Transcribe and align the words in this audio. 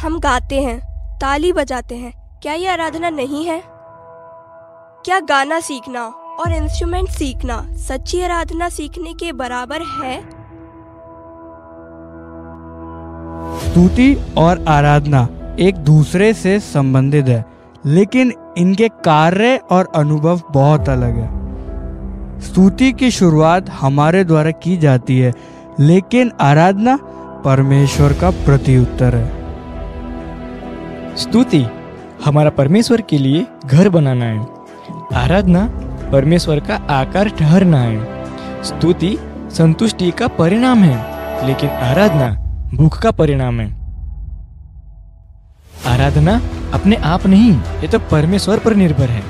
हम 0.00 0.18
गाते 0.20 0.60
हैं, 0.62 0.78
ताली 1.18 1.52
बजाते 1.52 1.94
हैं। 1.94 2.12
क्या 2.42 2.52
ये 2.52 2.68
आराधना 2.68 3.08
नहीं 3.10 3.44
है? 3.46 3.62
क्या 5.04 5.18
गाना 5.20 5.60
सीखना 5.60 6.04
और 6.40 6.52
इंस्ट्रूमेंट 6.52 7.08
सीखना 7.08 7.56
सच्ची 7.78 8.20
आराधना 8.22 8.68
सीखने 8.68 9.12
के 9.12 9.32
बराबर 9.32 9.82
है? 9.82 10.20
स्तुति 13.58 14.14
और 14.38 14.64
आराधना 14.68 15.28
एक 15.60 15.76
दूसरे 15.76 16.32
से 16.34 16.60
संबंधित 16.60 17.28
है, 17.28 17.44
लेकिन 17.86 18.32
इनके 18.58 18.88
कार्य 18.88 19.56
और 19.70 19.92
अनुभव 19.94 20.40
बहुत 20.50 20.88
अलग 20.88 21.16
है। 21.16 22.40
स्तुति 22.40 22.92
की 22.92 23.10
शुरुआत 23.10 23.68
हमारे 23.70 24.24
द्वारा 24.24 24.50
की 24.50 24.76
जाती 24.76 25.18
है, 25.18 25.32
लेकिन 25.80 26.32
आराधना 26.40 26.96
परमेश्वर 27.44 28.12
का 28.12 28.30
प्रत्युत्तर 28.30 29.14
है। 29.14 29.39
स्तुति, 31.20 31.64
हमारा 32.24 32.50
परमेश्वर 32.50 33.00
के 33.00 33.18
लिए 33.18 33.46
घर 33.66 33.88
बनाना 33.88 34.24
है 34.24 34.46
आराधना, 35.14 35.66
परमेश्वर 36.12 36.60
का 36.60 36.76
आकार 36.90 37.28
ठहरना 37.28 37.80
है 37.80 38.62
स्तुति, 38.64 39.16
संतुष्टि 39.52 40.10
का 40.10 40.28
परिणाम 40.28 40.78
है, 40.78 41.46
लेकिन 41.46 41.70
आराधना, 41.70 42.30
भूख 42.74 42.98
का 43.02 43.10
परिणाम 43.10 43.60
है। 43.60 43.68
आराधना 45.86 46.40
अपने 46.74 46.96
आप 47.04 47.26
नहीं, 47.26 47.52
ये 47.52 47.88
तो 47.88 47.98
परमेश्वर 48.10 48.58
पर 48.58 48.74
निर्भर 48.76 49.10
है। 49.10 49.22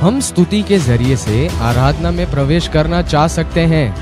हम 0.00 0.20
स्तुति 0.20 0.62
के 0.62 0.78
ज़रिए 0.78 1.16
से 1.16 1.46
आराधना 1.62 2.10
में 2.10 2.30
प्रवेश 2.30 2.68
करना 2.68 3.02
चाह 3.02 3.26
सकते 3.28 3.66
हैं, 3.66 3.94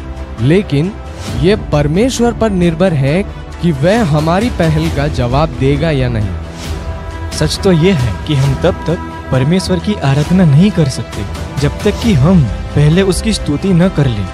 लेकिन 0.43 0.93
ये 1.41 1.57
परमेश्वर 1.73 2.33
पर 2.33 2.51
निर्भर 2.53 2.93
है 2.95 3.23
कि 3.63 3.73
वह 3.73 4.05
हमारी 4.05 4.51
पहल 4.51 4.89
का 4.91 5.07
जवाब 5.09 5.49
देगा 5.49 5.91
या 5.91 6.09
नहीं। 6.09 7.31
सच 7.31 7.59
तो 7.59 7.73
ये 7.73 7.93
है 7.93 8.27
कि 8.27 8.35
हम 8.35 8.55
तब 8.55 8.85
तक 8.87 8.99
परमेश्वर 9.33 9.79
की 9.79 9.95
आराधना 9.95 10.45
नहीं 10.45 10.71
कर 10.71 10.89
सकते, 10.89 11.25
जब 11.61 11.79
तक 11.83 12.01
कि 12.03 12.13
हम 12.13 12.43
पहले 12.75 13.03
उसकी 13.03 13.33
स्तुति 13.33 13.69
न 13.69 13.89
कर 13.89 14.07
लें। 14.07 14.29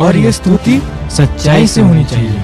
और 0.00 0.16
यह 0.16 0.30
स्तुति 0.30 0.82
सच्चाई 1.10 1.66
से 1.66 1.80
होनी 1.80 2.04
चाहिए। 2.04 2.42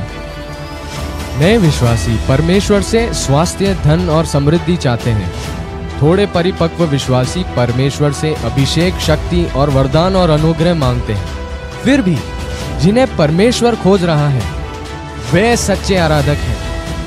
नए 1.38 1.56
विश्वासी, 1.58 2.16
परमेश्वर 2.28 2.82
से 2.82 3.14
स्वास्थ्य, 3.14 3.74
धन 3.84 4.08
और 4.08 4.26
समृद्धि 4.26 4.76
चाहते 4.76 5.10
हैं। 5.10 5.32
थोड़े 6.02 6.26
परिपक्व 6.26 6.84
विश्वासी 6.84 7.44
परमेश्वर 7.56 8.12
से 8.12 8.34
अभिषेक, 8.34 8.98
शक्ति 8.98 9.44
और 9.56 9.70
वरदान 9.70 10.16
और 10.16 10.30
अनुग्रह 10.30 10.74
मांगते 10.74 11.12
हैं। 11.12 11.26
फिर 11.84 12.02
भी 12.02 12.16
जिन्हें 12.80 13.16
परमेश्वर 13.16 13.76
खोज 13.76 14.04
रहा 14.04 14.28
है 14.28 14.42
वे 15.32 15.56
सच्चे 15.56 15.96
आराधक 15.96 16.36
हैं। 16.40 16.56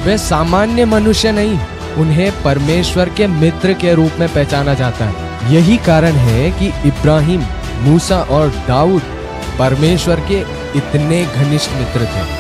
वे 0.06 0.18
सामान्य 0.18 0.86
मनुष्य 0.86 1.32
नहीं, 1.32 1.60
उन्हें 1.98 2.44
परमेश्वर 2.44 3.10
के 3.10 3.28
मित्र 3.28 3.74
के 3.74 3.94
रूप 3.94 4.12
में 4.20 4.34
पहचाना 4.34 4.74
जाता 4.74 5.06
है। 5.06 5.54
यही 5.54 5.78
कारण 5.78 6.12
है 6.12 6.52
कि 6.52 6.68
इब्राहिम, 6.88 7.44
मूसा 7.82 8.22
और 8.22 8.48
दाऊद 8.68 9.02
परमेश्वर 9.60 10.20
के 10.20 10.40
इतने 10.78 11.26
घनिष्ठ 11.26 11.72
मित्र 11.72 12.02
थे। 12.02 12.39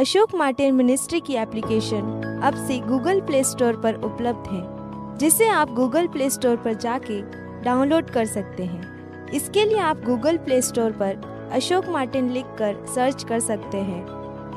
अशोक 0.00 0.34
मार्टिन 0.34 0.74
मिनिस्ट्री 0.74 1.18
की 1.20 1.34
एप्लीकेशन 1.34 2.40
अब 2.44 2.54
से 2.66 2.78
गूगल 2.78 3.20
प्ले 3.20 3.42
स्टोर 3.44 3.76
पर 3.76 3.94
उपलब्ध 3.94 4.48
है, 4.50 5.18
जिसे 5.18 5.48
आप 5.48 5.70
गूगल 5.70 6.06
प्ले 6.06 6.28
स्टोर 6.30 6.56
पर 6.56 6.74
जाके 6.74 7.20
डाउनलोड 7.62 8.10
कर 8.10 8.24
सकते 8.26 8.64
हैं। 8.64 9.28
इसके 9.28 9.64
लिए 9.64 9.78
आप 9.78 9.96
गूगल 9.96 10.36
प्ले 10.36 10.62
स्टोर 10.62 10.92
पर 10.92 11.50
अशोक 11.52 11.88
मार्टिन 11.88 12.30
लिखकर 12.30 12.76
सर्च 12.94 13.24
कर 13.24 13.40
सकते 13.40 13.78
हैं। 13.78 14.04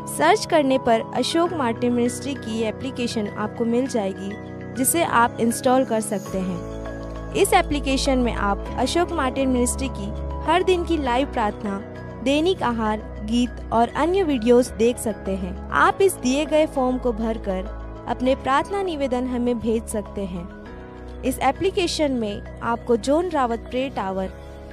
सर्च 0.08 0.46
करने 0.46 0.78
पर 0.78 1.04
अशोक 1.16 1.54
मार्टिन 1.54 1.94
मिनिस्ट्री 1.94 2.34
की 2.36 2.62
एप्लीकेशन 2.64 3.28
आपको 3.28 3.66
मिल 3.66 3.88
जाएगी, 3.88 4.32
जिसे 4.78 5.04
आप 5.04 5.38
इंस्टॉल 5.40 5.86
कर 5.86 6.02
सकते 6.02 6.38
हैं। 6.38 7.34
इस 7.34 7.54
एप्लीकेशन 7.54 8.20
में 8.20 8.34
आप 8.34 8.76
अशोक 8.80 9.12
मार्टिन 9.12 9.50
मिनिस्ट्री 9.50 9.90
की 9.92 10.12
हर 10.52 10.64
दिन 10.64 10.86
की 10.86 10.98
लाइव 10.98 11.32
प्रार्थना, 11.34 11.82
दैनिक 12.24 12.64
आहार 12.64 13.12
गीत 13.26 13.70
और 13.74 13.90
अन्य 13.90 14.24
वीडियोस 14.24 14.70
देख 14.70 14.98
सकते 14.98 15.32
हैं। 15.32 15.70
आप 15.70 16.02
इस 16.02 16.14
दिए 16.14 16.46
गए 16.46 16.66
फॉर्म 16.66 16.98
को 16.98 17.12
भरकर 17.12 17.66
अपने 18.08 18.36
प्रार्थना 18.36 18.82
निवेदन 18.84 19.28
हमें 19.28 19.60
भेज 19.60 19.84
सकते 19.84 20.26
हैं। 20.26 20.64
इस 21.22 21.40
एप्लीकेशन 21.40 22.12
में 22.12 22.60
आपको 22.60 22.98
जोन 22.98 23.30
रावत 23.30 23.60
प्रे 23.60 23.90
टावर, 23.90 24.30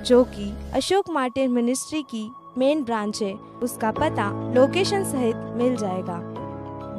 जो 0.07 0.25
कि 0.25 0.53
अशोक 0.75 1.11
मार्टिन 1.11 1.51
मिनिस्ट्री 1.51 2.03
की 2.03 2.31
मेन 2.59 2.85
ब्रांच 2.85 3.23
है, 3.23 3.35
उसका 3.63 3.91
पता 3.91 4.53
लोकेशन 4.55 5.05
सहित 5.05 5.37
मिल 5.37 5.77
जाएगा। 5.77 6.19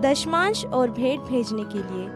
दशमांश 0.01 0.65
और 0.65 0.89
भेंट 0.89 1.21
भेजने 1.21 1.63
के 1.63 1.77
लिए 1.77 2.09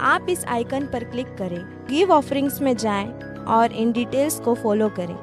आप 0.00 0.26
इस 0.30 0.44
आइकन 0.44 0.86
पर 0.86 1.04
क्लिक 1.04 1.36
करें, 1.38 1.86
गिव 1.90 2.12
ऑफरिंग्स 2.12 2.60
में 2.62 2.76
जाएँ 2.76 3.08
और 3.48 3.72
इन 3.72 3.92
डिटेल्स 3.92 4.40
को 4.40 4.54
फॉलो 4.54 4.88
करें। 4.88 5.16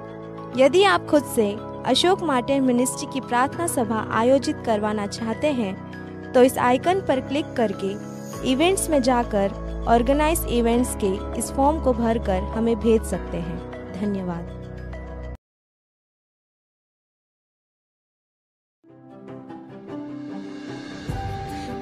यदि 0.58 0.84
आप 0.84 1.06
खुद 1.06 1.24
से 1.24 1.56
अशोक 1.88 2.24
मार्टिन 2.24 2.64
मिनिस्ट्री 2.64 3.08
की 3.14 3.20
प्रार्थना 3.20 3.66
सभा 3.68 4.00
आयोजित 4.12 4.56
करवाना 4.66 5.06
चाहते 5.08 5.52
हैं 5.52 6.32
तो 6.34 6.42
इस 6.44 6.58
आइकन 6.58 7.00
पर 7.02 7.20
क्लिक 7.20 7.54
करके 7.54 7.92
इवेंट्स 8.52 8.90
में 8.90 9.02
जाकर 9.02 9.54
ऑर्गेनाइज 9.88 10.46
इवेंट्स 10.50 10.96
के 11.04 11.40
इस 11.40 11.52
फॉर्म 11.52 11.80
को 11.84 11.94
भरकर 11.94 12.44
हमें 12.56 12.76
भेज 12.76 13.04
सकते 13.04 13.38
हैं। 13.38 13.58
धन्यवाद। 13.94 14.56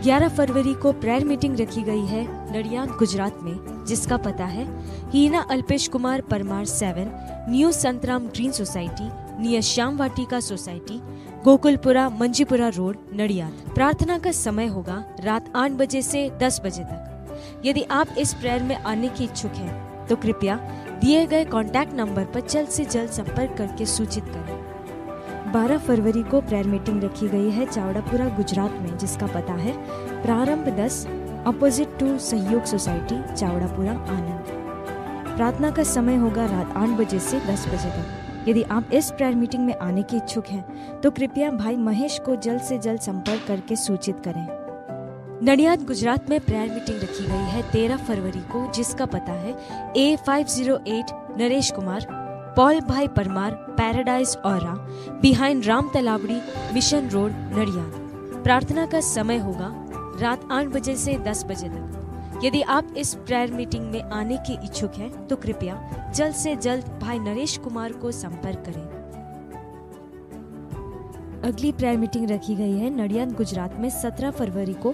11 0.04 0.30
फरवरी 0.30 0.74
को 0.74 0.92
प्रेयर 0.94 1.26
मीटिंग 1.26 1.60
रखी 1.60 1.82
गई 1.82 2.06
है 2.06 2.24
नडियाद 2.54 2.90
गुजरात 2.90 3.40
में, 3.42 3.86
जिसका 3.86 4.18
पता 4.18 4.46
है, 4.46 4.66
Heena 5.12 5.42
Alpesh 5.52 5.88
Kumar 5.88 6.22
Parmar 6.22 6.66
seven, 6.66 7.12
new 7.50 7.72
Santram 7.72 8.28
green 8.28 8.52
society 8.52 9.10
near 9.46 9.62
Shyam 9.62 9.98
Vatika 9.98 10.40
society, 10.40 10.96
Gokulpura 11.44 12.08
Manjipura 12.12 12.68
road, 12.68 12.96
Nadiad. 13.14 13.74
प्रार्थना 13.74 14.18
का 14.18 14.32
समय 14.32 14.68
होगा 14.68 14.96
रात 15.20 15.52
आठ 15.56 15.72
बजे 15.72 16.02
से 16.02 16.30
दस 16.42 16.60
बजे 16.66 16.84
तक। 16.84 17.62
यदि 17.66 17.84
आप 17.92 18.18
इस 18.20 18.34
प्रेयर 18.34 18.64
में 18.64 18.76
आने 18.76 19.10
की 19.10 19.24
इच्छुक 19.24 19.52
हैं 19.54 20.08
तो 20.08 20.16
कृपया 20.16 20.56
दिए 21.02 21.26
गए 21.26 21.46
कॉन्टैक्ट 21.46 21.94
नंबर 21.94 22.26
पर 22.26 22.48
जल्द 22.48 22.70
से 22.70 22.86
जल्द 22.86 23.12
संपर्क 23.12 23.56
करके 23.58 23.86
सूचित 23.86 24.26
करें। 24.28 25.54
12 25.54 25.78
फरवरी 25.88 26.24
को 26.24 26.42
प्रेयर 26.42 26.68
मीटिंग 26.68 27.04
रखी 27.04 27.28
गई 27.28 27.52
है 27.52 27.66
चावड़ापुरा, 27.68 28.28
गुजरात 28.38 28.82
में, 28.82 28.98
जिसका 28.98 29.28
पता 29.28 29.54
है 29.56 29.78
Prarambh 30.24 30.76
10 30.80 31.06
opposite 31.48 31.98
to 32.00 32.18
Sahyog 32.24 32.64
society, 32.66 33.24
Chavdapura, 33.34 33.92
Anand. 33.92 35.34
प्रार्थना 35.36 35.72
का 35.72 35.84
समय 35.94 36.16
होगा 36.18 36.46
रात 36.48 36.78
आठ 36.78 37.00
बजे 37.00 37.20
से 37.22 37.40
10 37.48 37.68
बजे 37.68 37.90
तक। 37.92 38.24
यदि 38.48 38.64
आप 38.64 38.92
इस 38.94 39.10
प्रेयर 39.12 39.36
मीटिंग 39.36 39.66
में 39.66 39.76
आने 39.76 40.04
के 40.04 40.18
इच्छुक 40.18 40.48
हैं 40.48 41.00
तो 41.02 41.12
कृपया 41.12 41.52
भाई 41.52 41.76
महेश 41.78 42.20
को 42.26 42.36
जल्द 42.36 42.62
से 42.62 42.78
जल्द 42.78 43.02
संपर्क 43.02 43.48
करके 43.48 43.76
सूचित 43.76 44.20
करें। 44.28 44.48
नडियाद 45.44 45.84
गुजरात 45.86 46.30
में 46.30 46.40
प्रेयर 46.40 46.70
मीटिंग 46.70 47.02
रखी 47.02 47.26
गई 47.26 47.46
है 47.46 47.64
13 47.72 47.98
फरवरी 47.98 48.40
को, 48.52 48.72
जिसका 48.72 49.06
पता 49.06 49.32
है 49.32 49.56
A 49.98 50.16
five 50.26 50.48
zero 50.48 50.78
eight 50.88 51.12
Naresh 51.38 51.72
Kumar 51.72 52.08
Paul 52.56 52.80
bhai 52.82 53.08
Parmar 53.08 53.52
Paradise 53.78 54.38
और 54.46 54.64
behind 55.22 55.66
Ram 55.66 55.90
Talavdi 55.94 56.40
mission 56.74 57.10
road 57.10 57.32
Nadiad 57.54 58.42
प्रार्थना 58.44 58.86
का 58.86 59.00
समय 59.02 59.38
होगा 59.38 59.72
रात 60.22 60.48
आठ 60.52 60.66
बजे 60.66 60.96
से 60.96 61.18
दस 61.18 61.44
बजे 61.46 61.70
तक। 61.70 62.05
यदि 62.46 62.62
आप 62.62 62.94
इस 62.98 63.14
प्रेयर 63.18 63.52
मीटिंग 63.52 63.86
में 63.92 64.12
आने 64.14 64.36
के 64.48 64.54
इच्छुक 64.66 64.96
हैं 64.96 65.28
तो 65.28 65.36
कृपया 65.36 65.76
जल्द 66.16 66.36
से 66.36 66.56
जल्द 66.56 66.86
भाई 67.02 67.20
नरेश 67.20 67.58
कुमार 67.58 67.92
को 67.94 68.12
संपर्क 68.12 68.64
करें। 68.66 68.84
अगली 71.44 71.72
प्रेयर 71.72 71.98
मीटिंग 71.98 72.30
रखी 72.32 72.56
गई 72.56 72.78
है 72.80 72.90
नडियाद 72.96 73.34
गुजरात 73.34 73.80
में 73.80 73.90
17 73.92 74.32
फरवरी 74.32 74.74
को। 74.86 74.94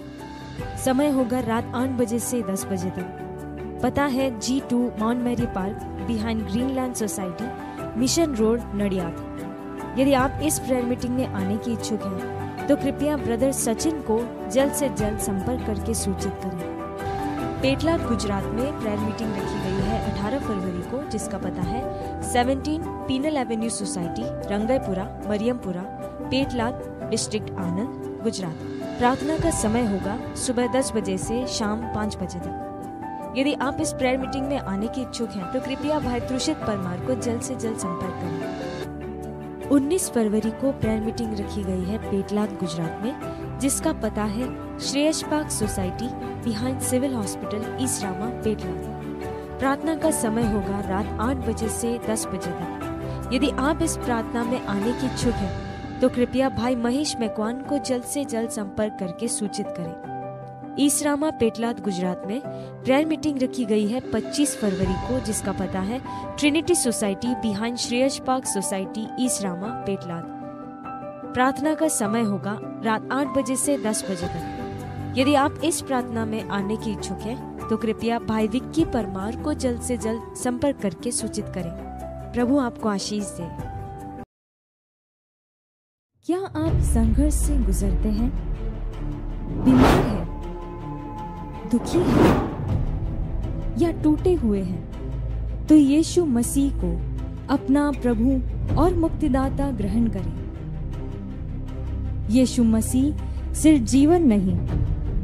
समय 0.84 1.10
होगा 1.10 1.40
रात 1.40 1.72
8 1.74 1.98
बजे 2.00 2.18
से 2.20 2.42
10 2.42 2.64
बजे 2.64 2.90
तक। 2.90 3.80
पता 3.82 4.04
है 4.06 4.38
G 4.40 4.60
two 4.70 4.80
Mount 5.00 5.22
Mary 5.22 5.46
park 5.54 5.76
behind 6.08 6.42
Greenland 6.48 6.94
society 6.94 7.98
mission 8.00 8.34
road 8.34 8.60
Nadiad. 8.74 9.94
यदि 9.98 10.12
आप 10.14 10.40
इस 10.42 10.58
प्रेयर 10.58 10.84
मीटिंग 10.84 11.16
में 11.16 11.26
आने 11.26 11.56
की 11.56 11.72
इच्छुक 11.72 12.02
हैं 12.02 12.66
तो 12.66 12.76
कृपया 12.76 13.16
ब्रदर 13.16 13.52
सचिन 13.54 14.00
को 14.02 14.20
जल्द 14.50 14.72
से 14.72 14.88
जल्द 14.90 15.18
संपर्क 15.20 15.66
करके 15.66 15.94
सूचित 15.94 16.32
करें। 16.44 16.71
पेटला, 17.62 17.96
गुजरात 17.98 18.44
में 18.44 18.78
प्रेयर 18.80 18.98
मीटिंग 18.98 19.32
रखी 19.32 19.58
गई 19.64 19.82
है 19.82 19.98
18 20.06 20.38
फरवरी 20.38 20.80
को, 20.90 21.02
जिसका 21.10 21.38
पता 21.38 21.62
है 21.62 21.82
17 22.24 22.86
Pinal 23.08 23.36
avenue 23.36 23.68
society 23.70 24.22
Rangaipura 24.50 25.04
Mariampura 25.28 25.82
Petlad 26.24 26.80
district 27.10 27.50
Anand, 27.50 28.18
Gujarat. 28.22 28.64
प्रार्थना 28.98 29.38
का 29.38 29.50
समय 29.60 29.86
होगा 29.86 30.16
सुबह 30.36 30.66
10 30.72 30.92
बजे 30.92 31.16
से 31.18 31.46
शाम 31.48 31.86
5 31.94 32.16
बजे 32.16 32.38
तक। 32.38 33.32
यदि 33.36 33.52
आप 33.62 33.80
इस 33.80 33.92
प्रेयर 33.92 34.18
मीटिंग 34.18 34.48
में 34.48 34.58
आने 34.58 34.88
के 34.88 35.00
इच्छुक 35.00 35.30
हैं 35.30 35.52
तो 35.52 35.60
कृपया 35.60 35.98
भाई 36.00 36.20
त्रुषित 36.22 36.56
परमार 36.66 37.06
को 37.06 37.14
जल्द 37.20 37.42
से 37.42 37.54
जल्द 37.56 37.78
संपर्क 37.78 38.14
करें। 38.22 39.70
19 39.70 40.10
फरवरी 40.10 40.50
को 40.60 40.72
प्रेयर 40.80 41.00
मीटिंग 41.00 41.38
रखी 41.38 41.64
गई 41.64 41.84
है 41.84 41.98
पेटलाद 42.10 42.58
गुजरात 42.60 43.00
में। 43.02 43.12
जिसका 43.62 43.92
पता 44.02 44.22
है 44.26 44.46
Shreyas 44.80 45.22
park 45.22 45.50
society 45.50 46.06
behind 46.44 46.80
civil 46.80 47.14
hospital 47.14 47.76
Isarama 48.04 48.26
Petlad 48.44 49.58
प्रार्थना 49.58 49.94
का 49.96 50.10
समय 50.10 50.52
होगा 50.52 50.80
रात 50.80 51.18
8 51.20 51.46
बजे 51.48 51.68
से 51.68 51.98
10 52.08 52.26
बजे 52.26 52.50
तक। 52.50 53.30
यदि 53.32 53.50
आप 53.60 53.82
इस 53.82 53.96
प्रार्थना 53.96 54.44
में 54.44 54.66
आने 54.66 54.92
की 54.92 55.06
इच्छुक 55.06 55.34
हैं 55.34 56.00
तो 56.00 56.08
कृपया 56.08 56.48
भाई 56.48 56.76
महेश 56.76 57.16
मैकवान 57.20 57.62
को 57.62 57.78
जल्द 57.78 58.04
से 58.04 58.24
जल्द 58.24 58.50
संपर्क 58.50 58.96
करके 59.00 59.28
सूचित 59.28 59.66
करें। 59.78 60.10
ईसरामा 60.80 61.30
पेटलाद 61.30 61.80
गुजरात 61.80 62.22
में 62.26 62.40
प्रेयर 62.84 63.06
मीटिंग 63.06 63.42
रखी 63.42 63.64
गई 63.64 63.86
है 63.86 64.00
25 64.10 64.56
फरवरी 64.56 64.94
को, 65.08 65.24
जिसका 65.26 65.52
पता 65.52 65.80
है 65.80 66.00
Trinity 66.38 66.74
society 66.74 67.34
behind 67.42 67.76
Shreyas 67.78 68.18
park 68.26 68.46
society 68.46 69.08
Isarama 69.20 69.68
Petlad 69.86 70.41
प्रार्थना 71.34 71.74
का 71.74 71.88
समय 71.88 72.22
होगा 72.22 72.58
रात 72.84 73.08
आठ 73.12 73.26
बजे 73.26 73.56
से 73.56 73.76
10 73.78 74.02
बजे 74.10 74.26
तक। 74.26 75.14
यदि 75.18 75.34
आप 75.34 75.60
इस 75.64 75.80
प्रार्थना 75.80 76.24
में 76.24 76.48
आने 76.48 76.76
की 76.76 76.92
इच्छुक 76.92 77.18
हैं 77.18 77.68
तो 77.68 77.76
कृपया 77.76 78.18
भाई 78.18 78.48
विक्की 78.48 78.84
परमार 78.84 79.36
को 79.36 79.54
जल्द 79.54 79.80
से 79.80 79.96
जल्द 79.96 80.34
संपर्क 80.36 80.80
करके 80.80 81.10
सूचित 81.12 81.46
करें। 81.48 81.72
प्रभु 82.32 82.58
आपको 82.58 82.88
आशीष 82.88 83.24
दे। 83.24 83.48
क्या 86.26 86.38
आप 86.38 86.80
संघर्ष 86.82 87.34
से 87.34 87.56
गुजरते 87.58 88.08
हैं? 88.08 88.30
बीमार 89.64 90.04
है? 90.06 90.24
दुखी 91.70 91.98
है? 91.98 92.26
या 93.78 94.02
टूटे 94.02 94.34
हुए 94.34 94.62
हैं? 94.62 95.66
तो 95.66 95.74
यीशु 95.74 96.24
मसीह 96.24 96.72
को 96.74 96.92
अपना 97.54 97.90
प्रभु 97.92 98.30
और 98.80 98.94
मुक्तिदाता 98.94 99.70
ग्रहण 99.70 100.08
करें। 100.08 100.41
यीशु 102.30 102.64
मसीह 102.64 103.52
सिर्फ़ 103.52 103.82
जीवन 103.82 104.22
नहीं 104.22 104.56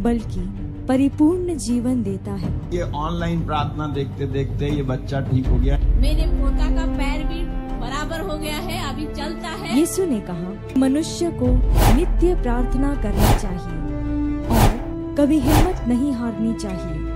बल्कि 0.02 0.40
परिपूर्ण 0.88 1.56
जीवन 1.56 2.02
देता 2.02 2.32
है। 2.32 2.50
ये 2.72 2.82
ऑनलाइन 2.82 3.44
प्रार्थना 3.46 3.86
देखते 3.86 4.26
देखते 4.26 4.68
ये 4.68 4.82
बच्चा 4.82 5.20
ठीक 5.20 5.46
हो 5.46 5.56
गया। 5.56 5.78
मेरे 5.78 6.26
पोता 6.26 6.68
का 6.76 6.86
पैर 6.92 7.24
भी 7.24 7.42
बराबर 7.80 8.20
हो 8.20 8.38
गया 8.38 8.56
है 8.56 8.78
अभी 8.90 9.06
चलता 9.06 9.48
है। 9.48 9.78
यीशु 9.78 10.04
ने 10.04 10.20
कहा 10.20 10.78
मनुष्य 10.78 11.30
को 11.32 11.46
नित्य 11.96 12.34
प्रार्थना 12.42 12.94
करना 12.94 13.32
चाहिए 13.38 13.76
और 14.48 15.14
कभी 15.18 15.38
हिम्मत 15.38 15.84
नहीं 15.88 16.12
हारनी 16.12 16.52
चाहिए। 16.54 17.06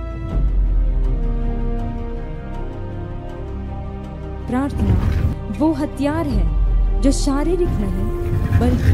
प्रार्थना 4.47 5.55
वो 5.59 5.71
हथियार 5.73 6.27
है 6.27 6.62
जो 7.03 7.11
शारीरिक 7.11 7.69
नहीं, 7.69 8.59
बल्कि 8.59 8.91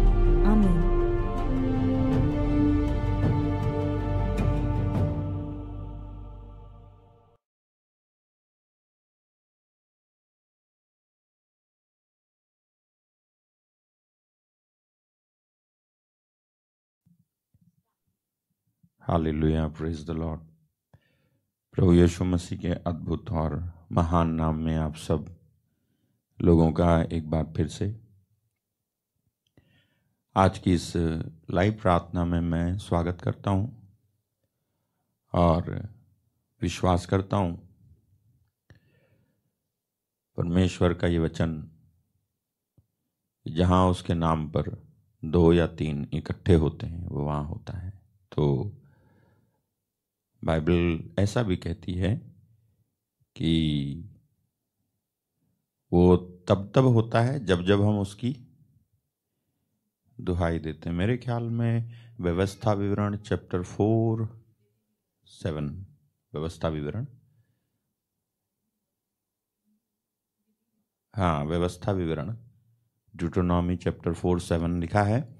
हालेलुया 19.08 19.68
प्रेज 19.68 20.06
द 20.06 20.10
लॉर्ड 20.10 20.40
प्रभु 21.72 21.92
यीशु 21.92 22.24
मसीह 22.24 22.58
के 22.58 22.68
अद्भुत 22.68 23.30
और 23.30 23.72
महान 23.92 24.30
नाम 24.30 24.56
में 24.56 24.76
आप 24.76 24.96
सब 24.96 25.36
लोगों 26.42 26.72
का 26.72 27.02
एक 27.02 27.30
बार 27.30 27.52
फिर 27.56 27.68
से 27.68 28.00
आज 30.36 30.58
की 30.58 30.74
इस 30.74 30.92
लाइव 31.50 31.78
प्रार्थना 31.82 32.24
में 32.24 32.40
मैं 32.40 32.78
स्वागत 32.78 33.20
करता 33.20 33.50
हूँ 33.50 33.94
और 35.32 35.88
विश्वास 36.62 37.06
करता 37.06 37.36
हूँ। 37.36 37.68
परमेश्वर 40.36 40.94
का 40.94 41.06
ये 41.06 41.18
वचन 41.18 41.70
जहाँ 43.48 43.88
उसके 43.88 44.14
नाम 44.14 44.48
पर 44.48 44.84
दो 45.24 45.52
या 45.52 45.66
तीन 45.66 46.08
इकट्ठे 46.12 46.54
होते 46.54 46.86
हैं, 46.86 47.06
वो 47.06 47.24
वहाँ 47.24 47.44
होता 47.44 47.78
है। 47.78 47.90
तो 48.32 48.72
बाइबल 50.44 51.10
ऐसा 51.18 51.42
भी 51.42 51.56
कहती 51.56 51.94
है 51.94 52.16
कि 53.36 54.10
वो 55.92 56.16
तब 56.16 56.72
तब 56.74 56.84
होता 56.84 57.20
है 57.20 57.44
जब 57.44 57.62
जब 57.62 57.82
हम 57.82 57.98
उसकी 57.98 58.36
दुहाई 60.20 60.58
देते 60.58 60.90
हैं। 60.90 60.96
मेरे 60.96 61.16
ख्याल 61.16 61.42
में 61.42 61.92
व्यवस्था 62.20 62.72
विवरण 62.72 63.16
चैप्टर 63.16 63.62
फोर, 63.62 64.44
सेवन, 65.26 65.86
व्यवस्था 66.34 66.68
विवरण। 66.68 67.06
हाँ 71.14 71.44
व्यवस्था 71.44 71.92
विवरण 71.92 72.36
ड्यूटोनॉमी 73.16 73.76
चैप्टर 73.76 74.12
फोर 74.12 74.40
सेवन 74.40 74.80
लिखा 74.80 75.02
है। 75.02 75.36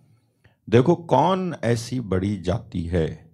देखो, 0.69 0.97
कौन 0.97 1.55
ऐसी 1.65 2.01
बड़ी 2.01 2.37
जाति 2.37 2.83
है? 2.83 3.26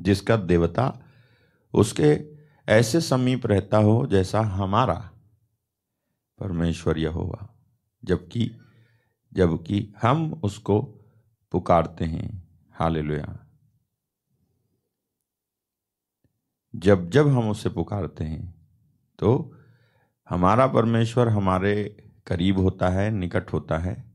जिसका 0.00 0.36
देवता 0.36 1.04
उसके 1.74 2.36
ऐसे 2.68 3.00
समीप 3.00 3.46
रहता 3.46 3.76
हो 3.76 4.06
जैसा 4.06 4.40
हमारा 4.40 5.10
परमेश्वर 6.38 6.98
यहोवा, 6.98 7.48
जबकि 8.04 8.50
जबकि 9.32 9.94
हम 10.02 10.40
उसको 10.44 10.80
पुकारते 11.52 12.04
हैं। 12.04 12.48
हालेलुया। 12.72 13.46
जब 16.76 17.10
जब 17.10 17.28
हम 17.28 17.50
उसे 17.50 17.68
पुकारते 17.68 18.24
हैं 18.24 18.54
तो 19.18 19.54
हमारा 20.28 20.66
परमेश्वर 20.66 21.28
हमारे 21.28 21.74
करीब 22.26 22.58
होता 22.58 22.88
है, 22.88 23.10
निकट 23.10 23.52
होता 23.52 23.78
है। 23.78 24.12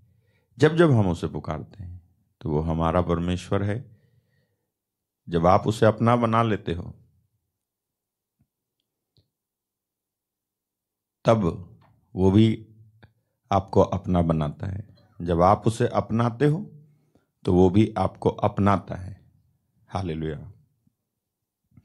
जब 0.60 0.76
जब 0.76 0.92
हम 0.92 1.08
उसे 1.10 1.28
पुकारते 1.28 1.84
हैं 1.84 2.02
तो 2.42 2.50
वो 2.50 2.60
हमारा 2.60 3.02
परमेश्वर 3.02 3.64
है 3.64 3.93
जब 5.28 5.46
आप 5.48 5.68
उसे 5.68 5.86
अपना 5.86 6.16
बना 6.16 6.44
लेते 6.44 6.74
हो, 6.74 6.94
तब 11.26 11.44
वो 12.16 12.32
भी 12.32 12.48
आपको 13.52 13.82
अपना 13.82 14.22
बनाता 14.22 14.68
है। 14.68 14.88
जब 15.20 15.42
आप 15.42 15.68
उसे 15.68 15.88
अपनाते 15.88 16.46
हो 16.46 16.60
तो 17.46 17.54
वो 17.54 17.70
भी 17.70 17.94
आपको 17.98 18.30
अपनाता 18.30 18.96
है। 18.96 19.22
हालेलुया। 19.90 20.38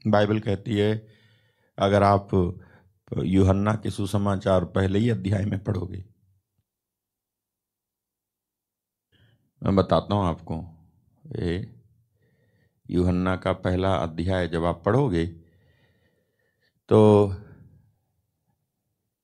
बाइबल 0.07 0.39
कहती 0.39 0.77
है, 0.77 1.07
अगर 1.77 2.03
आप 2.03 2.29
यूहन्ना 3.11 3.73
के 3.75 3.89
सुसमाचार 3.91 4.65
पहले 4.65 4.99
ही 4.99 5.09
अध्याय 5.09 5.45
में 5.45 5.63
पढ़ोगे, 5.63 6.03
मैं 9.61 9.75
बताता 9.75 10.15
हूँ 10.15 10.25
आपको 10.25 10.61
ये 11.25 11.78
यूहन्ना 12.89 13.35
का 13.35 13.53
पहला 13.53 13.95
अध्याय 13.95 14.47
जब 14.47 14.65
आप 14.65 14.81
पढ़ोगे 14.85 15.25
तो 16.89 16.99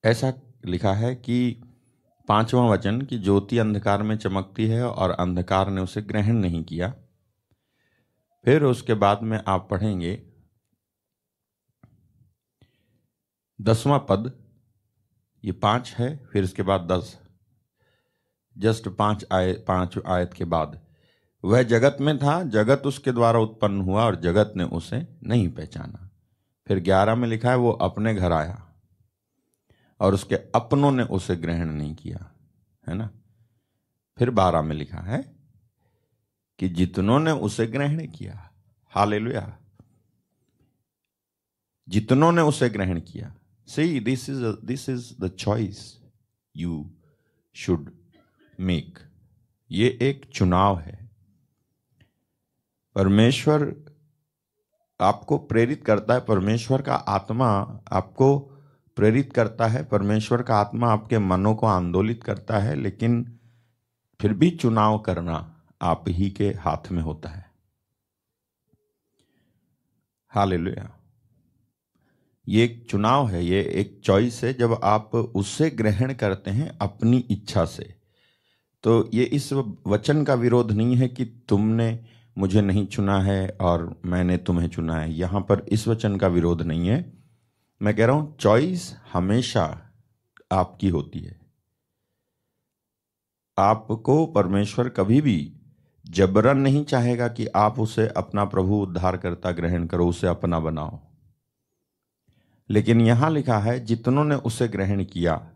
ऐसा 0.04 0.34
लिखा 0.66 0.94
है 0.94 1.16
कि 1.16 1.38
पांचवा 2.28 2.68
वचन 2.70 3.02
की 3.02 3.18
ज्योति 3.20 3.58
अंधकार 3.58 4.04
में 4.04 4.16
चमकती 4.18 4.68
है 4.68 4.84
और 4.84 5.12
अंधकार 5.12 5.70
ने 5.70 5.82
उसे 5.82 6.02
ग्रहण 6.02 6.36
नहीं 6.36 6.64
किया। 6.64 6.94
फिर 8.46 8.64
उसके 8.64 8.94
बाद 8.94 9.22
में 9.24 9.40
आप 9.48 9.68
पढ़ेंगे, 9.72 10.22
दसवां 13.60 14.00
पद, 14.00 14.32
ये 15.44 15.52
पाँच 15.52 15.94
है, 15.94 16.16
फिर 16.26 16.44
इसके 16.44 16.64
बाद 16.64 16.88
दस, 16.92 17.18
जस्ट 18.56 18.90
पाँच 18.90 19.26
आय, 19.32 19.54
पाँच 19.68 19.98
आयत 20.08 20.34
के 20.34 20.46
बाद। 20.46 20.85
वह 21.46 21.64
जगत 21.64 21.98
में 22.02 22.18
था, 22.18 22.44
जगत 22.44 22.84
उसके 22.86 23.12
द्वारा 23.12 23.40
उत्पन्न 23.40 23.82
हुआ 23.82 24.06
और 24.06 24.16
जगत 24.16 24.54
ने 24.58 24.64
उसे 24.64 25.08
नहीं 25.24 25.50
पहचाना। 25.50 26.10
फिर 26.68 26.80
ग्यारह 26.80 27.16
में 27.16 27.28
लिखा 27.28 27.50
है, 27.50 27.56
वो 27.56 27.72
अपने 27.72 28.16
घर 28.16 28.32
आया 28.32 28.74
और 30.00 30.14
उसके 30.14 30.36
अपनों 30.36 30.92
ने 30.92 31.04
उसे 31.04 31.36
ग्रहण 31.36 31.66
नहीं 31.66 31.96
किया, 31.96 32.32
है 32.88 32.96
ना? 32.96 33.10
फिर 34.18 34.30
बारह 34.30 34.62
में 34.62 34.76
लिखा 34.76 34.98
है 34.98 35.36
कि 36.60 36.70
जितनों 36.70 37.20
ने 37.20 37.32
उसे 37.32 37.68
ग्रहण 37.68 38.08
किया 38.08 38.52
हाल 38.90 39.54
जितनों 41.90 42.32
ने 42.32 42.42
उसे 42.42 42.70
ग्रहण 42.70 43.00
किया 43.00 43.36
see 43.68 44.00
this 44.00 44.30
is 44.30 44.66
this 44.66 44.90
is 44.90 45.14
the 45.22 45.28
choice 45.28 46.00
you 46.56 46.92
should 47.56 47.92
make 48.60 49.00
ये 49.72 49.98
एक 50.02 50.30
चुनाव 50.34 50.80
है। 50.80 51.05
परमेश्वर 52.96 53.76
आपको 55.02 55.38
प्रेरित 55.38 55.86
करता 55.86 56.14
है, 56.14 56.20
परमेश्वर 56.20 56.82
का 56.82 56.96
आत्मा 56.96 57.80
आपको 57.92 58.40
प्रेरित 58.96 59.34
करता 59.34 59.68
है, 59.68 59.84
परमेश्वर 59.84 60.42
का 60.42 60.56
आत्मा 60.56 60.92
आपके 60.92 61.20
मनों 61.20 61.56
को 61.56 61.68
आंदोलित 61.68 62.24
करता 62.24 62.60
है, 62.60 62.76
लेकिन 62.76 63.40
फिर 64.22 64.34
भी 64.34 64.50
चुनाव 64.50 65.00
करना 65.00 65.64
आप 65.82 66.04
ही 66.08 66.30
के 66.30 66.48
हाथ 66.50 66.92
में 66.92 67.02
होता 67.02 67.30
है। 67.30 67.52
हाल 70.28 70.76
ये 72.48 72.64
एक 72.64 72.88
चुनाव 72.90 73.28
है, 73.28 73.46
ये 73.46 73.64
एक 73.64 74.02
चॉइस 74.04 74.44
है, 74.44 74.54
जब 74.54 74.80
आप 74.84 75.16
उससे 75.16 75.70
ग्रहण 75.70 76.14
करते 76.14 76.52
हैं 76.52 76.78
अपनी 76.82 77.18
इच्छा 77.18 77.66
से। 77.66 77.96
तो 78.84 79.10
ये 79.14 79.24
इस 79.24 79.54
वचन 79.88 80.24
का 80.24 80.34
विरोध 80.34 80.72
नहीं 80.72 80.96
है 80.96 81.08
कि 81.08 81.26
तुमने 81.26 82.15
मुझे 82.38 82.62
नहीं 82.62 82.88
चुना 82.88 83.22
है 83.22 83.58
और 83.62 84.02
मैंने 84.06 84.38
तुम्हें 84.38 84.68
चुना 84.70 84.96
है। 84.96 85.14
यहाँ 85.14 85.42
पर 85.42 85.60
इस 85.60 85.88
वचन 85.88 86.18
का 86.18 86.28
विरोध 86.28 86.62
नहीं 86.62 86.88
है। 86.88 87.14
मैं 87.82 87.96
कह 87.96 88.06
रहा 88.06 88.16
हूँ 88.16 88.38
चॉइस 88.38 88.96
हमेशा 89.14 89.94
आपकी 90.52 90.90
होती 90.90 91.20
है। 91.20 91.40
आपको 93.58 94.26
परमेश्वर 94.26 94.90
कभी 94.90 95.22
भी 95.22 95.54
जबरन 96.08 96.58
नहीं 96.58 96.86
चाहेगा 96.86 97.28
कि 97.28 97.48
आप 97.48 97.80
उसे 97.80 98.08
अपना 98.08 98.46
प्रभु 98.46 98.76
उद्धार 98.76 99.18
करता 99.18 99.52
ग्रहण 99.52 99.86
करो, 99.86 100.08
उसे 100.08 100.28
अपना 100.28 100.60
बनाओ। 100.60 101.00
लेकिन 102.70 103.02
यहाँ 103.02 103.32
लिखा 103.32 103.60
है, 103.60 103.86
जितनों 103.86 104.24
ने 104.24 104.36
उसे 104.36 104.68
ग्रहण 104.68 105.04
किया, 105.04 105.52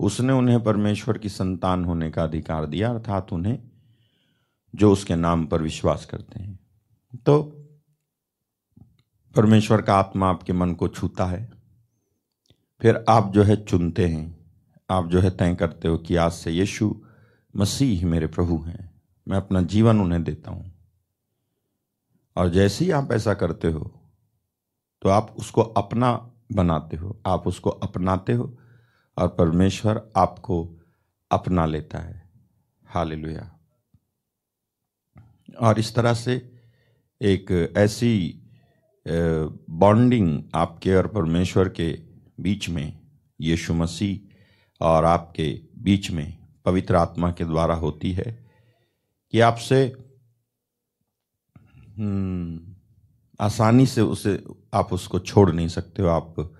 उसने 0.00 0.32
उन्हें 0.32 0.64
परमेश्वर 0.64 1.18
की 1.18 1.28
संतान 1.28 1.84
होने 1.84 2.10
का 2.10 2.24
अधिकार 2.24 2.66
दिया, 2.66 2.90
अर्थात 2.90 3.32
उन्हें 3.32 3.67
जो 4.74 4.92
उसके 4.92 5.16
नाम 5.16 5.46
पर 5.46 5.62
विश्वास 5.62 6.04
करते 6.06 6.42
हैं। 6.42 6.58
तो 7.16 7.42
परमेश्वर 9.36 9.82
का 9.82 9.94
आत्मा 9.94 10.28
आपके 10.28 10.52
मन 10.52 10.74
को 10.74 10.88
छूता 10.88 11.26
है। 11.26 11.50
फिर 12.80 13.04
आप 13.08 13.32
जो 13.32 13.42
है 13.42 13.64
चुनते 13.64 14.08
हैं। 14.08 14.38
आप 14.90 15.06
जो 15.06 15.20
है 15.20 15.30
तय 15.30 15.54
करते 15.54 15.88
हो 15.88 15.98
कि 15.98 16.16
आज 16.16 16.32
से 16.32 16.50
यीशु 16.50 17.02
मसीह 17.56 18.06
मेरे 18.06 18.26
प्रभु 18.26 18.58
हैं। 18.58 19.02
मैं 19.28 19.36
अपना 19.36 19.62
जीवन 19.62 20.00
उन्हें 20.00 20.24
देता 20.24 20.50
हूँ। 20.50 20.72
और 22.36 22.48
जैसे 22.48 22.84
ही 22.84 22.90
आप 22.90 23.12
ऐसा 23.12 23.34
करते 23.34 23.72
हो 23.72 23.94
तो 25.02 25.08
आप 25.08 25.34
उसको 25.38 25.62
अपना 25.62 26.30
बनाते 26.52 26.96
हो। 26.96 27.20
आप 27.26 27.46
उसको 27.46 27.70
अपनाते 27.70 28.32
हो 28.32 28.58
और 29.18 29.28
परमेश्वर 29.28 30.10
आपको 30.16 30.78
अपना 31.30 31.66
लेता 31.66 31.98
है। 31.98 32.30
हाल 32.86 33.12
और 35.60 35.78
इस 35.78 35.94
तरह 35.94 36.14
से 36.14 36.50
एक 37.22 37.74
ऐसी 37.76 38.40
बॉन्डिंग 39.70 40.42
आपके 40.54 40.94
और 40.94 41.06
परमेश्वर 41.06 41.68
के 41.68 41.98
बीच 42.40 42.68
में 42.68 43.00
यीशु 43.40 43.74
मसीह 43.74 44.84
और 44.84 45.04
आपके 45.04 45.60
बीच 45.78 46.10
में 46.10 46.38
पवित्र 46.64 46.96
आत्मा 46.96 47.32
के 47.32 47.44
द्वारा 47.44 47.74
होती 47.74 48.12
है 48.12 48.46
कि 49.32 49.40
आपसे 49.40 49.92
हम्म, 51.98 52.76
आसानी 53.40 53.86
से 53.86 54.00
उसे 54.00 54.44
आप 54.74 54.92
उसको 54.92 55.18
छोड़ 55.18 55.52
नहीं 55.52 55.68
सकते 55.68 56.02
हो 56.02 56.08
आप 56.08 56.54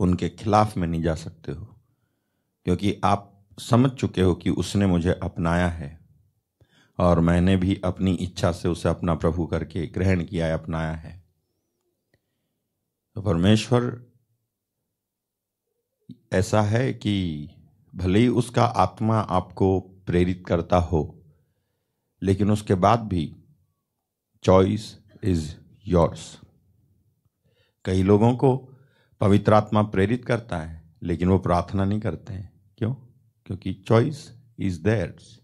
उनके 0.00 0.28
खिलाफ 0.28 0.76
में 0.76 0.88
नहीं 0.88 1.02
जा 1.02 1.14
सकते 1.14 1.52
हो। 1.52 1.64
क्योंकि 2.64 3.00
आप 3.04 3.46
समझ 3.58 3.90
चुके 3.90 4.22
हो 4.22 4.34
कि 4.34 4.50
उसने 4.50 4.86
मुझे 4.86 5.20
अपनाया 5.22 5.68
है। 5.68 6.03
और 6.98 7.20
मैंने 7.20 7.56
भी 7.56 7.80
अपनी 7.84 8.14
इच्छा 8.14 8.52
से 8.52 8.68
उसे 8.68 8.88
अपना 8.88 9.14
प्रभु 9.14 9.46
करके 9.46 9.86
ग्रहण 9.86 10.24
किया 10.24 10.46
है 10.46 10.52
अपनाया 10.52 10.92
है। 10.92 11.24
तो 13.14 13.22
परमेश्वर, 13.22 14.06
ऐसा 16.32 16.62
है 16.62 16.92
कि 16.94 17.48
भले 17.94 18.18
ही 18.18 18.28
उसका 18.28 18.64
आत्मा 18.64 19.20
आपको 19.20 19.80
प्रेरित 19.80 20.44
करता 20.46 20.76
हो, 20.76 21.22
लेकिन 22.22 22.50
उसके 22.50 22.74
बाद 22.74 23.00
भी 23.00 23.36
चॉइस 24.42 24.98
इज़ 25.22 25.54
योर्स 25.86 26.40
कई 27.84 28.02
लोगों 28.02 28.36
को 28.36 28.56
पवित्र 29.20 29.52
आत्मा 29.52 29.82
प्रेरित 29.82 30.24
करता 30.24 30.58
है, 30.58 30.82
लेकिन 31.02 31.28
वो 31.28 31.38
प्रार्थना 31.38 31.84
नहीं 31.84 32.00
करते 32.00 32.32
हैं। 32.32 32.52
क्यों? 32.78 32.94
क्योंकि 33.46 33.72
चॉइस 33.72 34.32
इज़ 34.58 34.82
देयर्स 34.82 35.40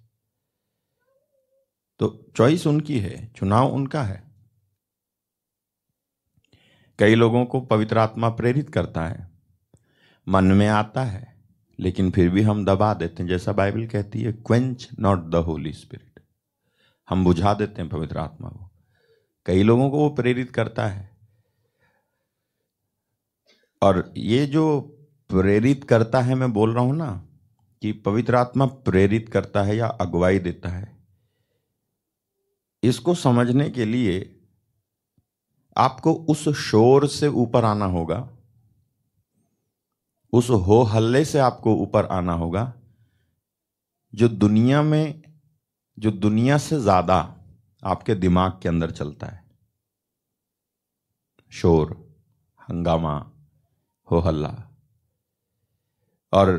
तो 2.00 2.30
चॉइस 2.37 2.66
उनकी 2.66 2.99
है, 2.99 3.33
चुनाव 3.37 3.73
उनका 3.73 4.02
है। 4.02 4.23
कई 6.99 7.14
लोगों 7.14 7.45
को 7.45 7.61
पवित्र 7.61 7.99
आत्मा 7.99 8.28
प्रेरित 8.28 8.71
करता 8.71 9.07
है, 9.07 9.30
मन 10.28 10.45
में 10.45 10.69
आता 10.69 11.04
है, 11.04 11.35
लेकिन 11.78 12.11
फिर 12.11 12.30
भी 12.30 12.42
हम 12.42 12.64
दबा 12.64 12.95
देते 12.95 13.23
हैं, 13.23 13.30
जैसा 13.30 13.52
बाइबल 13.52 13.87
कहती 13.87 14.23
है 14.23 14.33
quench 14.33 14.88
not 15.00 15.19
the 15.19 15.35
Holy 15.35 15.73
Spirit 15.73 16.21
हम 17.11 17.25
बुझा 17.25 17.54
देते 17.54 17.83
हैं 17.83 17.90
पवित्र 17.90 18.19
आत्मा 18.19 18.49
को। 18.49 18.71
कई 19.47 19.62
लोगों 19.62 19.90
को 19.90 19.99
वो 19.99 20.11
प्रेरित 20.11 20.50
करता 20.50 20.87
है। 20.87 21.16
और 23.83 24.12
ये 24.16 24.47
जो 24.47 24.80
प्रेरित 25.28 25.85
करता 25.85 26.21
है, 26.21 26.35
मैं 26.35 26.52
बोल 26.52 26.75
रहा 26.75 26.85
हूँ 26.85 26.97
ना, 26.97 27.28
कि 27.83 27.92
पवित्र 27.92 28.35
आत्मा 28.35 28.66
प्रेरित 28.66 29.28
करता 29.28 29.62
है 29.62 29.76
या 29.76 29.87
अगुवाई 29.87 30.38
देता 30.38 30.69
है। 30.69 31.00
इसको 32.82 33.14
समझने 33.14 33.70
के 33.70 33.84
लिए 33.84 34.40
आपको 35.76 36.12
उस 36.12 36.49
शोर 36.49 37.06
से 37.08 37.28
ऊपर 37.28 37.64
आना 37.64 37.84
होगा, 37.84 38.28
उस 40.32 40.50
हो 40.50 40.82
हल्ले 40.82 41.25
से 41.25 41.38
आपको 41.38 41.75
ऊपर 41.75 42.06
आना 42.06 42.32
होगा, 42.32 42.72
जो 44.14 44.28
दुनिया 44.28 44.82
में, 44.82 45.22
जो 45.99 46.10
दुनिया 46.10 46.58
से 46.58 46.80
ज़्यादा 46.80 47.37
आपके 47.84 48.14
दिमाग 48.14 48.58
के 48.62 48.68
अंदर 48.68 48.90
चलता 48.90 49.26
है। 49.26 49.44
शोर, 51.50 52.14
हंगामा, 52.68 53.30
हो 54.08 54.18
हल्ला। 54.18 54.54
और 56.32 56.56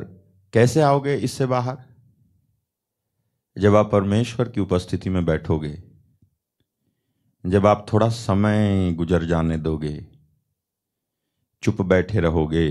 कैसे 0.53 0.81
आओगे 0.81 1.15
इससे 1.15 1.45
बाहर? 1.45 1.77
जब 3.57 3.75
आप 3.75 3.91
परमेश्वर 3.91 4.49
की 4.49 4.61
उपस्थिति 4.61 5.09
में 5.09 5.25
बैठोगे 5.25 5.90
जब 7.45 7.65
आप 7.65 7.85
थोड़ा 7.93 8.09
समय 8.09 8.93
गुजर 8.93 9.23
जाने 9.23 9.57
दोगे, 9.57 10.05
चुप 11.63 11.81
बैठे 11.81 12.19
रहोगे, 12.19 12.69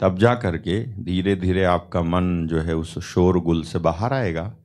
तब 0.00 0.18
जा 0.18 0.34
करके 0.34 0.82
धीरे 1.04 1.36
धीरे 1.36 1.64
आपका 1.64 2.02
मन 2.02 2.46
जो 2.46 2.60
है 2.60 2.76
उस 2.76 2.98
शोरगुल 2.98 3.62
से 3.62 3.78
बाहर 3.78 4.12
आएगा 4.12 4.56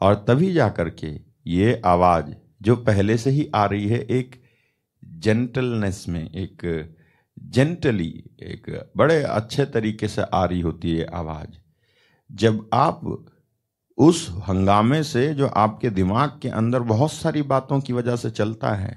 और 0.00 0.14
तभी 0.28 0.52
जा 0.52 0.68
करके 0.68 1.20
ये 1.46 1.80
आवाज़ 1.84 2.34
जो 2.62 2.76
पहले 2.76 3.16
से 3.18 3.30
ही 3.30 3.50
आ 3.54 3.64
रही 3.66 3.88
है 3.88 4.00
एक 4.00 4.40
जेंटलनेस 5.04 6.04
में, 6.08 6.30
एक 6.30 6.94
जेंटली 7.42 8.24
एक 8.40 8.90
बड़े 8.96 9.22
अच्छे 9.22 9.64
तरीके 9.66 10.08
से 10.08 10.22
आ 10.22 10.44
रही 10.44 10.60
होती 10.60 10.96
है 10.96 11.04
आवाज़। 11.04 11.56
जब 12.30 12.68
आप 12.72 13.00
उस 14.02 14.28
हंगामे 14.48 15.02
से 15.04 15.32
जो 15.34 15.46
आपके 15.46 15.90
दिमाग 15.90 16.38
के 16.42 16.48
अंदर 16.50 16.80
बहुत 16.86 17.12
सारी 17.12 17.42
बातों 17.44 17.80
की 17.80 17.92
वजह 17.92 18.16
से 18.16 18.30
चलता 18.30 18.74
है। 18.74 18.94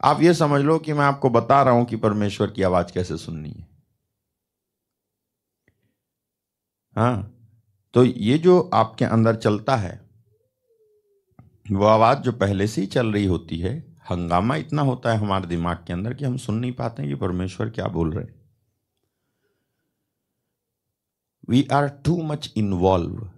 आप 0.00 0.22
ये 0.22 0.34
समझ 0.34 0.60
लो 0.62 0.78
कि 0.78 0.92
मैं 0.92 1.04
आपको 1.04 1.30
बता 1.30 1.62
रहा 1.62 1.74
हूँ 1.74 1.84
कि 1.84 1.96
परमेश्वर 1.96 2.50
की 2.50 2.62
आवाज़ 2.62 2.92
कैसे 2.92 3.16
सुननी 3.16 3.50
है। 3.50 3.68
हाँ 6.96 7.36
तो 7.94 8.04
ये 8.04 8.38
जो 8.38 8.60
आपके 8.74 9.04
अंदर 9.06 9.36
चलता 9.36 9.76
है, 9.76 10.00
वो 11.72 11.84
आवाज़ 11.86 12.18
जो 12.18 12.32
पहले 12.34 12.66
से 12.66 12.80
ही 12.80 12.86
चल 12.86 13.12
रही 13.12 13.26
होती 13.26 13.58
है, 13.58 13.78
हंगामा 14.10 14.56
इतना 14.56 14.82
होता 14.82 15.12
है 15.12 15.18
हमारे 15.18 15.46
दिमाग 15.46 15.84
के 15.86 15.92
अंदर 15.92 16.14
कि 16.14 16.24
हम 16.24 16.36
सुन 16.36 16.54
नहीं 16.54 16.72
पाते 16.72 17.02
हैं 17.02 17.10
कि 17.10 17.16
परमेश्वर 17.16 17.70
क्या 17.70 17.86
बोल 17.88 18.12
रहे 18.12 18.26
we 21.48 21.66
are 21.72 21.88
too 22.04 22.22
much 22.22 22.52
involve 22.56 23.28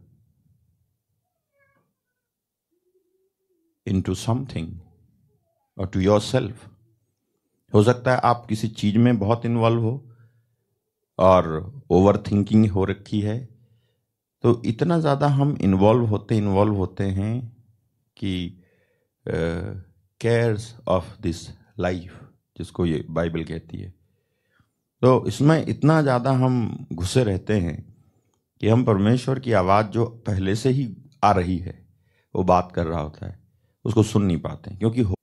something 3.87 4.69
और 5.79 5.87
टू 5.87 6.01
योर 6.01 6.21
सेल्फ 6.21 6.69
हो 7.73 7.83
सकता 7.83 8.13
है 8.13 8.19
आप 8.19 8.45
किसी 8.49 8.69
चीज़ 8.69 8.99
में 8.99 9.19
बहुत 9.19 9.45
इन्वॉल्व 9.47 9.83
हो 9.83 10.15
और 11.19 11.85
ओवर 11.91 12.17
थिंकिंग 12.31 12.71
हो 12.71 12.85
रखी 12.85 13.21
है। 13.21 13.39
तो 14.45 14.63
इतना 14.67 14.99
ज़्यादा 15.01 15.27
हम 15.29 15.57
इन्वॉल्व 15.61 16.05
होते 16.05 16.37
इन्वॉल्व 16.37 16.75
होते 16.75 17.05
हैं 17.05 17.41
कि 18.17 18.63
केयर्स 19.27 20.75
ऑफ़ 20.89 21.21
दिस 21.23 21.49
लाइफ 21.79 22.21
जिसको 22.57 22.87
ये 22.87 23.05
बाइबल 23.11 23.45
कहती 23.45 23.79
है। 23.79 23.93
तो 25.03 25.25
इसमें 25.27 25.67
इतना 25.67 26.01
ज़्यादा 26.03 26.31
हम 26.31 26.87
घुसे 26.93 27.25
रहते 27.25 27.59
हैं 27.61 27.77
कि 28.61 28.69
हम 28.69 28.85
परमेश्वर 28.85 29.39
की 29.39 29.53
आवाज़ 29.53 29.87
जो 29.87 30.05
पहले 30.27 30.55
से 30.55 30.71
ही 30.71 30.89
आ 31.25 31.33
रही 31.33 31.59
है, 31.59 31.87
वो 32.35 32.43
बात 32.45 32.73
कर 32.73 32.87
रहा 32.87 33.01
होता 33.01 33.27
है। 33.27 33.42
उसको 33.85 34.03
सुन 34.03 34.23
नहीं 34.25 34.41
पाते 34.41 34.75
क्योंकि 34.77 35.01
हो 35.01 35.15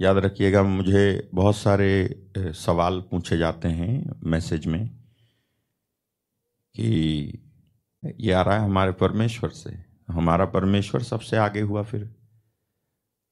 याद 0.00 0.16
रखिएगा, 0.16 0.62
मुझे 0.62 1.30
बहुत 1.34 1.56
सारे 1.56 2.26
सवाल 2.38 3.00
पूछे 3.00 3.38
जाते 3.38 3.68
हैं 3.68 4.20
मैसेज 4.24 4.66
में 4.66 4.88
कि 6.74 6.90
ये 8.20 8.32
आ 8.32 8.42
रहा 8.42 8.56
है 8.58 8.64
हमारे 8.64 8.92
परमेश्वर 8.92 9.50
से। 9.50 9.70
हमारा 10.10 10.44
परमेश्वर 10.46 11.02
सबसे 11.02 11.36
आगे 11.36 11.60
हुआ 11.60 11.82
फिर? 11.82 12.14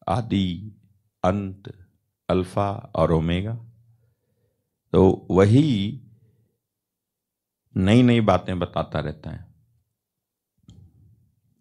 आदि, 0.09 0.73
अंत, 1.25 1.73
अल्फ़ा 2.29 2.71
और 2.95 3.13
ओमेगा। 3.13 3.55
तो 4.93 5.27
वही 5.31 6.01
नई 7.77 8.03
नई 8.03 8.21
बातें 8.21 8.59
बताता 8.59 9.01
रहता 9.01 9.31
है। 9.31 9.47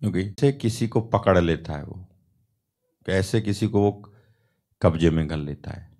क्योंकि 0.01 0.51
किसी 0.53 0.87
को 0.87 1.01
पकड़ 1.01 1.37
लेता 1.39 1.73
है 1.73 1.83
वो। 1.83 2.05
कैसे 3.05 3.41
किसी 3.41 3.67
को 3.67 3.81
वो 3.81 4.13
कब्जे 4.81 5.09
में 5.09 5.27
कर 5.27 5.37
लेता 5.37 5.71
है? 5.71 5.97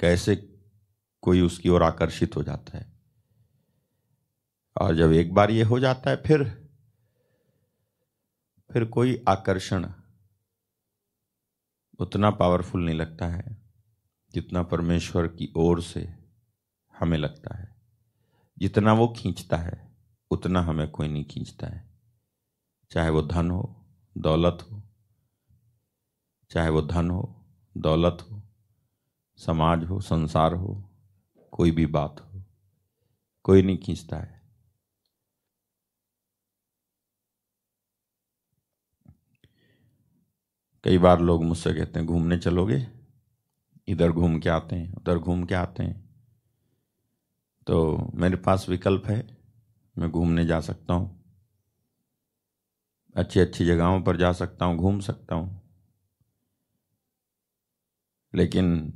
कैसे 0.00 0.36
कोई 1.22 1.40
उसकी 1.40 1.68
ओर 1.68 1.82
आकर्षित 1.82 2.36
हो 2.36 2.42
जाता 2.42 2.78
है? 2.78 2.92
और 4.80 4.96
जब 4.96 5.12
एक 5.12 5.34
बार 5.34 5.50
ये 5.50 5.62
हो 5.62 5.80
जाता 5.80 6.10
है, 6.10 6.16
फिर 6.16 6.68
फिर 8.72 8.84
कोई 8.84 9.24
आकर्षण 9.28 9.92
उतना 11.98 12.30
पावरफुल 12.30 12.84
नहीं 12.84 12.94
लगता 12.94 13.26
है 13.26 13.58
जितना 14.32 14.62
परमेश्वर 14.62 15.28
की 15.28 15.52
ओर 15.56 15.82
से 15.82 16.14
हमें 16.98 17.18
लगता 17.18 17.56
है। 17.56 17.76
जितना 18.58 18.92
वो 18.92 19.08
खींचता 19.08 19.56
है, 19.56 19.96
उतना 20.30 20.60
हमें 20.60 20.90
कोई 20.90 21.08
नहीं 21.08 21.24
खींचता 21.24 21.66
है। 21.66 21.90
चाहे 22.90 23.10
वो 23.10 23.22
धन 23.22 23.50
हो, 23.50 23.86
दौलत 24.18 24.68
हो 24.72 24.87
चाहे 26.50 26.70
वो 26.70 26.82
धन 26.82 27.10
हो, 27.10 27.22
दौलत 27.76 28.18
हो, 28.22 28.42
समाज 29.38 29.84
हो, 29.84 30.00
संसार 30.00 30.54
हो, 30.54 30.82
कोई 31.52 31.70
भी 31.70 31.86
बात 31.86 32.20
हो, 32.20 32.42
कोई 33.44 33.62
नहीं 33.62 33.78
खींचता 33.78 34.16
है। 34.16 34.36
कई 40.84 40.98
बार 40.98 41.20
लोग 41.20 41.44
मुझसे 41.44 41.72
कहते 41.74 41.98
हैं, 41.98 42.08
घूमने 42.08 42.38
चलोगे? 42.38 42.86
इधर 43.88 44.12
घूम 44.12 44.38
के 44.38 44.48
आते 44.48 44.76
हैं, 44.76 44.92
उधर 44.94 45.18
घूम 45.18 45.44
के 45.44 45.54
आते 45.54 45.82
हैं। 45.82 46.08
तो 47.66 48.10
मेरे 48.14 48.36
पास 48.36 48.68
विकल्प 48.68 49.06
है, 49.06 49.18
मैं 49.96 50.10
घूमने 50.10 50.44
जा 50.46 50.60
सकता 50.60 50.94
हूँ। 50.94 51.16
अच्छी 53.16 53.40
अच्छी 53.40 53.64
जगहों 53.64 54.00
पर 54.02 54.16
जा 54.16 54.32
सकता 54.32 54.64
हूँ, 54.64 54.76
घूम 54.76 55.00
सकता 55.00 55.34
हूँ। 55.34 55.57
लेकिन 58.34 58.92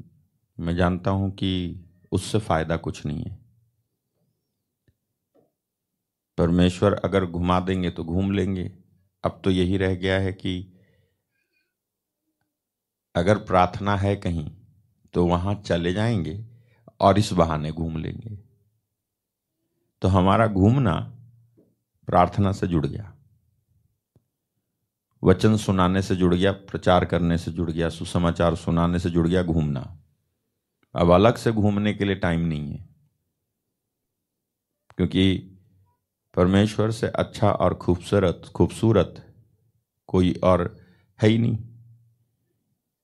मैं 0.61 0.77
जानता 0.77 1.11
हूँ 1.11 1.31
कि 1.31 1.81
उससे 2.13 2.39
फ़ायदा 2.39 2.77
कुछ 2.77 3.07
नहीं 3.07 3.23
है। 3.23 3.39
परमेश्वर 6.39 6.95
अगर 6.95 7.27
घुमा 7.27 7.61
देंगे 7.61 7.91
तो 7.91 8.05
घूम 8.05 8.33
लेंगे। 8.33 8.73
अब 9.25 9.41
तो 9.45 9.51
यही 9.51 9.77
रह 9.77 9.95
गया 9.95 10.19
है 10.19 10.33
कि 10.33 10.73
अगर 13.15 13.39
प्रार्थना 13.39 13.97
है 13.97 14.17
कहीं 14.17 14.51
तो 15.15 15.27
वहाँ 15.27 15.55
चले 15.55 15.93
जाएँगे 15.93 16.47
और 17.01 17.19
इस 17.19 17.33
बहाने 17.33 17.73
घूम 17.73 17.97
लेंगे। 17.97 18.39
तो 20.03 20.09
हमारा 20.09 20.47
घूमना 20.47 20.95
प्रार्थना 22.07 22.53
से 22.53 22.67
जुड़ 22.67 22.87
गया। 22.87 23.22
वचन 25.25 25.57
सुनाने 25.57 26.03
से 26.03 26.17
जुड़ 26.17 26.35
गया, 26.35 26.53
प्रचार 26.53 27.05
करने 27.05 27.39
से 27.39 27.51
जुड़ 27.51 27.71
गया, 27.71 27.89
सुसमाचार 27.89 28.55
सुनाने 28.55 28.99
से 28.99 29.11
जुड़ 29.11 29.29
गया, 29.29 29.43
घूमना। 29.43 29.99
अब 30.95 31.11
अलग 31.11 31.37
से 31.37 31.53
घूमने 31.53 31.95
के 31.95 32.05
लिए 32.05 32.15
टाइम 32.15 32.41
नहीं 32.41 32.73
है। 32.73 32.89
क्योंकि 34.97 35.39
परमेश्वर 36.35 36.91
से 36.91 37.07
अच्छा 37.07 37.51
और 37.51 37.75
खूबसूरत 37.75 38.43
खूबसूरत 38.55 39.35
कोई 40.07 40.35
और 40.45 40.79
है 41.23 41.29
ही 41.29 41.39
नहीं। 41.39 41.59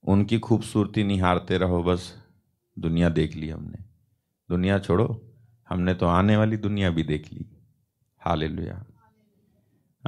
उनकी 0.08 0.38
खूबसूरती 0.38 1.04
निहारते 1.04 1.58
रहो 1.58 1.82
बस, 1.82 2.22
दुनिया 2.78 3.08
देख 3.08 3.36
ली 3.36 3.48
हमने। 3.48 3.78
दुनिया 4.48 4.78
छोड़ो, 4.78 5.34
हमने 5.68 5.94
तो 5.94 6.06
आने 6.06 6.36
वाली 6.36 6.56
दुनिया 6.56 6.90
भी 6.90 7.02
देख 7.02 7.32
ली। 7.32 7.46
हाल 8.20 8.42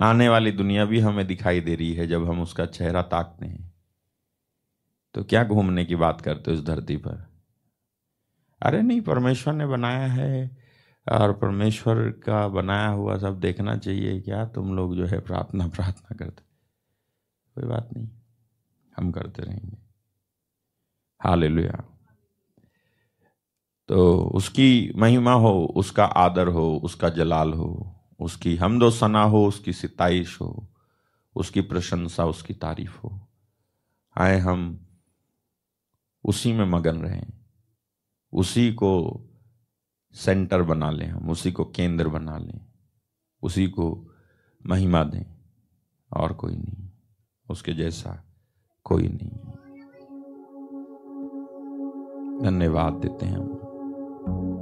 आने 0.00 0.28
वाली 0.28 0.52
दुनिया 0.52 0.84
भी 0.84 1.00
हमें 1.00 1.26
दिखाई 1.26 1.60
दे 1.60 1.74
रही 1.74 1.92
है 1.94 2.06
जब 2.06 2.28
हम 2.28 2.40
उसका 2.42 2.66
चेहरा 2.66 3.02
ताकते 3.02 3.46
हैं। 3.46 3.72
तो 5.14 5.24
क्या 5.24 5.44
घूमने 5.44 5.84
की 5.84 5.96
बात 5.96 6.20
करते 6.20 6.50
हो 6.50 6.56
इस 6.56 6.64
धरती 6.64 6.96
पर? 6.96 7.28
अरे 8.62 8.82
नहीं, 8.82 9.00
परमेश्वर 9.00 9.54
ने 9.54 9.66
बनाया 9.66 10.06
है 10.06 10.56
और 11.06 11.32
परमेश्वर 11.32 12.10
का 12.10 12.48
बनाया 12.48 12.88
हुआ 12.88 13.18
सब 13.18 13.40
देखना 13.40 13.76
चाहिए, 13.76 14.20
क्या 14.20 14.44
तुम 14.46 14.74
लोग 14.76 14.96
जो 14.96 15.06
है 15.06 15.20
प्रार्थना 15.20 15.68
प्रार्थना 15.68 16.16
करते? 16.16 16.42
कोई 17.56 17.68
बात 17.68 17.88
नहीं, 17.96 18.08
हम 18.96 19.10
करते 19.12 19.42
रहेंगे। 19.42 19.76
हालेलुया। 21.20 21.84
तो 23.88 24.16
उसकी 24.34 24.92
महिमा 24.96 25.32
हो, 25.32 25.72
उसका 25.76 26.04
आदर 26.04 26.48
हो, 26.48 26.80
उसका 26.84 27.08
जलाल 27.08 27.52
हो। 27.52 27.99
उसकी 28.20 28.56
हमदो 28.56 28.90
सना 28.90 29.22
हो, 29.22 29.46
उसकी 29.46 29.72
सिताइश 29.72 30.40
हो, 30.40 30.68
उसकी 31.36 31.60
प्रशंसा, 31.60 32.24
उसकी 32.24 32.54
तारीफ़ 32.54 32.98
हो। 32.98 33.28
आए 34.18 34.38
हम 34.38 34.86
उसी 36.24 36.52
में 36.52 36.64
मगन 36.64 36.98
रहें, 36.98 37.26
उसी 38.32 38.72
को 38.72 39.20
सेंटर 40.12 40.62
बना 40.62 40.90
लें 40.90 41.06
हम, 41.06 41.30
उसी 41.30 41.52
को 41.52 41.64
केंद्र 41.64 42.08
बना 42.08 42.38
लें, 42.38 42.66
उसी 43.42 43.66
को 43.66 44.10
महिमा 44.66 45.04
दें, 45.04 45.24
और 46.12 46.32
कोई 46.32 46.56
नहीं, 46.56 46.90
उसके 47.50 47.72
जैसा 47.72 48.24
कोई 48.84 49.08
नहीं। 49.08 49.30
धन्यवाद 52.42 52.92
देते 52.92 53.26
हैं 53.26 53.36
हम। 53.36 54.59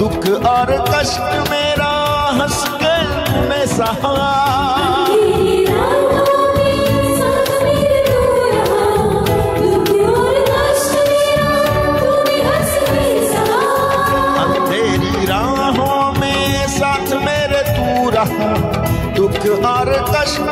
दुख 0.00 0.26
और 0.48 0.70
कष्ट 0.88 1.50
मेरा 1.50 1.88
हंस 2.36 2.62
के 2.82 2.94
तूने 3.24 3.66
सहा 3.66 4.12
अंधेरी 14.42 15.26
में 17.24 17.40
दुख 19.16 19.46
और 19.66 19.92
कष्ट 20.10 20.49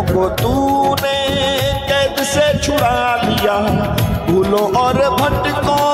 जकड़ों 0.00 0.12
को 0.14 0.28
तूने 0.36 1.16
कैद 1.88 2.22
से 2.24 2.46
छुड़ा 2.58 3.14
लिया 3.22 3.58
भूलो 4.26 4.58
और 4.80 4.98
भटकों 5.16 5.89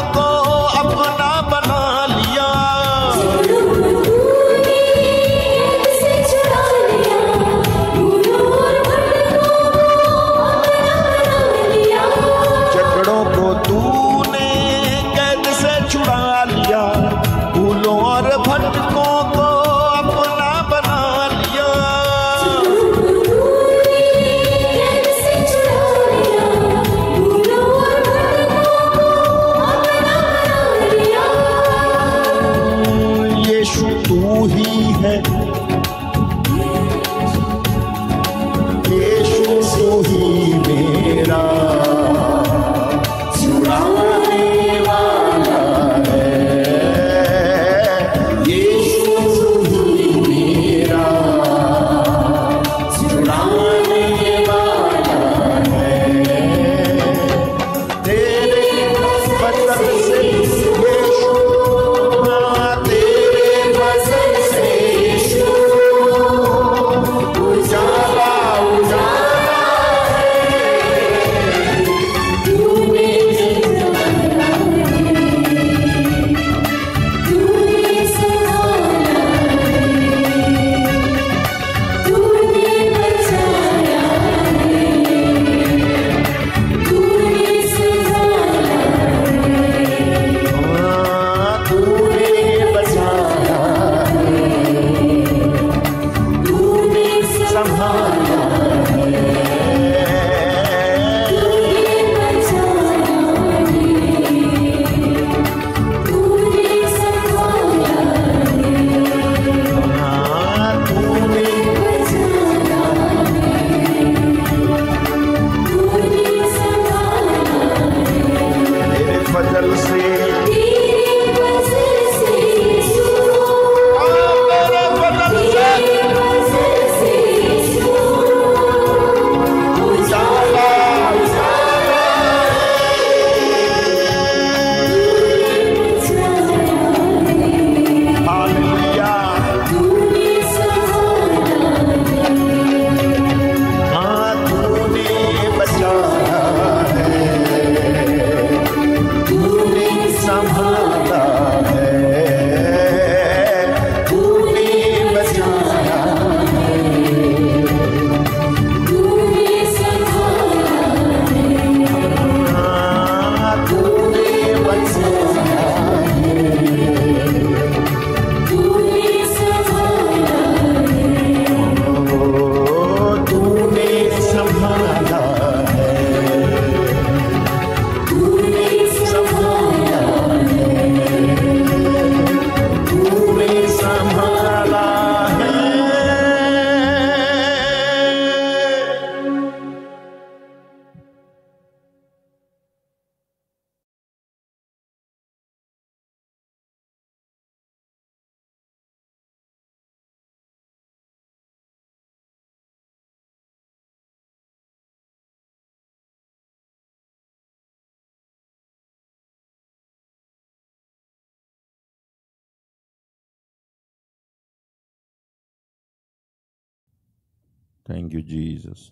thank 217.87 218.15
you 218.15 218.21
Jesus 218.23 218.91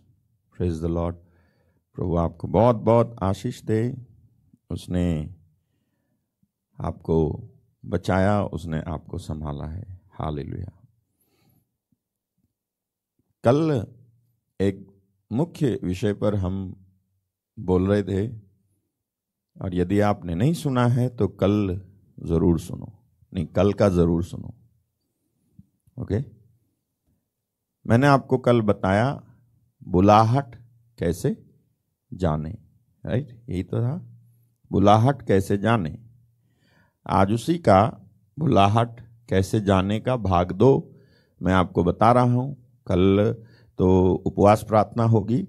praise 0.55 0.81
the 0.83 0.87
Lord 0.87 1.17
प्रभु 1.99 2.17
आपको 2.17 2.49
बहुत 2.49 2.77
बहुत 2.83 3.17
आशीष 3.23 3.63
दे। 3.63 3.95
उसने 4.71 5.05
आपको 6.79 7.17
बचाया, 7.85 8.43
उसने 8.45 8.81
आपको 8.83 9.19
संभाला 9.19 9.67
है। 9.67 9.85
हालेलुया। 10.13 10.71
कल 13.45 13.87
एक 14.61 14.87
मुख्य 15.31 15.79
विषय 15.85 16.13
पर 16.15 16.35
हम 16.37 16.55
बोल 17.59 17.87
रहे 17.87 18.03
थे, 18.03 18.27
और 19.57 19.75
यदि 19.75 20.01
आपने 20.03 20.35
नहीं 20.35 20.53
सुना 20.55 20.87
है 20.89 21.09
तो 21.09 21.29
कल 21.29 21.81
ज़रूर 22.19 22.59
सुनो। 22.61 22.93
नहीं, 23.33 23.47
कल 23.47 23.73
का 23.73 23.89
ज़रूर 23.91 24.25
सुनो। 24.25 24.55
ओके? 25.97 26.21
मैंने 27.87 28.07
आपको 28.07 28.39
कल 28.39 28.61
बताया 28.63 29.09
बुलाहट 29.87 30.55
कैसे 30.99 31.37
जाने 32.13 32.51
राइट 33.05 33.29
यही 33.49 33.63
तो 33.63 33.81
था। 33.81 33.97
बुलाहट 34.71 35.23
कैसे 35.23 35.59
जाने? 35.59 35.99
आज 37.07 37.33
उसी 37.33 37.57
का 37.59 37.81
बुलाहट 38.39 39.01
कैसे 39.29 39.61
जाने 39.61 39.99
का 40.01 40.17
भाग 40.19 40.53
दो 40.53 40.71
मैं 41.41 41.53
आपको 41.55 41.85
बता 41.85 42.13
रहा 42.13 42.25
हूँ। 42.25 42.55
कल 42.87 43.35
तो 43.79 43.89
उपवास 44.27 44.65
प्रार्थना 44.69 45.05
होगी 45.05 45.43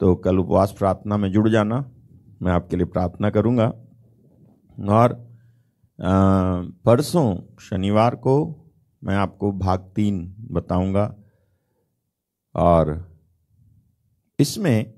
तो 0.00 0.14
कल 0.16 0.38
उपवास 0.38 0.74
प्रार्थना 0.78 1.16
में 1.16 1.30
जुड़ 1.32 1.48
जाना, 1.48 1.84
मैं 2.42 2.52
आपके 2.52 2.76
लिए 2.76 2.86
प्रार्थना 2.86 3.30
करूँगा। 3.30 3.66
और 4.78 5.14
परसों 6.86 7.36
शनिवार 7.60 8.14
को 8.16 8.34
मैं 9.02 9.14
आपको 9.16 9.52
भाग 9.54 9.92
तीन 9.96 10.24
बताऊँगा। 10.52 11.14
और 12.56 13.18
इसमें 14.38 14.94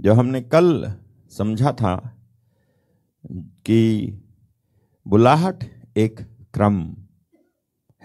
जो 0.00 0.14
हमने 0.14 0.40
कल 0.40 0.94
समझा 1.30 1.72
था 1.72 2.20
कि 3.66 4.22
बुलाहट 5.06 5.64
एक 5.96 6.20
क्रम 6.54 6.96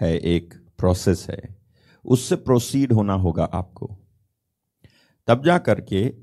है, 0.00 0.18
एक 0.18 0.54
प्रोसेस 0.78 1.26
है। 1.30 1.56
उससे 2.04 2.36
प्रोसीड 2.36 2.92
होना 2.92 3.14
होगा 3.14 3.44
आपको। 3.44 3.98
तब 5.26 5.44
जा 5.44 5.58
करके 5.58 6.14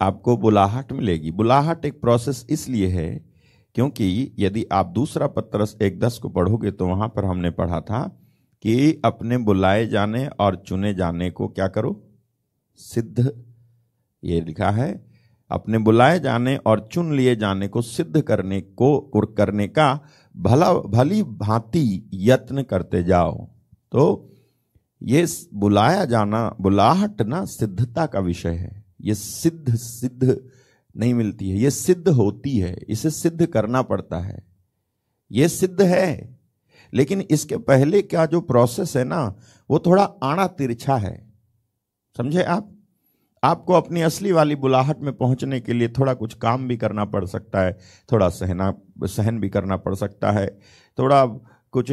आपको 0.00 0.36
बुलाहट 0.36 0.92
मिलेगी। 0.92 1.30
बुलाहट 1.30 1.84
एक 1.84 2.00
प्रोसेस 2.00 2.46
इसलिए 2.50 2.88
है 2.88 3.34
क्योंकि 3.74 4.34
यदि 4.38 4.66
आप 4.72 4.86
दूसरा 4.86 5.26
पत्रस 5.26 5.76
एक 5.82 5.98
दस 6.00 6.18
को 6.18 6.28
पढ़ोगे 6.28 6.70
तो 6.70 6.86
वहाँ 6.86 7.08
पर 7.08 7.24
हमने 7.24 7.50
पढ़ा 7.50 7.80
था 7.80 8.20
कि 8.62 9.02
अपने 9.04 9.38
बुलाए 9.38 9.86
जाने 9.86 10.26
और 10.26 10.56
चुने 10.56 10.94
जाने 10.94 11.30
को 11.30 11.48
क्या 11.48 11.68
करो? 11.68 12.03
सिद्ध, 12.78 13.32
ये 14.22 14.40
लिखा 14.40 14.70
है, 14.70 15.04
अपने 15.50 15.78
बुलाए 15.78 16.20
जाने 16.20 16.56
और 16.56 16.88
चुन 16.92 17.14
लिए 17.16 17.36
जाने 17.36 17.68
को 17.68 17.82
सिद्ध 17.82 18.20
करने 18.20 18.60
को 18.60 18.98
करने 19.36 19.68
का 19.68 20.00
भला, 20.36 20.72
भली 20.74 21.22
भांति 21.22 22.10
यत्न 22.14 22.62
करते 22.62 23.02
जाओ। 23.02 23.48
तो 23.92 24.30
ये 25.02 25.26
बुलाया 25.54 26.04
जाना 26.04 26.56
बुलाहट 26.60 27.22
ना 27.22 27.44
सिद्धता 27.44 28.06
का 28.06 28.20
विषय 28.20 28.48
है। 28.48 28.84
ये 29.00 29.14
सिद्ध 29.14 29.74
सिद्ध 29.74 30.40
नहीं 30.96 31.14
मिलती 31.14 31.50
है, 31.50 31.56
ये 31.56 31.70
सिद्ध 31.70 32.08
होती 32.08 32.58
है, 32.58 32.74
इसे 32.88 33.10
सिद्ध 33.10 33.46
करना 33.46 33.82
पड़ता 33.82 34.18
है। 34.18 34.42
ये 35.30 35.48
सिद्ध 35.48 35.82
है, 35.82 36.38
लेकिन 36.92 37.20
इसके 37.20 37.56
पहले 37.56 38.02
क्या 38.02 38.26
जो 38.26 38.40
प्रोसेस 38.40 38.96
है 38.96 39.04
ना, 39.04 39.34
वो 39.70 39.78
थोड़ा 39.78 40.04
आड़ा 40.04 40.46
तिरछा 40.46 40.96
है। 40.96 41.33
समझे 42.16 42.42
आप? 42.42 42.70
आपको 43.42 43.72
अपनी 43.72 44.00
असली 44.00 44.32
वाली 44.32 44.54
बुलाहट 44.56 45.00
में 45.00 45.12
पहुँचने 45.16 45.60
के 45.60 45.72
लिए 45.72 45.88
थोड़ा 45.88 46.14
कुछ 46.14 46.34
काम 46.34 46.68
भी 46.68 46.76
करना 46.76 47.04
पड़ 47.04 47.24
सकता 47.24 47.60
है, 47.60 47.72
थोड़ा 48.12 48.28
सहना, 48.28 48.72
सहन 49.04 49.40
भी 49.40 49.48
करना 49.48 49.76
पड़ 49.76 49.94
सकता 49.94 50.30
है, 50.30 50.46
थोड़ा 50.98 51.24
कुछ 51.72 51.92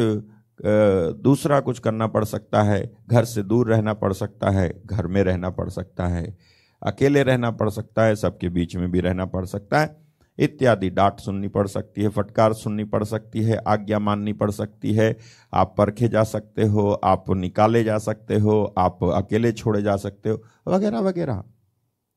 दूसरा 1.22 1.60
कुछ 1.60 1.80
करना 1.80 2.08
पड़ 2.08 2.24
सकता 2.26 2.62
है, 2.64 2.92
घर 3.08 3.26
से 3.26 3.44
दूर 3.44 3.70
रहना 3.70 3.94
पड़ 3.94 4.14
सकता 4.14 4.50
है, 4.50 4.82
घर 4.86 5.08
में 5.08 5.22
रहना 5.24 5.50
पड़ 5.50 5.70
सकता 5.70 6.08
है, 6.08 6.38
अकेले 6.82 7.24
रहना 7.24 7.52
पड़ 7.52 7.70
सकता 7.70 8.04
है, 8.04 8.16
सबके 8.16 8.50
बीच 8.50 8.76
में 8.76 8.90
भी 8.92 9.00
रहना 9.00 9.26
पड़ 9.26 9.46
सकता 9.46 9.80
है। 9.80 10.01
इत्यादि। 10.42 10.90
डांट 10.90 11.20
सुननी 11.20 11.48
पड़ 11.48 11.68
सकती 11.68 12.02
है, 12.02 12.10
फटकार 12.10 12.54
सुननी 12.54 12.84
पड़ 12.84 13.04
सकती 13.04 13.42
है, 13.42 13.58
आज्ञा 13.58 14.00
माननी 14.00 14.34
पड़ 14.34 14.52
सकती 14.52 14.94
है। 14.94 15.18
आप 15.54 15.76
परखे 15.78 16.08
जा 16.08 16.24
सकते 16.24 16.64
हो, 16.64 16.92
आप 17.04 17.30
निकाले 17.30 17.84
जा 17.84 17.98
सकते 17.98 18.40
हो, 18.40 18.74
आप 18.78 19.04
अकेले 19.04 19.52
छोड़े 19.52 19.82
जा 19.82 19.96
सकते 19.96 20.30
हो, 20.30 20.44
वगैरह 20.68 21.00
वगैरह। 21.00 21.44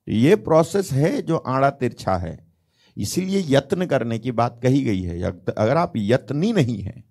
ये 0.08 0.36
प्रोसेस 0.36 0.92
है 0.92 1.22
जो 1.22 1.36
आड़ा 1.36 1.70
तिरछा 1.70 2.16
है। 2.16 2.46
इसीलिए 2.96 3.44
यत्न 3.48 3.86
करने 3.86 4.18
की 4.18 4.32
बात 4.32 4.60
कही 4.62 4.84
गई 4.84 5.02
है। 5.02 5.22
अगर 5.58 5.76
आप 5.76 5.92
यत्नी 5.96 6.52
नहीं 6.52 6.80
है, 6.80 7.04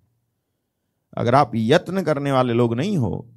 अगर 1.16 1.34
आप 1.34 1.52
यत्न 1.54 2.02
करने 2.02 2.32
वाले 2.32 2.52
लोग 2.52 2.74
नहीं 2.74 2.96
हो 2.98 3.33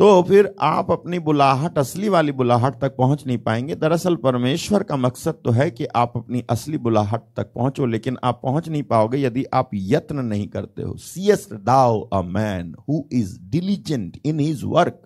तो 0.00 0.22
फिर 0.22 0.48
आप 0.60 0.90
अपनी 0.90 1.18
बुलाहट, 1.18 1.78
असली 1.78 2.08
वाली 2.08 2.32
बुलाहट 2.32 2.74
तक 2.80 2.94
पहुँच 2.96 3.26
नहीं 3.26 3.38
पाएँगे। 3.38 3.74
दरअसल 3.74 4.14
परमेश्वर 4.16 4.82
का 4.82 4.96
मकसद 4.96 5.40
तो 5.44 5.50
है 5.50 5.70
कि 5.70 5.86
आप 5.86 6.12
अपनी 6.16 6.42
असली 6.50 6.78
बुलाहट 6.78 7.22
तक 7.36 7.52
पहुंचो, 7.54 7.86
लेकिन 7.86 8.16
आप 8.24 8.40
पहुँच 8.42 8.68
नहीं 8.68 8.82
पाओगे 8.82 9.18
यदि 9.18 9.44
आप 9.54 9.70
यत्न 9.74 10.24
नहीं 10.24 10.46
करते 10.48 10.82
हो। 10.82 10.96
Seest 10.96 11.52
thou 11.54 12.00
a 12.02 12.22
man 12.22 12.74
who 12.88 13.02
is 13.12 13.38
diligent 13.50 14.18
in 14.24 14.40
his 14.40 14.62
work 14.64 15.02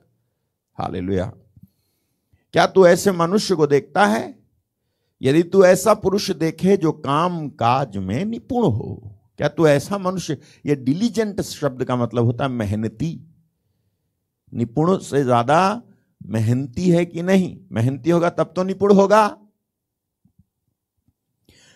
hallelujah 0.78 1.30
क्या 2.54 2.66
तू 2.66 2.86
ऐसे 2.86 3.12
मनुष्य 3.14 3.54
को 3.54 3.66
देखता 3.66 4.06
है? 4.06 4.34
यदि 5.20 5.42
तू 5.42 5.64
ऐसा 5.64 5.94
पुरुष 5.96 6.30
देखे 6.30 6.76
जो 6.76 6.92
काम 6.92 7.48
काज 7.50 7.96
में 7.96 8.24
निपुण 8.24 8.64
हो, 8.64 9.02
क्या 9.38 9.48
तू 9.48 9.66
ऐसा 9.66 9.98
मनुष्य? 9.98 10.38
ये 10.66 10.74
डिलीजेंट 10.76 11.40
शब्द 11.42 11.84
का 11.84 11.96
मतलब 11.96 12.24
होता 12.24 12.44
है 12.44 12.50
मेहनती। 12.52 13.16
निपुण 14.52 14.96
से 14.98 15.22
ज़्यादा 15.24 15.82
मेहनती 16.20 16.88
है 16.90 17.04
कि 17.04 17.22
नहीं? 17.22 17.56
मेहनती 17.72 18.10
होगा 18.10 18.30
तब 18.30 18.52
तो 18.56 18.62
निपुण 18.64 18.92
होगा। 18.94 19.24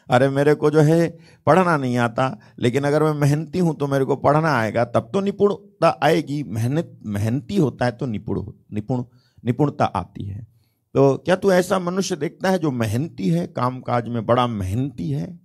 अरे 0.09 0.29
मेरे 0.29 0.55
को 0.55 0.71
जो 0.71 0.81
है 0.81 1.09
पढ़ना 1.47 1.77
नहीं 1.77 1.97
आता, 1.99 2.39
लेकिन 2.59 2.85
अगर 2.85 3.03
मैं 3.03 3.13
मेहनती 3.13 3.59
हूँ 3.59 3.75
तो 3.77 3.87
मेरे 3.87 4.05
को 4.05 4.17
पढ़ना 4.17 4.53
आएगा, 4.53 4.85
तब 4.85 5.11
तो 5.15 5.21
निपुणता 5.21 5.89
आएगी। 6.03 6.43
मेहनत, 6.43 6.99
मेहनती 7.07 7.57
होता 7.57 7.85
है 7.85 7.93
तो 7.93 8.07
निपुण 8.07 8.43
निपुण, 8.73 9.05
निपुणता 9.45 9.85
आती 9.85 10.25
है। 10.25 10.47
तो 10.95 11.17
क्या 11.17 11.37
तू 11.37 11.51
ऐसा 11.53 11.79
मनुष्य 11.79 12.17
देखता 12.17 12.51
है 12.51 12.59
जो 12.59 12.71
मेहनती 12.71 13.29
है? 13.29 13.47
काम 13.47 13.81
काज 13.81 14.09
में 14.09 14.25
बड़ा 14.27 14.47
मेहनती 14.47 15.11
है? 15.11 15.39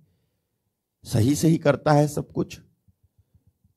सही 1.04 1.34
सही 1.34 1.56
करता 1.58 1.92
है 1.92 2.06
सब 2.08 2.32
कुछ? 2.32 2.58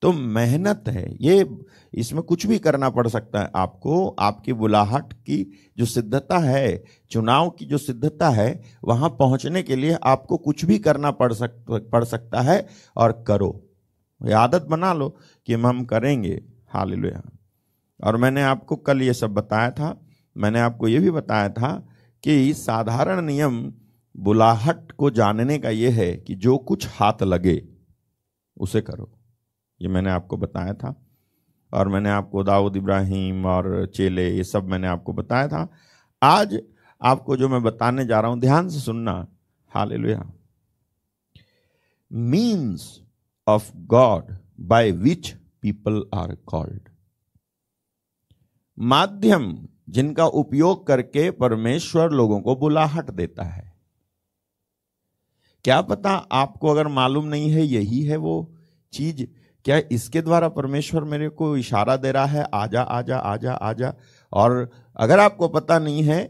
तो 0.02 0.12
मेहनत 0.12 0.84
है। 0.88 1.18
ये 1.22 1.58
इसमें 1.94 2.24
कुछ 2.24 2.46
भी 2.46 2.60
करना 2.60 2.90
पड़ 2.90 3.08
सकता 3.08 3.40
है। 3.40 3.52
आपको 3.56 4.08
आपकी 4.08 4.54
बुलाहट 4.54 5.14
की 5.14 5.52
जो 5.78 5.86
सिद्धता 5.86 6.38
है, 6.38 6.84
चुनाव 7.12 7.50
की 7.50 7.66
जो 7.66 7.78
सिद्धता 7.78 8.30
है, 8.30 8.62
वहाँ 8.84 9.10
पहुँचने 9.10 9.64
के 9.64 9.76
लिए 9.76 9.98
आपको 10.04 10.38
कुछ 10.38 10.66
भी 10.66 10.80
करना 10.80 11.12
पड़ 11.12 11.34
सक, 11.34 11.88
पड़ 11.92 12.04
सकता 12.04 12.42
है 12.42 12.68
और 12.96 13.26
करो। 13.28 13.64
ये 14.26 14.34
आदत 14.34 14.62
बना 14.62 14.94
लो 14.94 15.18
कि 15.46 15.54
हम 15.54 15.86
करेंगे। 15.86 16.42
हाल 16.70 17.12
और 18.04 18.18
मैंने 18.18 18.44
आपको 18.44 18.76
कल 18.76 19.02
ये 19.02 19.14
सब 19.14 19.34
बताया 19.34 19.72
था। 19.72 20.06
मैंने 20.38 20.60
आपको 20.60 20.88
ये 20.88 21.00
भी 21.00 21.12
बताया 21.12 21.50
था 21.50 21.88
कि 22.24 22.54
साधारण 22.54 23.22
नियम 23.22 23.74
बुलाहट 24.18 24.92
को 24.92 25.10
जानने 25.10 25.60
का 25.60 25.70
ये 25.70 25.90
है 25.90 26.18
कि 26.18 26.36
जो 26.36 26.58
कुछ 26.58 26.88
हाथ 26.88 27.24
लगे, 27.24 27.62
उसे 28.58 28.82
करो। 28.82 29.17
ये 29.82 29.88
मैंने 29.88 30.10
आपको 30.10 30.38
बताया 30.38 30.74
था। 30.74 31.04
और 31.74 31.88
मैंने 31.88 32.10
आपको 32.10 32.44
दाऊद 32.44 32.76
इब्राहिम 32.76 33.46
और 33.46 33.92
चेले 33.96 34.30
ये 34.36 34.44
सब 34.44 34.64
मैंने 34.64 34.88
आपको 34.88 35.14
बताया 35.14 35.48
था। 35.48 35.72
आज 36.24 36.62
आपको 37.02 37.38
जो 37.38 37.50
मैं 37.50 37.64
बताने 37.64 38.06
जा 38.06 38.20
रहा 38.20 38.32
हूँ, 38.32 38.40
ध्यान 38.40 38.70
से 38.70 38.80
सुनना। 38.80 39.28
हाल 39.70 40.24
means 42.12 43.02
of 43.48 43.72
God 43.78 44.38
by 44.60 44.92
which 44.92 45.36
people 45.62 46.04
are 46.14 46.36
called 46.36 46.90
माध्यम 48.80 49.68
जिनका 49.90 50.26
उपयोग 50.26 50.88
करके 50.88 51.32
परमेश्वर 51.32 52.10
लोगों 52.10 52.42
को 52.42 52.56
बुलाहट 52.56 53.12
देता 53.12 53.44
है। 53.44 53.74
क्या 55.64 55.82
पता 55.82 56.12
आपको 56.12 56.68
अगर 56.68 56.88
मालूम 56.88 57.26
नहीं 57.26 57.52
है, 57.52 57.62
यही 57.62 58.02
है 58.02 58.18
वो 58.18 58.56
चीज़। 58.94 59.26
क्या 59.68 59.80
इसके 59.92 60.22
द्वारा 60.22 60.48
परमेश्वर 60.50 61.04
मेरे 61.04 61.28
को 61.30 61.56
इशारा 61.58 61.96
दे 61.96 62.12
रहा 62.12 62.26
है? 62.26 62.44
आजा 62.54 62.82
आजा 62.82 63.18
आजा 63.18 63.54
आजा। 63.54 63.94
और 64.34 64.70
अगर 64.96 65.20
आपको 65.20 65.48
पता 65.48 65.80
नहीं 65.80 66.04
है 66.04 66.24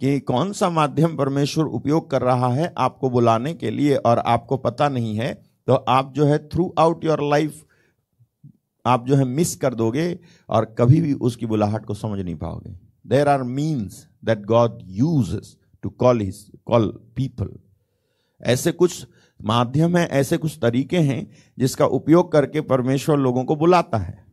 कि 0.00 0.20
कौन 0.20 0.52
सा 0.52 0.68
माध्यम 0.70 1.16
परमेश्वर 1.16 1.64
उपयोग 1.64 2.10
कर 2.10 2.22
रहा 2.22 2.48
है 2.48 2.72
आपको 2.78 3.10
बुलाने 3.10 3.54
के 3.54 3.70
लिए 3.70 3.96
और 3.96 4.18
आपको 4.18 4.56
पता 4.56 4.88
नहीं 4.88 5.16
है 5.16 5.32
तो 5.66 5.74
आप 5.74 6.12
जो 6.16 6.24
है 6.24 6.38
थ्रू 6.48 6.72
आउट 6.78 7.04
योर 7.04 7.22
लाइफ 7.22 7.64
आप 8.86 9.06
जो 9.06 9.16
है 9.16 9.24
मिस 9.24 9.56
कर 9.56 9.74
दोगे 9.74 10.18
और 10.48 10.64
कभी 10.78 11.00
भी 11.00 11.12
उसकी 11.12 11.46
बुलाहट 11.46 11.86
को 11.86 11.94
समझ 11.94 12.20
नहीं 12.20 12.36
पाओगे। 12.36 12.78
There 13.06 13.28
are 13.28 13.42
means 13.42 14.06
that 14.24 14.44
God 14.44 14.78
use 14.82 15.36
to 15.82 15.90
call 15.90 16.20
his 16.20 16.46
call 16.66 16.88
people 17.16 17.58
ऐसे 18.42 18.72
कुछ 18.72 19.06
माध्यम 19.42 19.96
है, 19.96 20.06
ऐसे 20.06 20.36
कुछ 20.36 20.58
तरीके 20.62 20.98
हैं 20.98 21.30
जिसका 21.58 21.86
उपयोग 21.86 22.32
करके 22.32 22.60
परमेश्वर 22.60 23.16
लोगों 23.16 23.44
को 23.44 23.56
बुलाता 23.56 23.98
है। 23.98 24.24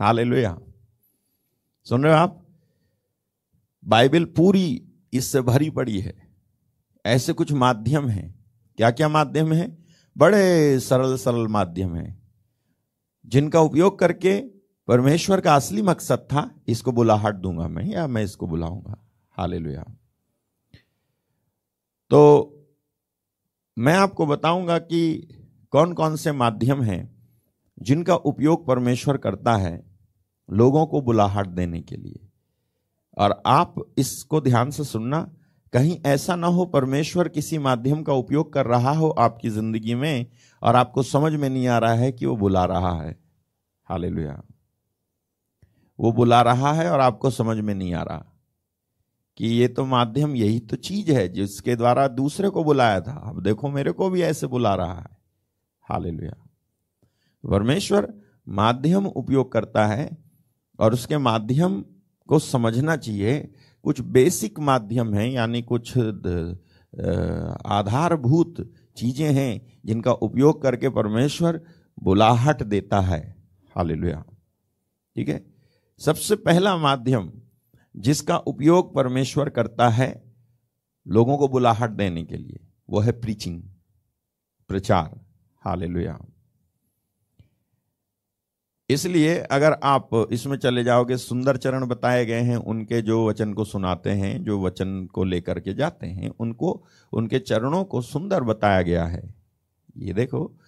हाल 0.00 0.18
सुन 1.86 2.04
रहे 2.04 2.12
हो 2.12 2.18
आप? 2.18 2.46
बाइबल 3.84 4.24
पूरी 4.24 4.88
इससे 5.12 5.40
भरी 5.40 5.70
पड़ी 5.70 6.00
है। 6.00 6.14
ऐसे 7.06 7.32
कुछ 7.32 7.52
माध्यम 7.52 8.08
हैं। 8.08 8.44
क्या 8.76 8.90
क्या 8.90 9.08
माध्यम 9.08 9.52
है? 9.52 9.84
बड़े 10.18 10.80
सरल 10.80 11.16
सरल 11.16 11.46
माध्यम 11.48 11.94
है, 11.96 12.22
जिनका 13.26 13.60
उपयोग 13.60 13.98
करके 13.98 14.40
परमेश्वर 14.88 15.40
का 15.40 15.54
असली 15.54 15.82
मकसद 15.82 16.18
था, 16.18 16.50
इसको 16.68 16.92
बुलाहट 16.92 17.34
दूँगा 17.34 17.68
मैं 17.68 17.84
या 17.84 18.06
मैं 18.06 18.22
इसको 18.22 18.46
बुलाऊँगा। 18.46 19.10
हाल 19.30 19.84
तो 22.10 22.50
मैं 23.78 23.94
आपको 23.94 24.26
बताऊँगा 24.26 24.78
कि 24.78 25.28
कौन 25.72 25.92
कौन 25.92 26.16
से 26.16 26.32
माध्यम 26.32 26.82
हैं 26.82 27.16
जिनका 27.82 28.14
उपयोग 28.14 28.66
परमेश्वर 28.66 29.16
करता 29.16 29.56
है 29.56 29.84
लोगों 30.50 30.86
को 30.86 31.00
बुलाहट 31.00 31.46
देने 31.46 31.80
के 31.80 31.96
लिए। 31.96 32.28
और 33.18 33.42
आप 33.46 33.74
इसको 33.98 34.40
ध्यान 34.40 34.70
से 34.70 34.84
सुनना, 34.84 35.20
कहीं 35.72 35.98
ऐसा 36.06 36.36
ना 36.36 36.46
हो 36.46 36.64
परमेश्वर 36.66 37.28
किसी 37.28 37.58
माध्यम 37.58 38.02
का 38.02 38.12
उपयोग 38.12 38.52
कर 38.52 38.66
रहा 38.66 38.90
हो 38.90 39.08
आपकी 39.08 39.50
ज़िंदगी 39.50 39.94
में 39.94 40.26
और 40.62 40.76
आपको 40.76 41.02
समझ 41.02 41.32
में 41.32 41.48
नहीं 41.48 41.66
आ 41.68 41.78
रहा 41.78 41.94
है 41.94 42.12
कि 42.12 42.26
वो 42.26 42.36
बुला 42.36 42.64
रहा 42.64 43.02
है। 43.02 43.16
हाल 43.84 44.04
वो 45.98 46.12
बुला 46.12 46.42
रहा 46.42 46.72
है 46.72 46.90
और 46.90 47.00
आपको 47.00 47.30
समझ 47.30 47.56
में 47.58 47.74
नहीं 47.74 47.94
आ 47.94 48.02
रहा। 48.02 48.33
कि 49.38 49.48
ये 49.48 49.68
तो 49.68 49.84
माध्यम 49.84 50.34
यही 50.36 50.58
तो 50.60 50.76
चीज़ 50.78 51.10
है 51.12 51.28
जिसके 51.28 51.76
द्वारा 51.76 52.06
दूसरे 52.08 52.48
को 52.48 52.64
बुलाया 52.64 53.00
था। 53.00 53.12
अब 53.28 53.42
देखो 53.42 53.70
मेरे 53.70 53.92
को 53.92 54.10
भी 54.10 54.22
ऐसे 54.22 54.46
बुला 54.46 54.74
रहा 54.74 54.94
है। 54.94 55.16
हालेलुया। 55.86 56.34
परमेश्वर 57.44 58.12
माध्यम 58.48 59.06
उपयोग 59.06 59.52
करता 59.52 59.86
है 59.86 60.10
और 60.78 60.92
उसके 60.92 61.18
माध्यम 61.18 61.84
को 62.28 62.38
समझना 62.38 62.96
चाहिए। 62.96 63.52
कुछ 63.84 64.00
बेसिक 64.00 64.58
माध्यम 64.60 65.14
है, 65.14 65.30
यानी 65.32 65.62
कुछ 65.62 65.96
आधारभूत 67.68 68.72
चीज़ें 68.96 69.32
हैं 69.32 69.78
जिनका 69.84 70.12
उपयोग 70.12 70.62
करके 70.62 70.88
परमेश्वर 70.88 71.60
बुलाहट 72.02 72.62
देता 72.62 73.00
है। 73.00 73.20
हालेलुया। 73.76 74.24
ठीक 75.16 75.28
है? 75.28 75.44
सबसे 76.00 76.36
पहला 76.36 76.76
माध्यम 76.76 77.30
जिसका 77.96 78.36
उपयोग 78.36 78.94
परमेश्वर 78.94 79.48
करता 79.48 79.88
है 79.88 80.24
लोगों 81.06 81.38
को 81.38 81.48
बुलाहट 81.48 81.90
देने 81.90 82.24
के 82.24 82.36
लिए, 82.36 82.60
वो 82.90 83.00
है 83.00 83.12
प्रीचिंग 83.12 83.62
प्रचार। 84.68 85.20
हालेलुया 85.64 86.18
इसलिए 88.90 89.38
अगर 89.38 89.72
आप 89.72 90.28
इसमें 90.32 90.56
चले 90.56 90.84
जाओगे, 90.84 91.16
सुंदर 91.16 91.56
चरण 91.56 91.86
बताए 91.86 92.26
गए 92.26 92.40
हैं, 92.40 92.56
उनके 92.56 93.02
जो 93.02 93.28
वचन 93.28 93.52
को 93.54 93.64
सुनाते 93.64 94.10
हैं, 94.10 94.44
जो 94.44 94.62
वचन 94.62 95.06
को 95.06 95.24
लेकर 95.24 95.60
के 95.60 95.74
जाते 95.74 96.06
हैं, 96.06 96.28
उनको, 96.28 96.84
उनके 97.12 97.38
चरणों 97.38 97.84
को 97.84 98.02
सुंदर 98.02 98.42
बताया 98.42 98.82
गया 98.82 99.04
है। 99.04 99.34
ये 99.96 100.12
देखो, 100.12 100.58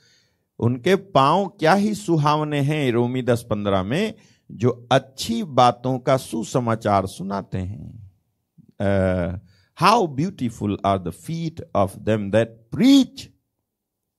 उनके 0.59 0.97
पाँव 0.97 1.47
क्या 1.49 1.75
ही 1.75 1.95
सुहावने 1.95 2.61
हैं, 2.61 2.93
रोमी 2.93 3.23
दस 3.23 3.47
पंद्रह 3.51 3.83
में। 3.83 4.15
जो 4.51 4.71
अच्छी 4.93 5.43
बातों 5.55 5.99
का 5.99 6.17
सुसमाचार 6.17 7.07
सुनाते 7.07 7.59
हैं। 7.59 9.41
How 9.79 10.07
beautiful 10.07 10.79
are 10.87 10.99
the 10.99 11.11
feet 11.11 11.63
of 11.77 11.97
them 12.01 12.31
that 12.31 12.49
preach 12.73 13.25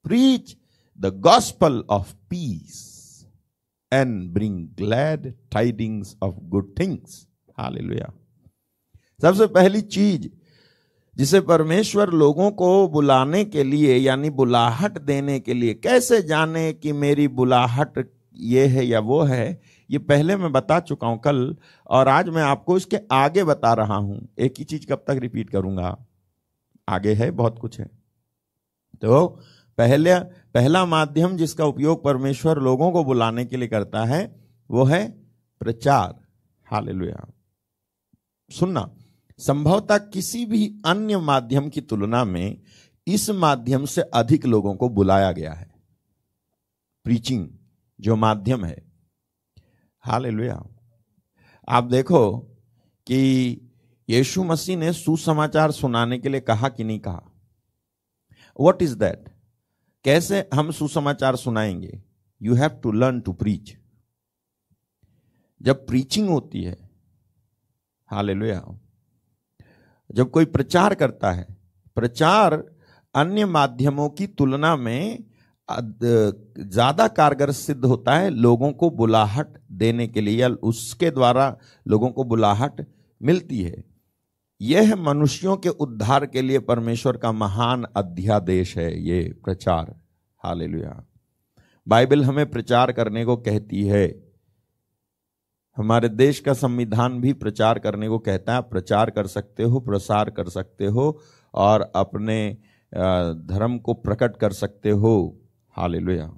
preach 0.05 0.55
the 0.99 1.13
gospel 1.19 1.83
of 1.89 2.13
peace 2.29 2.75
and 3.91 4.29
bring 4.33 4.67
glad 4.77 5.33
tidings 5.51 6.15
of 6.23 6.35
good 6.49 6.73
things 6.79 7.25
hallelujah 7.57 8.13
सबसे 9.19 9.47
पहली 9.47 9.81
चीज़ 9.81 10.27
जिसे 11.17 11.39
परमेश्वर 11.41 12.09
लोगों 12.13 12.49
को 12.51 12.87
बुलाने 12.87 13.43
के 13.45 13.63
लिए, 13.63 13.95
यानी 13.97 14.29
बुलाहट 14.29 14.97
देने 15.01 15.39
के 15.39 15.53
लिए, 15.53 15.73
कैसे 15.73 16.21
जाने 16.21 16.71
कि 16.73 16.91
मेरी 16.93 17.27
बुलाहट 17.27 17.97
ये 18.39 18.65
है 18.67 18.85
या 18.85 18.99
वो 18.99 19.21
है 19.21 19.59
ये 19.89 19.97
पहले 19.97 20.35
मैं 20.35 20.51
बता 20.51 20.79
चुका 20.79 21.07
हूँ 21.07 21.19
कल, 21.19 21.55
और 21.87 22.07
आज 22.07 22.29
मैं 22.29 22.43
आपको 22.43 22.77
इसके 22.77 22.97
आगे 23.11 23.43
बता 23.43 23.73
रहा 23.73 23.95
हूँ। 23.95 24.27
एक 24.39 24.53
ही 24.59 24.63
चीज़ 24.63 24.87
कब 24.87 24.95
तक 24.95 25.11
रिपीट 25.11 25.49
करूँगा? 25.49 26.05
आगे 26.89 27.13
है, 27.13 27.31
बहुत 27.31 27.59
कुछ 27.59 27.79
है। 27.79 27.89
तो 29.01 29.27
पहले, 29.77 30.19
पहला 30.19 30.85
माध्यम 30.85 31.37
जिसका 31.37 31.65
उपयोग 31.65 32.03
परमेश्वर 32.03 32.59
लोगों 32.59 32.91
को 32.91 33.03
बुलाने 33.03 33.45
के 33.45 33.57
लिए 33.57 33.67
करता 33.67 34.05
है, 34.05 34.35
वो 34.71 34.83
है 34.83 35.09
प्रचार। 35.59 36.15
हालेलुया। 36.67 37.27
सुनना, 38.51 38.89
संभवतः 39.39 39.97
किसी 39.97 40.45
भी 40.45 40.81
अन्य 40.85 41.17
माध्यम 41.17 41.69
की 41.69 41.81
तुलना 41.81 42.23
में 42.25 42.57
इस 43.07 43.29
माध्यम 43.29 43.85
से 43.85 44.01
अधिक 44.01 44.45
लोगों 44.45 44.75
को 44.75 44.89
बुलाया 44.89 45.31
गया 45.31 45.53
है। 45.53 45.71
प्रीचिंग 47.05 47.47
जो 47.99 48.15
माध्यम 48.15 48.65
है 48.65 48.86
हालेलुया। 50.07 50.63
आप 51.69 51.83
देखो 51.83 52.37
कि 53.07 53.17
यीशु 54.09 54.43
मसीह 54.43 54.77
ने 54.77 54.93
सुसमाचार 54.93 55.71
सुनाने 55.71 56.19
के 56.19 56.29
लिए 56.29 56.41
कहा 56.41 56.69
कि 56.69 56.83
नहीं 56.83 56.99
कहा? 56.99 57.23
वट 58.59 58.81
इज़ 58.81 58.95
दैट 58.97 59.29
कैसे 60.03 60.49
हम 60.53 60.71
सुसमाचार 60.71 61.35
सुनाएँगे? 61.35 62.03
You 62.41 62.55
have 62.55 62.69
to 62.69 62.91
learn 62.91 63.21
to 63.21 63.33
preach 63.33 63.77
जब 65.61 65.87
प्रीचिंग 65.87 66.29
होती 66.29 66.63
है 66.63 66.89
हाल 68.07 68.29
जब 70.11 70.31
कोई 70.31 70.45
प्रचार 70.45 70.95
करता 70.95 71.31
है, 71.31 71.47
प्रचार 71.95 72.75
अन्य 73.15 73.45
माध्यमों 73.45 74.09
की 74.09 74.27
तुलना 74.27 74.75
में 74.75 75.23
ज़्यादा 75.69 77.07
कारगर 77.07 77.51
सिद्ध 77.51 77.83
होता 77.85 78.15
है 78.15 78.29
लोगों 78.29 78.71
को 78.71 78.89
बुलाहट 78.89 79.57
देने 79.71 80.07
के 80.07 80.21
लिए 80.21 80.37
या 80.37 80.49
उसके 80.63 81.11
द्वारा 81.11 81.55
लोगों 81.85 82.09
को 82.09 82.23
बुलाहट 82.23 82.85
मिलती 83.21 83.61
है। 83.61 83.83
यह 84.61 84.95
मनुष्यों 84.95 85.55
के 85.57 85.69
उद्धार 85.69 86.25
के 86.25 86.41
लिए 86.41 86.59
परमेश्वर 86.59 87.17
का 87.17 87.31
महान 87.31 87.85
अध्यादेश 87.95 88.77
है 88.77 88.87
ये 89.01 89.21
प्रचार। 89.45 89.93
हालेलुया। 90.43 91.03
बाइबल 91.87 92.23
हमें 92.23 92.49
प्रचार 92.51 92.91
करने 92.91 93.25
को 93.25 93.35
कहती 93.37 93.83
है। 93.83 94.05
हमारे 95.77 96.09
देश 96.09 96.39
का 96.39 96.53
संविधान 96.53 97.19
भी 97.21 97.33
प्रचार 97.33 97.79
करने 97.79 98.07
को 98.07 98.19
कहता 98.19 98.55
है। 98.55 98.61
प्रचार 98.61 99.09
कर 99.09 99.27
सकते 99.27 99.63
हो, 99.63 99.79
प्रसार 99.79 100.29
कर 100.29 100.49
सकते 100.49 100.85
हो 100.85 101.19
और 101.53 101.91
अपने 101.95 102.57
धर्म 102.91 103.77
को 103.77 103.93
प्रकट 103.93 104.37
कर 104.37 104.51
सकते 104.53 104.89
हो। 104.89 105.43
हालेलुया। 105.77 106.33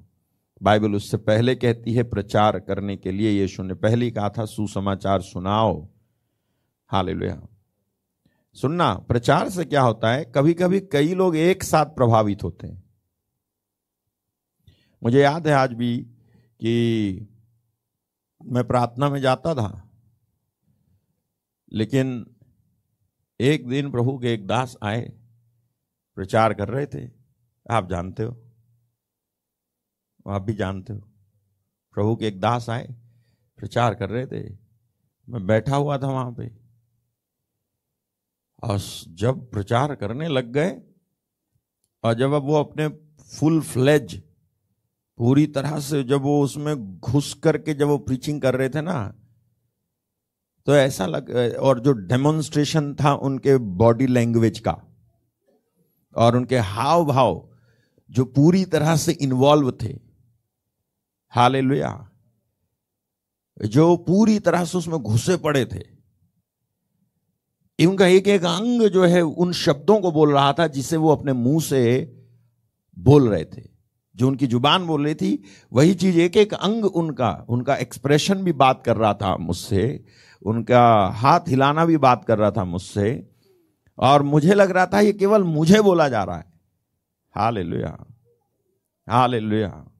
बाइबल 0.62 0.96
उससे 0.96 1.18
पहले 1.18 1.56
कहती 1.56 1.94
है 1.94 2.04
प्रचार 2.04 2.60
करने 2.60 2.96
के 2.98 3.12
लिए, 3.12 3.32
यीशु 3.32 3.64
ने 3.64 3.74
पहले 3.74 4.10
कहा 4.12 4.30
था, 4.30 4.46
सुसमाचार 4.46 5.22
सुनाओ। 5.22 5.88
हालेलुया। 6.90 7.48
सुनना, 8.54 8.94
प्रचार 9.08 9.50
से 9.50 9.66
क्या 9.66 9.82
होता 9.82 10.12
है 10.12 10.24
कभी 10.26 10.54
कभी 10.54 10.80
कई 10.82 11.14
लोग 11.14 11.36
एक 11.36 11.64
साथ 11.64 11.86
प्रभावित 11.86 12.44
होते 12.44 12.68
हैं। 12.68 12.84
मुझे 15.04 15.22
याद 15.22 15.48
है 15.48 15.54
आज 15.54 15.74
भी 15.74 15.98
कि 16.60 17.28
मैं 18.42 18.64
प्रार्थना 18.68 19.10
में 19.10 19.20
जाता 19.22 19.54
था, 19.56 19.90
लेकिन 21.74 22.26
एक 23.40 23.68
दिन 23.68 23.92
प्रभु 23.92 24.18
के 24.18 24.34
एक 24.34 24.48
दास 24.48 24.78
आए, 24.84 25.02
प्रचार 26.18 26.54
कर 26.54 26.68
रहे 26.68 26.86
थे। 26.86 27.10
आप 27.72 27.90
जानते 27.90 28.24
हो? 28.24 28.38
आप 30.26 30.42
भी 30.42 30.54
जानते 30.54 30.94
हो। 30.94 31.00
प्रभु 31.96 32.16
के 32.16 32.28
एक 32.28 32.40
दास 32.40 32.70
आए, 32.70 32.88
प्रचार 33.60 33.96
कर 33.96 34.10
रहे 34.10 34.26
थे। 34.28 34.42
मैं 35.28 35.46
बैठा 35.48 35.76
हुआ 35.76 35.98
था 35.98 36.08
वहाँ 36.08 36.32
पे। 36.32 36.48
और 38.64 38.80
जब 39.18 39.50
प्रचार 39.52 39.96
करने 39.96 40.28
लग 40.28 40.52
गए, 40.54 40.72
और 42.04 42.14
जब 42.14 42.34
अब 42.34 42.44
वो 42.44 42.56
अपने 42.56 42.88
फुल 43.30 43.62
फ्लेज 43.62 44.22
पूरी 45.20 45.46
तरह 45.48 45.80
से 45.80 46.04
जब 46.04 46.22
वो 46.22 46.42
उसमें 46.44 47.00
घुस 47.00 47.34
करके 47.34 47.74
जब 47.74 47.88
वो 47.88 47.98
प्रीचिंग 48.00 48.42
कर 48.42 48.56
रहे 48.56 48.70
थे 48.70 48.82
ना 48.82 49.02
तो 50.68 50.76
ऐसा 50.76 51.06
लग, 51.06 51.30
और 51.60 51.80
जो 51.80 51.92
डेमोन्स्ट्रेशन 51.92 52.94
था 52.96 53.14
उनके 53.14 53.58
बॉडी 53.58 54.08
लैंग्वेज 54.08 54.60
का, 54.60 54.76
और 56.16 56.36
उनके 56.38 56.58
हाव 56.58 57.06
भाव 57.06 57.48
जो 58.10 58.26
पूरी 58.28 58.64
तरह 58.66 58.96
से 58.96 59.12
इन्वॉल्व 59.12 59.72
थे 59.82 59.94
हाले 61.30 61.62
जो 63.68 63.96
पूरी 63.98 64.40
तरह 64.40 64.66
से 64.66 64.78
उसमें 64.78 65.00
घुसे 65.00 65.38
पड़े 65.38 65.66
थे 65.66 66.00
उनका 67.86 68.08
एक 68.08 68.28
एक 68.28 68.46
अंग 68.46 68.82
जो 68.82 69.06
है 69.06 69.22
उन 69.22 69.52
शब्दों 69.52 70.02
को 70.02 70.12
बोल 70.12 70.34
रहा 70.34 70.54
था 70.54 70.68
जिसे 70.68 70.98
वो 70.98 71.16
अपने 71.16 71.34
मुँह 71.34 71.62
से 71.62 71.82
बोल 73.00 73.30
रहे 73.30 73.46
थे। 73.46 73.70
जो 74.16 74.28
उनकी 74.28 74.48
ज़ुबान 74.48 74.88
बोल 74.88 75.06
रही 75.06 75.16
थी, 75.16 75.44
वही 75.74 75.94
चीज़ 75.96 76.20
एक 76.20 76.38
एक 76.38 76.54
अंग 76.54 76.86
उनका 76.86 77.46
उनका 77.50 77.76
एक्सप्रेशन 77.76 78.44
भी 78.44 78.52
बात 78.52 78.84
कर 78.84 78.98
रहा 78.98 79.14
था 79.14 79.38
मुझसे, 79.38 80.06
उनका 80.46 81.08
हाथ 81.08 81.40
हिलाना 81.48 81.86
भी 81.86 81.98
बात 81.98 82.26
कर 82.26 82.38
रहा 82.38 82.52
था 82.52 82.64
मुझसे, 82.64 83.30
और 83.98 84.22
मुझे 84.22 84.54
लग 84.54 84.72
रहा 84.72 84.86
था 84.86 85.00
ये 85.00 85.14
केवल 85.14 85.44
मुझे 85.44 85.82
बोला 85.82 86.10
जा 86.10 86.24
रहा 86.24 86.38
है। 86.38 86.54
हाल 87.36 87.58
लुया 87.58 88.06
हाल 89.10 89.36
लुया 89.36 89.92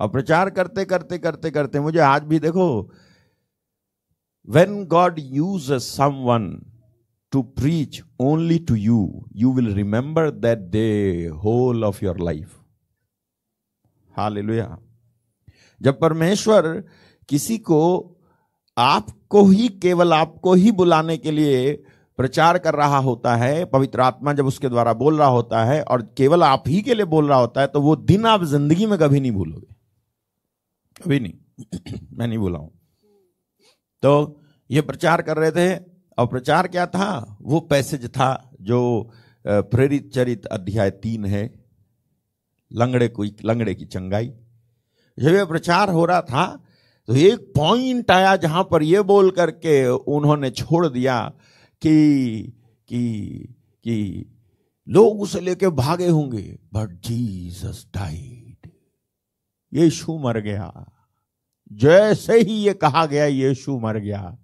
और 0.00 0.08
प्रचार 0.08 0.50
करते 0.50 0.84
करते 0.84 1.18
करते 1.18 1.50
करते 1.50 1.80
मुझे 1.80 1.98
आज 2.00 2.24
भी 2.24 2.38
देखो 2.40 2.66
when 4.48 4.84
God 4.86 5.18
use 5.18 5.72
someone 6.24 6.50
to 7.32 7.42
preach 7.44 8.02
only 8.20 8.58
to 8.60 8.74
you, 8.74 9.24
you 9.32 9.50
will 9.50 9.74
remember 9.74 10.30
that 10.32 10.70
day 10.70 11.28
whole 11.28 11.84
of 11.84 12.02
your 12.02 12.14
life. 12.16 12.56
Hallelujah. 14.14 14.70
जब 15.80 15.98
परमेश्वर 16.00 16.66
किसी 17.28 17.56
को 17.58 17.80
आपको 18.76 19.44
ही 19.44 19.68
केवल 19.82 20.12
आपको 20.12 20.54
ही 20.54 20.72
बुलाने 20.72 21.16
के 21.16 21.30
लिए 21.30 21.72
प्रचार 22.18 22.58
कर 22.58 22.74
रहा 22.74 22.98
होता 22.98 23.34
है 23.36 23.64
पवित्र 23.64 24.00
आत्मा 24.00 24.32
जब 24.32 24.46
उसके 24.46 24.68
द्वारा 24.68 24.92
बोल 24.94 25.18
रहा 25.18 25.28
होता 25.28 25.64
है 25.64 25.82
और 25.82 26.02
केवल 26.16 26.42
आप 26.42 26.64
ही 26.68 26.80
के 26.82 26.94
लिए 26.94 27.04
बोल 27.14 27.28
रहा 27.28 27.38
होता 27.38 27.60
है 27.60 27.66
तो 27.66 27.80
वो 27.80 27.94
दिन 28.10 28.26
आप 28.26 28.44
ज़िंदगी 28.44 28.86
में 28.86 28.98
कभी 28.98 29.20
नहीं 29.20 29.32
भूलोगे 29.32 29.74
कभी 31.00 31.20
नहीं। 31.20 31.98
मैं 32.12 32.26
नहीं 32.26 32.38
बोला 32.38 32.58
हूँ। 32.58 32.70
तो 34.02 34.40
ये 34.70 34.80
प्रचार 34.82 35.22
कर 35.22 35.36
रहे 35.36 35.50
थे, 35.50 35.74
और 36.18 36.26
प्रचार 36.26 36.68
क्या 36.68 36.86
था? 36.86 37.38
वो 37.42 37.60
पैसेज 37.62 38.06
था 38.08 38.56
जो 38.62 39.10
प्रेरित 39.44 40.10
चरित 40.14 40.46
अध्याय 40.48 40.90
तीन 41.02 41.24
है। 41.26 41.44
लंगड़े 42.70 43.08
कोई 43.08 43.34
लंगड़े 43.44 43.74
की 43.74 43.84
चंगाई। 43.86 44.32
जब 45.18 45.28
ये 45.28 45.44
प्रचार 45.44 45.90
हो 45.90 46.04
रहा 46.04 46.20
था 46.22 46.44
तो 47.08 47.14
एक 47.16 47.52
पॉइंट 47.56 48.10
आया 48.10 48.34
जहाँ 48.36 48.62
पर 48.64 48.82
ये 48.82 49.02
बोल 49.02 49.30
करके 49.30 49.86
उन्होंने 49.88 50.50
छोड़ 50.52 50.86
दिया 50.88 51.20
कि 51.82 52.52
कि 52.88 53.00
कि 53.84 53.96
लोग 54.86 55.20
उसे 55.22 55.40
लेके 55.40 55.68
भागे 55.70 56.08
होंगे। 56.08 56.42
बट 56.74 56.90
जीसस 57.04 57.86
डाइड 57.94 58.39
यीशु 59.74 60.18
मर 60.18 60.40
गया। 60.40 60.92
जैसे 61.72 62.40
ही 62.40 62.52
ये 62.52 62.72
कहा 62.72 63.06
गया, 63.06 63.24
यीशु 63.24 63.78
मर 63.78 63.98
गया। 63.98 64.38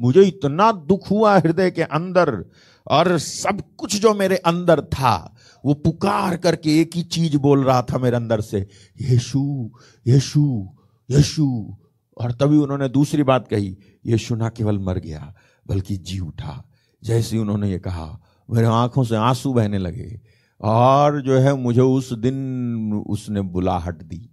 मुझे 0.00 0.22
इतना 0.22 0.72
दुख 0.72 1.10
हुआ 1.10 1.38
हृदय 1.38 1.70
के 1.70 1.82
अंदर 1.82 2.50
और 2.90 3.18
सब 3.18 3.62
कुछ 3.76 3.96
जो 3.96 4.14
मेरे 4.14 4.36
अंदर 4.36 4.80
था, 4.80 5.36
वो 5.64 5.74
पुकार 5.74 6.36
करके 6.36 6.80
एक 6.80 6.90
ही 6.96 7.02
चीज़ 7.02 7.36
बोल 7.36 7.64
रहा 7.64 7.82
था 7.82 7.98
मेरे 7.98 8.16
अंदर 8.16 8.40
से, 8.40 8.66
यीशु 9.00 9.70
यीशु 10.06 10.68
यीशु। 11.10 11.76
और 12.18 12.32
तभी 12.32 12.56
उन्होंने 12.56 12.88
दूसरी 12.88 13.22
बात 13.22 13.48
कही, 13.48 13.78
यीशु 14.06 14.34
ना 14.34 14.48
केवल 14.48 14.78
मर 14.78 14.98
गया, 14.98 15.34
बल्कि 15.66 15.96
जी 15.96 16.18
उठा। 16.18 16.64
जैसे 17.04 17.36
ही 17.36 17.42
उन्होंने 17.42 17.70
ये 17.70 17.78
कहा, 17.78 18.20
मेरे 18.50 18.66
आँखों 18.66 19.04
से 19.04 19.16
आँसू 19.16 19.52
बहने 19.52 19.78
लगे 19.78 20.20
और 20.60 21.22
जो 21.22 21.38
है 21.38 21.56
मुझे 21.56 21.80
उस 21.80 22.12
दिन 22.12 22.92
उसने 22.92 23.40
बुलाहट 23.40 24.02
दी। 24.02 24.29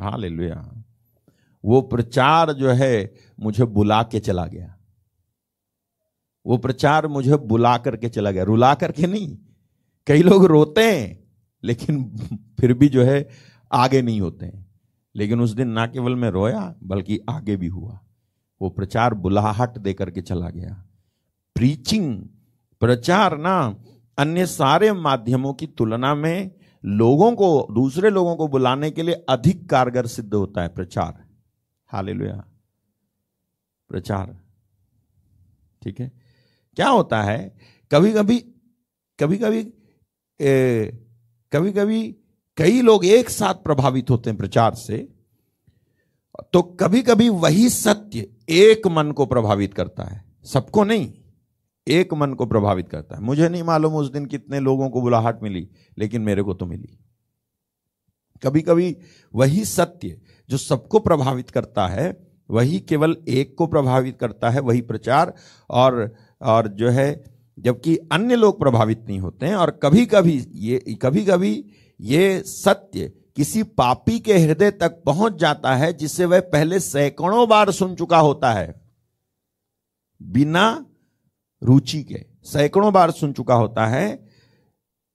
हालेलुया 0.00 0.84
वो 1.64 1.80
प्रचार 1.80 2.52
जो 2.52 2.70
है, 2.70 3.14
मुझे 3.40 3.64
बुला 3.64 4.02
के 4.02 4.20
चला 4.20 4.46
गया। 4.46 4.78
वो 6.46 6.56
प्रचार 6.56 7.06
मुझे 7.06 7.36
बुला 7.36 7.78
करके 7.78 8.08
चला 8.08 8.30
गया। 8.30 8.44
रुला 8.44 8.74
करके 8.74 9.06
नहीं, 9.06 9.38
कई 10.06 10.22
लोग 10.22 10.44
रोते 10.44 10.98
हैं, 10.98 11.24
लेकिन 11.64 12.16
फिर 12.60 12.74
भी 12.74 12.88
जो 12.88 13.02
है, 13.02 13.28
आगे 13.72 14.02
नहीं 14.02 14.20
होते 14.20 14.46
हैं। 14.46 14.66
लेकिन 15.16 15.40
उस 15.40 15.50
दिन 15.50 15.68
ना 15.68 15.86
केवल 15.86 16.14
मैं 16.14 16.30
रोया, 16.30 16.74
बल्कि 16.82 17.20
आगे 17.30 17.56
भी 17.56 17.66
हुआ। 17.66 18.00
वो 18.62 18.70
प्रचार 18.70 19.14
बुलाहट 19.14 19.78
दे 19.78 19.94
करके 19.94 20.22
चला 20.22 20.50
गया। 20.50 20.86
प्रीचिंग, 21.54 22.22
प्रचार 22.80 23.38
ना 23.38 23.84
अन्य 24.18 24.46
सारे 24.46 24.92
माध्यमों 24.92 25.54
की 25.54 25.66
तुलना 25.66 26.14
में 26.14 26.57
लोगों 26.84 27.32
को, 27.32 27.66
दूसरे 27.72 28.10
लोगों 28.10 28.36
को 28.36 28.48
बुलाने 28.48 28.90
के 28.90 29.02
लिए 29.02 29.14
अधिक 29.28 29.68
कारगर 29.70 30.06
सिद्ध 30.06 30.34
होता 30.34 30.62
है 30.62 30.68
प्रचार। 30.68 31.24
हालेलुया। 31.86 32.44
प्रचार। 33.90 34.36
ठीक 35.82 36.00
है? 36.00 36.12
क्या 36.76 36.88
होता 36.88 37.22
है 37.22 37.38
कभी 37.90 38.12
कभी 38.12 38.38
कभी 39.18 39.36
कभी 39.38 39.62
कभी 41.52 41.72
कभी 41.72 42.02
कई 42.56 42.80
लोग 42.82 43.04
एक 43.04 43.30
साथ 43.30 43.54
प्रभावित 43.54 44.10
होते 44.10 44.30
हैं 44.30 44.36
प्रचार 44.38 44.74
से 44.74 44.96
तो 46.52 46.62
कभी 46.62 47.02
कभी 47.02 47.28
वही 47.28 47.68
सत्य 47.68 48.28
एक 48.48 48.86
मन 48.86 49.10
को 49.12 49.26
प्रभावित 49.26 49.74
करता 49.74 50.04
है। 50.04 50.24
सबको 50.44 50.84
नहीं। 50.84 51.12
एक 51.88 52.14
मन 52.14 52.34
को 52.34 52.46
प्रभावित 52.46 52.88
करता 52.88 53.16
है। 53.16 53.22
मुझे 53.22 53.48
नहीं 53.48 53.62
मालूम 53.62 53.94
उस 53.94 54.10
दिन 54.12 54.26
कितने 54.26 54.60
लोगों 54.60 54.88
को 54.90 55.00
बुलाहट 55.02 55.42
मिली, 55.42 55.68
लेकिन 55.98 56.22
मेरे 56.22 56.42
को 56.42 56.54
तो 56.54 56.66
मिली। 56.66 56.98
कभी 58.42 58.60
कभी 58.60 58.96
वही 59.34 59.64
सत्य 59.64 60.20
जो 60.48 60.56
सबको 60.56 60.98
प्रभावित 60.98 61.50
करता 61.50 61.86
है, 61.86 62.16
वही 62.50 62.80
केवल 62.80 63.16
एक 63.28 63.54
को 63.58 63.66
प्रभावित 63.66 64.18
करता 64.18 64.50
है, 64.50 64.60
वही 64.60 64.80
प्रचार 64.80 65.34
और 65.70 66.14
और 66.42 66.68
जो 66.68 66.90
है, 66.90 67.24
जबकि 67.58 67.96
अन्य 68.12 68.36
लोग 68.36 68.58
प्रभावित 68.58 69.04
नहीं 69.08 69.18
होते 69.18 69.46
हैं 69.46 69.54
और 69.54 69.70
कभी 69.82 70.06
कभी 70.06 70.46
ये 70.54 70.78
कभी 71.02 71.24
कभी 71.24 71.64
ये 72.00 72.42
सत्य 72.42 73.12
किसी 73.36 73.62
पापी 73.62 74.18
के 74.18 74.38
हृदय 74.38 74.70
तक 74.70 75.02
पहुँच 75.06 75.34
जाता 75.34 75.74
है 75.76 75.92
जिसे 75.92 76.24
वह 76.24 76.40
पहले 76.40 76.80
सैकड़ों 76.80 77.48
बार 77.48 77.70
सुन 77.70 77.94
चुका 77.94 78.18
होता 78.18 78.52
है। 78.52 78.74
बिना 80.22 80.84
रुचि 81.62 82.02
के। 82.02 82.26
सैकड़ों 82.44 82.92
बार 82.92 83.10
सुन 83.10 83.32
चुका 83.32 83.54
होता 83.54 83.86
है, 83.86 84.28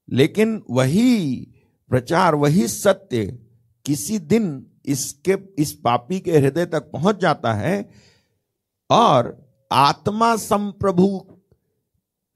लेकिन 0.09 0.63
वही 0.69 1.35
प्रचार, 1.89 2.35
वही 2.35 2.67
सत्य 2.67 3.39
किसी 3.85 4.19
दिन 4.19 4.67
इसके, 4.85 5.37
इस 5.57 5.73
पापी 5.73 6.19
के 6.19 6.37
हृदय 6.37 6.65
तक 6.65 6.91
पहुँच 6.91 7.17
जाता 7.17 7.53
है 7.53 7.89
और 8.91 9.51
आत्मा 9.71 10.35
संप्रभु 10.35 11.39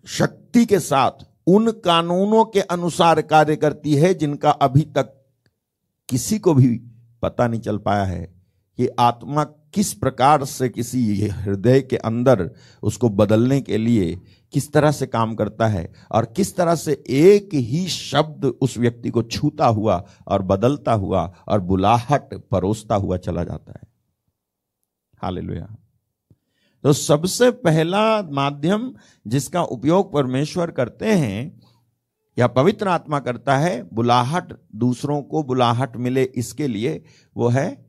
शक्ति 0.05 0.65
के 0.65 0.79
साथ 0.79 1.25
उन 1.47 1.71
कानूनों 1.71 2.45
के 2.45 2.61
अनुसार 2.61 3.21
कार्य 3.21 3.55
करती 3.55 3.95
है 3.95 4.13
जिनका 4.13 4.51
अभी 4.51 4.81
तक 4.81 5.25
किसी 6.09 6.39
को 6.39 6.53
भी 6.53 6.81
पता 7.21 7.47
नहीं 7.47 7.61
चल 7.61 7.77
पाया 7.77 8.03
है। 8.03 8.37
कि 8.77 8.87
आत्मा 8.87 9.43
किस 9.74 9.93
प्रकार 9.93 10.45
से 10.45 10.70
किसी 10.70 11.28
हृदय 11.28 11.82
के 11.82 11.97
अंदर 11.97 12.51
उसको 12.84 13.09
बदलने 13.09 13.61
के 13.61 13.78
लिए 13.78 14.22
किस 14.53 14.74
तरह 14.74 14.91
से 14.91 15.07
काम 15.07 15.36
करता 15.36 15.68
है 15.68 15.93
और 16.11 16.26
किस 16.26 16.55
तरह 16.55 16.76
से 16.76 17.03
एक 17.09 17.49
ही 17.53 17.88
शब्द 17.88 18.45
उस 18.45 18.78
व्यक्ति 18.78 19.09
को 19.09 19.24
छूता 19.24 19.68
हुआ 19.68 20.05
और 20.28 20.41
बदलता 20.41 20.93
हुआ 20.93 21.34
और 21.47 21.59
बुलाहट 21.59 22.34
परोसता 22.34 22.95
हुआ 22.95 23.18
चला 23.18 23.43
जाता 23.43 23.72
है? 23.72 23.88
हालेलुया। 25.22 25.76
तो 26.84 26.93
सबसे 26.93 27.51
पहला 27.51 28.22
माध्यम 28.22 28.93
जिसका 29.28 29.63
उपयोग 29.63 30.13
परमेश्वर 30.13 30.72
करते 30.72 31.05
हैं, 31.05 31.61
या 32.39 32.47
पवित्र 32.47 32.88
आत्मा 32.88 33.20
करता 33.20 33.57
है, 33.57 33.89
बुलाहट, 33.93 34.53
दूसरों 34.76 35.22
को 35.22 35.43
बुलाहट 35.43 35.97
मिले 35.97 36.24
इसके 36.24 36.68
लिए 36.68 37.03
वो 37.38 37.47
है 37.47 37.86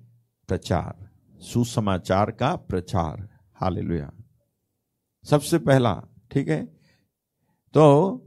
प्रचार। 0.48 1.07
सुसमाचार 1.42 2.30
का 2.30 2.54
प्रचार। 2.56 3.28
हालेलुया। 3.56 4.10
सबसे 5.24 5.58
पहला, 5.58 5.94
ठीक 6.30 6.48
है? 6.48 6.64
तो 7.74 8.24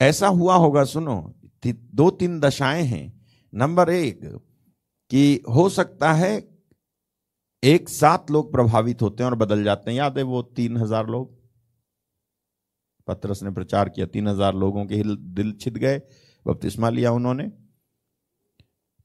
ऐसा 0.00 0.28
हुआ 0.28 0.54
होगा, 0.56 0.84
सुनो 0.84 1.34
दो 1.64 2.08
तीन 2.10 2.38
दशाएँ 2.40 2.82
हैं। 2.84 3.26
नंबर 3.52 3.90
एक, 3.90 4.20
कि 5.10 5.42
हो 5.48 5.68
सकता 5.68 6.12
है 6.12 6.32
एक 7.62 7.88
साथ 7.88 8.30
लोग 8.30 8.50
प्रभावित 8.52 9.02
होते 9.02 9.22
हैं 9.22 9.30
और 9.30 9.36
बदल 9.36 9.62
जाते 9.64 9.90
हैं। 9.90 9.98
याद 9.98 10.18
है 10.18 10.24
वो 10.24 10.42
तीन 10.42 10.76
हज़ार 10.76 11.06
लोग? 11.06 11.30
पत्रस 13.08 13.42
ने 13.42 13.50
प्रचार 13.50 13.88
किया, 13.88 14.06
तीन 14.06 14.28
हज़ार 14.28 14.54
लोगों 14.54 14.84
के 14.86 15.02
दिल 15.34 15.52
छिद 15.52 15.76
गए, 15.76 16.00
बपतिस्मा 16.46 16.88
लिया 16.90 17.12
उन्होंने। 17.12 17.50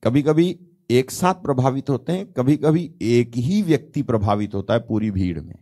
कभी 0.03 0.21
कभी 0.21 0.51
एक 0.91 1.11
साथ 1.11 1.33
प्रभावित 1.33 1.89
होते 1.89 2.13
हैं 2.13 2.33
कभी 2.33 2.57
कभी 2.57 2.95
एक 3.01 3.31
ही 3.35 3.61
व्यक्ति 3.61 4.01
प्रभावित 4.01 4.53
होता 4.53 4.73
है 4.73 4.79
पूरी 4.79 5.11
भीड़ 5.11 5.41
में। 5.41 5.55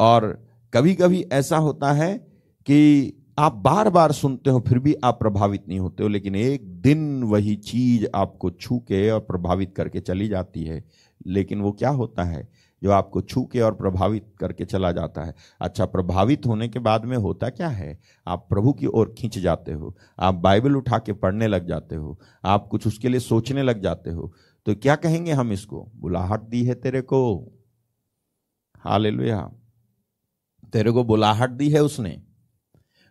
और 0.00 0.48
कभी 0.74 0.94
कभी 0.94 1.22
ऐसा 1.32 1.56
होता 1.56 1.92
है 1.92 2.18
कि 2.66 3.12
आप 3.38 3.54
बार 3.54 3.90
बार 3.90 4.12
सुनते 4.12 4.50
हो, 4.50 4.60
फिर 4.60 4.78
भी 4.78 4.94
आप 5.04 5.18
प्रभावित 5.18 5.68
नहीं 5.68 5.78
होते 5.78 6.02
हो, 6.02 6.08
लेकिन 6.08 6.34
एक 6.34 6.66
दिन 6.66 7.22
वही 7.22 7.56
चीज़ 7.56 8.06
आपको 8.14 8.50
छू 8.50 8.78
के 8.78 9.10
और 9.10 9.20
प्रभावित 9.20 9.74
करके 9.76 10.00
चली 10.00 10.28
जाती 10.28 10.64
है। 10.64 10.84
लेकिन 11.26 11.60
वो 11.60 11.72
क्या 11.72 11.90
होता 11.90 12.24
है? 12.24 12.48
जो 12.82 12.90
आपको 12.90 13.20
छू 13.22 13.44
के 13.44 13.60
और 13.60 13.74
प्रभावित 13.74 14.32
करके 14.40 14.64
चला 14.64 14.92
जाता 14.92 15.22
है। 15.22 15.34
अच्छा 15.60 15.86
प्रभावित 15.86 16.46
होने 16.46 16.68
के 16.68 16.78
बाद 16.78 17.04
में 17.04 17.16
होता 17.16 17.48
क्या 17.48 17.68
है? 17.68 17.98
आप 18.26 18.46
प्रभु 18.50 18.72
की 18.72 18.86
ओर 18.86 19.14
खींच 19.18 19.38
जाते 19.38 19.72
हो, 19.72 19.96
आप 20.18 20.34
बाइबल 20.36 20.76
उठा 20.76 20.98
के 20.98 21.12
पढ़ने 21.14 21.46
लग 21.46 21.68
जाते 21.68 21.96
हो, 21.96 22.18
आप 22.44 22.66
कुछ 22.66 22.86
उसके 22.86 23.08
लिए 23.08 23.20
सोचने 23.20 23.62
लग 23.62 23.82
जाते 23.82 24.10
हो 24.10 24.32
तो 24.66 24.74
क्या 24.74 24.94
कहेंगे 24.96 25.32
हम 25.32 25.52
इसको? 25.52 25.86
बुलाहट 25.94 26.40
दी 26.40 26.64
है 26.64 26.74
तेरे 26.74 27.00
को। 27.02 27.20
हाल 28.78 29.10
तेरे 30.72 30.90
को 30.90 31.04
बुलाहट 31.04 31.50
दी 31.50 31.70
है 31.70 31.82
उसने। 31.82 32.10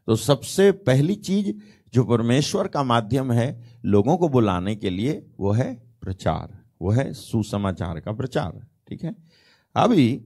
तो 0.08 0.16
सबसे 0.16 0.72
पहली 0.72 1.16
चीज़ 1.16 1.52
जो 1.94 2.04
परमेश्वर 2.04 2.68
का 2.68 2.84
माध्यम 2.84 3.32
है 3.32 3.80
लोगों 3.86 4.18
को 4.18 4.30
बुलाने 4.30 4.76
के 4.76 4.90
लिए, 4.90 5.26
वो 5.40 5.52
है 5.52 5.74
प्रचार, 6.02 6.58
वो 6.82 6.92
है 6.92 7.12
सुसमाचार 7.14 8.00
का 8.00 8.12
प्रचार, 8.12 8.66
ठीक 8.90 9.04
है? 9.04 9.16
अभी 9.76 10.22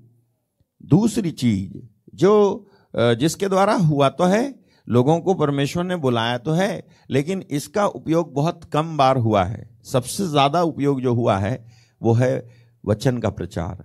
दूसरी 0.83 1.31
चीज़ 1.33 1.77
जो 2.15 2.69
जिसके 2.93 3.47
द्वारा 3.49 3.73
हुआ 3.75 4.09
तो 4.09 4.23
है, 4.23 4.43
लोगों 4.87 5.19
को 5.19 5.33
परमेश्वर 5.33 5.83
ने 5.83 5.95
बुलाया 5.95 6.37
तो 6.37 6.51
है, 6.51 6.87
लेकिन 7.09 7.43
इसका 7.51 7.85
उपयोग 7.87 8.33
बहुत 8.33 8.63
कम 8.63 8.97
बार 8.97 9.17
हुआ 9.17 9.43
है। 9.43 9.69
सबसे 9.83 10.27
ज़्यादा 10.27 10.61
उपयोग 10.63 11.01
जो 11.01 11.13
हुआ 11.13 11.37
है, 11.37 11.65
वो 12.01 12.13
है 12.13 12.47
वचन 12.83 13.17
का 13.17 13.29
प्रचार। 13.29 13.83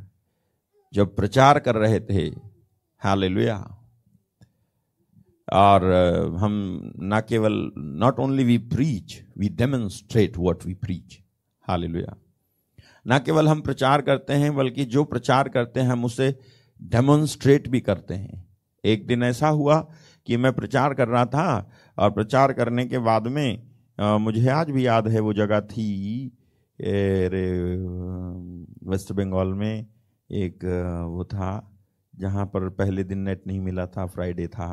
जब 0.92 1.14
प्रचार 1.16 1.58
कर 1.58 1.74
रहे 1.74 2.00
थे, 2.00 2.26
हालेलुया। 3.02 3.56
और 5.48 5.84
हम 6.38 6.92
ना 7.02 7.20
केवल, 7.20 7.52
not 7.76 8.18
only 8.20 8.44
we 8.44 8.58
preach, 8.68 9.20
we 9.38 9.48
demonstrate 9.48 10.38
what 10.38 10.66
we 10.66 10.74
preach. 10.74 11.18
Hallelujah. 11.64 12.16
ना 13.08 13.18
केवल 13.18 13.48
हम 13.48 13.60
प्रचार 13.60 14.02
करते 14.02 14.34
हैं 14.34 14.54
बल्कि 14.56 14.84
जो 14.84 15.04
प्रचार 15.04 15.48
करते 15.48 15.80
हैं 15.80 15.88
हम 15.88 16.04
उसे 16.04 16.38
डेमोन्स्ट्रेट 16.82 17.68
भी 17.68 17.80
करते 17.80 18.14
हैं। 18.14 18.48
एक 18.84 19.06
दिन 19.06 19.22
ऐसा 19.22 19.48
हुआ 19.48 19.80
कि 20.26 20.36
मैं 20.36 20.52
प्रचार 20.52 20.94
कर 20.94 21.08
रहा 21.08 21.26
था 21.26 21.70
और 21.98 22.10
प्रचार 22.10 22.52
करने 22.52 22.86
के 22.86 22.98
बाद 22.98 23.26
में 23.26 23.68
आ, 24.00 24.18
मुझे 24.18 24.48
आज 24.48 24.70
भी 24.70 24.86
याद 24.86 25.08
है 25.08 25.20
वो 25.20 25.32
जगह 25.32 25.60
थी 25.60 25.86
वेस्ट 28.84 29.12
बंगाल 29.12 29.48
में 29.48 29.86
एक 30.30 30.64
वो 31.08 31.24
था 31.24 31.78
जहाँ 32.16 32.46
पर 32.46 32.68
पहले 32.68 33.04
दिन 33.04 33.18
नेट 33.18 33.46
नहीं 33.46 33.60
मिला 33.60 33.86
था 33.86 34.06
फ्राइडे 34.06 34.48
था? 34.48 34.68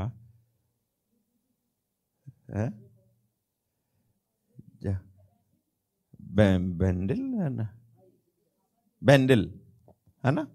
बैंडल 6.19 7.19
है 7.19 7.49
ना? 7.49 7.67
बैंडल 9.05 9.49
है 10.23 10.31
ना? 10.31 10.47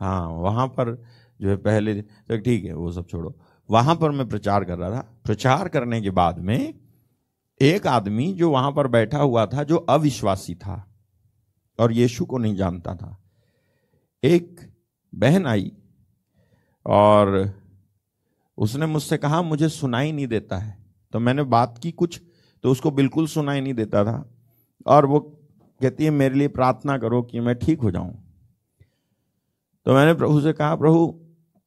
हाँ 0.00 0.28
वहाँ 0.28 0.66
पर 0.68 0.94
जो 1.40 1.48
है 1.48 1.56
पहले 1.56 1.94
तो 2.02 2.38
ठीक 2.38 2.64
है, 2.64 2.74
वो 2.74 2.92
सब 2.92 3.06
छोड़ो। 3.06 3.34
वहाँ 3.68 3.94
पर 3.96 4.10
मैं 4.10 4.28
प्रचार 4.28 4.64
कर 4.64 4.78
रहा 4.78 4.90
था। 4.90 5.00
प्रचार 5.24 5.68
करने 5.68 6.00
के 6.02 6.10
बाद 6.10 6.38
में 6.38 6.74
एक 7.60 7.86
आदमी 7.86 8.32
जो 8.34 8.50
वहाँ 8.50 8.72
पर 8.72 8.86
बैठा 8.88 9.18
हुआ 9.18 9.46
था, 9.46 9.62
जो 9.62 9.76
अविश्वासी 9.76 10.54
था 10.54 10.86
और 11.78 11.92
यीशु 11.92 12.24
को 12.24 12.38
नहीं 12.38 12.56
जानता 12.56 12.94
था। 12.94 13.16
एक 14.22 14.60
बहन 15.12 15.46
आई 15.46 15.72
और 16.86 17.52
उसने 18.58 18.86
मुझसे 18.86 19.16
कहा, 19.16 19.42
मुझे 19.42 19.68
सुनाई 19.68 20.12
नहीं 20.12 20.26
देता 20.26 20.58
है। 20.58 20.76
तो 21.12 21.18
मैंने 21.18 21.42
बात 21.42 21.78
की 21.82 21.92
कुछ 21.92 22.20
तो 22.64 22.70
उसको 22.70 22.90
बिल्कुल 22.90 23.26
सुनाई 23.26 23.60
नहीं 23.60 23.74
देता 23.74 24.04
था। 24.04 24.34
और 24.86 25.06
वो 25.06 25.20
कहती 25.82 26.04
है, 26.04 26.10
मेरे 26.10 26.34
लिए 26.34 26.48
प्रार्थना 26.48 26.98
करो 26.98 27.22
कि 27.22 27.40
मैं 27.40 27.54
ठीक 27.54 27.80
हो 27.80 27.90
जाऊँ। 27.90 28.12
तो 29.86 29.94
मैंने 29.94 30.14
प्रभु 30.14 30.40
से 30.40 30.52
कहा, 30.52 30.74
प्रभु, 30.76 31.14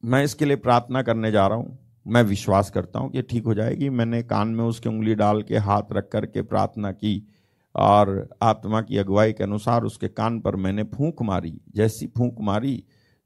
मैं 0.02 0.24
इसके 0.24 0.44
लिए 0.44 0.56
प्रार्थना 0.56 1.02
करने 1.02 1.30
जा 1.32 1.46
रहा 1.46 1.58
हूँ। 1.58 1.78
मैं 2.06 2.22
विश्वास 2.22 2.70
करता 2.70 2.98
हूँ 2.98 3.10
कि 3.10 3.22
ठीक 3.22 3.44
हो 3.44 3.54
जाएगी। 3.54 3.88
मैंने 3.90 4.22
कान 4.22 4.48
में 4.48 4.64
उसकी 4.64 4.88
उंगली 4.88 5.14
डाल 5.14 5.42
के 5.42 5.56
हाथ 5.58 5.92
रख 5.92 6.08
करके 6.08 6.42
प्रार्थना 6.42 6.92
की 6.92 7.26
और 7.74 8.28
आत्मा 8.42 8.80
की 8.82 8.98
अगुवाई 8.98 9.32
के 9.32 9.44
अनुसार 9.44 9.84
उसके 9.84 10.08
कान 10.08 10.38
पर 10.40 10.56
मैंने 10.56 10.82
फूंक 10.84 11.22
मारी। 11.22 11.60
जैसी 11.74 12.06
फूंक 12.06 12.36
मारी 12.40 12.82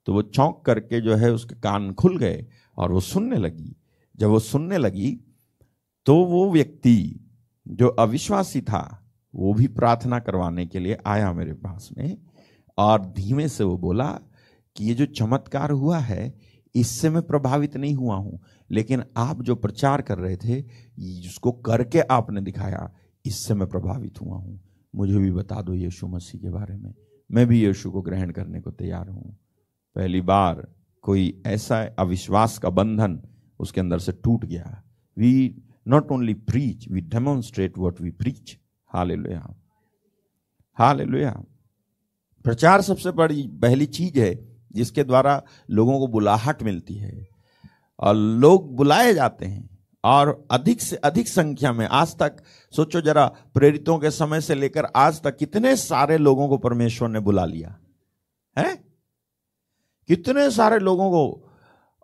तो 0.06 0.12
वो 0.12 0.22
चौंक 0.22 0.62
करके 0.66 1.00
जो 1.00 1.14
है 1.14 1.32
उसके 1.32 1.54
कान 1.54 1.92
खुल 1.92 2.16
गए 2.18 2.46
और 2.76 2.92
वो 2.92 3.00
सुनने 3.00 3.36
लगी। 3.36 3.76
जब 4.18 4.28
वो 4.28 4.38
सुनने 4.38 4.78
लगी 4.78 5.18
तो 6.06 6.14
वो 6.24 6.50
व्यक्ति 6.52 7.20
जो 7.66 7.88
अविश्वासी 7.88 8.60
था 8.60 8.99
वो 9.34 9.52
भी 9.54 9.66
प्रार्थना 9.68 10.18
करवाने 10.18 10.66
के 10.66 10.78
लिए 10.78 10.98
आया 11.06 11.32
मेरे 11.32 11.52
पास 11.52 11.88
में, 11.98 12.16
और 12.78 13.04
धीमे 13.06 13.48
से 13.48 13.64
वो 13.64 13.76
बोला 13.78 14.06
कि 14.76 14.84
ये 14.84 14.94
जो 14.94 15.06
चमत्कार 15.06 15.70
हुआ 15.70 15.98
है, 15.98 16.32
इससे 16.74 17.10
मैं 17.10 17.22
प्रभावित 17.22 17.76
नहीं 17.76 17.94
हुआ 17.94 18.16
हूँ, 18.16 18.40
लेकिन 18.70 19.02
आप 19.16 19.42
जो 19.42 19.54
प्रचार 19.56 20.02
कर 20.02 20.18
रहे 20.18 20.36
थे, 20.36 20.60
जिसको 20.98 21.52
करके 21.52 22.00
आपने 22.00 22.40
दिखाया, 22.40 22.90
इससे 23.24 23.54
मैं 23.54 23.68
प्रभावित 23.68 24.20
हुआ 24.20 24.36
हूँ। 24.36 24.60
मुझे 24.94 25.18
भी 25.18 25.30
बता 25.30 25.62
दो 25.62 25.74
यीशु 25.74 26.06
मसीह 26.06 26.40
के 26.40 26.50
बारे 26.50 26.76
में। 26.76 26.92
मैं 27.30 27.46
भी 27.46 27.60
यीशु 27.64 27.90
को 27.90 28.02
ग्रहण 28.02 28.30
करने 28.30 28.60
को 28.60 28.70
तैयार 28.70 29.08
हूँ। 29.08 29.36
पहली 29.96 30.20
बार 30.20 30.66
कोई 31.04 31.42
ऐसा 31.46 31.78
अविश्वास 31.98 32.58
का 32.58 32.70
बंधन 32.70 33.20
उसके 33.60 33.80
अंदर 33.80 33.98
से 33.98 34.12
टूट 34.24 34.44
गया। 34.44 34.82
We 35.16 35.62
not 35.88 36.12
only 36.12 36.34
preach 36.34 36.88
we 36.90 37.00
demonstrate 37.00 37.78
what 37.78 38.00
we 38.00 38.10
preach 38.10 38.56
हाल 38.94 39.40
हाल 40.74 41.06
प्रचार 42.44 42.80
सबसे 42.80 43.10
बड़ी, 43.10 43.42
पहली 43.42 43.86
चीज़ 43.86 44.18
है, 44.18 44.56
जिसके 44.72 45.04
द्वारा 45.04 45.42
लोगों 45.70 45.98
को 45.98 46.06
बुलाहट 46.06 46.62
मिलती 46.62 46.94
है। 46.94 47.28
और 48.00 48.14
लोग 48.14 48.76
बुलाए 48.76 49.14
जाते 49.14 49.46
हैं, 49.46 49.78
और 50.04 50.48
अधिक 50.50 50.80
से 50.80 50.96
अधिक 50.96 51.28
संख्या 51.28 51.72
में, 51.72 51.86
आज 51.86 52.18
तक, 52.18 52.36
सोचो 52.76 53.00
जरा, 53.00 53.26
प्रेरितों 53.26 53.98
के 53.98 54.10
समय 54.10 54.40
से 54.40 54.54
लेकर 54.54 54.84
आज 54.96 55.22
तक, 55.22 55.36
कितने 55.36 55.76
सारे 55.76 56.18
लोगों 56.18 56.48
को 56.48 56.58
परमेश्वर 56.58 57.08
ने 57.08 57.20
बुला 57.20 57.44
लिया? 57.44 57.78
है? 58.58 58.76
कितने 60.08 60.50
सारे 60.50 60.78
लोगों 60.78 61.10
को 61.10 61.49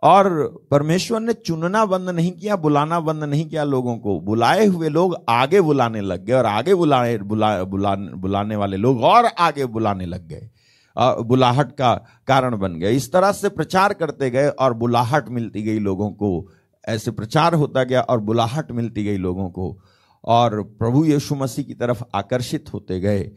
और 0.03 0.27
परमेश्वर 0.71 1.19
ने 1.19 1.33
चुनना 1.33 1.85
बंद 1.85 2.09
नहीं 2.09 2.31
किया 2.31 2.55
बुलाना 2.55 2.99
बंद 2.99 3.23
नहीं 3.23 3.45
किया 3.45 3.63
लोगों 3.63 3.97
को। 3.97 4.19
बुलाए 4.19 4.65
हुए 4.65 4.89
लोग 4.89 5.15
आगे 5.29 5.61
बुलाने 5.61 6.01
लग 6.01 6.25
गए 6.25 6.33
और 6.33 6.45
आगे 6.45 6.75
बुलाए 6.75 7.17
बुला, 7.17 7.63
बुला, 7.63 7.95
बुलाने 7.95 8.55
वाले 8.55 8.77
लोग 8.77 9.03
और 9.03 9.25
आगे 9.25 9.65
बुलाने 9.65 10.05
लग 10.05 10.27
गए। 10.27 10.49
बुलाहट 10.97 11.71
का 11.71 11.93
कारण 12.27 12.57
बन 12.57 12.75
गए। 12.75 12.91
इस 12.91 13.11
तरह 13.11 13.31
से 13.31 13.49
प्रचार 13.49 13.93
करते 13.93 14.29
गए 14.29 14.47
और 14.49 14.73
बुलाहट 14.73 15.29
मिलती 15.29 15.61
गई 15.63 15.79
लोगों 15.79 16.09
को। 16.11 16.51
ऐसे 16.87 17.11
प्रचार 17.11 17.53
होता 17.53 17.83
गया 17.83 18.01
और 18.01 18.19
बुलाहट 18.19 18.71
मिलती 18.71 19.03
गई 19.03 19.17
लोगों 19.17 19.49
को 19.49 19.79
और 20.23 20.61
प्रभु 20.63 21.05
यीशु 21.05 21.35
मसीह 21.35 21.65
की 21.65 21.73
तरफ़ 21.73 22.03
आकर्षित 22.15 22.73
होते 22.73 22.99
गए। 22.99 23.31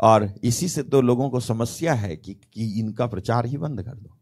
और 0.00 0.28
इसी 0.44 0.68
से 0.68 0.82
तो 0.82 1.00
लोगों 1.00 1.30
को 1.30 1.40
समस्या 1.40 1.94
है 1.94 2.16
कि, 2.16 2.34
कि 2.34 2.80
इनका 2.80 3.06
प्रचार 3.06 3.46
ही 3.46 3.56
बंद 3.56 3.82
कर 3.82 3.94
दो। 3.94 4.13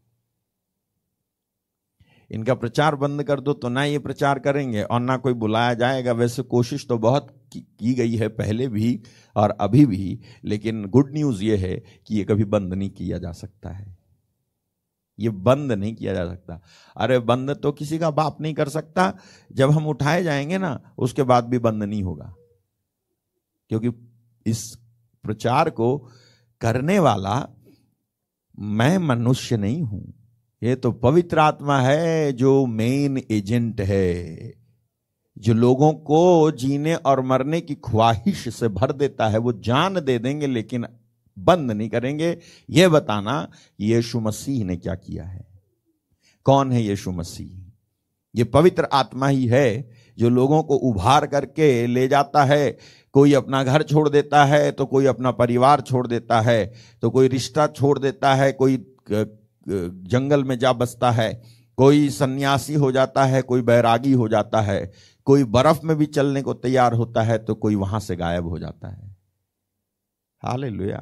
इनका 2.31 2.53
प्रचार 2.53 2.95
बंद 2.95 3.23
कर 3.23 3.39
दो 3.39 3.53
तो 3.53 3.69
ना 3.69 3.83
ये 3.83 3.99
प्रचार 3.99 4.39
करेंगे 4.39 4.83
और 4.83 4.99
ना 4.99 5.17
कोई 5.17 5.33
बुलाया 5.33 5.73
जाएगा। 5.73 6.11
वैसे 6.11 6.43
कोशिश 6.43 6.85
तो 6.87 6.97
बहुत 6.97 7.27
की, 7.53 7.93
गई 7.93 8.15
है 8.15 8.27
पहले 8.27 8.67
भी 8.67 9.01
और 9.35 9.49
अभी 9.49 9.85
भी 9.85 10.19
लेकिन 10.43 10.85
गुड 10.85 11.13
न्यूज़ 11.13 11.43
ये 11.43 11.57
है 11.57 11.75
कि 12.07 12.15
ये 12.15 12.23
कभी 12.23 12.45
बंद 12.45 12.73
नहीं 12.73 12.89
किया 12.89 13.17
जा 13.17 13.31
सकता 13.31 13.69
है। 13.69 13.97
ये 15.19 15.29
बंद 15.29 15.71
नहीं 15.71 15.95
किया 15.95 16.13
जा 16.13 16.25
सकता। 16.25 16.61
अरे 16.97 17.19
बंद 17.19 17.51
तो 17.63 17.71
किसी 17.71 17.99
का 17.99 18.11
बाप 18.11 18.41
नहीं 18.41 18.53
कर 18.53 18.69
सकता। 18.69 19.13
जब 19.51 19.71
हम 19.71 19.87
उठाए 19.87 20.23
जाएँगे 20.23 20.57
ना 20.57 20.93
उसके 20.97 21.23
बाद 21.23 21.45
भी 21.45 21.59
बंद 21.59 21.83
नहीं 21.83 22.03
होगा। 22.03 22.33
क्योंकि 23.69 23.91
इस 24.45 24.77
प्रचार 25.23 25.69
को 25.69 25.97
करने 26.61 26.99
वाला 26.99 27.47
मैं 28.59 28.97
मनुष्य 28.97 29.57
नहीं 29.57 29.81
हूँ। 29.81 30.22
ये 30.63 30.75
तो 30.75 30.91
पवित्र 30.93 31.39
आत्मा 31.39 31.79
है 31.81 32.31
जो 32.33 32.65
मेन 32.65 33.17
एजेंट 33.31 33.81
है, 33.81 34.53
जो 35.37 35.53
लोगों 35.53 35.91
को 35.93 36.51
जीने 36.51 36.93
और 36.95 37.21
मरने 37.21 37.59
की 37.61 37.75
ख्वाहिश 37.75 38.47
से 38.55 38.67
भर 38.67 38.91
देता 38.91 39.27
है। 39.27 39.37
वो 39.37 39.53
जान 39.53 39.99
दे 39.99 40.17
देंगे, 40.19 40.47
लेकिन 40.47 40.85
बंद 41.37 41.71
नहीं 41.71 41.89
करेंगे। 41.89 42.37
ये 42.69 42.87
बताना, 42.87 43.49
यीशु 43.79 44.19
मसीह 44.19 44.63
ने 44.65 44.75
क्या 44.77 44.95
किया 44.95 45.23
है? 45.23 45.45
कौन 46.45 46.71
है 46.71 46.83
यीशु 46.83 47.11
मसीह? 47.11 47.59
ये 48.35 48.43
पवित्र 48.45 48.87
आत्मा 48.93 49.27
ही 49.27 49.45
है 49.47 49.89
जो 50.17 50.29
लोगों 50.29 50.63
को 50.63 50.75
उभार 50.75 51.25
करके 51.27 51.85
ले 51.87 52.07
जाता 52.07 52.43
है। 52.45 52.77
कोई 53.15 53.33
अपना 53.33 53.63
घर 53.63 53.83
छोड़ 53.83 54.07
देता 54.09 54.45
है 54.45 54.71
तो 54.71 54.85
कोई 54.85 55.05
अपना 55.05 55.31
परिवार 55.33 55.81
छोड़ 55.81 56.07
देता 56.07 56.41
है 56.41 56.65
तो 57.01 57.09
कोई 57.09 57.27
रिश्ता 57.27 57.67
छोड़ 57.69 57.97
देता 57.99 58.33
है, 58.35 58.51
कोई 58.51 58.77
जंगल 59.67 60.43
में 60.43 60.57
जा 60.59 60.73
बसता 60.73 61.11
है, 61.11 61.41
कोई 61.77 62.09
सन्यासी 62.09 62.73
हो 62.73 62.91
जाता 62.91 63.25
है, 63.25 63.41
कोई 63.41 63.61
बैरागी 63.61 64.11
हो 64.11 64.27
जाता 64.27 64.61
है, 64.61 64.91
कोई 65.25 65.43
बर्फ़ 65.43 65.79
में 65.83 65.97
भी 65.97 66.05
चलने 66.05 66.41
को 66.41 66.53
तैयार 66.53 66.93
होता 66.93 67.21
है 67.21 67.37
तो 67.37 67.55
कोई 67.55 67.75
वहाँ 67.75 67.99
से 67.99 68.15
गायब 68.15 68.47
हो 68.47 68.59
जाता 68.59 68.87
है। 68.87 69.15
हाले 70.43 70.97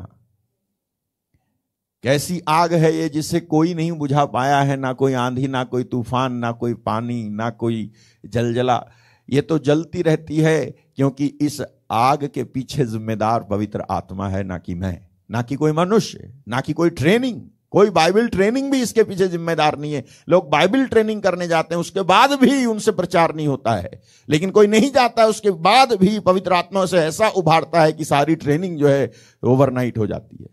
कैसी 2.04 2.42
आग 2.48 2.74
है 2.74 2.94
ये 2.96 3.10
जिसे 3.10 3.40
कोई 3.40 3.74
नहीं 3.74 3.92
बुझा 3.92 4.26
पाया 4.26 4.62
है, 4.62 4.78
ना 4.78 4.94
कोई 4.94 5.14
आंधी, 5.14 5.48
ना 5.48 5.64
कोई 5.64 5.84
तूफ़ान, 5.84 6.34
ना 6.34 6.52
कोई 6.52 6.74
पानी, 6.74 7.30
ना 7.30 7.50
कोई 7.50 7.92
जलजला। 8.26 8.86
ये 9.30 9.42
तो 9.42 9.60
जलती 9.60 10.02
रहती 10.02 10.38
है, 10.38 10.66
क्योंकि 10.96 11.26
इस 11.26 11.62
आग 11.92 12.28
के 12.28 12.44
पीछे 12.44 12.86
जिम्मेदार 12.86 13.44
पवित्र 13.44 13.84
आत्मा 13.92 14.30
है, 14.30 14.44
ना 14.44 14.58
कि 14.58 14.76
मैं, 14.76 15.06
ना 15.32 15.42
कि 15.42 15.56
कोई 15.56 15.72
मनुष्य, 15.72 16.34
ना 16.48 16.62
कि 16.62 16.74
कोई 16.74 16.90
ट्रेनिंग। 16.90 17.42
कोई 17.72 17.90
बाइबल 17.90 18.28
ट्रेनिंग 18.28 18.72
भी 18.72 18.82
इसके 18.82 19.04
पीछे 19.04 19.28
जिम्मेदार 19.28 19.78
नहीं 19.78 19.94
है। 19.94 20.06
लोग 20.30 20.50
बाइबल 20.50 20.86
ट्रेनिंग 20.86 21.22
करने 21.22 21.48
जाते 21.48 21.76
हैं, 21.76 21.80
उसके 21.80 22.02
बाद 22.02 22.32
भी 22.32 22.66
उनसे 22.66 22.92
प्रचार 22.92 23.36
नहीं 23.36 23.48
होता 23.48 23.76
है। 23.76 24.02
लेकिन 24.30 24.50
कोई 24.50 24.68
नहीं 24.68 24.92
जाता 24.92 25.22
है 25.22 25.30
उसके 25.30 25.52
बाद 25.52 25.94
भी 25.94 26.20
पवित्र 26.20 26.54
आत्मा 26.54 26.86
से 26.86 26.98
ऐसा 26.98 27.30
उभारता 27.30 27.82
है 27.82 27.94
कि 27.94 28.06
सारी 28.06 28.36
ट्रेनिंग 28.36 28.78
जो 28.78 28.88
है, 28.88 29.12
ओवरनाइट 29.44 29.98
हो 29.98 30.08
जाती 30.08 30.38
है। 30.42 30.50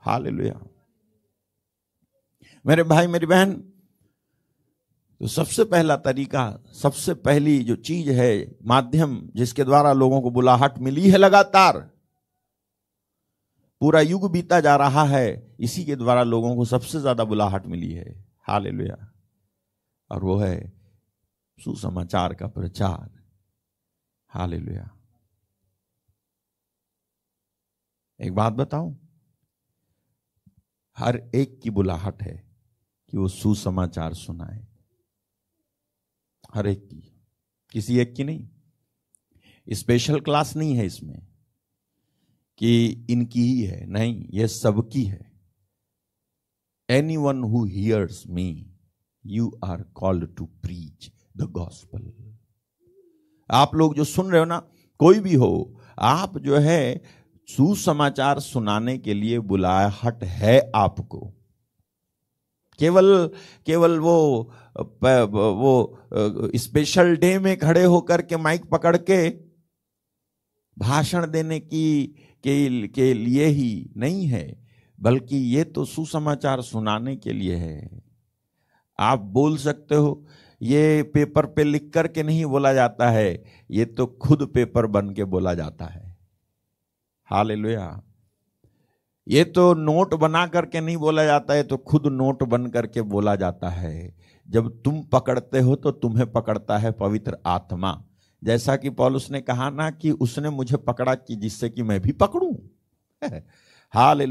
हाल 0.00 0.52
मेरे 2.66 2.82
भाई, 2.82 3.06
मेरी 3.06 3.26
बहन 3.26 3.52
तो 5.20 5.26
सबसे 5.26 5.64
पहला 5.64 5.96
तरीका, 5.96 6.64
सबसे 6.82 7.14
पहली 7.14 7.64
जो 7.64 7.76
चीज़ 7.76 8.10
है, 8.10 8.56
माध्यम 8.64 9.30
जिसके 9.36 9.64
द्वारा 9.64 9.92
लोगों 9.92 10.20
को 10.22 10.30
बुलाहट 10.30 10.78
मिली 10.78 11.10
है 11.10 11.18
लगातार, 11.18 11.90
पूरा 13.80 14.00
युग 14.00 14.32
बीता 14.32 14.60
जा 14.60 14.76
रहा 14.76 15.04
है 15.04 15.49
इसी 15.60 15.84
के 15.84 15.96
द्वारा 15.96 16.22
लोगों 16.22 16.56
को 16.56 16.64
सबसे 16.64 17.00
ज़्यादा 17.00 17.24
बुलाहट 17.24 17.66
मिली 17.66 17.92
है। 17.92 18.26
हाल 18.40 18.66
और 20.10 20.24
वो 20.24 20.36
है 20.38 20.72
सुसमाचार 21.58 22.34
का 22.34 22.46
प्रचार। 22.46 23.10
हाल 24.28 24.54
एक 28.20 28.34
बात 28.34 28.52
बताऊँ, 28.52 29.10
हर 30.96 31.30
एक 31.34 31.60
की 31.62 31.70
बुलाहट 31.70 32.22
है 32.22 32.50
कि 33.08 33.16
वो 33.16 33.28
सुसमाचार 33.28 34.14
सुनाए। 34.14 34.66
हर 36.54 36.66
एक 36.66 36.88
की। 36.88 37.22
किसी 37.70 37.98
एक 37.98 38.14
की 38.14 38.24
नहीं। 38.24 38.48
स्पेशल 39.74 40.20
क्लास 40.20 40.56
नहीं 40.56 40.74
है 40.74 40.86
इसमें 40.86 41.26
कि 42.58 43.06
इनकी 43.10 43.42
ही 43.42 43.62
है। 43.62 43.86
नहीं, 43.86 44.28
ये 44.30 44.48
सबकी 44.48 45.04
है। 45.04 45.29
One 47.16 47.42
who 47.42 47.64
hears 47.64 48.24
me 48.28 48.66
you 49.26 49.60
are 49.64 49.82
called 49.82 50.36
to 50.36 50.44
preach 50.44 51.10
the 51.36 51.42
gospel 51.42 52.12
आप 53.50 53.74
लोग 53.74 53.94
जो 53.94 54.04
सुन 54.04 54.30
रहे 54.30 54.38
हो 54.38 54.46
ना 54.46 54.58
कोई 54.98 55.20
भी 55.20 55.34
हो 55.34 55.80
आप 55.98 56.38
जो 56.38 56.56
है 56.56 57.02
सुसमाचार 57.48 58.40
सुनाने 58.40 58.98
के 58.98 59.14
लिए 59.14 59.38
बुलाहट 59.38 60.24
है 60.24 60.70
आपको। 60.74 61.32
केवल 62.78 63.30
केवल 63.66 63.98
वो 63.98 64.52
वो 65.32 65.98
स्पेशल 66.56 67.16
डे 67.16 67.38
में 67.38 67.56
खड़े 67.58 67.84
होकर 67.84 68.22
के 68.22 68.36
माइक 68.36 68.64
पकड़ 68.64 68.96
के 68.96 69.30
भाषण 70.78 71.30
देने 71.30 71.60
की 71.60 72.06
के, 72.44 72.88
के 72.88 73.14
लिए 73.14 73.46
ही 73.46 73.90
नहीं 73.96 74.26
है। 74.26 74.69
बल्कि 75.02 75.36
ये 75.36 75.64
तो 75.64 75.84
सुसमाचार 75.84 76.62
सुनाने 76.62 77.16
के 77.16 77.32
लिए 77.32 77.56
है। 77.56 78.02
आप 79.00 79.20
बोल 79.20 79.56
सकते 79.56 79.94
हो, 79.94 80.26
ये 80.62 81.02
पेपर 81.02 81.46
पे 81.46 81.64
लिख 81.64 81.90
करके 81.94 82.22
नहीं 82.22 82.44
बोला 82.44 82.72
जाता 82.72 83.10
है, 83.10 83.44
ये 83.70 83.84
तो 83.84 84.06
खुद 84.06 84.50
पेपर 84.54 84.86
बन 84.86 85.10
के 85.10 85.24
बोला 85.24 85.54
जाता 85.54 85.84
है। 85.84 86.16
हाल 87.24 87.76
ये 89.28 89.44
तो 89.44 89.74
नोट 89.74 90.14
बना 90.14 90.46
करके 90.46 90.80
नहीं 90.80 90.96
बोला 90.96 91.24
जाता 91.24 91.54
है 91.54 91.62
तो 91.62 91.76
खुद 91.76 92.06
नोट 92.06 92.42
बन 92.42 92.66
करके 92.66 93.02
बोला 93.02 93.36
जाता 93.36 93.68
है। 93.68 94.14
जब 94.48 94.82
तुम 94.82 95.02
पकड़ते 95.02 95.60
हो 95.60 95.76
तो 95.76 95.90
तुम्हें 95.90 96.32
पकड़ता 96.32 96.78
है 96.78 96.92
पवित्र 96.92 97.36
आत्मा। 97.46 98.04
जैसा 98.44 98.76
कि 98.76 98.90
पॉलुस 98.90 99.30
ने 99.30 99.40
कहा 99.40 99.70
ना 99.70 99.90
कि 99.90 100.10
उसने 100.10 100.50
मुझे 100.50 100.76
पकड़ा 100.76 101.14
कि 101.14 101.36
जिससे 101.36 101.70
कि 101.70 101.82
मैं 101.82 102.00
भी 102.00 102.12
पकड़ूं। 102.12 102.54
हाल 103.90 104.22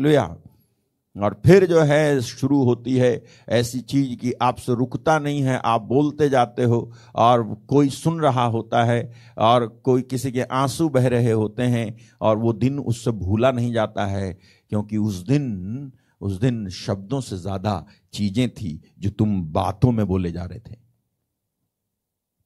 और 1.16 1.42
फिर 1.46 1.66
जो 1.66 1.82
है, 1.82 2.22
शुरू 2.22 2.64
होती 2.64 2.96
है 2.98 3.22
ऐसी 3.50 3.80
चीज़ 3.82 4.16
कि 4.16 4.32
आपसे 4.42 4.76
रुकता 4.76 5.18
नहीं 5.20 5.42
है, 5.42 5.60
आप 5.66 5.82
बोलते 5.82 6.30
जाते 6.30 6.64
हो 6.64 6.92
और 7.16 7.44
कोई 7.70 7.90
सुन 7.90 8.20
रहा 8.22 8.46
होता 8.46 8.84
है 8.84 9.02
और 9.38 9.68
कोई 9.84 10.02
किसी 10.02 10.32
के 10.32 10.42
आँसू 10.42 10.90
बह 10.90 11.08
रहे 11.08 11.32
होते 11.32 11.64
हैं 11.64 11.96
और 12.22 12.38
वो 12.38 12.54
दिन 12.54 12.80
उससे 12.80 13.12
भूला 13.12 13.52
नहीं 13.52 13.72
जाता 13.74 14.06
है 14.06 14.32
क्योंकि 14.70 14.98
उस 14.98 15.16
दिन 15.28 15.92
उस 16.22 16.34
दिन 16.40 16.68
शब्दों 16.70 17.20
से 17.22 17.38
ज़्यादा 17.38 17.86
चीज़ें 18.14 18.50
थी 18.50 18.80
जो 19.00 19.10
तुम 19.10 19.42
बातों 19.54 19.92
में 19.92 20.06
बोले 20.08 20.32
जा 20.32 20.44
रहे 20.46 20.60
थे। 20.60 20.89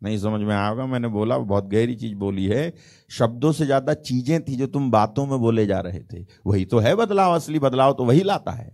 नहीं, 0.03 0.17
समझ 0.17 0.41
में 0.41 0.55
आएगा 0.55 0.85
मैंने 0.85 1.07
बोला, 1.07 1.37
बहुत 1.37 1.65
गहरी 1.65 1.95
चीज़ 1.95 2.15
बोली 2.15 2.45
है। 2.45 2.73
शब्दों 3.11 3.51
से 3.51 3.65
ज़्यादा 3.65 3.93
चीज़ें 3.93 4.41
थी 4.43 4.55
जो 4.55 4.67
तुम 4.67 4.89
बातों 4.91 5.25
में 5.25 5.39
बोले 5.39 5.65
जा 5.65 5.79
रहे 5.79 5.99
थे। 6.03 6.25
वही 6.45 6.65
तो 6.65 6.79
है 6.79 6.95
बदलाव, 6.95 7.35
असली 7.35 7.59
बदलाव 7.59 7.93
तो 7.93 8.05
वही 8.05 8.23
लाता 8.23 8.51
है। 8.51 8.71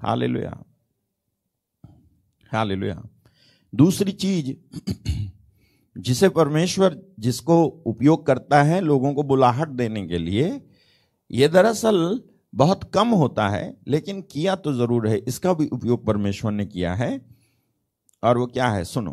हाल 0.00 0.24
लोया 0.24 0.62
हाल 2.50 2.72
लोया 2.72 3.02
दूसरी 3.72 4.12
चीज़, 4.12 4.52
जिसे 5.96 6.28
परमेश्वर 6.28 6.96
जिसको 7.20 7.62
उपयोग 7.64 8.26
करता 8.26 8.62
है 8.62 8.80
लोगों 8.80 9.12
को 9.14 9.22
बुलाहट 9.22 9.68
देने 9.68 10.06
के 10.06 10.18
लिए 10.18 10.60
यह 11.30 11.48
दरअसल 11.48 12.20
बहुत 12.52 12.90
कम 12.94 13.08
होता 13.08 13.48
है, 13.48 13.76
लेकिन 13.88 14.20
किया 14.22 14.54
तो 14.56 14.72
ज़रूर 14.72 15.06
है। 15.08 15.18
इसका 15.18 15.52
भी 15.54 15.66
उपयोग 15.66 16.06
परमेश्वर 16.06 16.52
ने 16.52 16.66
किया 16.66 16.94
है। 16.94 17.20
और 18.22 18.38
वो 18.38 18.46
क्या 18.46 18.68
है? 18.68 18.84
सुनो। 18.84 19.12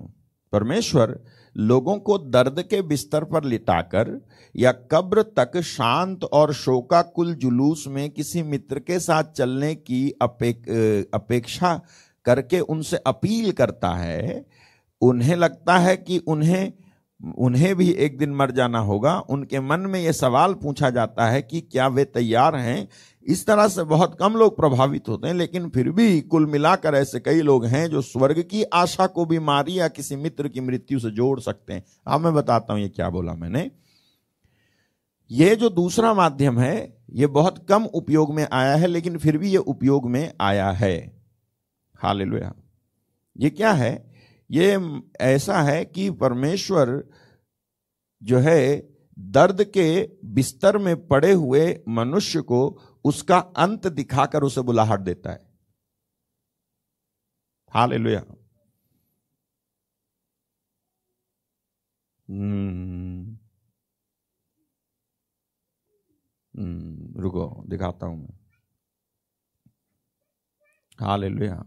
परमेश्वर 0.51 1.19
लोगों 1.57 1.97
को 1.99 2.17
दर्द 2.17 2.61
के 2.69 2.81
बिस्तर 2.81 3.23
पर 3.23 3.43
लिटाकर 3.43 4.21
या 4.55 4.71
कब्र 4.71 5.21
तक 5.21 5.61
शांत 5.61 6.23
और 6.23 6.53
शोकाकुल 6.53 7.33
जुलूस 7.35 7.85
में 7.87 8.09
किसी 8.09 8.43
मित्र 8.43 8.79
के 8.79 8.99
साथ 8.99 9.23
चलने 9.23 9.75
की 9.75 10.09
अपेक, 10.21 11.09
अपेक्षा 11.13 11.81
करके 12.25 12.59
उनसे 12.59 12.97
अपील 12.97 13.51
करता 13.51 13.89
है 13.89 14.45
उन्हें 15.01 15.35
लगता 15.35 15.77
है 15.77 15.97
कि 15.97 16.17
उन्हें 16.17 16.73
उन्हें 17.37 17.75
भी 17.75 17.91
एक 17.91 18.17
दिन 18.17 18.29
मर 18.29 18.51
जाना 18.51 18.79
होगा। 18.79 19.19
उनके 19.19 19.59
मन 19.59 19.79
में 19.79 19.99
यह 19.99 20.11
सवाल 20.11 20.53
पूछा 20.53 20.89
जाता 20.89 21.27
है 21.27 21.41
कि 21.41 21.61
क्या 21.61 21.87
वे 21.87 22.05
तैयार 22.05 22.55
हैं 22.55 22.87
इस 23.27 23.45
तरह 23.45 23.67
से 23.67 23.83
बहुत 23.83 24.17
कम 24.19 24.33
लोग 24.33 24.57
प्रभावित 24.57 25.09
होते 25.09 25.27
हैं, 25.27 25.33
लेकिन 25.35 25.69
फिर 25.69 25.91
भी 25.91 26.21
कुल 26.21 26.45
मिलाकर 26.45 26.95
ऐसे 26.95 27.19
कई 27.19 27.41
लोग 27.41 27.65
हैं 27.65 27.89
जो 27.89 28.01
स्वर्ग 28.01 28.41
की 28.41 28.63
आशा 28.63 29.07
को 29.07 29.25
भी 29.25 29.39
मारी 29.39 29.79
या 29.79 29.87
किसी 29.87 30.15
मित्र 30.15 30.47
की 30.47 30.59
मृत्यु 30.59 30.99
से 30.99 31.11
जोड़ 31.11 31.39
सकते 31.39 31.73
हैं। 31.73 31.83
अब 32.07 32.21
मैं 32.21 32.33
बताता 32.33 32.73
हूँ 32.73 32.81
ये 32.81 32.89
क्या 32.89 33.09
बोला 33.09 33.33
मैंने। 33.33 33.71
ये 35.31 35.55
जो 35.55 35.69
दूसरा 35.69 36.13
माध्यम 36.13 36.59
है, 36.59 36.97
ये 37.09 37.27
बहुत 37.27 37.65
कम 37.69 37.85
उपयोग 37.85 38.33
में 38.33 38.47
आया 38.51 38.75
है, 38.75 38.87
लेकिन 38.87 39.17
फिर 39.17 39.37
भी 39.37 39.51
ये 39.51 39.57
उपयोग 39.57 40.09
में 40.09 40.33
आया 40.41 40.71
है। 40.71 41.21
हाल 41.95 42.41
ये 43.37 43.49
क्या 43.49 43.71
है? 43.71 44.11
ये 44.51 45.01
ऐसा 45.21 45.61
है 45.61 45.85
कि 45.85 46.09
परमेश्वर 46.09 47.03
जो 48.23 48.37
है, 48.37 48.89
दर्द 49.19 49.63
के 49.63 50.09
बिस्तर 50.25 50.77
में 50.77 51.07
पड़े 51.07 51.31
हुए 51.31 51.79
मनुष्य 51.89 52.41
को 52.41 52.79
उसका 53.07 53.37
अंत 53.57 53.87
दिखाकर 53.87 54.43
उसे 54.43 54.61
बुलाहट 54.61 54.99
देता 54.99 55.31
है। 55.31 55.45
हाल 57.73 57.93
लोया 57.93 58.23
हम्म। 62.29 63.37
हम्म, 66.53 67.21
रुको 67.21 67.45
दिखाता 67.69 68.05
हूँ 68.05 68.17
मैं। 68.17 68.37
हाल 70.99 71.25
लोया 71.25 71.63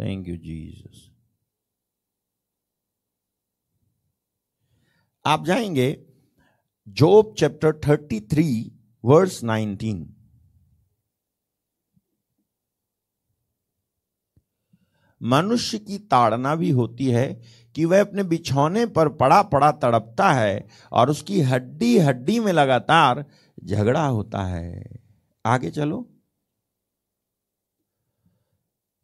थैंक 0.00 0.28
यू 0.28 0.36
जीसस 0.36 1.10
आप 5.26 5.44
जाएँगे 5.44 6.06
Job 6.88 7.34
chapter 7.38 7.80
thirty 7.88 8.20
three 8.20 8.72
verse 9.04 9.44
nineteen 9.44 10.10
मनुष्य 15.22 15.78
की 15.78 15.98
ताड़ना 15.98 16.54
भी 16.54 16.70
होती 16.70 17.10
है 17.10 17.42
कि 17.74 17.84
वह 17.84 18.00
अपने 18.00 18.22
बिछौने 18.22 18.86
पर 18.86 19.08
पड़ा 19.08 19.42
पड़ा 19.42 19.72
तड़पता 19.72 20.32
है 20.32 20.68
और 20.92 21.10
उसकी 21.10 21.40
हड्डी 21.40 21.98
हड्डी 21.98 22.40
में 22.40 22.52
लगातार 22.52 23.24
झगड़ा 23.64 24.06
होता 24.06 24.42
है। 24.42 24.84
आगे 25.46 25.70
चलो। 25.70 26.13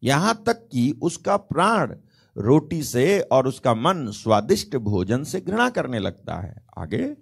यहाँ 0.02 0.42
तक 0.46 0.68
कि 0.72 0.90
उसका 1.02 1.36
प्राण 1.36 1.94
रोटी 2.36 2.82
से 2.82 3.20
और 3.20 3.46
उसका 3.46 3.74
मन 3.74 4.06
स्वादिष्ट 4.10 4.76
भोजन 4.76 5.24
से 5.24 5.40
घृणा 5.40 5.68
करने 5.70 5.98
लगता 5.98 6.40
है। 6.40 6.54
आगे, 6.78 7.16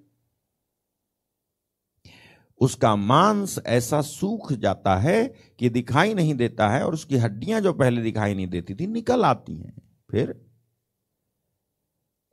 उसका 2.60 2.96
मांस 2.96 3.58
ऐसा 3.66 4.00
सूख 4.00 4.52
जाता 4.52 4.96
है 4.96 5.34
कि 5.58 5.68
दिखाई 5.70 6.14
नहीं 6.14 6.34
देता 6.34 6.68
है 6.68 6.84
और 6.86 6.94
उसकी 6.94 7.16
हड्डियाँ 7.16 7.60
जो 7.60 7.72
पहले 7.72 8.02
दिखाई 8.02 8.34
नहीं 8.34 8.46
देती 8.46 8.74
थी, 8.74 8.86
निकल 8.86 9.24
आती 9.24 9.56
हैं। 9.56 9.82
फिर, 10.10 10.32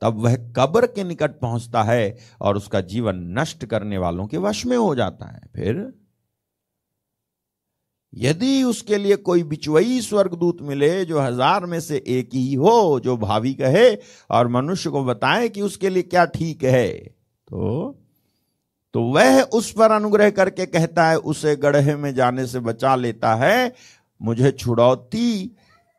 तब 0.02 0.18
वह 0.18 0.36
कब्र 0.56 0.86
के 0.86 1.04
निकट 1.04 1.38
पहुँचता 1.40 1.82
है 1.82 2.16
और 2.40 2.56
उसका 2.56 2.80
जीवन 2.80 3.16
नष्ट 3.38 3.64
करने 3.64 3.98
वालों 3.98 4.26
के 4.26 4.36
वश 4.36 4.66
में 4.66 4.76
हो 4.76 4.94
जाता 4.94 5.26
है। 5.26 5.40
फिर 5.56 6.05
यदि 8.12 8.62
उसके 8.62 8.98
लिए 8.98 9.16
कोई 9.18 9.42
बिचवई 9.44 10.00
स्वर्गदूत 10.00 10.62
मिले 10.62 11.04
जो 11.04 11.20
हज़ार 11.20 11.66
में 11.66 11.78
से 11.80 12.02
एक 12.08 12.28
ही 12.34 12.54
हो, 12.54 13.00
जो 13.00 13.16
भावी 13.16 13.54
कहे 13.54 13.94
और 14.30 14.48
मनुष्य 14.48 14.90
को 14.90 15.04
बताए 15.04 15.48
कि 15.48 15.62
उसके 15.62 15.88
लिए 15.88 16.02
क्या 16.04 16.24
ठीक 16.26 16.64
है 16.64 16.88
तो 17.48 17.96
तो 18.94 19.02
वह 19.04 19.40
उस 19.52 19.70
पर 19.72 19.90
अनुग्रह 19.90 20.30
करके 20.30 20.66
कहता 20.66 21.08
है, 21.08 21.16
उसे 21.18 21.54
गढ़े 21.56 21.94
में 21.96 22.14
जाने 22.14 22.46
से 22.46 22.60
बचा 22.60 22.94
लेता 22.96 23.34
है, 23.34 23.72
मुझे 24.20 24.50
छुड़ौती 24.52 25.56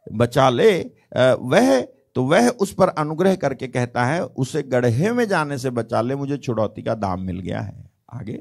बचा 0.08 0.50
ले। 0.50 0.72
वह 1.16 1.80
तो 2.16 2.24
वह 2.24 2.48
उस 2.52 2.74
पर 2.74 2.88
अनुग्रह 2.90 3.36
करके 3.36 3.68
कहता 3.68 4.06
है, 4.06 4.24
उसे 4.24 4.64
गढ़े 4.64 5.12
में 5.12 5.28
जाने 5.28 5.58
से 5.58 5.70
बचा 5.72 6.02
ले, 6.02 6.16
मुझे 6.16 6.38
छुड़ौती 6.38 6.82
का 6.82 6.96
दाम 6.96 7.22
मिल 7.22 7.40
गया 7.40 7.60
है। 7.60 7.90
आगे? 8.14 8.40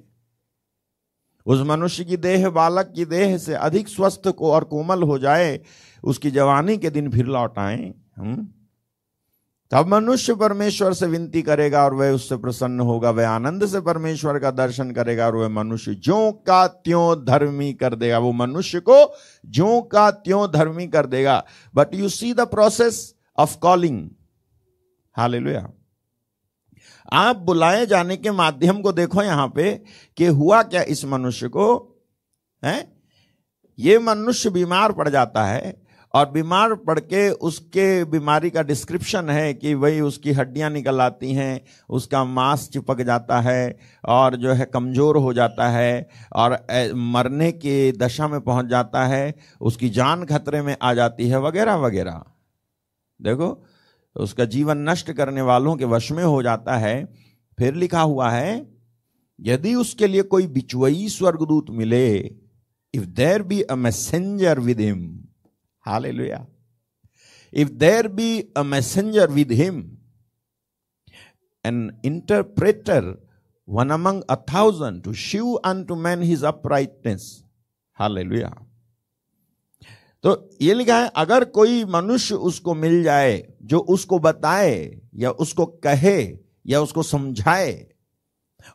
उस 1.47 1.61
मनुष्य 1.67 2.05
की 2.05 2.17
देह, 2.19 2.49
बालक 2.51 2.93
की 2.97 3.05
देह 3.07 3.37
से 3.39 3.55
अधिक 3.55 3.89
स्वस्थ 3.89 4.29
को 4.29 4.53
और 4.53 4.65
कोमल 4.67 5.03
हो 5.03 5.19
जाए, 5.19 5.61
उसकी 6.05 6.31
जवानी 6.31 6.77
के 6.79 6.91
दिन 6.91 7.11
फिर 7.11 7.27
लौट 7.27 7.59
आए 7.59 7.93
तब 9.73 9.87
मनुष्य 9.87 10.35
परमेश्वर 10.35 10.93
से 10.93 11.07
विनती 11.07 11.41
करेगा 11.43 11.85
और 11.85 11.95
वह 11.95 12.11
उससे 12.11 12.37
प्रसन्न 12.37 12.81
होगा, 12.81 13.11
वह 13.11 13.29
आनंद 13.29 13.67
से 13.67 13.81
परमेश्वर 13.81 14.39
का 14.39 14.51
दर्शन 14.53 14.91
करेगा 14.91 15.27
और 15.27 15.37
वह 15.37 15.49
मनुष्य 15.49 15.95
जो 15.97 16.31
का 16.47 16.67
त्यों 16.67 17.25
धर्मी 17.25 17.73
कर 17.75 17.95
देगा। 17.95 18.19
वो 18.19 18.33
मनुष्य 18.33 18.81
को 18.81 18.99
जो 19.45 19.81
का 19.83 20.11
त्यों 20.11 20.47
धर्मी 20.53 20.87
कर 20.87 21.07
देगा। 21.07 21.43
But 21.75 21.95
you 21.95 22.09
see 22.09 22.33
the 22.35 22.47
process 22.47 23.15
of 23.39 23.59
calling 23.59 24.09
hallelujah 25.17 25.69
आप 27.13 27.37
बुलाए 27.37 27.87
जाने 27.87 28.17
के 28.17 28.31
माध्यम 28.31 28.81
को 28.81 28.93
देखो 28.93 29.23
यहाँ 29.23 29.49
पे 29.49 29.73
कि 30.19 30.27
हुआ 30.27 30.63
क्या 30.63 30.83
इस 30.83 31.05
मनुष्य 31.05 31.49
को, 31.49 31.67
है? 32.63 32.93
ये 33.79 33.99
मनुष्य 33.99 34.51
बीमार 34.51 34.93
पड़ 34.93 35.09
जाता 35.09 35.45
है 35.45 35.75
और 36.15 36.31
बीमार 36.31 36.75
पड़ 36.77 36.99
के 37.01 37.29
उसके 37.31 38.05
बीमारी 38.05 38.51
का 38.51 38.63
डिस्क्रिप्शन 38.63 39.31
है 39.31 39.53
कि 39.55 39.75
वही 39.75 40.01
उसकी 40.01 40.33
हड्डियाँ 40.33 40.71
निकल 40.71 41.01
आती 41.01 41.33
हैं, 41.33 41.61
उसका 41.91 42.25
मांस 42.25 42.69
चिपक 42.73 43.01
जाता 43.03 43.41
है 43.41 43.79
और 44.05 44.37
जो 44.37 44.53
है 44.53 44.65
कमज़ोर 44.65 45.17
हो 45.17 45.33
जाता 45.33 45.69
है 45.69 46.09
और 46.33 46.59
मरने 46.95 47.51
की 47.53 47.93
दशा 47.93 48.29
में 48.29 48.41
पहुँच 48.41 48.67
जाता 48.67 49.05
है, 49.05 49.35
उसकी 49.61 49.89
जान 49.91 50.25
खतरे 50.25 50.63
में 50.63 50.77
आ 50.83 50.95
जाती 50.95 51.29
है, 51.29 51.41
वगैरह 51.41 51.75
वगैरह। 51.77 52.23
देखो 53.21 53.51
उसका 54.17 54.45
जीवन 54.45 54.79
नष्ट 54.89 55.13
करने 55.13 55.43
वालों 55.43 55.77
के 55.77 55.85
वश 55.85 56.11
में 56.13 56.25
हो 56.25 56.43
जाता 56.43 56.77
है। 56.77 57.05
फिर 57.59 57.75
लिखा 57.75 58.01
हुआ 58.01 58.31
है, 58.31 58.67
यदि 59.39 59.75
उसके 59.75 60.07
लिए 60.07 60.23
कोई 60.25 60.47
बिचुई 60.47 61.09
स्वर्गदूत 61.09 61.71
मिले 61.71 62.09
if 62.95 63.05
there 63.17 63.43
be 63.43 63.61
a 63.63 63.75
messenger 63.75 64.61
with 64.61 64.81
him 64.81 65.03
hallelujah 65.85 66.47
if 67.53 67.71
there 67.71 68.09
be 68.09 68.29
a 68.57 68.63
messenger 68.63 69.31
with 69.31 69.53
him 69.53 69.81
an 71.65 71.91
interpreter 72.05 73.15
one 73.69 73.91
among 73.91 74.23
a 74.31 74.37
thousand 74.53 75.03
to 75.03 75.13
shew 75.13 75.53
unto 75.85 75.97
man 75.97 76.23
his 76.23 76.45
uprightness 76.45 77.29
hallelujah 77.99 78.55
तो 80.23 80.51
ये 80.63 80.75
लिखा 80.75 80.99
है, 80.99 81.11
अगर 81.17 81.45
कोई 81.45 81.85
मनुष्य 81.85 82.35
उसको 82.35 82.75
मिल 82.75 83.03
जाए, 83.03 83.53
जो 83.63 83.79
उसको 83.79 84.19
बताए, 84.19 85.01
या 85.15 85.31
उसको 85.31 85.67
कहे, 85.67 86.39
या 86.67 86.81
उसको 86.81 87.03
समझाए, 87.03 87.87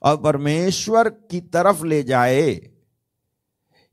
और 0.04 0.18
परमेश्वर 0.18 1.10
की 1.10 1.42
तरफ़ 1.42 1.86
ले 1.86 2.04
जाए, 2.04 2.52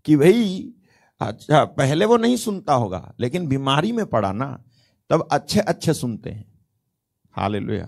कि 0.04 0.16
भाई 0.16 0.72
अच्छा 1.20 1.64
पहले 1.64 2.04
वो 2.04 2.16
नहीं 2.16 2.36
सुनता 2.36 2.74
होगा, 2.74 3.14
लेकिन 3.20 3.46
बीमारी 3.46 3.92
में 3.92 4.06
पड़ा 4.06 4.32
ना, 4.32 4.64
तब 5.10 5.28
अच्छे 5.32 5.60
अच्छे 5.60 5.94
सुनते 5.94 6.30
हैं। 6.30 6.58
हाल 7.32 7.86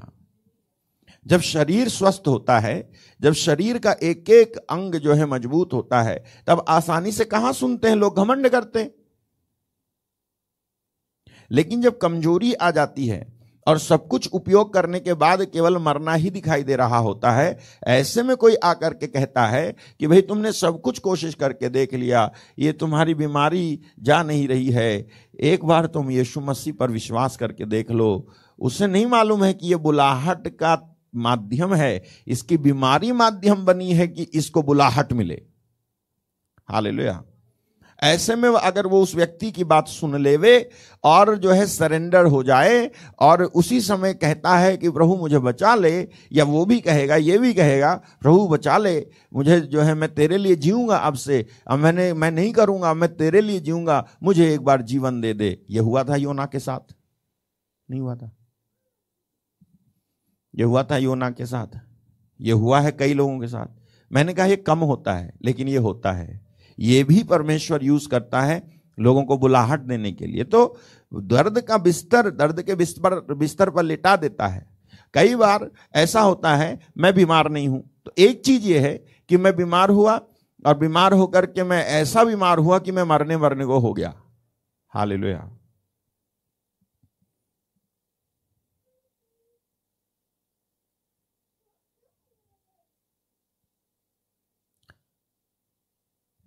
जब 1.27 1.41
शरीर 1.41 1.89
स्वस्थ 1.89 2.23
होता 2.27 2.59
है, 2.59 2.91
जब 3.21 3.33
शरीर 3.33 3.79
का 3.79 3.93
एक 3.93 4.31
एक 4.31 4.57
अंग 4.57 4.95
जो 4.95 5.13
है 5.13 5.27
मज़बूत 5.27 5.73
होता 5.73 6.03
है, 6.03 6.25
तब 6.47 6.65
आसानी 6.69 7.13
से 7.13 7.25
कहाँ 7.25 7.53
सुनते 7.53 7.89
हैं 7.89 7.97
लोग? 7.97 8.17
घमंड 8.17 8.49
करते 8.49 8.79
हैं। 8.79 8.91
लेकिन 11.51 11.82
जब 11.82 11.98
कमज़ोरी 11.98 12.53
आ 12.55 12.70
जाती 12.70 13.07
है 13.07 13.26
और 13.66 13.78
सब 13.78 14.07
कुछ 14.09 14.28
उपयोग 14.28 14.72
करने 14.74 15.01
के 15.01 15.14
बाद 15.14 15.44
केवल 15.44 15.76
मरना 15.78 16.14
ही 16.14 16.30
दिखाई 16.30 16.62
दे 16.62 16.76
रहा 16.76 16.98
होता 16.98 17.30
है, 17.32 17.59
ऐसे 17.86 18.22
में 18.22 18.36
कोई 18.36 18.55
आकर 18.64 18.94
के 18.94 19.07
कहता 19.07 19.46
है 19.46 19.74
कि 20.01 20.07
भाई 20.07 20.20
तुमने 20.22 20.53
सब 20.53 20.80
कुछ 20.80 20.98
कोशिश 20.98 21.34
करके 21.34 21.68
देख 21.68 21.94
लिया, 21.94 22.30
ये 22.59 22.72
तुम्हारी 22.72 23.14
बीमारी 23.14 23.80
जा 24.01 24.22
नहीं 24.22 24.46
रही 24.48 24.70
है। 24.70 25.07
एक 25.42 25.64
बार 25.64 25.86
तुम 25.86 26.11
यीशु 26.11 26.40
मसीह 26.40 26.74
पर 26.74 26.90
विश्वास 26.90 27.36
करके 27.36 27.64
देख 27.66 27.90
लो, 27.90 28.26
उसे 28.59 28.86
नहीं 28.86 29.07
मालूम 29.07 29.44
है 29.44 29.53
कि 29.55 29.68
ये 29.68 29.76
बुलाहट 29.78 30.48
का 30.55 30.78
माध्यम 31.16 31.74
है, 31.74 32.03
इसकी 32.26 32.57
बीमारी 32.59 33.12
माध्यम 33.12 33.64
बनी 33.64 33.92
है 33.92 34.09
कि 34.09 34.22
इसको 34.34 34.62
बुलाहट 34.62 35.12
मिले। 35.12 35.42
हाल 36.68 36.86
ऐसे 38.03 38.36
में 38.36 38.51
अगर 38.51 38.86
वो 38.86 39.03
उस 39.03 39.14
व्यक्ति 39.14 39.51
की 39.51 39.64
बात 39.64 39.88
सुन 39.88 40.22
लेवे 40.22 40.70
और 41.05 41.36
जो 41.36 41.51
है 41.51 41.66
सरेंडर 41.66 42.24
हो 42.24 42.42
जाए 42.42 42.90
और 43.18 43.44
उसी 43.44 43.80
समय 43.80 44.14
कहता 44.14 44.57
है 44.57 44.76
कि 44.76 44.90
प्रभु 44.90 45.16
मुझे 45.16 45.38
बचा 45.38 45.74
ले, 45.74 46.09
या 46.32 46.44
वो 46.44 46.66
भी 46.66 46.80
कहेगा, 46.80 47.16
ये 47.16 47.38
भी 47.38 47.55
कहेगा, 47.55 47.94
प्रभु 48.20 48.48
बचा 48.48 48.78
ले, 48.78 49.07
मुझे 49.34 49.61
जो 49.61 49.80
है 49.80 49.94
मैं 49.94 50.14
तेरे 50.14 50.38
लिए 50.38 50.57
जीऊँगा 50.57 50.96
अब 50.96 51.14
से, 51.14 51.46
अब 51.68 51.78
मैंने, 51.78 52.12
मैं 52.12 52.30
नहीं 52.30 52.53
करूँगा, 52.53 52.94
मैं 52.94 53.16
तेरे 53.16 53.40
लिए 53.40 53.61
जीऊँगा, 53.61 54.09
मुझे 54.22 54.55
एक 54.55 54.61
बार 54.61 54.82
जीवन 54.82 55.20
दे 55.20 55.34
दे। 55.34 55.62
ये 55.70 55.80
हुआ 55.80 56.05
था 56.05 56.16
योना 56.16 56.46
के 56.46 56.59
साथ? 56.59 56.94
नहीं 57.90 58.01
हुआ 58.01 58.16
था। 58.16 58.36
ये 60.55 60.64
हुआ 60.64 60.82
था 60.82 60.96
योना 60.96 61.30
के 61.30 61.46
साथ? 61.46 61.80
ये 62.40 62.53
हुआ 62.53 62.80
है 62.80 62.92
कई 62.92 63.14
लोगों 63.14 63.40
के 63.40 63.46
साथ। 63.46 63.66
मैंने 64.12 64.34
कहा, 64.34 64.46
ये 64.46 64.57
कम 64.57 64.78
होता 64.78 65.14
है, 65.14 65.32
लेकिन 65.42 65.68
ये 65.68 65.76
होता 65.76 66.12
है। 66.12 66.49
ये 66.81 67.05
भी 67.05 67.22
परमेश्वर 67.22 67.85
यूज़ 67.85 68.09
करता 68.09 68.41
है 68.41 68.62
लोगों 68.99 69.22
को 69.24 69.39
बुलाहट 69.39 69.81
देने 69.81 70.12
के 70.12 70.26
लिए। 70.26 70.45
तो 70.45 70.78
दर्द 71.14 71.61
का 71.61 71.78
बिस्तर, 71.78 72.31
दर्द 72.31 72.62
के 72.62 72.74
बिस्तर 72.74 73.35
बिस्तर 73.35 73.70
पर 73.70 73.83
लिटा 73.83 74.16
देता 74.16 74.47
है। 74.47 74.66
कई 75.14 75.35
बार 75.35 75.70
ऐसा 75.95 76.20
होता 76.20 76.57
है, 76.57 76.78
मैं 76.99 77.14
बीमार 77.14 77.51
नहीं 77.51 77.68
हूँ। 77.68 77.83
तो 78.05 78.12
एक 78.18 78.45
चीज़ 78.45 78.66
ये 78.66 78.78
है 78.78 78.95
कि 79.28 79.37
मैं 79.37 79.57
बीमार 79.57 79.91
हुआ 79.91 80.20
और 80.66 80.78
बीमार 80.78 81.12
होकर 81.12 81.47
के 81.47 81.64
मैं 81.64 81.85
ऐसा 81.87 82.24
बीमार 82.24 82.59
हुआ 82.59 82.78
कि 82.78 82.93
मैं 82.93 83.03
मरने 83.03 83.37
मरने 83.37 83.64
को 83.64 83.78
हो 83.78 83.93
गया। 83.93 84.14
हाल 84.89 85.12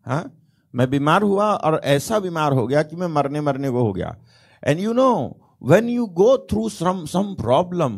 हाँ? 0.06 0.40
मैं 0.76 0.90
बीमार 0.90 1.22
हुआ 1.22 1.54
और 1.54 1.80
ऐसा 1.84 2.20
बीमार 2.20 2.54
हो 2.54 2.68
गया 2.68 2.84
कि 2.84 2.96
मैं 2.96 3.08
मरने 3.08 3.42
मरने 3.42 3.70
को 3.70 3.84
हो 3.86 3.94
गया। 3.94 4.16
And 4.64 4.80
you 4.80 4.94
know 4.94 5.12
when 5.64 5.90
you 5.90 6.06
go 6.20 6.38
through 6.52 6.68
some 6.70 7.06
some 7.06 7.34
problem 7.36 7.96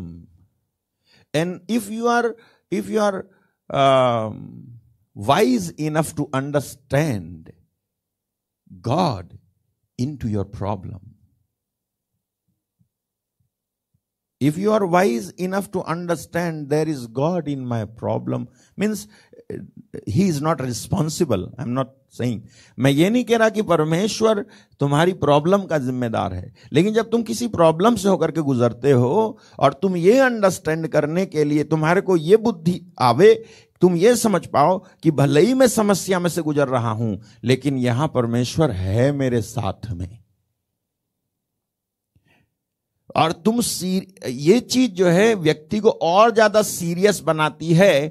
and 1.35 1.59
if 1.69 1.91
you 1.91 2.07
are 2.07 2.35
if 2.71 2.91
you 2.91 3.01
are 3.01 3.23
wise 5.17 5.75
enough 5.79 6.15
to 6.15 6.23
understand 6.35 7.51
God 8.71 9.37
in 9.99 10.15
to 10.17 10.27
your 10.27 10.45
problem 10.45 10.99
if 14.41 14.57
you 14.57 14.71
are 14.71 14.85
wise 14.85 15.31
enough 15.43 15.67
to 15.71 15.81
understand 15.83 16.69
there 16.69 16.87
is 16.87 17.07
god 17.07 17.47
in 17.47 17.65
my 17.65 17.85
problem, 17.85 18.47
means 18.77 19.07
he 19.49 20.27
is 20.27 20.41
not 20.43 20.61
responsible 20.61 21.43
I 21.59 21.63
am 21.63 21.69
not 21.69 21.93
सही 22.13 22.41
मैं 22.77 22.91
ये 22.91 23.09
नहीं 23.09 23.23
कह 23.25 23.37
रहा 23.37 23.49
कि 23.49 23.61
परमेश्वर 23.63 24.45
तुम्हारी 24.81 25.13
problem 25.15 25.63
का 25.63 25.77
जिम्मेदार 25.79 26.33
है। 26.33 26.53
लेकिन 26.73 26.93
जब 26.93 27.09
तुम 27.09 27.23
किसी 27.23 27.47
प्रॉब्लम 27.49 27.95
से 27.95 28.09
होकर 28.09 28.31
के 28.31 28.41
गुजरते 28.41 28.91
हो 28.93 29.37
और 29.59 29.73
तुम 29.73 29.95
ये 29.97 30.17
अंडरस्टैंड 30.21 30.87
करने 30.87 31.25
के 31.25 31.43
लिए 31.43 31.63
तुम्हारे 31.65 32.01
को 32.01 32.17
ये 32.17 32.37
बुद्धि 32.37 32.79
आवे, 33.01 33.33
तुम 33.81 33.95
ये 33.95 34.15
समझ 34.15 34.45
पाओ 34.47 34.77
कि 35.03 35.11
भले 35.13 35.41
ही 35.41 35.53
मैं 35.53 35.67
समस्या 35.67 36.19
में 36.19 36.29
से 36.29 36.41
गुजर 36.41 36.67
रहा 36.67 36.91
हूँ, 36.91 37.21
लेकिन 37.43 37.77
यहाँ 37.77 38.07
परमेश्वर 38.15 38.71
है 38.71 39.11
मेरे 39.13 39.41
साथ 39.43 39.91
में। 39.91 40.19
और 43.15 43.31
तुम 43.31 43.61
ये 44.27 44.59
चीज़ 44.61 44.91
जो 44.91 45.07
है, 45.07 45.33
व्यक्ति 45.35 45.79
को 45.79 45.89
और 45.89 46.31
ज़्यादा 46.33 46.61
सीरियस 46.63 47.21
बनाती 47.21 47.73
है 47.73 48.07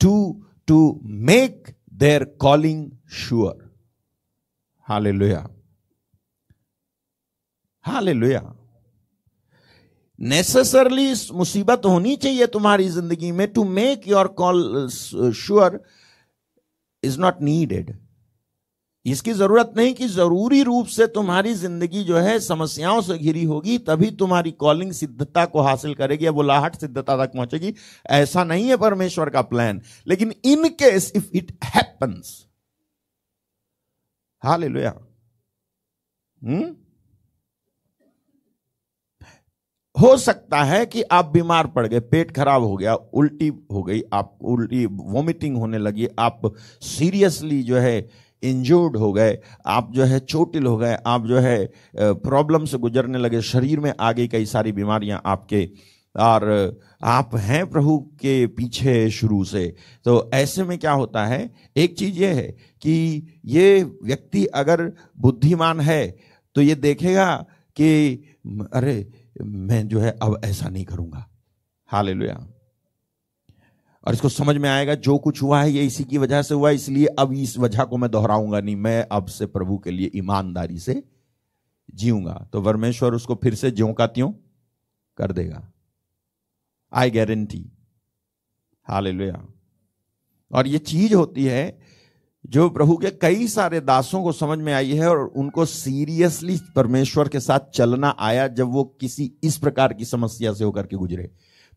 to 0.00 0.44
to 0.68 1.00
make 1.04 1.74
their 1.92 2.24
calling 2.44 2.92
sure. 3.06 3.56
Hallelujah. 4.88 5.46
Hallelujah. 7.84 8.46
Necessarily 10.18 11.12
मुसीबत 11.38 11.84
होनी 11.86 12.14
चाहिए 12.22 12.46
तुम्हारी 12.54 12.88
ज़िंदगी 12.90 13.30
में 13.32 13.46
to 13.52 13.64
make 13.64 14.08
your 14.08 14.28
call 14.40 14.88
sure 14.88 15.80
is 17.02 17.18
not 17.20 17.40
needed 17.42 17.92
इसकी 19.08 19.32
ज़रूरत 19.32 19.72
नहीं 19.76 19.92
कि 19.94 20.06
ज़रूरी 20.08 20.62
रूप 20.62 20.86
से 20.86 21.06
तुम्हारी 21.08 21.52
ज़िंदगी 21.54 22.02
जो 22.04 22.16
है 22.16 22.38
समस्याओं 22.40 23.00
से 23.02 23.18
घिरी 23.18 23.44
होगी, 23.44 23.76
तभी 23.80 24.10
तुम्हारी 24.12 24.50
कॉलिंग 24.52 24.92
सिद्धता 24.92 25.44
को 25.46 25.60
हासिल 25.60 25.94
करेगी 25.94 26.26
या 26.26 26.32
बुलाहट 26.32 26.76
सिद्धता 26.76 27.16
तक 27.16 27.32
पहुंचेगी। 27.34 27.74
ऐसा 28.12 28.44
नहीं 28.44 28.68
है 28.68 28.76
परमेश्वर 28.78 29.30
का 29.30 29.42
प्लान 29.44 29.80
लेकिन 30.06 30.34
in 30.44 30.68
case 30.74 31.12
if 31.16 31.30
it 31.34 31.52
happens 31.64 32.36
hall 34.42 34.64
hmm? 36.42 36.74
हो 39.96 40.16
सकता 40.16 40.62
है 40.64 40.84
कि 40.86 41.02
आप 41.02 41.26
बीमार 41.26 41.66
पड़ 41.66 41.86
गए, 41.86 42.00
पेट 42.00 42.30
खराब 42.30 42.62
हो 42.62 42.76
गया, 42.76 42.94
उल्टी 42.94 43.48
हो 43.72 43.82
गई, 43.82 44.02
आप 44.12 44.38
उल्टी 44.42 44.84
वॉमिटिंग 44.86 45.56
होने 45.56 45.78
लगी, 45.78 46.08
आप 46.18 46.54
सीरियसली 46.82 47.62
जो 47.62 47.76
है 47.76 48.00
इंजोर्ड 48.42 48.96
हो 48.96 49.12
गए, 49.12 49.38
आप 49.66 49.92
जो 49.92 50.04
है 50.04 50.18
चोटिल 50.20 50.66
हो 50.66 50.76
गए, 50.76 50.96
आप 51.06 51.26
जो 51.26 51.38
है 51.38 51.70
प्रॉब्लम 51.96 52.64
से 52.64 52.78
गुजरने 52.78 53.18
लगे, 53.18 53.42
शरीर 53.42 53.80
में 53.80 53.92
आ 54.00 54.12
गई 54.12 54.28
कई 54.28 54.46
सारी 54.46 54.72
बीमारियाँ 54.72 55.20
आपके, 55.26 55.68
और 56.14 56.80
आप 57.04 57.36
हैं 57.36 57.66
प्रभु 57.70 57.98
के 58.20 58.46
पीछे 58.46 59.10
शुरू 59.10 59.44
से। 59.44 59.66
तो 60.04 60.30
ऐसे 60.34 60.64
में 60.64 60.78
क्या 60.78 60.92
होता 60.92 61.26
है, 61.26 61.50
एक 61.76 61.98
चीज़ 61.98 62.18
ये 62.18 62.32
है 62.32 62.48
कि 62.82 63.26
ये 63.44 63.82
व्यक्ति 63.82 64.44
अगर 64.46 64.92
बुद्धिमान 65.20 65.80
है 65.80 66.16
तो 66.56 66.60
ये 66.60 66.74
देखेगा 66.74 67.34
कि, 67.76 68.14
अरे, 68.72 69.08
मैं 69.42 69.86
जो 69.88 70.00
है 70.00 70.16
अब 70.22 70.40
ऐसा 70.44 70.68
नहीं 70.68 70.84
करूँगा। 70.84 71.26
हाल 71.88 72.08
और 74.08 74.14
इसको 74.14 74.28
समझ 74.28 74.56
में 74.56 74.70
आएगा, 74.70 74.94
जो 74.94 75.18
कुछ 75.18 75.42
हुआ 75.42 75.62
है, 75.62 75.70
ये 75.70 75.86
इसी 75.86 76.04
की 76.04 76.18
वजह 76.18 76.42
से 76.42 76.54
हुआ 76.54 76.70
इसलिए 76.70 77.06
अब 77.06 77.32
इस 77.32 77.58
वजह 77.58 77.84
को 77.84 77.96
मैं 77.96 78.10
दोहराऊँगा 78.10 78.60
नहीं, 78.60 78.76
मैं 78.76 79.06
अब 79.12 79.26
से 79.26 79.46
प्रभु 79.46 79.78
के 79.78 79.90
लिए 79.90 80.10
ईमानदारी 80.14 80.78
से 80.78 81.04
जीऊँगा। 81.94 82.48
तो 82.52 82.62
परमेश्वर 82.62 83.14
उसको 83.14 83.34
फिर 83.34 83.54
से 83.54 83.70
ज्यो 83.70 83.92
का 83.92 84.06
त्यों 84.06 84.32
कर 85.16 85.32
देगा। 85.32 85.72
I 86.92 87.10
guarantee. 87.10 87.72
हाल 88.84 89.32
और 90.52 90.66
ये 90.66 90.78
चीज़ 90.78 91.14
होती 91.14 91.44
है, 91.44 91.78
जो 92.46 92.70
प्रभु 92.70 92.96
के 92.96 93.10
कई 93.10 93.48
सारे 93.48 93.80
दासों 93.80 94.22
को 94.22 94.32
समझ 94.32 94.58
में 94.58 94.72
आई 94.72 94.92
है 94.92 95.08
और 95.08 95.18
उनको 95.18 95.64
सीरियसली 95.64 96.60
परमेश्वर 96.76 97.28
के 97.28 97.40
साथ 97.40 97.60
चलना 97.74 98.16
आया 98.18 98.48
जब 98.48 98.68
वो 98.68 98.84
किसी 98.84 99.32
इस 99.42 99.58
प्रकार 99.58 99.92
की 99.92 100.04
समस्या 100.04 100.52
से 100.52 100.64
होकर 100.64 100.86
के 100.86 100.96
गुजरे। 100.96 101.30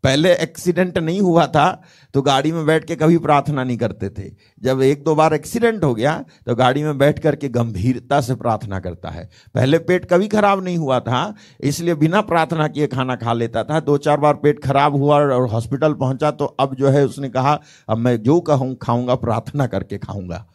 पहले 0.03 0.33
एक्सीडेंट 0.33 0.97
नहीं 0.97 1.19
हुआ 1.21 1.45
था 1.47 1.65
तो 2.13 2.21
गाड़ी 2.21 2.51
में 2.51 2.65
बैठ 2.65 2.85
के 2.85 2.95
कभी 2.95 3.17
प्रार्थना 3.19 3.63
नहीं 3.63 3.77
करते 3.77 4.09
थे। 4.09 4.29
जब 4.61 4.81
एक 4.81 5.03
दो 5.03 5.15
बार 5.15 5.33
एक्सीडेंट 5.33 5.83
हो 5.83 5.93
गया 5.95 6.13
तो 6.45 6.55
गाड़ी 6.55 6.83
में 6.83 6.97
बैठ 6.97 7.19
करके 7.19 7.49
गंभीरता 7.49 8.21
से 8.21 8.35
प्रार्थना 8.35 8.79
करता 8.79 9.09
है। 9.09 9.29
पहले 9.55 9.79
पेट 9.81 10.05
कभी 10.05 10.27
खराब 10.27 10.63
नहीं 10.63 10.77
हुआ 10.77 10.99
था, 10.99 11.33
इसलिए 11.61 11.95
बिना 11.95 12.21
प्रार्थना 12.23 12.67
किए 12.67 12.87
खाना 12.87 13.15
खा 13.15 13.33
लेता 13.33 13.63
था। 13.63 13.79
दो 13.81 13.97
चार 13.99 14.19
बार 14.19 14.33
पेट 14.35 14.63
खराब 14.63 14.95
हुआ 14.95 15.15
और 15.17 15.47
हॉस्पिटल 15.49 15.93
पहुँचा 15.95 16.31
तो 16.31 16.45
अब 16.45 16.75
जो 16.75 16.89
है 16.89 17.05
उसने 17.05 17.29
कहा, 17.29 17.59
अब 17.89 17.97
मैं 17.97 18.21
जो 18.23 18.39
कहूँ, 18.41 18.75
खाऊँगा, 18.77 19.15
प्रार्थना 19.17 19.67
करके 19.67 19.97
खाऊँगा 19.99 20.45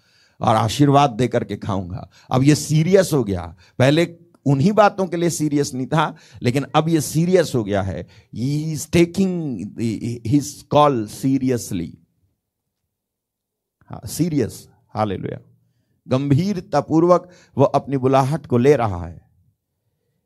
और 0.40 0.56
आशीर्वाद 0.56 1.10
दे 1.10 1.26
करके 1.28 1.56
खाऊँगा। 1.56 2.08
अब 2.30 2.42
ये 2.42 2.54
सीरियस 2.56 3.10
हो 3.12 3.22
गया। 3.24 3.42
पहले 3.78 4.04
उन्हीं 4.46 4.72
बातों 4.72 5.06
के 5.06 5.16
लिए 5.16 5.30
सीरियस 5.30 5.74
नहीं 5.74 5.86
था, 5.86 6.14
लेकिन 6.42 6.66
अब 6.74 6.88
ये 6.88 7.00
सीरियस 7.00 7.52
हो 7.54 7.64
गया 7.64 7.82
है। 7.82 8.06
Is 8.34 8.88
taking 8.92 9.60
his 10.26 10.66
call 10.70 11.06
seriously 11.06 11.92
serious 13.90 14.68
हाल 14.94 15.16
गंभीरता 16.06 16.80
पूर्वक 16.80 17.28
वो 17.58 17.64
अपनी 17.64 17.96
बुलाहट 17.96 18.46
को 18.46 18.58
ले 18.58 18.74
रहा 18.76 19.04
है। 19.06 19.24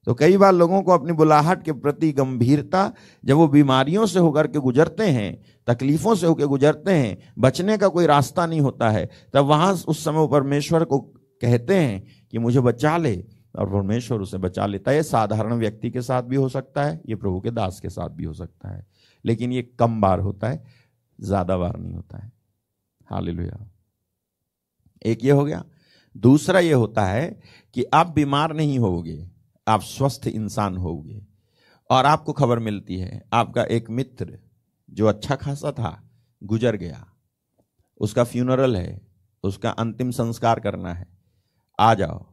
तो 0.07 0.14
कई 0.14 0.37
बार 0.37 0.53
लोगों 0.53 0.83
को 0.83 0.93
अपनी 0.93 1.12
बुलाहट 1.12 1.62
के 1.62 1.73
प्रति 1.73 2.11
गंभीरता, 2.12 2.93
जब 3.25 3.37
वो 3.37 3.47
बीमारियों 3.49 4.07
से 4.07 4.18
होकर 4.18 4.47
के 4.47 4.59
गुजरते 4.59 5.07
हैं, 5.07 5.43
तकलीफों 5.66 6.14
से 6.14 6.27
होकर 6.27 6.47
गुजरते 6.47 6.93
हैं, 6.93 7.18
बचने 7.39 7.77
का 7.79 7.89
कोई 7.89 8.07
रास्ता 8.07 8.47
नहीं 8.47 8.61
होता 8.61 8.91
है, 8.91 9.09
तब 9.35 9.45
वहाँ 9.45 9.73
उस 9.73 10.05
समय 10.05 10.29
परमेश्वर 10.29 10.85
को 10.85 10.99
कहते 11.43 11.75
हैं 11.75 12.03
कि 12.31 12.39
मुझे 12.39 12.61
बचा 12.61 12.97
ले। 12.97 13.14
और 13.59 13.71
परमेश्वर 13.71 14.21
उसे 14.21 14.39
बचा 14.39 14.67
लेता 14.67 14.91
है। 14.91 15.03
साधारण 15.03 15.55
व्यक्ति 15.55 15.91
के 15.91 16.03
साथ 16.03 16.23
भी 16.23 16.37
हो 16.37 16.49
सकता 16.49 16.85
है, 16.85 17.01
ये 17.09 17.15
प्रभु 17.15 17.41
के 17.41 17.51
दास 17.51 17.81
के 17.81 17.89
साथ 17.89 18.09
भी 18.09 18.25
हो 18.25 18.33
सकता 18.33 18.69
है। 18.69 18.87
लेकिन 19.25 19.53
ये 19.53 19.63
कम 19.63 20.01
बार 20.01 20.21
होता 20.21 20.49
है, 20.49 20.65
ज़्यादा 21.21 21.57
बार 21.57 21.77
नहीं 21.77 21.95
होता 21.95 22.19
है। 22.19 22.33
हाल 23.07 23.29
एक 25.07 25.25
ये 25.25 25.31
हो 25.31 25.45
गया। 25.45 25.65
दूसरा 26.17 26.61
ये 26.61 26.73
होता 26.73 27.05
है 27.05 27.41
कि 27.75 27.85
आप 27.85 28.07
बीमार 28.07 28.55
नहीं 28.55 28.79
होगे 28.79 29.31
आप 29.69 29.81
स्वस्थ 29.81 30.27
इंसान 30.27 30.77
होगे 30.77 31.27
और 31.91 32.07
आपको 32.07 32.33
खबर 32.33 32.59
मिलती 32.59 32.97
है। 32.97 33.23
आपका 33.33 33.65
एक 33.65 33.91
मित्र 33.91 34.39
जो 34.91 35.07
अच्छा 35.07 35.37
खासा 35.37 35.73
था, 35.73 36.11
गुजर 36.43 36.77
गया। 36.77 37.07
उसका 38.01 38.25
फ्यूनरल 38.25 38.77
है, 38.77 39.01
उसका 39.45 39.71
अंतिम 39.71 40.11
संस्कार 40.11 40.61
करना 40.61 40.95
है। 40.95 41.07
आ 41.81 41.95
जाओ। 41.95 42.30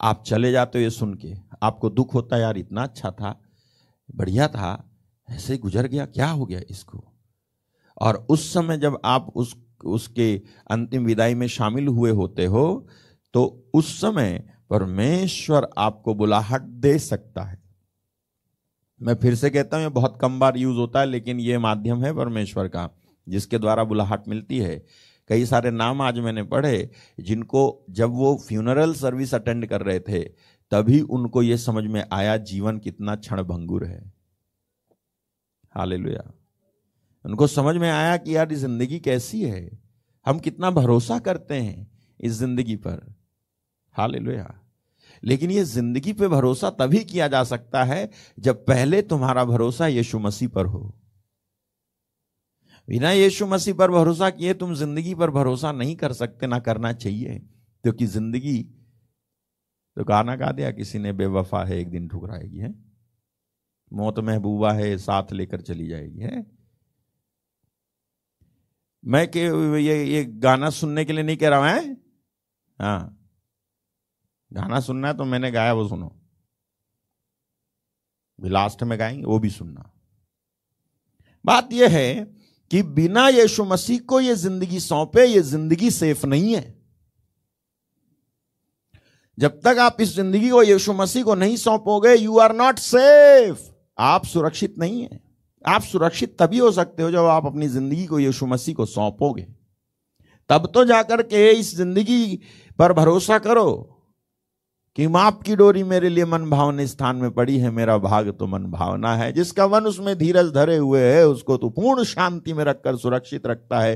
आप 0.00 0.22
चले 0.26 0.52
जाते 0.52 0.78
हो 0.78 0.82
ये 0.82 0.90
सुन 0.90 1.14
के। 1.14 1.34
आपको 1.62 1.90
दुख 1.90 2.14
होता 2.14 2.36
यार 2.38 2.58
इतना 2.58 2.82
अच्छा 2.82 3.10
था, 3.10 3.40
बढ़िया 4.08 4.48
था, 4.48 4.70
ऐसे 5.28 5.56
गुजर 5.58 5.86
गया, 5.86 6.06
क्या 6.06 6.28
हो 6.28 6.46
गया 6.46 6.60
इसको? 6.70 7.04
और 7.96 8.16
उस 8.30 8.52
समय 8.52 8.78
जब 8.78 8.98
आप 9.04 9.32
उस, 9.36 9.56
उसके 9.84 10.36
अंतिम 10.70 11.04
विदाई 11.04 11.34
में 11.34 11.46
शामिल 11.48 11.88
हुए 11.88 12.10
होते 12.12 12.44
हो 12.46 12.86
तो 13.34 13.70
उस 13.74 14.00
समय 14.00 14.42
परमेश्वर 14.70 15.68
आपको 15.78 16.14
बुलाहट 16.14 16.62
दे 16.62 16.98
सकता 16.98 17.42
है। 17.42 17.58
मैं 19.00 19.14
फिर 19.14 19.34
से 19.34 19.50
कहता 19.50 19.76
हूँ, 19.76 19.84
ये 19.84 19.90
बहुत 19.90 20.18
कम 20.20 20.38
बार 20.40 20.56
यूज़ 20.56 20.76
होता 20.76 21.00
है, 21.00 21.06
लेकिन 21.06 21.40
ये 21.40 21.58
माध्यम 21.58 22.04
है 22.04 22.12
परमेश्वर 22.14 22.68
का, 22.68 22.88
जिसके 23.26 23.58
द्वारा 23.58 23.84
बुलाहट 23.84 24.28
मिलती 24.28 24.58
है। 24.58 24.82
कई 25.30 25.44
सारे 25.46 25.70
नाम 25.70 26.00
आज 26.02 26.18
मैंने 26.18 26.42
पढ़े, 26.42 26.90
जिनको 27.20 27.86
जब 27.90 28.10
वो 28.10 28.36
फ्यूनरल 28.48 28.94
सर्विस 28.94 29.34
अटेंड 29.34 29.66
कर 29.66 29.82
रहे 29.82 30.00
थे, 30.00 30.20
तभी 30.72 31.00
उनको 31.00 31.42
ये 31.42 31.56
समझ 31.56 31.84
में 31.84 32.04
आया 32.12 32.36
जीवन 32.36 32.78
कितना 32.78 33.14
क्षण 33.16 33.42
भंगुर 33.42 33.84
है। 33.84 34.12
हाल 35.74 35.92
उनको 37.24 37.46
समझ 37.46 37.76
में 37.76 37.90
आया 37.90 38.16
कि 38.16 38.36
यार 38.36 38.54
ज़िंदगी 38.54 38.98
कैसी 38.98 39.42
है? 39.42 39.78
हम 40.26 40.38
कितना 40.38 40.70
भरोसा 40.70 41.18
करते 41.18 41.54
हैं 41.54 41.90
इस 42.20 42.32
ज़िंदगी 42.32 42.76
पर। 42.76 43.14
हाल 43.94 44.16
लेकिन 45.22 45.50
ये 45.50 45.64
ज़िंदगी 45.64 46.12
पे 46.12 46.28
भरोसा 46.28 46.70
तभी 46.70 47.04
किया 47.04 47.28
जा 47.28 47.44
सकता 47.44 47.84
है 47.84 48.10
जब 48.38 48.64
पहले 48.66 49.02
तुम्हारा 49.02 49.44
भरोसा 49.44 49.86
यीशु 49.86 50.18
मसीह 50.18 50.48
पर 50.48 50.66
हो। 50.66 50.94
बिना 52.90 53.10
यीशु 53.10 53.46
मसीह 53.46 53.74
पर 53.74 53.90
भरोसा 53.90 54.30
किए 54.30 54.54
तुम 54.54 54.74
ज़िंदगी 54.74 55.14
पर 55.14 55.30
भरोसा 55.30 55.72
नहीं 55.72 55.96
कर 55.96 56.12
सकते, 56.12 56.46
ना 56.46 56.58
करना 56.58 56.92
चाहिए। 56.92 57.38
क्योंकि 57.82 58.06
तो 58.06 58.12
ज़िंदगी 58.12 58.62
तो 59.96 60.04
गाना 60.04 60.36
गा 60.36 60.52
दिया, 60.52 60.70
किसी 60.70 60.98
ने 60.98 61.12
बेवफा 61.12 61.64
है, 61.64 61.78
एक 61.78 61.90
दिन 61.90 62.08
ठुकराएगी, 62.08 62.58
है? 62.58 62.74
मौत 63.92 64.18
महबूबा 64.18 64.72
है, 64.72 64.98
साथ 64.98 65.32
लेकर 65.32 65.60
चली 65.60 65.88
जाएगी, 65.88 66.18
है? 66.18 66.46
मैं 69.04 69.30
के, 69.30 69.40
ये 69.82 70.04
ये 70.04 70.24
गाना 70.24 70.70
सुनने 70.70 71.04
के 71.04 71.12
लिए 71.12 71.24
नहीं 71.24 71.36
कह 71.36 71.48
रहा 71.48 71.58
हूँ, 71.58 71.68
है? 71.68 71.96
हाँ। 72.78 73.30
गाना 74.52 74.80
सुनना 74.80 75.08
है 75.08 75.16
तो 75.16 75.24
मैंने 75.24 75.50
गाया, 75.50 75.72
वो 75.72 75.88
सुनो। 75.88 76.20
लास्ट 78.40 78.82
में 78.82 78.98
गाएँगे, 78.98 79.24
वो 79.24 79.38
भी 79.38 79.50
सुनना। 79.50 79.90
बात 81.44 81.72
यह 81.72 81.88
है 81.90 82.39
कि 82.70 82.82
बिना 82.82 83.28
यीशु 83.28 83.64
मसीह 83.64 83.98
को 84.08 84.20
यह 84.20 84.34
ज़िंदगी 84.34 84.80
सौंपे, 84.80 85.24
ये 85.24 85.40
ज़िंदगी 85.42 85.90
सेफ़ 85.90 86.26
नहीं 86.26 86.54
है। 86.54 86.74
जब 89.38 89.60
तक 89.64 89.78
आप 89.78 89.96
इस 90.00 90.14
ज़िंदगी 90.14 90.48
को 90.50 90.62
यीशु 90.62 90.92
मसीह 90.92 91.24
को 91.24 91.34
नहीं 91.34 91.56
सौंपोगे 91.56 92.14
यू 92.14 92.38
आर 92.38 92.54
नॉट 92.56 92.78
सेफ़ 92.78 93.68
आप 93.98 94.24
सुरक्षित 94.26 94.74
नहीं 94.78 95.02
है। 95.02 95.20
आप 95.64 95.82
सुरक्षित 95.82 96.36
तभी 96.38 96.58
हो 96.58 96.70
सकते 96.72 97.02
हो 97.02 97.10
जब 97.10 97.24
आप 97.26 97.46
अपनी 97.46 97.68
ज़िंदगी 97.68 98.04
को 98.06 98.18
यीशु 98.18 98.46
मसीह 98.46 98.74
को 98.74 98.86
सौंपोगे। 98.86 99.46
तब 100.50 100.70
तो 100.74 100.84
जाकर 100.84 101.22
के 101.22 101.50
इस 101.50 101.74
ज़िंदगी 101.76 102.40
पर 102.78 102.92
भरोसा 102.92 103.38
करो। 103.38 103.96
कि 105.00 105.06
माप 105.06 105.42
की 105.42 105.56
डोरी 105.56 105.82
मेरे 105.82 106.08
लिए 106.08 106.24
मन 106.24 106.50
भावने 106.50 106.86
स्थान 106.86 107.16
में 107.16 107.30
पड़ी 107.30 107.58
है, 107.58 107.70
मेरा 107.70 107.98
भाग 107.98 108.28
तो 108.38 108.46
मन 108.46 108.62
भावना 108.62 109.14
है। 109.16 109.32
जिसका 109.32 109.68
मन 109.68 109.80
उसमें 109.80 110.18
धीरज 110.18 110.52
धरे 110.54 110.76
हुए 110.76 111.00
है, 111.00 111.28
उसको 111.28 111.56
तो 111.56 111.68
पूर्ण 111.68 112.04
शांति 112.04 112.52
में 112.52 112.64
रखकर 112.64 112.96
सुरक्षित 112.96 113.46
रखता 113.46 113.80
है। 113.80 113.92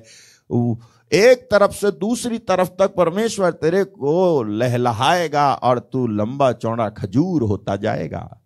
एक 1.13 1.49
तरफ़ 1.51 1.73
से 1.73 1.91
दूसरी 1.91 2.39
तरफ़ 2.39 2.69
तक 2.69 2.95
परमेश्वर 2.95 3.51
तेरे 3.51 3.85
को 3.85 4.43
लहलहाएगा 4.43 5.55
और 5.55 5.79
तू 5.79 6.07
लंबा 6.07 6.53
चौड़ा 6.53 6.89
खजूर 6.89 7.43
होता 7.43 7.77
जाएगा। 7.77 8.44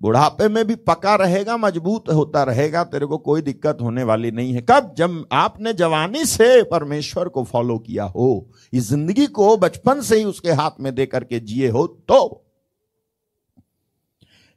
बुढ़ापे 0.00 0.48
में 0.48 0.64
भी 0.66 0.74
पका 0.76 1.14
रहेगा, 1.14 1.56
मज़बूत 1.56 2.08
होता 2.10 2.42
रहेगा, 2.42 2.82
तेरे 2.84 3.06
को 3.06 3.18
कोई 3.20 3.42
दिक्कत 3.42 3.78
होने 3.82 4.02
वाली 4.02 4.30
नहीं 4.30 4.52
है। 4.54 4.60
कब? 4.60 4.94
जब 4.98 5.24
आपने 5.32 5.72
जवानी 5.74 6.24
से 6.26 6.62
परमेश्वर 6.64 7.28
को 7.28 7.44
फॉलो 7.44 7.78
किया 7.78 8.04
हो, 8.06 8.50
इस 8.72 8.88
ज़िंदगी 8.88 9.26
को 9.28 9.56
बचपन 9.58 10.00
से 10.00 10.18
ही 10.18 10.24
उसके 10.24 10.52
हाथ 10.52 10.80
में 10.80 10.94
दे 10.94 11.06
करके 11.06 11.40
जिए 11.40 11.68
हो 11.68 11.86
तो 11.86 12.46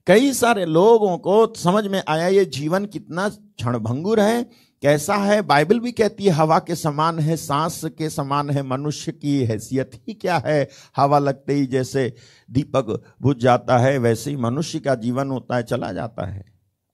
कई 0.08 0.32
सारे 0.34 0.66
लोगों 0.66 1.18
को 1.18 1.54
समझ 1.56 1.86
में 1.88 2.02
आया, 2.08 2.28
ये 2.28 2.46
जीवन 2.48 2.86
कितना 2.86 3.28
क्षणभंगुर 3.30 4.20
है। 4.20 4.46
कैसा 4.84 5.16
है? 5.16 5.42
बाइबल 5.42 5.80
भी 5.80 5.92
कहती 5.92 6.24
है, 6.24 6.30
हवा 6.30 6.60
के 6.60 6.76
समान 6.76 7.20
है, 7.20 7.38
सांस 7.38 7.86
के 7.86 8.10
समान 8.10 8.50
है, 8.50 8.64
मनुष्य 8.64 9.12
की 9.12 9.46
हैसियत 9.46 9.92
ही 10.08 10.14
क्या 10.14 10.38
है? 10.38 10.70
हवा 10.98 11.20
लगते 11.20 11.54
ही 11.54 11.66
जैसे 11.66 12.16
दीपक 12.52 13.16
बुझ 13.22 13.38
जाता 13.38 13.78
है, 13.78 13.98
वैसे 13.98 14.30
ही 14.30 14.36
मनुष्य 14.36 14.80
का 14.80 14.96
जीवन 14.96 15.30
होता 15.30 15.56
है, 15.56 15.64
चला 15.64 15.92
जाता 15.92 16.26
है। 16.26 16.46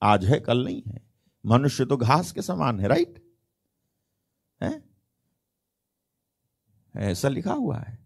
आज 0.03 0.25
है, 0.25 0.39
कल 0.39 0.65
नहीं 0.65 0.83
है। 0.87 1.09
मनुष्य 1.45 1.85
तो 1.85 1.97
घास 1.97 2.31
के 2.31 2.41
समान 2.41 2.79
है, 2.79 2.87
राइट? 2.87 3.23
है? 4.63 4.83
ऐसा 6.95 7.27
लिखा 7.27 7.53
हुआ 7.53 7.77
है। 7.77 7.99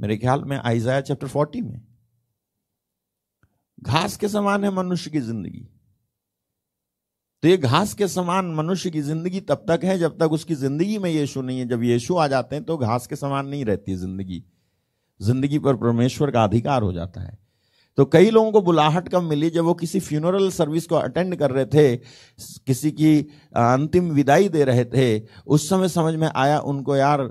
मेरे 0.00 0.16
ख्याल 0.16 0.44
में 0.44 0.56
आइजाया 0.56 1.00
चैप्टर 1.00 1.28
फोर्टी 1.28 1.60
में। 1.60 1.82
घास 3.82 4.16
के 4.16 4.28
समान 4.28 4.64
है 4.64 4.70
मनुष्य 4.70 5.10
की 5.10 5.20
ज़िंदगी। 5.20 5.71
तो 7.42 7.48
ये 7.48 7.56
घास 7.56 7.92
के 7.94 8.06
समान 8.08 8.52
मनुष्य 8.54 8.90
की 8.90 9.00
ज़िंदगी 9.02 9.40
तब 9.40 9.64
तक 9.68 9.84
है 9.84 9.98
जब 9.98 10.18
तक 10.18 10.32
उसकी 10.32 10.54
ज़िंदगी 10.54 10.98
में 10.98 11.10
यीशु 11.10 11.42
नहीं 11.42 11.58
है। 11.58 11.68
जब 11.68 11.82
यीशु 11.82 12.16
आ 12.16 12.26
जाते 12.28 12.56
हैं 12.56 12.64
तो 12.64 12.76
घास 12.78 13.06
के 13.06 13.16
समान 13.16 13.46
नहीं 13.46 13.64
रहती 13.64 13.94
ज़िंदगी। 13.96 14.42
ज़िंदगी 15.20 15.58
पर 15.58 15.76
परमेश्वर 15.76 16.30
का 16.30 16.44
अधिकार 16.44 16.82
हो 16.82 16.92
जाता 16.92 17.20
है। 17.20 17.40
तो 17.98 18.04
कई 18.04 18.30
लोगों 18.30 18.52
को 18.52 18.60
बुलाहट 18.62 19.08
कब 19.08 19.22
मिली 19.22 19.48
जब 19.50 19.64
वो 19.64 19.74
किसी 19.74 20.00
फ्यूनरल 20.00 20.48
सर्विस 20.50 20.86
को 20.86 20.96
अटेंड 20.96 21.36
कर 21.36 21.50
रहे 21.50 21.64
थे, 21.66 21.96
किसी 21.96 22.90
की 22.90 23.18
अंतिम 23.54 24.10
विदाई 24.10 24.48
दे 24.48 24.64
रहे 24.64 24.84
थे, 24.84 25.22
उस 25.46 25.68
समय 25.68 25.88
समझ 25.88 26.14
में 26.14 26.28
आया, 26.28 26.58
उनको 26.60 26.96
यार 26.96 27.22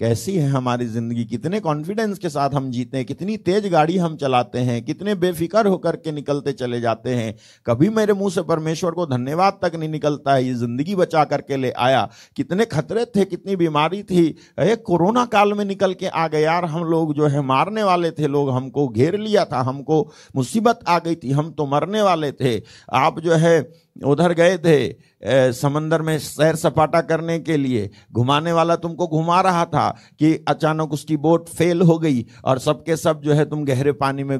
कैसी 0.00 0.36
है 0.36 0.48
हमारी 0.48 0.86
ज़िंदगी? 0.86 1.24
कितने 1.24 1.60
कॉन्फिडेंस 1.60 2.18
के 2.18 2.28
साथ 2.28 2.50
हम 2.50 2.70
जीते 2.70 2.96
हैं? 2.96 3.06
कितनी 3.06 3.36
तेज 3.36 3.66
गाड़ी 3.66 3.96
हम 3.98 4.16
चलाते 4.16 4.58
हैं? 4.58 4.84
कितने 4.84 5.14
बेफिक्र 5.14 5.66
होकर 5.66 5.96
के 5.96 6.12
निकलते 6.12 6.52
चले 6.52 6.80
जाते 6.80 7.10
हैं? 7.10 7.34
कभी 7.66 7.88
मेरे 7.88 8.12
मुँह 8.12 8.30
से 8.30 8.42
परमेश्वर 8.42 8.90
को 8.90 9.06
धन्यवाद 9.06 9.58
तक 9.64 9.74
नहीं 9.74 9.88
निकलता 9.88 10.34
है। 10.34 10.44
ये 10.44 10.54
ज़िंदगी 10.54 10.94
बचा 10.94 11.24
करके 11.24 11.56
ले 11.56 11.70
आया। 11.70 12.08
कितने 12.36 12.64
खतरे 12.64 13.04
थे, 13.04 13.24
कितनी 13.24 13.56
बीमारी 13.56 14.02
थी। 14.02 14.36
अरे, 14.58 14.76
कोरोना 14.76 15.24
काल 15.24 15.52
में 15.52 15.64
निकल 15.64 15.94
के 15.94 16.06
आ 16.06 16.28
गए 16.28 16.42
यार। 16.42 16.64
हम 16.64 16.84
लोग 16.84 17.14
जो 17.14 17.26
है 17.26 17.42
मारने 17.42 17.82
वाले 17.82 18.10
थे। 18.10 18.26
लोग 18.26 18.50
हमको 18.50 18.88
घेर 18.88 19.18
लिया 19.18 19.44
था। 19.44 19.60
हमको 19.60 20.12
मुसीबत 20.36 20.80
आ 20.88 20.98
गई 20.98 21.14
थी। 21.14 21.30
हम 21.30 21.50
तो 21.50 21.66
मरने 21.66 22.02
वाले 22.02 22.32
थे। 22.32 22.62
आप 22.92 23.20
जो 23.20 23.32
है 23.32 23.89
उधर 23.96 24.32
गए 24.32 24.56
थे 24.58 25.52
समंदर 25.52 26.02
में 26.02 26.18
सैर 26.18 26.56
सपाटा 26.56 27.00
करने 27.00 27.38
के 27.38 27.56
लिए। 27.56 27.90
घुमाने 28.12 28.52
वाला 28.52 28.76
तुमको 28.76 29.06
घुमा 29.08 29.40
रहा 29.40 29.64
था 29.64 29.88
कि 30.18 30.32
अचानक 30.48 30.92
उसकी 30.92 31.16
बोट 31.16 31.48
फेल 31.48 31.82
हो 31.82 31.98
गई 31.98 32.24
और 32.44 32.58
सबके 32.58 32.96
सब 32.96 33.20
जो 33.20 33.32
है 33.32 33.48
तुम 33.50 33.64
गहरे 33.64 33.92
पानी 33.92 34.24
में 34.24 34.38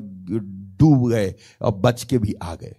डूब 0.80 1.09
गए 1.11 1.34
और 1.62 1.72
बच 1.76 2.05
के 2.05 2.18
भी 2.18 2.34
आ 2.42 2.55
गए। 2.55 2.74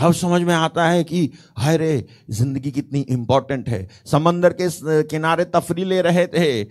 तब 0.00 0.12
समझ 0.12 0.40
में 0.42 0.54
आता 0.54 0.84
है 0.88 1.02
कि, 1.04 1.30
हाय 1.58 1.76
रे, 1.76 2.04
ज़िंदगी 2.30 2.70
कितनी 2.70 3.00
इंपॉर्टेंट 3.10 3.68
है। 3.68 3.86
समंदर 4.06 4.52
के 4.60 4.68
किनारे 5.04 5.44
तफरी 5.46 5.84
ले 5.84 6.00
रहे 6.02 6.26
थे 6.26 6.64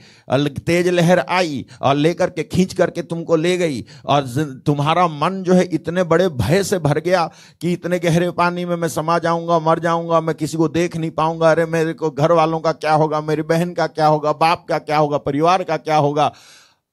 तेज 0.59 0.88
लहर 0.89 1.19
आई, 1.19 1.65
और 1.82 1.95
लेकर 1.95 2.30
के, 2.30 2.43
खींच 2.45 2.73
करके 2.73 3.01
तुमको 3.03 3.36
ले 3.36 3.55
गई, 3.57 3.84
और 4.05 4.27
तुम्हारा 4.65 5.07
मन 5.07 5.41
जो 5.43 5.53
है 5.53 5.63
इतने 5.63 6.03
बड़े 6.05 6.27
भय 6.30 6.63
से 6.63 6.80
भर 6.80 6.99
गया 6.99 7.25
कि 7.61 7.73
इतने 7.73 7.99
गहरे 7.99 8.32
पानी 8.32 8.65
में 8.65 8.75
मैं 8.75 8.89
समा 8.89 9.17
जाऊँगा, 9.19 9.59
मर 9.59 9.80
जाऊँगा, 9.80 10.21
मैं 10.21 10.36
किसी 10.36 10.57
को 10.57 10.67
देख 10.69 10.97
नहीं 10.97 11.11
पाऊँगा, 11.11 11.51
अरे 11.51 11.65
मेरे 11.67 11.93
को 11.93 12.09
घर 12.11 12.32
वालों 12.32 12.59
का 12.59 12.71
क्या 12.71 12.93
होगा, 12.93 13.21
मेरी 13.21 13.41
बहन 13.43 13.73
का 13.73 13.88
क्या 13.89 14.07
होगा, 14.07 14.34
बाप 14.34 14.65
का 14.69 14.80
क्या 14.80 14.97
होगा, 14.97 15.17
परिवार 15.19 15.63
का 15.63 15.77
क्या 15.77 15.97
होगा? 15.97 16.34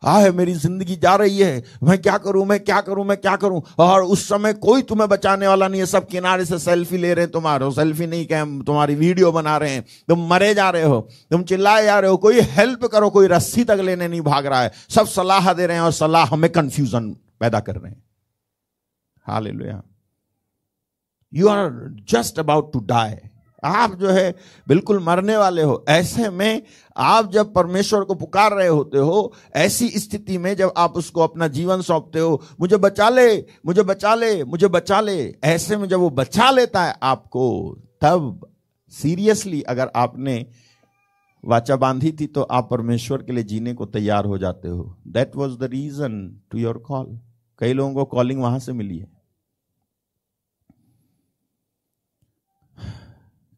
है 0.03 0.31
मेरी 0.33 0.53
ज़िंदगी 0.55 0.97
जा 0.97 1.15
रही 1.17 1.39
है। 1.39 1.63
मैं 1.83 1.99
क्या 1.99 2.17
करूँ, 2.19 2.45
मैं 2.47 2.59
क्या 2.61 2.81
करूँ, 2.81 3.05
मैं 3.05 3.17
क्या 3.17 3.37
करूँ? 3.37 3.63
और 3.79 4.03
उस 4.03 4.29
समय 4.29 4.53
कोई 4.53 4.83
तुम्हें 4.83 5.09
बचाने 5.09 5.47
वाला 5.47 5.69
नहीं 5.69 5.81
है। 5.81 5.87
सब 5.87 6.07
किनारे 6.07 6.45
से 6.45 6.59
सेल्फी 6.59 6.97
ले 6.97 7.15
रहे 7.15 7.25
हैं 7.25 7.33
तुम्हारे। 7.33 7.71
सेल्फी 7.71 8.07
नहीं 8.07 8.27
कह 8.27 8.45
तुम्हारी 8.63 8.95
वीडियो 8.95 9.33
बना 9.33 9.57
रहे 9.57 9.71
हैं। 9.71 9.85
तुम 10.09 10.27
मरे 10.29 10.53
जा 10.55 10.71
रहे 10.71 10.83
हो। 10.83 11.01
तुम 11.31 11.43
चिल्लाए 11.43 11.85
जा 11.85 11.99
रहे 11.99 12.11
हो। 12.11 12.17
कोई 12.17 12.41
हेल्प 12.41 12.85
करो, 12.85 13.11
कोई 13.11 13.27
रस्सी 13.27 13.65
तक 13.65 13.79
लेने 13.83 14.09
नहीं 14.09 14.21
भाग 14.21 14.47
रहा 14.47 14.63
है। 14.63 14.73
सब 14.89 15.07
सलाह 15.07 15.53
दे 15.53 15.67
रहे 15.67 15.77
हैं 15.77 15.85
और 15.85 15.93
सलाह 15.93 16.25
हमें 16.25 16.51
कंफ्यूजन 16.53 17.09
पैदा 17.41 17.61
कर 17.61 17.77
रहे 17.77 17.93
हैं। 17.93 18.03
हाल 19.27 19.47
you 21.33 21.49
are 21.49 21.71
just 22.09 22.39
about 22.39 22.73
to 22.73 22.81
die 22.81 23.11
आप 23.65 23.95
जो 23.95 24.09
है 24.09 24.35
बिल्कुल 24.69 24.99
मरने 25.05 25.37
वाले 25.37 25.63
हो। 25.63 25.85
ऐसे 25.89 26.31
में 26.31 26.63
आप 26.97 27.31
जब 27.33 27.53
परमेश्वर 27.55 28.05
को 28.05 28.15
पुकार 28.15 28.53
रहे 28.53 28.69
होते 28.69 28.99
हो, 28.99 29.33
ऐसी 29.55 29.89
स्थिति 29.89 30.39
में 30.39 30.55
जब 30.57 30.73
आप 30.77 30.97
उसको 30.97 31.21
अपना 31.21 31.49
जीवन 31.49 31.81
सौंपते 31.81 32.19
हो, 32.19 32.43
मुझे 32.61 32.77
बचा 32.77 33.09
ले, 33.09 33.37
मुझे 33.67 33.83
बचा 33.83 34.15
ले, 34.15 34.45
मुझे 34.45 34.69
बचा 34.69 35.01
ले, 35.01 35.35
ऐसे 35.45 35.77
में 35.77 35.89
जब 35.89 35.99
वो 35.99 36.11
बचा 36.11 36.51
लेता 36.51 36.85
है 36.85 36.95
आपको, 37.03 37.75
तब 38.01 38.47
सीरियसली 38.93 39.63
अगर 39.63 39.91
आपने 39.97 40.47
वाचा 41.45 41.77
बांधी 41.77 42.13
थी 42.13 42.27
तो 42.27 42.43
आप 42.43 42.69
परमेश्वर 42.71 43.23
के 43.23 43.33
लिए 43.33 43.45
जीने 43.45 43.75
को 43.75 43.87
तैयार 43.87 44.25
हो 44.25 44.39
जाते 44.39 44.69
हो। 44.69 44.97
That 45.07 45.37
was 45.37 45.59
the 45.59 45.65
reason 45.65 46.41
to 46.51 46.59
your 46.59 46.79
call 46.79 47.19
कई 47.59 47.73
लोगों 47.73 47.95
को 47.95 48.05
कॉलिंग 48.05 48.43
वहाँ 48.43 48.59
से 48.59 48.73
मिली 48.73 48.99
है। 48.99 49.16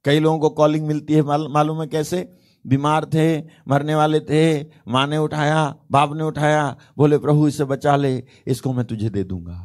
कई 0.08 0.20
लोगों 0.20 0.38
को 0.38 0.50
कॉलिंग 0.50 0.86
मिलती 0.86 1.14
है 1.14 1.22
मालूम 1.48 1.80
है 1.80 1.86
कैसे? 1.86 2.20
बीमार 2.64 3.04
थे, 3.04 3.38
मरने 3.68 3.94
वाले 3.94 4.20
थे, 4.20 4.42
माँ 4.88 5.06
ने 5.06 5.18
उठाया, 5.18 5.74
बाप 5.90 6.12
ने 6.12 6.24
उठाया, 6.24 6.76
बोले, 6.96 7.18
प्रभु, 7.18 7.48
इसे 7.48 7.64
बचा 7.64 7.96
ले, 7.96 8.24
इसको 8.46 8.72
मैं 8.72 8.84
तुझे 8.86 9.10
दे 9.10 9.24
दूँगा. 9.24 9.58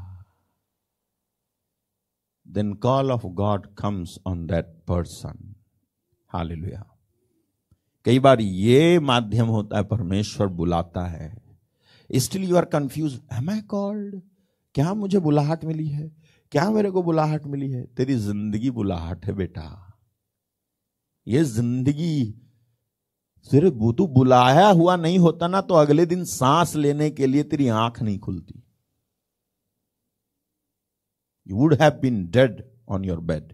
Then 2.48 2.74
call 2.74 3.12
of 3.12 3.26
God 3.26 3.68
comes 3.76 4.18
on 4.26 4.46
that 4.48 4.66
person 4.88 5.56
hallelujah 6.30 6.84
कई 8.06 8.20
बार 8.20 8.42
ये 8.42 9.00
माध्यम 9.00 9.48
होता 9.48 9.78
है, 9.78 9.84
परमेश्वर 9.84 10.48
बुलाता 10.48 11.06
है। 11.08 11.32
Still 12.10 12.44
you 12.44 12.58
are 12.58 12.66
confuse 12.66 13.20
am 13.34 13.50
I 13.50 13.62
called 13.62 14.22
क्या 14.76 14.94
मुझे 14.94 15.20
बुलाहट 15.20 15.66
मिली 15.66 15.88
है? 15.88 16.12
क्या 16.52 16.70
मेरे 16.72 16.92
को 16.92 17.04
बुलाहट 17.04 17.46
मिली 17.46 17.72
है? 17.72 17.84
तेरी 17.88 18.16
ज़िंदगी 18.16 18.70
बुलाहट 18.72 19.26
है, 19.26 19.34
बेटा। 19.34 19.93
ये 21.28 21.44
ज़िंदगी 21.44 22.34
सिर्फ़ 23.48 23.74
तू 23.98 24.08
बुलाया 24.08 24.68
हुआ 24.70 24.96
नहीं 24.96 25.18
होता 25.20 25.48
ना 25.48 25.62
तो 25.62 25.74
अगले 25.76 26.06
दिन 26.06 26.24
सांस 26.26 26.76
लेने 26.76 27.10
के 27.12 27.28
लिए 27.28 27.44
तेरी 27.44 27.68
आँख 27.68 28.02
नहीं 28.02 28.20
खुलती। 28.20 28.62
You 31.48 31.56
would 31.58 31.74
have 31.82 32.00
been 32.02 32.26
dead 32.32 32.64
on 32.90 33.06
your 33.06 33.20
bed 33.22 33.54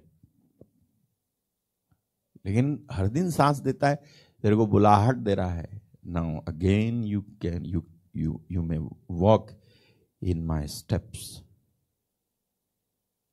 लेकिन 2.45 2.87
हर 2.91 3.07
दिन 3.07 3.29
सांस 3.31 3.57
देता 3.59 3.89
है, 3.89 3.95
तेरे 4.43 4.55
को 4.55 4.65
बुलाहट 4.67 5.15
दे 5.15 5.35
रहा 5.35 5.53
है। 5.53 5.81
Now 6.07 6.39
again 6.47 7.03
you 7.03 7.21
can 7.41 7.65
you 7.65 7.83
you 8.15 8.41
you 8.51 8.61
may 8.63 8.77
walk 9.19 9.49
in 10.21 10.45
my 10.45 10.67
steps 10.69 11.41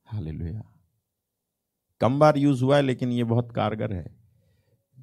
hallelujah 0.07 0.63
कम 2.01 2.19
बार 2.19 2.37
यूज़ 2.37 2.63
हुआ 2.63 2.75
है, 2.77 2.81
लेकिन 2.81 3.11
ये 3.11 3.23
बहुत 3.25 3.51
कारगर 3.51 3.93
है। 3.93 4.16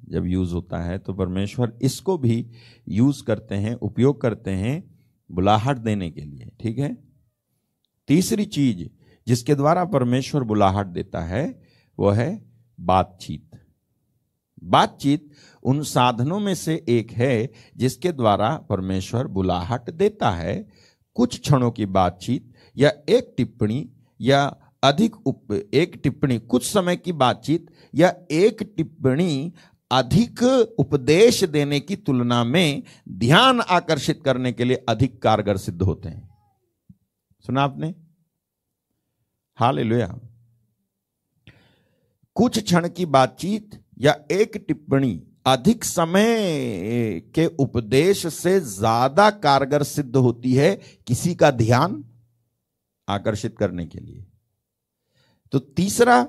जब 0.09 0.25
यूज़ 0.25 0.53
होता 0.53 0.81
है 0.83 0.97
तो 0.97 1.13
परमेश्वर 1.13 1.77
इसको 1.81 2.17
भी 2.17 2.45
यूज़ 2.87 3.23
करते 3.23 3.55
हैं 3.55 3.73
उपयोग 3.75 4.21
करते 4.21 4.51
हैं 4.51 4.83
बुलाहट 5.29 5.77
देने 5.77 6.09
के 6.11 6.21
लिए 6.21 6.51
ठीक 6.59 6.77
है? 6.77 6.97
तीसरी 8.07 8.45
चीज़ 8.45 8.87
जिसके 9.27 9.55
द्वारा 9.55 9.85
परमेश्वर 9.85 10.43
बुलाहट 10.43 10.87
देता 10.87 11.19
है 11.19 11.61
वह 11.99 12.15
है 12.15 12.45
बातचीत। 12.79 13.49
बातचीत 14.63 15.29
उन 15.63 15.81
साधनों 15.83 16.39
में 16.39 16.53
से 16.55 16.83
एक 16.89 17.11
है 17.11 17.49
जिसके 17.77 18.11
द्वारा 18.11 18.55
परमेश्वर 18.69 19.27
बुलाहट 19.27 19.89
देता 19.89 20.31
है। 20.31 20.55
कुछ 21.15 21.39
क्षणों 21.39 21.71
की 21.71 21.85
बातचीत 21.85 22.51
या 22.77 22.91
एक 23.09 23.33
टिप्पणी 23.37 23.89
या 24.21 24.45
अधिक 24.83 25.15
उप, 25.27 25.51
एक 25.73 25.99
टिप्पणी 26.03 26.37
कुछ 26.39 26.65
समय 26.65 26.95
की 26.95 27.11
बातचीत 27.11 27.67
या 27.95 28.13
एक 28.31 28.63
टिप्पणी 28.77 29.53
अधिक 29.95 30.41
उपदेश 30.79 31.43
देने 31.45 31.79
की 31.79 31.95
तुलना 31.97 32.43
में 32.43 32.83
ध्यान 33.09 33.61
आकर्षित 33.61 34.21
करने 34.25 34.51
के 34.53 34.63
लिए 34.63 34.85
अधिक 34.89 35.21
कारगर 35.21 35.57
सिद्ध 35.57 35.81
होते 35.81 36.09
हैं। 36.09 36.29
सुना 37.45 37.63
आपने? 37.63 37.93
हाल 39.57 39.79
लोया 39.79 40.07
कुछ 42.35 42.59
क्षण 42.59 42.87
की 42.89 43.05
बातचीत 43.07 43.79
या 43.99 44.15
एक 44.31 44.57
टिप्पणी 44.67 45.21
अधिक 45.47 45.83
समय 45.83 47.21
के 47.35 47.45
उपदेश 47.59 48.25
से 48.27 48.59
ज़्यादा 48.59 49.29
कारगर 49.29 49.83
सिद्ध 49.83 50.15
होती 50.15 50.53
है 50.53 50.75
किसी 51.07 51.33
का 51.35 51.51
ध्यान 51.53 52.03
आकर्षित 53.07 53.57
करने 53.57 53.85
के 53.85 53.99
लिए। 53.99 54.25
तो 55.53 55.59
तीसरा 55.59 56.21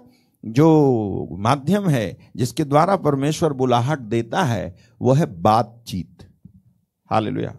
जो 0.46 1.28
माध्यम 1.32 1.88
है, 1.88 2.18
जिसके 2.36 2.64
द्वारा 2.64 2.96
परमेश्वर 2.96 3.52
बुलाहट 3.52 3.98
देता 3.98 4.42
है, 4.42 4.76
वह 5.02 5.18
है 5.18 5.42
बातचीत। 5.42 6.28
हाल 7.10 7.50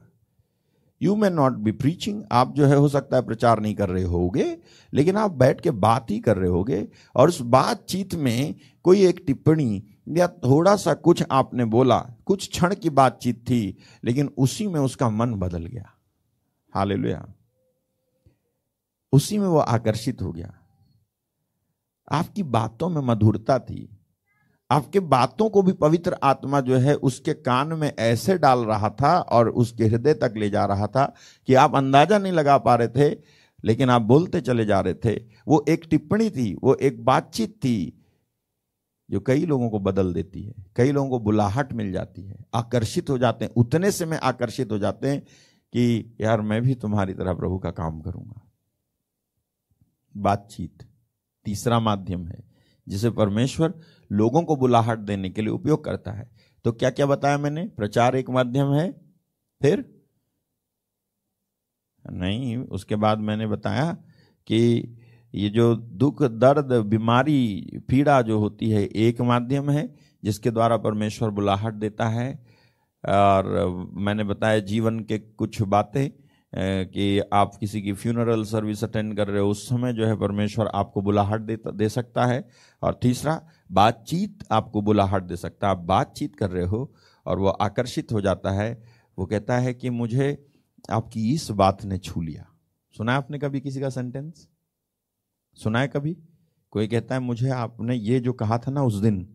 you 1.02 1.16
may 1.16 1.30
not 1.30 1.54
be 1.54 1.72
preaching 1.72 2.24
आप 2.32 2.56
जो 2.56 2.66
है, 2.66 2.76
हो 2.76 2.90
सकता 2.90 3.18
है 3.18 3.26
प्रचार 3.26 3.60
नहीं 3.60 3.76
कर 3.76 3.90
रहे 3.90 4.04
होगे, 4.04 4.58
लेकिन 4.94 5.16
आप 5.16 5.32
बैठ 5.32 5.62
के 5.62 5.72
बात 5.72 6.12
ही 6.12 6.20
कर 6.20 6.38
रहे 6.38 6.50
होगे, 6.50 6.88
और 7.16 7.28
उस 7.28 7.42
बातचीत 7.42 8.16
में 8.16 8.56
कोई 8.84 9.06
एक 9.06 9.24
टिप्पणी 9.28 9.84
या 10.10 10.28
थोड़ा 10.28 10.76
सा 10.76 10.94
कुछ 10.94 11.24
आपने 11.32 11.66
बोला, 11.66 12.00
कुछ 12.26 12.50
क्षण 12.50 12.76
की 12.76 12.90
बातचीत 12.90 13.36
थी, 13.36 13.78
लेकिन 14.04 14.30
उसी 14.38 14.68
में 14.68 14.80
उसका 14.80 15.10
मन 15.10 15.36
बदल 15.36 15.66
गया। 15.66 15.90
हालेलुया। 16.76 17.34
उसी 19.14 19.38
में 19.38 19.48
वो 19.48 19.58
आकर्षित 19.58 20.22
हो 20.22 20.32
गया। 20.32 20.57
आपकी 22.12 22.44
बातों 22.44 22.90
में 22.90 23.02
मधुरता 23.02 23.60
थी। 23.60 23.98
आपके 24.72 25.00
बातों 25.00 25.50
को 25.50 25.62
भी 25.62 25.72
पवित्र 25.72 26.18
आत्मा 26.24 26.62
जो 26.62 26.78
है, 26.78 26.96
उसके 26.96 27.34
कान 27.34 27.68
में 27.68 27.96
ऐसे 28.00 28.38
डाल 28.38 28.60
रहा 28.60 28.90
था 28.90 29.20
और 29.20 29.50
उसके 29.50 29.86
हृदय 29.86 30.14
तक 30.14 30.34
ले 30.38 30.50
जा 30.50 30.66
रहा 30.66 30.88
था 30.88 31.14
कि 31.48 31.54
आप 31.54 31.76
अंदाज़ा 31.76 32.18
नहीं 32.18 32.34
लगा 32.34 32.58
पा 32.58 32.76
रहे 32.76 32.88
थे, 32.88 33.18
लेकिन 33.64 33.90
आप 33.90 34.02
बोलते 34.02 34.42
चले 34.42 34.66
जा 34.66 34.80
रहे 34.80 34.94
थे। 34.94 35.16
वो 35.48 35.66
एक 35.70 35.86
टिप्पणी 35.90 36.30
थी, 36.30 36.58
वो 36.64 36.76
एक 36.76 37.06
बातचीत 37.06 37.50
थी 37.50 37.94
जो 39.10 39.20
कई 39.20 39.46
लोगों 39.46 39.70
को 39.70 39.80
बदल 39.80 40.14
देती 40.14 40.44
है। 40.44 40.54
कई 40.76 40.92
लोगों 40.92 41.10
को 41.10 41.20
बुलाहट 41.20 41.74
मिल 41.74 41.92
जाती 41.92 42.24
है। 42.24 42.46
आकर्षित 42.54 43.10
हो 43.10 43.18
जाते 43.18 43.46
हैं। 43.46 43.52
उतने 43.58 43.92
से 43.92 44.06
में 44.06 44.18
आकर्षित 44.18 44.72
हो 44.72 44.80
जाते 44.80 45.10
हैं 45.10 45.22
कि 45.74 46.16
यार 46.22 46.42
मैं 46.42 46.62
भी 46.62 46.76
तुम्हारी 46.76 47.14
तरह 47.14 47.34
प्रभु 47.34 47.58
का 47.58 47.72
काम 47.72 48.02
करूँगा। 48.02 48.42
बातचीत। 50.18 50.87
तीसरा 51.48 51.80
माध्यम 51.80 52.26
है, 52.28 52.44
जिसे 52.88 53.10
परमेश्वर 53.10 53.74
लोगों 54.12 54.44
को 54.44 54.56
बुलाहट 54.56 55.00
देने 55.00 55.30
के 55.30 55.42
लिए 55.42 55.50
उपयोग 55.50 55.84
करता 55.86 56.12
है। 56.12 56.30
तो 56.66 56.72
क्या 56.72 56.90
क्या 56.90 57.06
बताया 57.06 57.38
मैंने? 57.38 57.68
प्रचार 57.68 58.16
एक 58.16 58.30
माध्यम 58.30 58.74
है, 58.74 58.90
फिर? 59.62 59.86
नहीं, 62.06 62.58
उसके 62.58 62.96
बाद 62.96 63.20
मैंने 63.20 63.48
बताया 63.48 63.92
कि 64.48 64.60
ये 65.34 65.50
जो 65.50 65.76
दुख, 65.76 66.24
दर्द, 66.24 66.72
बीमारी, 66.86 67.40
पीड़ा 67.90 68.22
जो 68.22 68.40
होती 68.40 68.70
है, 68.70 68.84
एक 68.84 69.22
माध्यम 69.22 69.70
है, 69.70 69.84
जिसके 70.24 70.52
द्वारा 70.52 70.78
परमेश्वर 70.78 71.30
बुलाहट 71.30 71.74
देता 71.74 72.08
है। 72.10 72.32
और 73.04 73.68
मैंने 73.94 74.24
बताया 74.24 74.60
जीवन 74.60 75.00
के 75.00 75.18
कुछ 75.20 75.62
बातें 75.62 76.10
कि 76.60 77.20
आप 77.34 77.56
किसी 77.56 77.82
की 77.82 77.94
फ्यूनरल 77.94 78.44
सर्विस 78.44 78.84
अटेंड 78.84 79.16
कर 79.18 79.28
रहे 79.28 79.42
हो 79.42 79.50
उस 79.50 79.70
समय 79.70 79.94
जो 79.94 80.06
है 80.06 80.16
परमेश्वर 80.16 80.68
आपको 80.68 81.02
बुलाहट 81.02 81.42
दे, 81.42 81.58
दे 81.74 81.90
सकता 81.90 82.26
है। 82.26 82.48
और 82.82 83.00
तीसरा 83.02 83.42
बातचीत 83.72 84.44
आपको 84.52 84.82
बुलाहट 84.82 85.24
दे 85.24 85.36
सकता 85.36 85.68
है। 85.68 85.72
आप 85.72 85.78
बातचीत 85.78 86.36
कर 86.36 86.50
रहे 86.50 86.66
हो 86.66 86.94
और 87.26 87.40
वो 87.40 87.48
आकर्षित 87.48 88.12
हो 88.12 88.22
जाता 88.22 88.52
है। 88.52 88.84
वो 89.20 89.26
कहता 89.26 89.58
है 89.58 89.74
कि 89.74 89.90
मुझे 89.90 90.46
आपकी 90.90 91.34
इस 91.34 91.52
बात 91.52 91.86
ने 91.86 91.98
छू 91.98 92.22
लिया। 92.22 92.46
सुना 92.98 93.12
है 93.12 93.18
आपने 93.18 93.40
कभी 93.40 93.62
किसी 93.62 93.82
का 93.82 93.90
सेंटेंस 93.90 94.48
सुना 95.58 95.80
है 95.80 95.88
कभी? 95.88 96.18
कोई 96.72 96.88
कहता 96.88 97.16
है 97.16 97.22
मुझे 97.22 97.50
आपने 97.50 97.96
ये 97.96 98.20
जो 98.20 98.34
कहा 98.34 98.58
था 98.58 98.72
ना 98.72 98.84
उस 98.84 98.96
दिन 98.96 99.34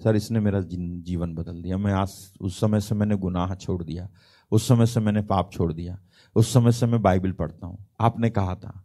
सर 0.00 0.16
इसने 0.16 0.40
मेरा 0.40 0.60
जीवन 0.60 1.34
बदल 1.34 1.62
दिया। 1.62 1.76
मैं 1.78 1.92
आज 1.92 2.32
उस 2.40 2.60
समय 2.60 2.80
से 2.80 2.94
मैंने 2.94 3.16
गुनाह 3.16 3.54
छोड़ 3.54 3.82
दिया। 3.84 4.08
उस 4.50 4.68
समय 4.68 4.86
से 4.86 5.00
मैंने 5.00 5.22
पाप 5.22 5.52
छोड़ 5.52 5.72
दिया। 5.72 5.98
उस 6.34 6.52
समय 6.52 6.72
से 6.72 6.86
मैं 6.86 7.02
बाइबल 7.02 7.32
पढ़ता 7.32 7.66
हूँ। 7.66 7.86
आपने 8.00 8.30
कहा 8.30 8.54
था। 8.54 8.84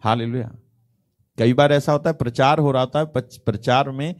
हाल 0.00 0.44
कई 1.38 1.52
बार 1.52 1.72
ऐसा 1.72 1.92
होता 1.92 2.10
है, 2.10 2.16
प्रचार 2.16 2.58
हो 2.58 2.70
रहा 2.70 2.86
था 2.86 3.04
प्रचार 3.16 3.90
में 3.90 4.14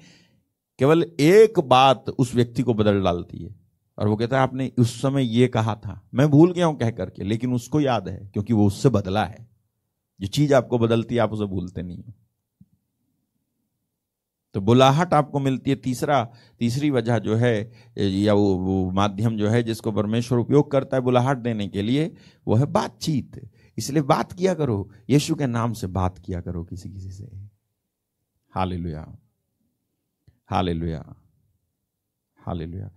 केवल 0.78 1.02
एक 1.20 1.60
बात 1.60 2.10
उस 2.10 2.34
व्यक्ति 2.34 2.62
को 2.62 2.74
बदल 2.74 3.02
डालती 3.02 3.38
है। 3.38 3.56
और 3.98 4.08
वो 4.08 4.16
कहता 4.16 4.36
है, 4.36 4.42
आपने 4.42 4.72
उस 4.78 5.02
समय 5.02 5.22
ये 5.22 5.48
कहा 5.48 5.74
था। 5.74 6.08
मैं 6.14 6.28
भूल 6.28 6.52
गया 6.52 6.66
हूँ 6.66 6.78
कह 6.78 6.90
करके, 6.90 7.24
लेकिन 7.24 7.52
उसको 7.52 7.80
याद 7.80 8.08
है, 8.08 8.30
क्योंकि 8.32 8.52
वो 8.52 8.66
उससे 8.66 8.88
बदला 8.88 9.24
है। 9.24 9.48
जो 10.20 10.26
चीज़ 10.26 10.54
आपको 10.54 10.78
बदलती 10.78 11.14
है, 11.14 11.20
आप 11.20 11.32
उसे 11.32 11.44
भूलते 11.44 11.82
नहीं 11.82 11.98
हो। 11.98 12.12
तो 14.54 14.60
बुलाहट 14.60 15.14
आपको 15.14 15.40
मिलती 15.40 15.70
है। 15.70 15.76
तीसरा 15.76 16.22
तीसरी 16.60 16.90
वजह 16.90 17.18
जो 17.18 17.34
है 17.36 17.70
या 17.98 18.34
वो, 18.34 18.54
वो 18.56 18.90
माध्यम 18.90 19.36
जो 19.36 19.48
है 19.48 19.62
जिसको 19.62 19.92
परमेश्वर 19.92 20.38
उपयोग 20.38 20.70
करता 20.72 20.96
है 20.96 21.02
बुलाहट 21.02 21.38
देने 21.38 21.68
के 21.68 21.82
लिए 21.82 22.12
वो 22.46 22.54
है 22.54 22.66
बातचीत। 22.66 23.40
इसलिए 23.78 24.02
बात 24.04 24.32
किया 24.32 24.54
करो 24.54 24.90
यीशु 25.10 25.34
के 25.34 25.46
नाम 25.46 25.72
से 25.72 25.86
बात 25.88 26.18
किया 26.18 26.40
करो 26.40 26.64
किसी 26.64 26.90
किसी 26.90 27.10
से। 27.10 27.30
हाले 28.52 28.76
लुया 28.76 29.06
हाले 30.50 30.72
लुया 30.74 31.04
हाले 32.38 32.66
लुया 32.66 32.90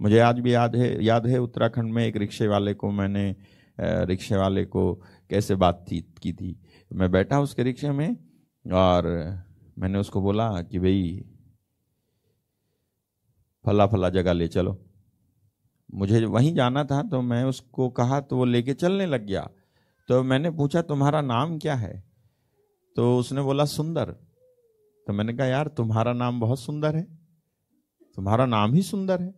मुझे 0.00 0.18
आज 0.18 0.38
भी 0.40 0.54
याद 0.54 0.76
है 0.76 1.04
याद 1.04 1.26
है 1.26 1.38
उत्तराखंड 1.38 1.92
में 1.92 2.04
एक 2.06 2.16
रिक्शे 2.16 2.46
वाले 2.48 2.74
को 2.74 2.90
मैंने 2.90 3.34
रिक्शे 3.78 4.36
वाले 4.36 4.64
को 4.64 4.94
कैसे 5.30 5.54
बातचीत 5.54 6.18
की 6.18 6.32
थी। 6.32 6.58
मैं 6.90 7.10
बैठा 7.10 7.40
उसके 7.40 7.62
रिक्शे 7.62 7.90
में 7.90 8.16
और 8.66 9.06
मैंने 9.78 9.98
उसको 9.98 10.20
बोला 10.20 10.62
कि 10.62 10.78
भाई 10.78 11.24
फला 13.66 13.86
फला 13.86 14.08
जगह 14.08 14.32
ले 14.32 14.48
चलो। 14.48 14.82
मुझे 15.94 16.24
वहीं 16.24 16.54
जाना 16.54 16.84
था 16.84 17.02
तो 17.02 17.20
मैं 17.22 17.44
उसको 17.44 17.88
कहा 17.88 18.20
तो 18.20 18.36
वो 18.36 18.44
लेके 18.44 18.74
चलने 18.74 19.06
लग 19.06 19.26
गया। 19.26 19.50
तो 20.08 20.22
मैंने 20.22 20.50
पूछा, 20.50 20.82
तुम्हारा 20.82 21.20
नाम 21.20 21.58
क्या 21.58 21.74
है? 21.74 22.04
तो 22.96 23.18
उसने 23.18 23.42
बोला, 23.42 23.64
सुंदर। 23.64 24.10
तो 25.06 25.12
मैंने 25.12 25.32
कहा, 25.32 25.46
यार, 25.46 25.68
तुम्हारा 25.68 26.12
नाम 26.12 26.40
बहुत 26.40 26.60
सुंदर 26.60 26.96
है। 26.96 27.02
तुम्हारा 28.16 28.46
नाम 28.46 28.74
ही 28.74 28.82
सुंदर 28.82 29.22
है। 29.22 29.34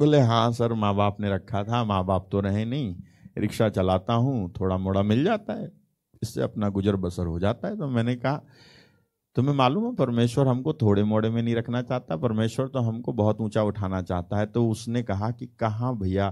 बोले 0.00 0.20
हाँ 0.20 0.52
सर 0.52 0.72
माँ 0.72 0.94
बाप 0.94 1.20
ने 1.20 1.30
रखा 1.30 1.64
था। 1.64 1.84
माँ 1.84 2.04
बाप 2.04 2.28
तो 2.32 2.40
रहे 2.40 2.64
नहीं। 2.64 2.96
रिक्शा 3.38 3.68
चलाता 3.68 4.12
हूँ 4.12 4.52
थोड़ा 4.60 4.76
मोड़ा 4.78 5.02
मिल 5.02 5.24
जाता 5.24 5.52
है। 5.52 5.72
इससे 6.22 6.42
अपना 6.42 6.68
गुजर 6.68 6.96
बसर 6.96 7.26
हो 7.26 7.38
जाता 7.40 7.68
है। 7.68 7.78
तो 7.78 7.88
मैंने 7.88 8.16
कहा 8.16 8.44
तुम्हें 9.36 9.54
मालूम 9.54 9.84
है, 9.86 9.94
परमेश्वर 9.94 10.48
हमको 10.48 10.72
थोड़े 10.72 11.02
मोड़े 11.04 11.30
में 11.30 11.42
नहीं 11.42 11.54
रखना 11.54 11.82
चाहता, 11.82 12.16
परमेश्वर 12.16 12.68
तो 12.68 12.78
हमको 12.78 13.12
बहुत 13.12 13.40
ऊँचा 13.40 13.62
उठाना 13.62 14.02
चाहता 14.02 14.38
है। 14.38 14.46
तो 14.46 14.68
उसने 14.68 15.02
कहा 15.02 15.30
कि, 15.30 15.46
कहाँ 15.60 15.96
भैया, 15.98 16.30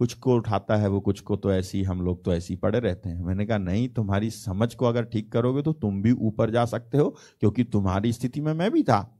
कुछ 0.00 0.14
को 0.14 0.36
उठाता 0.36 0.76
है 0.76 0.88
वो, 0.88 1.00
कुछ 1.00 1.20
को 1.20 1.36
तो 1.36 1.52
ऐसी, 1.52 1.82
हम 1.82 2.02
लोग 2.02 2.24
तो 2.24 2.34
ऐसी 2.34 2.56
पड़े 2.56 2.80
रहते 2.80 3.08
हैं। 3.08 3.22
मैंने 3.24 3.46
कहा, 3.46 3.58
नहीं, 3.58 3.88
तुम्हारी 3.88 4.30
समझ 4.30 4.74
को 4.74 4.86
अगर 4.86 5.04
ठीक 5.04 5.32
करोगे 5.32 5.62
तो 5.62 5.72
तुम 5.72 6.02
भी 6.02 6.12
ऊपर 6.12 6.50
जा 6.50 6.64
सकते 6.66 6.98
हो, 6.98 7.10
क्योंकि 7.40 7.64
तुम्हारी 7.64 8.12
स्थिति 8.12 8.40
में 8.40 8.54
मैं 8.54 8.70
भी 8.70 8.82
था। 8.82 9.18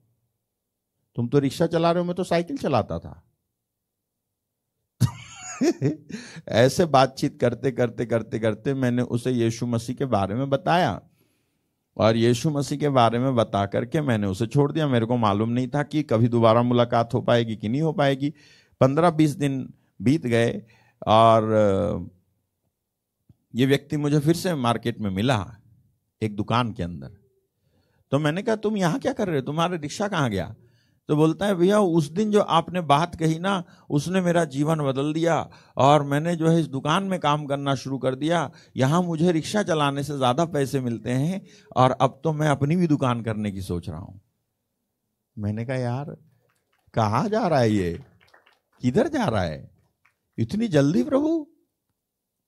तुम 1.17 1.29
तो 1.29 1.39
रिक्शा 1.39 1.67
चला 1.67 1.93
रहे 1.93 2.01
हो, 2.03 2.07
मैं 2.07 2.17
तो 2.17 2.25
साइकिल 2.25 2.57
चलाता 2.57 2.99
था। 2.99 3.23
ऐसे 6.49 6.85
बातचीत 6.87 7.41
करते 7.41 7.73
करते 7.73 8.07
करते 8.07 8.39
करते 8.39 8.75
मैंने 8.75 9.03
उसे 9.03 9.31
यीशु 9.31 9.67
मसीह 9.67 9.97
के 9.97 10.05
बारे 10.07 10.35
में 10.35 10.51
बताया। 10.51 11.01
और 11.97 12.17
यीशु 12.17 12.51
मसीह 12.51 12.79
के 12.79 12.89
बारे 12.89 13.19
में 13.19 13.35
बता 13.35 13.67
करके 13.67 14.01
मैंने 14.01 14.27
उसे 14.27 14.47
छोड़ 14.47 14.73
दिया। 14.73 14.89
मेरे 14.89 15.07
को 15.07 15.17
मालूम 15.17 15.49
नहीं 15.49 15.69
था 15.69 15.83
कि 15.83 16.03
कभी 16.03 16.29
दोबारा 16.29 16.63
मुलाकात 16.63 17.15
हो 17.15 17.21
पाएगी 17.21 17.57
कि 17.57 17.69
नहीं 17.69 17.83
हो 17.83 17.93
पाएगी। 17.93 18.35
पंद्रह 18.81 19.11
बीस 19.11 19.31
दिन 19.31 19.75
बीत 20.03 20.27
गए 20.27 20.63
और, 21.07 22.11
ये 23.55 23.67
व्यक्ति 23.67 23.97
मुझे 23.97 24.19
फिर 24.19 24.35
से 24.35 24.55
मार्केट 24.55 25.01
में 25.01 25.11
मिला 25.11 25.57
एक 26.23 26.37
दुकान 26.37 26.73
के 26.73 26.83
अंदर। 26.83 27.11
तो 28.11 28.19
मैंने 28.19 28.43
कहा, 28.43 28.57
तुम 28.57 28.77
यहाँ 28.77 28.99
क्या 28.99 29.13
कर 29.13 29.27
रहे 29.27 29.37
हो? 29.37 29.43
तुम्हारा 29.43 29.77
रिक्शा 29.77 30.09
कहाँ 30.09 30.31
गया? 30.31 30.55
तो 31.09 31.17
बोलता 31.17 31.47
है, 31.47 31.55
भैया, 31.55 31.79
उस 31.81 32.11
दिन 32.11 32.31
जो 32.31 32.41
आपने 32.41 32.81
बात 32.81 33.15
कही 33.15 33.39
ना, 33.39 33.63
उसने 33.91 34.21
मेरा 34.21 34.45
जीवन 34.47 34.81
बदल 34.81 35.13
दिया 35.13 35.37
और 35.77 36.03
मैंने 36.03 36.35
जो 36.37 36.49
है 36.49 36.61
इस 36.61 36.67
दुकान 36.69 37.05
में 37.05 37.19
काम 37.21 37.47
करना 37.47 37.75
शुरू 37.75 37.99
कर 37.99 38.15
दिया। 38.15 38.51
यहाँ 38.77 39.03
मुझे 39.03 39.33
रिक्शा 39.33 39.63
चलाने 39.63 40.03
से 40.03 40.17
ज़्यादा 40.17 40.45
पैसे 40.45 40.81
मिलते 40.81 41.11
हैं 41.11 41.41
और 41.77 41.91
अब 42.01 42.21
तो 42.25 42.33
मैं 42.33 42.49
अपनी 42.49 42.77
भी 42.77 42.87
दुकान 42.87 43.23
करने 43.23 43.53
की 43.53 43.63
सोच 43.63 43.89
रहा 43.89 43.99
हूँ। 43.99 44.21
मैंने 45.37 45.65
कहा, 45.65 45.77
यार, 45.77 46.17
कहा 46.95 47.27
जा 47.29 47.47
रहा 47.47 47.59
है 47.59 47.71
ये? 47.71 47.93
किधर 48.83 49.09
जा 49.09 49.25
रहा 49.25 49.43
है? 49.43 49.71
इतनी 50.39 50.69
जल्दी 50.69 51.03
प्रभु? 51.03 51.47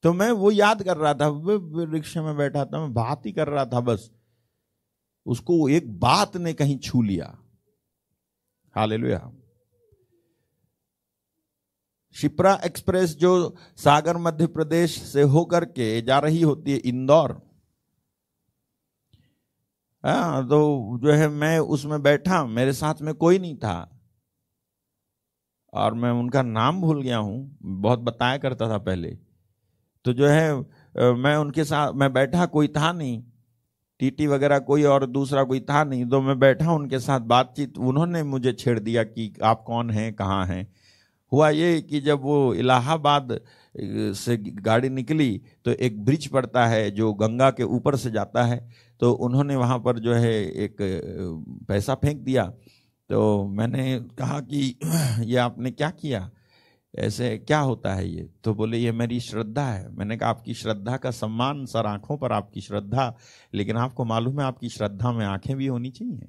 तो 0.05 0.13
मैं 0.13 0.31
वो 0.31 0.51
याद 0.51 0.83
कर 0.83 0.97
रहा 0.97 1.15
था 1.15 1.29
रिक्शे 1.93 2.21
में 2.21 2.37
बैठा 2.37 2.65
था, 2.65 2.81
मैं 2.81 2.93
बात 2.95 3.27
ही 3.27 3.33
कर 3.33 3.49
रहा 3.49 3.65
था 3.67 3.81
बस। 3.81 4.11
उसको 5.27 5.69
एक 5.69 5.99
बात 6.01 6.37
ने 6.37 6.53
कहीं 6.53 6.79
छू 6.79 7.03
लिया। 7.03 7.37
हालेलुया 8.75 9.21
शिप्रा 12.17 12.55
एक्सप्रेस 12.65 13.17
जो 13.17 13.31
सागर 13.79 14.17
मध्य 14.17 14.47
प्रदेश 14.47 14.97
से 15.03 15.23
होकर 15.31 15.65
के 15.65 16.01
जा 16.03 16.19
रही 16.19 16.43
होती 16.43 16.73
है 16.73 16.79
इंदौर। 16.79 17.33
हाँ 20.05 20.47
तो 20.49 20.99
जो 21.03 21.13
है 21.13 21.29
मैं 21.29 21.59
उसमें 21.59 22.03
बैठा, 22.03 22.45
मेरे 22.47 22.73
साथ 22.73 23.03
में 23.03 23.15
कोई 23.15 23.39
नहीं 23.39 23.57
था। 23.57 23.91
और 25.73 25.95
मैं 25.95 26.11
उनका 26.11 26.43
नाम 26.43 26.81
भूल 26.81 27.03
गया 27.03 27.19
हूँ, 27.19 27.59
बहुत 27.63 27.99
बताया 27.99 28.39
करता 28.39 28.69
था 28.69 28.79
पहले। 28.79 29.11
तो 30.05 30.13
जो 30.13 30.27
है 30.27 31.15
मैं 31.15 31.37
उनके 31.37 31.65
साथ, 31.65 31.93
मैं 31.93 32.13
बैठा, 32.13 32.47
कोई 32.47 32.69
था 32.69 32.93
नहीं। 32.93 33.23
टीटी 34.01 34.27
वगैरह 34.27 34.59
कोई 34.61 34.83
और 34.85 35.07
दूसरा 35.07 35.43
कोई 35.45 35.61
था 35.61 35.83
नहीं 35.85 36.07
तो 36.07 36.21
मैं 36.23 36.39
बैठा 36.39 36.73
उनके 36.73 36.99
साथ 37.01 37.21
बातचीत, 37.23 37.79
उन्होंने 37.79 38.23
मुझे 38.23 38.53
छेड़ 38.53 38.79
दिया 38.79 39.03
कि 39.05 39.33
आप 39.43 39.63
कौन 39.67 39.91
हैं, 39.91 40.13
कहाँ 40.15 40.47
हैं। 40.47 40.67
हुआ 41.33 41.49
ये 41.51 41.81
कि 41.83 42.01
जब 42.01 42.21
वो 42.23 42.55
इलाहाबाद 42.55 43.39
से 44.17 44.37
गाड़ी 44.37 44.89
निकली 44.89 45.31
तो 45.65 45.71
एक 45.73 46.05
ब्रिज 46.05 46.27
पड़ता 46.27 46.67
है 46.67 46.91
जो 46.91 47.13
गंगा 47.15 47.51
के 47.51 47.63
ऊपर 47.63 47.97
से 47.97 48.11
जाता 48.11 48.43
है 48.45 48.59
तो 49.01 49.13
उन्होंने 49.13 49.57
वहाँ 49.57 49.79
पर 49.79 49.99
जो 49.99 50.15
है 50.15 50.33
एक 50.65 50.77
पैसा 51.69 51.95
फेंक 51.95 52.19
दिया। 52.19 52.45
तो 53.11 53.47
मैंने 53.49 53.99
कहा 54.19 54.41
कि 54.43 54.77
ये 55.25 55.37
आपने 55.39 55.71
क्या 55.71 55.91
किया? 55.93 56.31
ऐसे 56.99 57.39
क्या 57.39 57.61
होता 57.61 57.95
है 57.95 58.09
ये? 58.09 58.31
तो 58.45 58.55
बोले, 58.55 58.79
ये 58.79 58.93
मेरी 58.93 59.21
श्रद्धा 59.21 59.67
है। 59.67 59.91
मैंने 59.91 60.17
कहा, 60.17 60.31
आपकी 60.31 60.55
श्रद्धा 60.55 60.97
का 60.97 61.11
सम्मान 61.11 61.67
सर 61.67 61.87
आँखों 61.87 62.19
पर, 62.19 62.33
आपकी 62.33 62.61
श्रद्धा। 62.61 63.17
लेकिन 63.55 63.77
आपको 63.77 64.05
मालूम 64.05 64.41
है, 64.41 64.47
आपकी 64.47 64.69
श्रद्धा 64.69 65.13
में 65.13 65.27
आँखें 65.27 65.57
भी 65.57 65.67
होनी 65.67 65.91
चाहिए? 65.91 66.29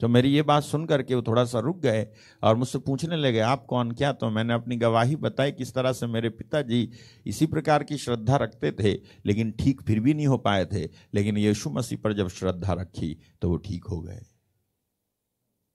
तो 0.00 0.08
मेरी 0.08 0.28
ये 0.28 0.42
बात 0.42 0.62
सुन 0.62 0.86
करके 0.86 1.14
वो 1.14 1.22
थोड़ा 1.22 1.44
सा 1.44 1.58
रुक 1.58 1.80
गए 1.80 2.08
और 2.42 2.56
मुझसे 2.56 2.78
पूछने 2.78 3.16
लगे, 3.16 3.40
आप 3.40 3.66
कौन? 3.66 3.92
क्या 3.92 4.12
तो? 4.12 4.30
मैंने 4.30 4.54
अपनी 4.54 4.76
गवाही 4.76 5.16
बताई 5.16 5.52
किस 5.52 5.74
तरह 5.74 5.92
से 5.92 6.06
मेरे 6.06 6.28
पिताजी 6.28 6.90
इसी 7.26 7.46
प्रकार 7.46 7.84
की 7.84 7.96
श्रद्धा 7.96 8.36
रखते 8.36 8.72
थे, 8.72 9.00
लेकिन 9.26 9.52
ठीक 9.52 9.82
फिर 9.82 10.00
भी 10.00 10.14
नहीं 10.14 10.26
हो 10.26 10.38
पाए 10.38 10.64
थे। 10.64 10.88
लेकिन 11.14 11.38
यीशु 11.38 11.70
मसीह 11.70 11.98
पर 11.98 12.12
जब 12.12 12.28
श्रद्धा 12.28 12.72
रखी 12.72 13.20
तो 13.42 13.50
वो 13.50 13.56
ठीक 13.56 13.84
हो 13.84 14.00
गए। 14.00 14.20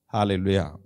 हालेलुया। 0.08 0.76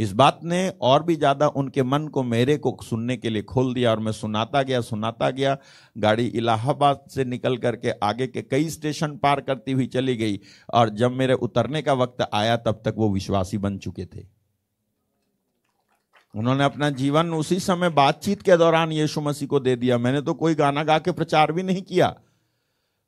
इस 0.00 0.12
बात 0.12 0.38
ने 0.44 0.58
और 0.82 1.02
भी 1.02 1.14
ज़्यादा 1.16 1.46
उनके 1.56 1.82
मन 1.82 2.06
को 2.08 2.22
मेरे 2.22 2.56
को 2.56 2.76
सुनने 2.84 3.16
के 3.16 3.30
लिए 3.30 3.42
खोल 3.42 3.72
दिया 3.74 3.90
और 3.90 4.00
मैं 4.00 4.12
सुनाता 4.12 4.62
गया 4.62 4.80
सुनाता 4.80 5.30
गया। 5.30 5.56
गाड़ी 5.96 6.26
इलाहाबाद 6.26 7.04
से 7.10 7.24
निकल 7.24 7.56
करके 7.56 7.90
आगे 8.02 8.26
के 8.26 8.42
कई 8.42 8.68
स्टेशन 8.70 9.16
पार 9.16 9.40
करती 9.40 9.72
हुई 9.72 9.86
चली 9.86 10.16
गई 10.16 10.40
और 10.74 10.88
जब 10.94 11.12
मेरे 11.12 11.34
उतरने 11.40 11.82
का 11.82 11.92
वक्त 11.94 12.28
आया 12.34 12.56
तब 12.58 12.82
तक 12.84 12.94
वो 12.96 13.10
विश्वासी 13.10 13.58
बन 13.58 13.78
चुके 13.78 14.06
थे। 14.06 14.26
उन्होंने 16.34 16.64
अपना 16.64 16.90
जीवन 16.96 17.32
उसी 17.34 17.60
समय 17.60 17.88
बातचीत 17.92 18.42
के 18.42 18.56
दौरान 18.56 18.92
यीशु 18.92 19.20
मसीह 19.20 19.48
को 19.48 19.60
दे 19.60 19.76
दिया। 19.76 19.98
मैंने 19.98 20.20
तो 20.22 20.34
कोई 20.34 20.54
गाना 20.54 20.84
गा 20.84 20.98
के 20.98 21.12
प्रचार 21.12 21.52
भी 21.52 21.62
नहीं 21.62 21.82
किया। 21.82 22.14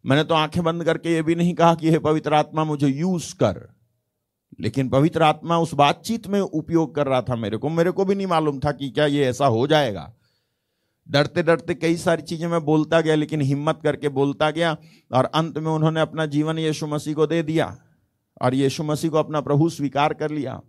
मैंने 0.05 0.25
तो 0.25 0.35
आँखें 0.35 0.63
बंद 0.65 0.85
करके 0.85 1.13
ये 1.15 1.23
भी 1.23 1.35
नहीं 1.35 1.55
कहा 1.55 1.75
कि 1.75 1.91
हे 1.91 1.99
पवित्र 2.01 2.35
आत्मा 2.35 2.65
मुझे 2.65 2.89
यूज़ 2.89 3.35
कर। 3.35 3.69
लेकिन 4.61 4.89
पवित्र 4.89 5.23
आत्मा 5.23 5.59
उस 5.59 5.75
बातचीत 5.75 6.27
में 6.27 6.41
उपयोग 6.41 6.95
कर 6.95 7.07
रहा 7.07 7.21
था 7.23 7.37
मेरे 7.37 7.57
को। 7.57 7.69
मेरे 7.69 7.91
को 7.91 8.05
भी 8.05 8.15
नहीं 8.15 8.27
मालूम 8.27 8.59
था 8.59 8.73
कि 8.73 8.91
क्या 8.91 9.07
ये 9.07 9.27
ऐसा 9.27 9.47
हो 9.47 9.67
जाएगा। 9.67 10.13
डरते 11.07 11.43
डरते 11.43 11.75
कई 11.75 11.97
सारी 11.97 12.23
चीज़ें 12.23 12.47
मैं 12.49 12.65
बोलता 12.65 13.01
गया, 13.01 13.15
लेकिन 13.15 13.41
हिम्मत 13.41 13.81
करके 13.83 14.09
बोलता 14.09 14.51
गया 14.51 14.77
और 15.11 15.25
अंत 15.25 15.59
में 15.59 15.71
उन्होंने 15.73 16.01
अपना 16.01 16.27
जीवन 16.27 16.59
यीशु 16.59 16.87
मसीह 16.87 17.15
को 17.15 17.27
दे 17.27 17.43
दिया 17.43 17.77
और 18.43 18.55
यीशु 18.55 18.83
मसीह 18.83 19.11
को 19.11 19.17
अपना 19.17 19.41
प्रभु 19.41 19.69
स्वीकार 19.69 20.15
कर 20.15 20.31
लिया। 20.31 20.61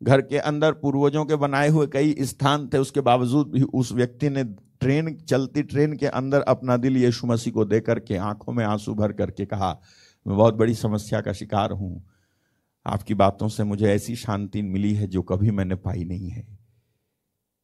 घर 0.00 0.20
के 0.20 0.38
अंदर 0.38 0.72
पूर्वजों 0.72 1.24
के 1.24 1.36
बनाए 1.36 1.68
हुए 1.68 1.86
कई 1.86 2.14
स्थान 2.20 2.68
थे, 2.68 2.78
उसके 2.78 3.00
बावजूद 3.00 3.50
भी 3.50 3.62
उस 3.62 3.92
व्यक्ति 3.92 4.30
ने 4.30 4.44
ट्रेन, 4.44 5.14
चलती 5.18 5.62
ट्रेन 5.62 5.96
के 5.96 6.06
अंदर 6.06 6.40
अपना 6.40 6.76
दिल 6.76 6.96
यीशु 6.96 7.26
मसीह 7.26 7.52
को 7.52 7.64
दे 7.64 7.80
करके 7.80 8.16
आँखों 8.16 8.52
में 8.52 8.64
आँसू 8.64 8.94
भर 8.94 9.12
करके 9.12 9.44
कहा, 9.46 9.78
मैं 10.26 10.36
बहुत 10.36 10.54
बड़ी 10.54 10.74
समस्या 10.74 11.20
का 11.20 11.32
शिकार 11.32 11.70
हूँ। 11.72 12.02
आपकी 12.86 13.14
बातों 13.14 13.48
से 13.48 13.64
मुझे 13.64 13.86
ऐसी 13.86 14.16
शांति 14.16 14.62
मिली 14.62 14.92
है 14.94 15.06
जो 15.06 15.22
कभी 15.22 15.50
मैंने 15.50 15.74
पाई 15.76 16.04
नहीं 16.04 16.30
है। 16.30 16.46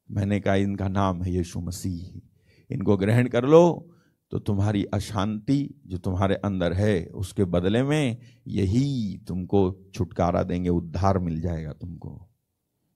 मैंने 0.09 0.41
कहा, 0.41 0.55
इनका 0.55 0.89
नाम 0.89 1.23
है 1.23 1.33
यीशु 1.33 1.61
मसीह। 1.61 2.75
इनको 2.75 2.97
ग्रहण 2.97 3.29
कर 3.29 3.45
लो 3.45 3.95
तो 4.33 4.39
तुम्हारी 4.39 4.85
अशांति 4.85 5.59
जो 5.87 5.99
तुम्हारे 5.99 6.35
अंदर 6.35 6.73
है, 6.73 7.05
उसके 7.07 7.45
बदले 7.47 7.83
में 7.83 8.17
यही 8.47 9.19
तुमको 9.29 9.91
छुटकारा 9.95 10.43
देंगे, 10.43 10.69
उद्धार 10.71 11.19
मिल 11.19 11.41
जाएगा 11.41 11.73
तुमको। 11.73 12.11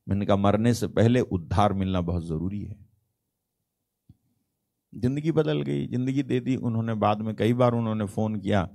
मैंने 0.07 0.27
कहा, 0.27 0.37
मरने 0.37 0.75
से 0.75 0.87
पहले 0.89 1.21
उद्धार 1.21 1.73
मिलना 1.73 2.01
बहुत 2.01 2.27
ज़रूरी 2.27 2.63
है। 2.63 2.77
ज़िंदगी 4.93 5.33
बदल 5.33 5.63
गई, 5.63 5.87
ज़िंदगी 5.87 6.23
दे 6.23 6.41
दी, 6.41 6.57
उन्होंने 6.57 6.95
बाद 6.95 7.21
में 7.21 7.35
कई 7.35 7.53
बार 7.53 7.73
उन्होंने 7.73 8.07
फ़ोन 8.07 8.41
किया। 8.41 8.69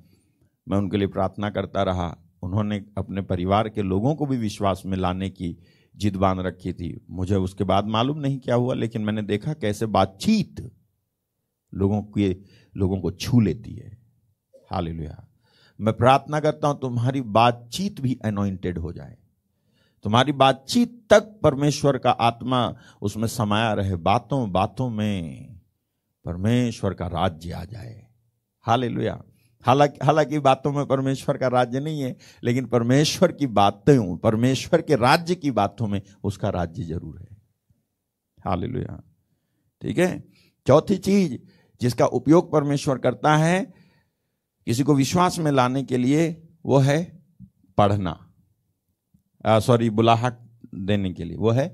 मैं 0.67 0.77
उनके 0.77 0.97
लिए 0.97 1.07
प्रार्थना 1.07 1.49
करता 1.49 1.83
रहा 1.83 2.07
उन्होंने 2.43 2.85
अपने 2.97 3.21
परिवार 3.21 3.69
के 3.69 3.81
लोगों 3.81 4.15
को 4.15 4.25
भी 4.25 4.37
विश्वास 4.37 4.83
में 4.85 4.97
लाने 4.97 5.29
की 5.29 5.57
जिद 5.95 6.15
बाँध 6.15 6.39
रखी 6.39 6.73
थी। 6.73 7.05
मुझे 7.09 7.35
उसके 7.35 7.63
बाद 7.63 7.85
मालूम 7.85 8.17
नहीं 8.17 8.39
क्या 8.39 8.55
हुआ, 8.55 8.73
लेकिन 8.73 9.01
मैंने 9.01 9.21
देखा 9.21 9.53
कैसे 9.53 9.85
बातचीत 9.85 10.71
लोगों 11.73 12.03
के, 12.03 12.37
लोगों 12.77 12.99
को 12.99 13.11
छू 13.11 13.39
लेती 13.39 13.75
है। 13.75 13.97
हालेलुया। 14.71 15.27
मैं 15.81 15.93
प्रार्थना 15.93 16.39
करता 16.39 16.67
हूँ 16.67 16.79
तुम्हारी 16.79 17.21
बातचीत 17.21 18.01
भी 18.01 18.19
अनोइंटेड 18.25 18.77
हो 18.77 18.93
जाए। 18.93 19.17
तुम्हारी 20.03 20.31
बातचीत 20.31 21.07
तक 21.09 21.39
परमेश्वर 21.43 21.97
का 21.97 22.11
आत्मा, 22.11 22.75
उसमें 23.01 23.27
समाया 23.27 23.73
रहे 23.73 23.95
बातों 23.95 24.51
बातों 24.51 24.89
में 24.89 25.47
परमेश्वर 26.25 26.93
का 26.93 27.07
राज्य 27.07 27.51
आ 27.51 27.65
जाए। 27.65 28.07
हालेलुया। 28.61 29.23
हालाँकि 29.67 30.05
हालाँकि 30.05 30.39
बातों 30.39 30.71
में 30.71 30.85
परमेश्वर 30.85 31.37
का 31.37 31.47
राज्य 31.47 31.79
नहीं 31.79 32.01
है, 32.01 32.15
लेकिन 32.43 32.65
परमेश्वर 32.65 33.31
की 33.31 33.47
बातें 33.47 34.17
परमेश्वर 34.17 34.81
के 34.81 34.95
राज्य 34.95 35.35
की 35.35 35.51
बातों 35.51 35.87
में 35.87 36.01
उसका 36.23 36.49
राज्य 36.49 36.83
ज़रूर 36.83 37.19
है। 37.21 37.37
हालेलुया। 38.45 39.01
ठीक 39.81 39.97
है? 39.97 40.23
चौथी 40.67 40.97
चीज़ 40.97 41.37
जिसका 41.81 42.05
उपयोग 42.05 42.51
परमेश्वर 42.51 42.97
करता 42.97 43.35
है, 43.37 43.73
किसी 44.67 44.83
को 44.83 44.95
विश्वास 44.95 45.39
में 45.39 45.51
लाने 45.51 45.83
के 45.83 45.97
लिए, 45.97 46.43
वो 46.65 46.77
है 46.77 47.23
पढ़ना। 47.77 48.17
सॉरी, 49.45 49.89
बुलाहट 49.89 50.39
देने 50.75 51.13
के 51.13 51.23
लिए, 51.23 51.37
वो 51.37 51.49
है 51.49 51.67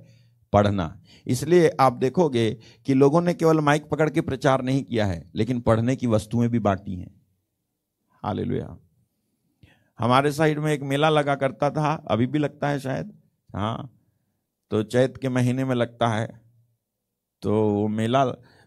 पढ़ना। 0.53 1.01
इसलिए 1.27 1.69
आप 1.79 1.93
देखोगे 1.93 2.51
कि 2.85 2.93
लोगों 2.93 3.21
ने 3.21 3.33
केवल 3.33 3.59
माइक 3.59 3.89
पकड़ 3.89 4.09
के 4.09 4.21
प्रचार 4.21 4.61
नहीं 4.61 4.83
किया 4.83 5.05
है, 5.05 5.31
लेकिन 5.35 5.59
पढ़ने 5.59 5.95
की 5.95 6.07
वस्तुएँ 6.07 6.49
भी 6.49 6.59
बांटी 6.59 6.95
हैं। 6.95 7.22
हालेलुया। 8.25 8.77
हमारे 9.99 10.31
साइड 10.31 10.59
में 10.59 10.73
एक 10.73 10.81
मेला 10.83 11.09
लगा 11.09 11.35
करता 11.35 11.69
था, 11.69 12.05
अभी 12.07 12.27
भी 12.27 12.39
लगता 12.39 12.67
है 12.67 12.79
शायद? 12.79 13.11
हाँ। 13.55 13.99
तो 14.71 14.83
चैत 14.83 15.17
के 15.17 15.29
महीने 15.29 15.65
में 15.65 15.75
लगता 15.75 16.07
है। 16.07 16.41
तो 17.41 17.69
वो 17.69 17.87
मेला 17.87 18.25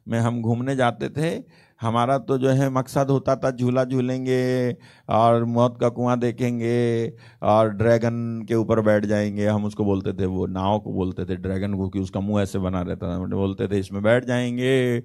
में 0.09 0.19
हम 0.19 0.43
घूमने 0.43 0.77
जाते 0.77 1.09
थे। 1.09 1.45
हमारा 1.81 2.19
तो 2.19 2.39
जो 2.39 2.49
है 2.49 2.71
मकसद 2.71 3.11
होता 3.11 3.37
था 3.37 3.51
झूला 3.51 3.85
झूलेंगे 3.85 4.73
और 5.09 5.45
मौत 5.45 5.79
का 5.81 5.89
कुआँ 5.89 6.19
देखेंगे 6.19 7.09
और 7.43 7.71
ड्रैगन 7.71 8.45
के 8.49 8.55
ऊपर 8.55 8.81
बैठ 8.81 9.07
जाएँगे। 9.07 9.47
हम 9.47 9.65
उसको 9.65 9.85
बोलते 9.85 10.13
थे, 10.13 10.27
वो 10.27 10.47
नाव 10.47 10.79
को 10.79 10.93
बोलते 10.93 11.25
थे, 11.25 11.37
ड्रैगन 11.37 11.75
को, 11.75 11.89
कि 11.89 11.99
उसका 11.99 12.21
मुँह 12.21 12.43
ऐसे 12.43 12.59
बना 12.59 12.83
रहता 12.83 13.15
था। 13.15 13.19
बोलते 13.19 13.69
थे, 13.69 13.79
इसमें 13.79 14.03
बैठ 14.03 14.25
जाएँगे। 14.25 15.01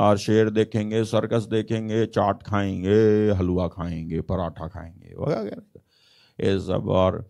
और 0.00 0.18
शेर 0.18 0.50
देखेंगे, 0.50 1.04
सर्कस 1.04 1.46
देखेंगे, 1.50 2.04
चाट 2.06 2.42
खाएँगे, 2.42 3.30
हलवा 3.30 3.66
खाएँगे, 3.68 4.20
पराठा 4.22 4.66
खाएँगे, 4.68 5.14
वगैरह। 5.16 5.80
ये 6.38 6.58
सब 6.60 6.88
और, 6.90 7.24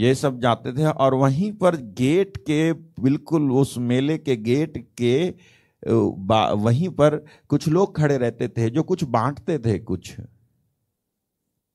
ये 0.00 0.14
सब 0.14 0.40
जाते 0.40 0.72
थे 0.72 0.86
और 0.86 1.14
वहीं 1.14 1.52
पर 1.52 1.76
गेट 1.96 2.36
के, 2.36 2.72
बिल्कुल 2.72 3.50
उस 3.52 3.76
मेले 3.80 4.18
के 4.18 4.36
गेट 4.38 4.78
के 5.00 5.34
वहीं 5.82 6.88
पर 6.88 7.16
कुछ 7.48 7.66
लोग 7.68 7.96
खड़े 7.96 8.16
रहते 8.18 8.48
थे 8.48 8.68
जो 8.70 8.82
कुछ 8.82 9.04
बांटते 9.04 9.58
थे, 9.58 9.78
कुछ 9.78 10.10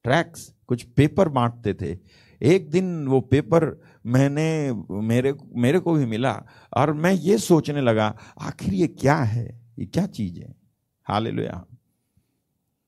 ट्रैक्स 0.05 0.53
कुछ 0.67 0.83
पेपर 0.97 1.29
बांटते 1.29 1.73
थे। 1.73 1.97
एक 2.41 2.69
दिन 2.71 3.07
वो 3.07 3.19
पेपर 3.21 3.65
मैंने, 4.05 4.73
मेरे 4.91 5.33
मेरे 5.55 5.79
को 5.79 5.93
भी 5.93 6.05
मिला 6.05 6.33
और 6.77 6.93
मैं 6.93 7.13
ये 7.13 7.37
सोचने 7.37 7.81
लगा, 7.81 8.07
आखिर 8.39 8.73
ये 8.73 8.87
क्या 8.89 9.15
है? 9.15 9.66
ये 9.79 9.85
क्या 9.85 10.07
चीज़ 10.07 10.39
है? 10.39 10.55
हाल 11.03 11.27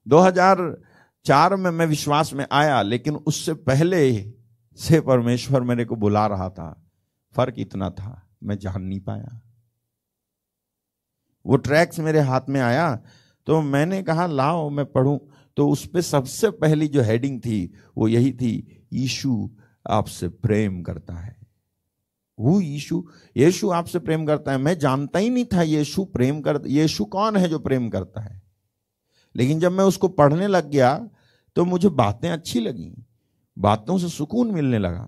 2004 0.08 1.56
में 1.56 1.72
मैं 1.72 1.86
विश्वास 1.86 2.34
में 2.34 2.46
आया, 2.52 2.82
लेकिन 2.82 3.16
उससे 3.16 3.54
पहले 3.54 4.34
से 4.76 5.02
परमेश्वर 5.02 5.62
मेरे 5.62 5.86
को 5.86 5.96
बुला 5.96 6.28
रहा 6.28 6.50
था। 6.50 6.92
फ़र्क 7.36 7.54
इतना 7.58 7.90
था, 7.90 8.30
मैं 8.44 8.58
जान 8.58 8.82
नहीं 8.82 9.00
पाया। 9.00 9.42
वो 11.46 11.58
ट्रैक्स 11.58 12.00
मेरे 12.00 12.20
हाथ 12.20 12.42
में 12.50 12.62
आया 12.62 13.04
तो 13.46 13.62
मैंने 13.62 14.04
कहा, 14.04 14.28
लाओ, 14.28 14.70
मैं 14.70 14.86
पढ़ूं। 14.86 15.20
तो 15.58 15.70
उस 15.70 15.88
पर 15.88 16.02
सबसे 16.02 16.50
पहली 16.50 16.88
जो 16.88 17.02
हेडिंग 17.02 17.42
थी, 17.42 17.74
वो 17.98 18.08
यही 18.08 18.34
थी, 18.34 18.88
यीशु 18.94 19.50
आपसे 19.90 20.30
प्रेम 20.30 20.82
करता 20.82 21.14
है। 21.14 21.39
वो 22.40 22.60
यीशु 22.62 23.04
यीशु 23.38 23.70
आपसे 23.70 24.00
प्रेम 24.00 24.26
करता 24.26 24.52
है। 24.52 24.58
मैं 24.58 24.78
जानता 24.80 25.20
ही 25.20 25.30
नहीं 25.30 25.46
था 25.46 25.62
यीशु 25.62 26.06
प्रेम 26.06 26.42
कर 26.42 26.62
यीशु 26.68 27.06
कौन 27.06 27.38
है 27.38 27.50
जो 27.50 27.60
प्रेम 27.60 27.90
करता 27.90 28.22
है? 28.22 28.42
लेकिन 29.36 29.60
जब 29.60 29.72
मैं 29.72 29.86
उसको 29.86 30.08
पढ़ने 30.08 30.48
लग 30.48 30.70
गया 30.70 31.10
तो 31.56 31.66
मुझे 31.66 31.90
बातें 31.90 32.30
अच्छी 32.30 32.60
लगी। 32.60 32.94
बातों 33.58 33.98
से 33.98 34.10
सुकून 34.10 34.52
मिलने 34.52 34.80
लगा। 34.80 35.08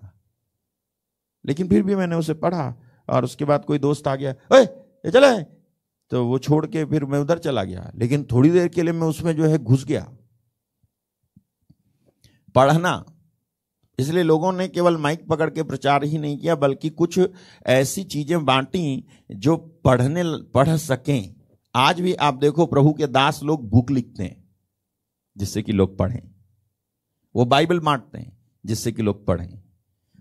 लेकिन 1.45 1.67
फिर 1.67 1.83
भी 1.83 1.95
मैंने 1.95 2.15
उसे 2.15 2.33
पढ़ा 2.33 2.73
और 3.09 3.23
उसके 3.23 3.45
बाद 3.45 3.65
कोई 3.65 3.79
दोस्त 3.79 4.07
आ 4.07 4.15
गया 4.15 4.31
ए, 4.53 4.65
चले 5.05 5.41
तो 6.11 6.25
वो 6.25 6.39
छोड़ 6.39 6.65
के 6.65 6.85
फिर 6.85 7.05
मैं 7.05 7.19
उधर 7.19 7.39
चला 7.39 7.63
गया। 7.63 7.91
लेकिन 7.95 8.23
थोड़ी 8.31 8.49
देर 8.49 8.67
के 8.67 8.83
लिए 8.83 8.93
मैं 8.93 9.07
उसमें 9.07 9.35
जो 9.35 9.45
है 9.45 9.57
घुस 9.57 9.85
गया। 9.85 10.09
पढ़ना 12.55 13.03
इसलिए 13.99 14.23
लोगों 14.23 14.53
ने 14.53 14.67
केवल 14.67 14.97
माइक 14.97 15.27
पकड़ 15.27 15.49
के 15.49 15.63
प्रचार 15.63 16.03
ही 16.03 16.17
नहीं 16.17 16.37
किया, 16.37 16.55
बल्कि 16.55 16.89
कुछ 16.89 17.19
ऐसी 17.65 18.03
चीज़ें 18.03 18.45
बांटी 18.45 19.07
जो 19.31 19.57
पढ़ने, 19.57 20.23
पढ़ 20.43 20.69
सकें। 20.69 21.35
आज 21.75 22.01
भी 22.01 22.13
आप 22.13 22.33
देखो 22.33 22.65
प्रभु 22.65 22.93
के 22.93 23.07
दास 23.07 23.43
लोग 23.43 23.69
बुक 23.69 23.91
लिखते 23.91 24.23
हैं, 24.23 24.49
जिससे 25.37 25.61
कि 25.61 25.71
लोग 25.71 25.97
पढ़ें। 25.97 26.31
वो 27.35 27.45
बाइबल 27.45 27.79
बांटते 27.79 28.17
हैं, 28.17 28.37
जिससे 28.65 28.91
कि 28.91 29.01
लोग 29.01 29.25
पढ़ें। 29.27 29.61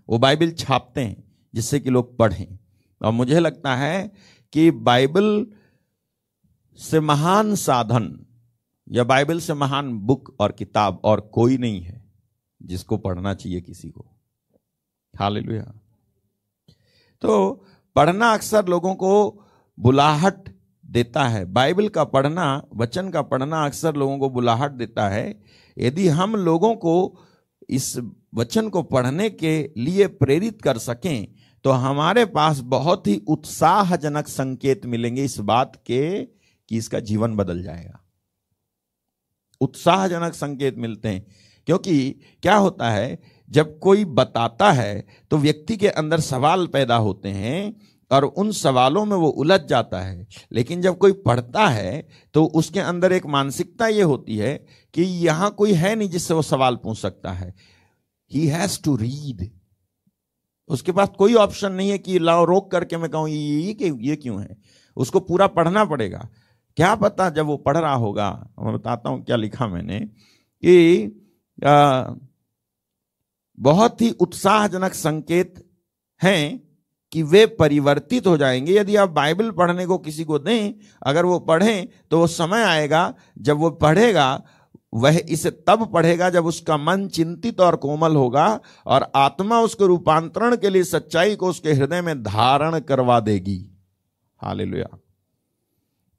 वो 0.09 0.17
बाइबल 0.17 0.51
छापते 0.51 1.01
हैं, 1.01 1.23
जिससे 1.53 1.79
कि 1.79 1.89
लोग 1.89 2.17
पढ़ें। 2.17 2.59
और 3.01 3.11
मुझे 3.11 3.39
लगता 3.39 3.75
है 3.75 4.11
कि 4.53 4.71
बाइबल 4.71 5.47
से 6.77 6.99
महान 6.99 7.55
साधन 7.55 8.25
या 8.91 9.03
बाइबल 9.03 9.39
से 9.39 9.53
महान 9.53 9.93
बुक 9.93 10.35
और 10.39 10.51
किताब 10.51 11.01
और 11.03 11.21
कोई 11.21 11.57
नहीं 11.57 11.81
है। 11.81 12.00
जिसको 12.61 12.97
पढ़ना 12.97 13.33
चाहिए 13.33 13.61
किसी 13.61 13.89
को। 13.89 14.05
हालेलुया। 15.13 15.63
तो 17.21 17.65
पढ़ना 17.95 18.33
अक्सर 18.33 18.65
लोगों 18.65 18.95
को 18.95 19.43
बुलाहट 19.79 20.49
देता 20.85 21.23
है। 21.23 21.45
बाइबल 21.45 21.89
का 21.89 22.03
पढ़ना, 22.03 22.63
वचन 22.75 23.09
का 23.09 23.21
पढ़ना 23.21 23.65
अक्सर 23.65 23.95
लोगों 23.95 24.17
को 24.19 24.29
बुलाहट 24.29 24.71
देता 24.71 25.09
है। 25.09 25.43
यदि 25.77 26.07
हम 26.07 26.35
लोगों 26.35 26.75
को 26.75 27.19
इस 27.69 27.97
वचन 28.33 28.69
को 28.69 28.81
पढ़ने 28.83 29.29
के 29.29 29.71
लिए 29.77 30.07
प्रेरित 30.07 30.61
कर 30.61 30.77
सकें 30.77 31.33
तो 31.65 31.71
हमारे 31.71 32.25
पास 32.25 32.59
बहुत 32.59 33.07
ही 33.07 33.17
उत्साहजनक 33.27 34.27
संकेत 34.27 34.85
मिलेंगे 34.85 35.23
इस 35.23 35.37
बात 35.39 35.75
के 35.85 36.23
कि 36.69 36.77
इसका 36.77 36.99
जीवन 36.99 37.35
बदल 37.35 37.61
जाएगा। 37.63 37.99
उत्साहजनक 39.61 40.33
संकेत 40.33 40.77
मिलते 40.77 41.09
हैं। 41.09 41.25
क्योंकि 41.67 42.09
क्या 42.43 42.55
होता 42.55 42.89
है 42.89 43.17
जब 43.49 43.77
कोई 43.79 44.05
बताता 44.05 44.71
है 44.71 45.05
तो 45.31 45.37
व्यक्ति 45.37 45.77
के 45.77 45.87
अंदर 45.87 46.19
सवाल 46.19 46.65
पैदा 46.67 46.95
होते 46.97 47.29
हैं 47.29 47.73
और 48.11 48.23
उन 48.23 48.51
सवालों 48.51 49.03
में 49.05 49.15
वो 49.17 49.27
उलझ 49.29 49.59
जाता 49.61 49.99
है। 50.01 50.27
लेकिन 50.51 50.81
जब 50.81 50.97
कोई 50.97 51.11
पढ़ता 51.25 51.67
है 51.67 52.07
तो 52.33 52.43
उसके 52.55 52.79
अंदर 52.79 53.13
एक 53.13 53.25
मानसिकता 53.25 53.87
ये 53.87 54.01
होती 54.03 54.37
है 54.37 54.53
कि 54.93 55.03
यहाँ 55.25 55.49
कोई 55.51 55.73
है 55.73 55.95
नहीं 55.95 56.09
जिससे 56.09 56.33
वो 56.33 56.41
सवाल 56.41 56.75
पूछ 56.75 56.97
सकता 56.97 57.31
है। 57.31 57.53
ही 58.31 58.45
हैज़ 58.47 58.81
टू 58.83 58.95
रीड 58.95 59.49
उसके 60.69 60.91
पास 60.91 61.09
कोई 61.17 61.33
ऑप्शन 61.35 61.71
नहीं 61.71 61.89
है 61.89 61.97
कि 61.97 62.19
लाओ 62.19 62.43
रोक 62.45 62.71
करके 62.71 62.97
मैं 62.97 63.09
कहूँ 63.09 63.29
ये 63.29 63.73
ये, 63.73 63.97
ये 64.01 64.15
क्यों 64.15 64.41
है? 64.41 64.55
उसको 64.97 65.19
पूरा 65.19 65.47
पढ़ना 65.47 65.85
पड़ेगा। 65.85 66.27
क्या 66.77 66.93
पता 66.95 67.29
जब 67.29 67.45
वो 67.45 67.57
पढ़ 67.57 67.77
रहा 67.77 67.93
होगा 67.95 68.29
मैं 68.59 68.73
बताता 68.73 69.09
हूँ 69.09 69.23
क्या 69.23 69.35
लिखा 69.35 69.67
मैंने 69.67 69.99
कि 69.99 71.20
बहुत 73.57 74.01
ही 74.01 74.09
उत्साहजनक 74.11 74.93
संकेत 74.93 75.63
हैं 76.21 76.61
कि 77.11 77.23
वे 77.23 77.45
परिवर्तित 77.45 78.27
हो 78.27 78.37
जाएँगे। 78.37 78.73
यदि 78.73 78.95
आप 78.95 79.09
बाइबल 79.09 79.51
पढ़ने 79.51 79.85
को 79.85 79.97
किसी 79.97 80.23
को 80.23 80.39
दें, 80.39 80.73
अगर 81.03 81.25
वो 81.25 81.39
पढ़ें 81.39 81.87
तो 82.11 82.19
वो 82.19 82.27
समय 82.27 82.63
आएगा, 82.63 83.13
जब 83.37 83.57
वो 83.57 83.69
पढ़ेगा, 83.69 84.41
वह 84.93 85.19
इसे 85.29 85.51
तब 85.67 85.91
पढ़ेगा 85.93 86.29
जब 86.29 86.45
उसका 86.45 86.77
मन 86.77 87.07
चिंतित 87.07 87.61
और 87.61 87.75
कोमल 87.75 88.15
होगा 88.15 88.59
और 88.85 89.11
आत्मा 89.15 89.59
उसके 89.59 89.87
रूपांतरण 89.87 90.55
के 90.55 90.69
लिए 90.69 90.83
सच्चाई 90.83 91.35
को 91.35 91.49
उसके 91.49 91.73
हृदय 91.73 92.01
में 92.01 92.23
धारण 92.23 92.79
करवा 92.79 93.19
देगी। 93.19 93.59
हाल 94.41 94.85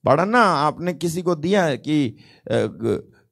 पढ़ना 0.04 0.40
आपने 0.40 0.92
किसी 0.94 1.22
को 1.22 1.34
दिया 1.34 1.64
है 1.64 1.76
कि 1.78 2.16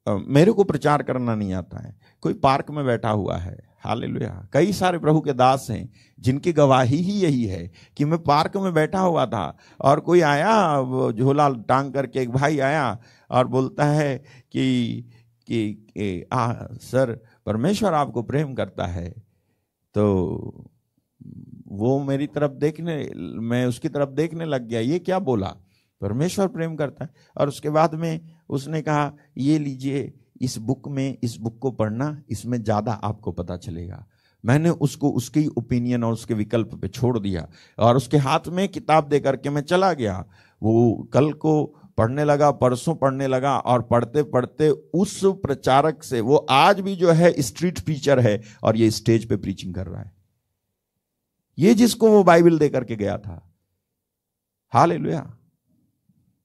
मेरे 0.06 0.52
को 0.52 0.64
प्रचार 0.64 1.02
करना 1.02 1.34
नहीं 1.34 1.52
आता 1.52 1.78
है। 1.78 1.99
कोई 2.20 2.34
पार्क 2.34 2.70
में 2.70 2.86
बैठा 2.86 3.10
हुआ 3.10 3.36
है। 3.36 3.70
हाल 3.84 4.18
कई 4.52 4.72
सारे 4.72 4.98
प्रभु 4.98 5.20
के 5.20 5.32
दास 5.32 5.66
हैं 5.70 5.92
जिनकी 6.20 6.52
गवाही 6.52 6.96
ही 6.96 7.12
यही 7.12 7.44
है 7.44 7.70
कि 7.96 8.04
मैं 8.04 8.22
पार्क 8.22 8.56
में 8.56 8.74
बैठा 8.74 9.00
हुआ 9.00 9.26
था 9.26 9.56
और 9.80 10.00
कोई 10.00 10.20
आया 10.20 10.78
वो 10.78 11.12
झोला 11.12 11.48
टांग 11.48 11.92
करके 11.92 12.20
एक 12.20 12.30
भाई 12.30 12.58
आया 12.58 13.00
और 13.30 13.46
बोलता 13.46 13.84
है 13.84 14.18
कि 14.52 14.94
कि, 15.46 15.72
कि 15.72 16.26
आ, 16.32 16.52
सर 16.72 17.24
परमेश्वर 17.46 17.94
आपको 17.94 18.22
प्रेम 18.22 18.54
करता 18.54 18.86
है। 18.86 19.14
तो 19.94 20.70
वो 21.68 22.04
मेरी 22.04 22.26
तरफ़ 22.26 22.52
देखने 22.52 23.10
मैं 23.40 23.66
उसकी 23.66 23.88
तरफ़ 23.88 24.10
देखने 24.10 24.44
लग 24.44 24.68
गया। 24.68 24.80
ये 24.80 24.98
क्या 24.98 25.18
बोला? 25.18 25.54
परमेश्वर 26.00 26.48
प्रेम 26.48 26.76
करता 26.76 27.04
है। 27.04 27.10
और 27.36 27.48
उसके 27.48 27.70
बाद 27.70 27.94
में 27.94 28.20
उसने 28.48 28.82
कहा 28.82 29.12
ये 29.38 29.58
लीजिए 29.58 30.12
इस 30.40 30.58
बुक 30.58 30.88
में, 30.88 31.18
इस 31.22 31.36
बुक 31.36 31.58
को 31.58 31.70
पढ़ना, 31.70 32.22
इसमें 32.30 32.62
ज़्यादा 32.62 32.92
आपको 32.92 33.32
पता 33.32 33.56
चलेगा। 33.56 34.06
मैंने 34.44 34.70
उसको, 34.70 35.10
उसकी 35.10 35.46
ओपिनियन 35.46 36.04
और 36.04 36.12
उसके 36.12 36.34
विकल्प 36.34 36.74
पे 36.74 36.88
छोड़ 36.88 37.18
दिया 37.18 37.48
और 37.78 37.96
उसके 37.96 38.16
हाथ 38.16 38.48
में 38.48 38.68
किताब 38.68 39.08
दे 39.08 39.20
करके 39.20 39.50
मैं 39.50 39.62
चला 39.62 39.92
गया। 39.92 40.24
वो 40.62 41.08
कल 41.12 41.32
को 41.32 41.64
पढ़ने 41.98 42.24
लगा, 42.24 42.50
परसों 42.50 42.94
पढ़ने 42.94 43.26
लगा 43.26 43.58
और 43.58 43.82
पढ़ते 43.82 44.22
पढ़ते 44.22 44.70
उस 44.70 45.20
प्रचारक 45.24 46.02
से, 46.02 46.20
वो 46.20 46.36
आज 46.36 46.80
भी 46.80 46.96
जो 46.96 47.10
है 47.10 47.42
स्ट्रीट 47.42 47.80
प्रीचर 47.80 48.20
है 48.20 48.40
और 48.62 48.76
ये 48.76 48.90
स्टेज 48.90 49.28
पे 49.28 49.36
प्रीचिंग 49.36 49.74
कर 49.74 49.86
रहा 49.86 50.02
है। 50.02 50.12
ये 51.58 51.74
जिसको 51.74 52.10
वो 52.10 52.24
बाइबल 52.24 52.58
दे 52.58 52.68
करके 52.68 52.96
गया 52.96 53.18
था। 53.18 53.52
हाल 54.72 54.92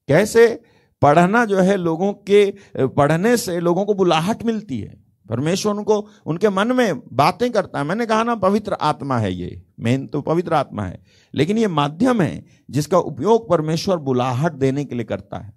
कैसे? 0.10 0.64
पढ़ना 1.02 1.46
जो 1.46 1.60
है 1.60 1.78
लोगों 1.78 2.14
के, 2.14 2.54
पढ़ने 2.78 3.38
से 3.38 3.60
लोगों 3.60 3.86
को 3.86 3.94
बुलाहट 3.94 4.44
मिलती 4.44 4.80
है। 4.80 5.06
परमेश्वर 5.30 5.74
उनको, 5.74 6.08
उनके 6.26 6.50
मन 6.50 6.72
में 6.72 7.16
बातें 7.16 7.52
करता 7.52 7.80
है। 7.80 7.86
मैंने 7.86 8.06
कहा 8.06 8.24
ना, 8.24 8.36
पवित्र 8.36 8.74
आत्मा 8.74 9.18
है 9.18 9.34
ये। 9.34 9.64
मेन 9.80 10.08
तो 10.08 10.22
पवित्र 10.22 10.54
आत्मा 10.54 10.84
है। 10.84 11.04
लेकिन 11.34 11.58
ये 11.58 11.68
माध्यम 11.68 12.22
है 12.22 12.46
जिसका 12.70 12.98
उपयोग 12.98 13.50
परमेश्वर 13.50 13.98
बुलाहट 13.98 14.54
देने 14.54 14.86
के 14.86 14.96
लिए 14.96 15.04
करता 15.04 15.38
है। 15.38 15.54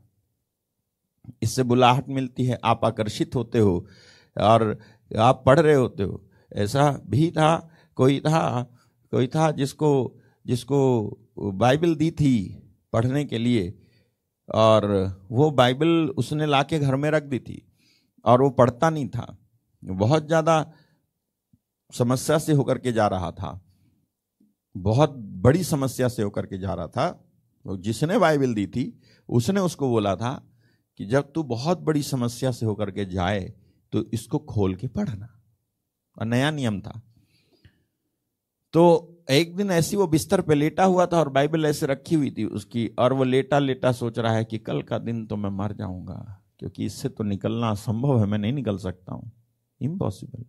इससे 1.43 1.63
बुलाहट 1.63 2.09
मिलती 2.09 2.45
है। 2.45 2.59
आप 2.65 2.85
आकर्षित 2.85 3.35
होते 3.35 3.59
हो 3.59 3.87
और 4.41 4.79
आप 5.19 5.43
पढ़ 5.47 5.61
रहे 5.61 5.75
होते 5.75 6.03
हो। 6.03 6.25
ऐसा 6.57 7.01
भी 7.07 7.31
था, 7.31 7.71
कोई 7.95 8.21
था 8.21 8.71
कोई 9.11 9.27
था 9.27 9.51
जिसको 9.51 10.19
जिसको 10.47 11.11
बाइबल 11.39 11.95
दी 11.95 12.11
थी 12.11 12.63
पढ़ने 12.93 13.25
के 13.25 13.39
लिए। 13.39 13.79
और 14.49 14.87
वो 15.31 15.51
बाइबल 15.51 15.89
उसने 16.19 16.47
ला 16.47 16.63
के 16.63 16.79
घर 16.79 16.97
में 16.97 17.11
रख 17.11 17.23
दी 17.23 17.39
थी 17.39 17.63
और 18.25 18.43
वो 18.43 18.51
पढ़ता 18.51 18.91
नहीं 18.91 19.09
था। 19.09 19.37
बहुत 19.83 20.27
ज़्यादा 20.27 20.65
समस्या 21.93 22.39
से 22.39 22.53
होकर 22.53 22.79
के 22.79 22.93
जा 22.93 23.07
रहा 23.07 23.31
था। 23.33 23.61
बहुत 24.75 25.15
बड़ी 25.41 25.65
समस्या 25.65 26.09
से 26.09 26.23
होकर 26.23 26.47
के 26.47 26.59
जा 26.59 26.75
रहा 26.75 26.87
था। 26.89 27.09
तो 27.65 27.77
जिसने 27.77 28.19
बाइबल 28.19 28.55
दी 28.55 28.67
थी, 28.67 29.01
उसने 29.29 29.61
उसको 29.61 29.89
बोला 29.89 30.15
था 30.17 30.33
कि 31.01 31.07
जब 31.07 31.33
तू 31.33 31.43
बहुत 31.45 31.81
बड़ी 31.81 32.03
समस्या 32.03 32.51
से 32.51 32.67
होकर 32.67 32.91
के 32.91 33.05
जाए 33.05 33.41
तो 33.93 34.05
इसको 34.13 34.39
खोल 34.47 34.75
के 34.75 34.87
पढ़ना। 34.89 35.29
और 36.17 36.27
नया 36.27 36.51
नियम 36.51 36.81
था। 36.81 37.01
तो 38.75 39.18
एक 39.29 39.55
दिन 39.57 39.71
ऐसी 39.71 39.97
वो 39.97 40.07
बिस्तर 40.07 40.41
पे 40.41 40.55
लेटा 40.55 40.85
हुआ 40.85 41.07
था 41.07 41.19
और 41.19 41.29
बाइबल 41.29 41.67
ऐसे 41.67 41.87
रखी 41.87 42.15
हुई 42.15 42.31
थी 42.31 42.45
उसकी, 42.47 42.87
और 42.99 43.13
वो 43.13 43.25
लेटा 43.25 43.59
लेटा 43.59 43.93
सोच 43.93 44.19
रहा 44.19 44.33
है 44.33 44.45
कि 44.45 44.59
कल 44.59 44.81
का 44.83 44.99
दिन 44.99 45.25
तो 45.27 45.37
मैं 45.37 45.51
मर 45.53 45.73
जाऊँगा, 45.73 46.15
क्योंकि 46.59 46.85
इससे 46.87 47.09
तो 47.09 47.25
निकलना 47.25 47.73
संभव 47.77 48.21
है, 48.21 48.27
मैं 48.27 48.39
नहीं 48.39 48.53
निकल 48.53 48.79
सकता 48.79 49.15
हूँ। 49.15 49.31
इम्पॉसिबल 49.81 50.45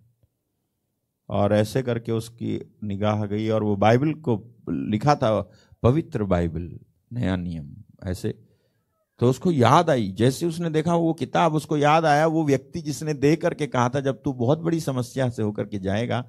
और 1.29 1.53
ऐसे 1.53 1.81
करके 1.83 2.11
उसकी 2.11 2.59
निगाह 2.83 3.25
गई 3.25 3.49
और 3.49 3.63
वो 3.63 3.75
बाइबल 3.77 4.13
को 4.19 4.43
लिखा 4.69 5.15
था, 5.15 5.39
पवित्र 5.83 6.23
बाइबल, 6.25 6.69
नया 7.13 7.35
नियम, 7.35 7.67
ऐसे। 8.03 8.33
तो 9.19 9.29
उसको 9.29 9.51
याद 9.51 9.89
आई, 9.89 10.07
जैसे 10.09 10.45
उसने 10.45 10.69
देखा 10.69 10.95
वो 10.95 11.13
किताब, 11.15 11.53
उसको 11.55 11.77
याद 11.77 12.05
आया, 12.05 12.27
वो 12.27 12.43
व्यक्ति 12.45 12.81
जिसने 12.81 13.13
दे 13.15 13.35
करके 13.35 13.67
कहा 13.67 13.89
था, 13.89 13.99
जब 13.99 14.21
तू 14.23 14.33
बहुत 14.35 14.59
बड़ी 14.59 14.79
समस्या 14.79 15.29
से 15.29 15.43
होकर 15.43 15.65
के 15.65 15.79
जाएगा 15.79 16.21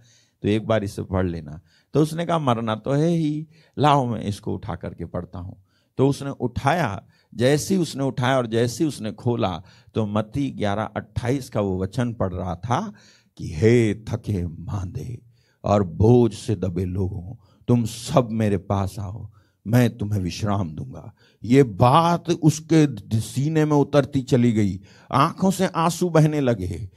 तो 0.43 0.49
एक 0.49 0.67
बार 0.67 0.85
इसे 0.85 1.03
पढ़ 1.05 1.27
लेना। 1.27 1.61
तो 1.95 2.03
उसने 2.03 2.27
कहा, 2.27 2.39
मरना 2.39 2.75
तो 2.75 2.93
है 2.93 3.09
ही, 3.09 3.47
लाओ 3.79 4.07
मैं 4.07 4.21
इसको 4.21 4.55
उठा 4.55 4.75
करके 4.75 5.05
पढ़ता 5.05 5.39
हूँ। 5.39 5.63
तो 5.99 6.09
उसने 6.09 6.31
उठाया, 6.31 7.03
जैसी 7.35 7.77
उसने 7.77 8.05
उठाया 8.05 8.37
और 8.37 8.47
जैसी 8.47 8.85
उसने 8.85 9.13
खोला 9.13 9.63
तो 9.95 10.07
मती 10.07 10.51
ग्यारह 10.51 10.89
अट्ठाईस 10.97 11.49
का 11.49 11.61
वो 11.61 11.83
वचन 11.83 12.13
पढ़ 12.13 12.33
रहा 12.33 12.55
था 12.55 12.93
कि, 13.39 13.55
हे 13.55 13.95
थके 13.95 14.47
मांदे 14.47 15.19
और 15.65 15.83
बोझ 15.83 16.35
से 16.35 16.55
दबे 16.55 16.85
लोगों, 16.85 17.35
तुम 17.69 17.85
सब 17.85 18.29
मेरे 18.31 18.57
पास 18.59 18.97
आओ, 18.99 19.31
मैं 19.67 19.97
तुम्हें 19.99 20.21
विश्राम 20.21 20.71
दूँगा। 20.71 21.13
ये 21.45 21.63
बात 21.63 22.31
उसके 22.31 23.21
सीने 23.21 23.65
में 23.65 23.77
उतरती 23.77 24.23
चली 24.23 24.53
गई। 24.53 24.81
आँखों 25.13 25.51
से 25.51 25.67
आँसू 25.67 26.09
बहने 26.11 26.41
लगे। 26.41 26.89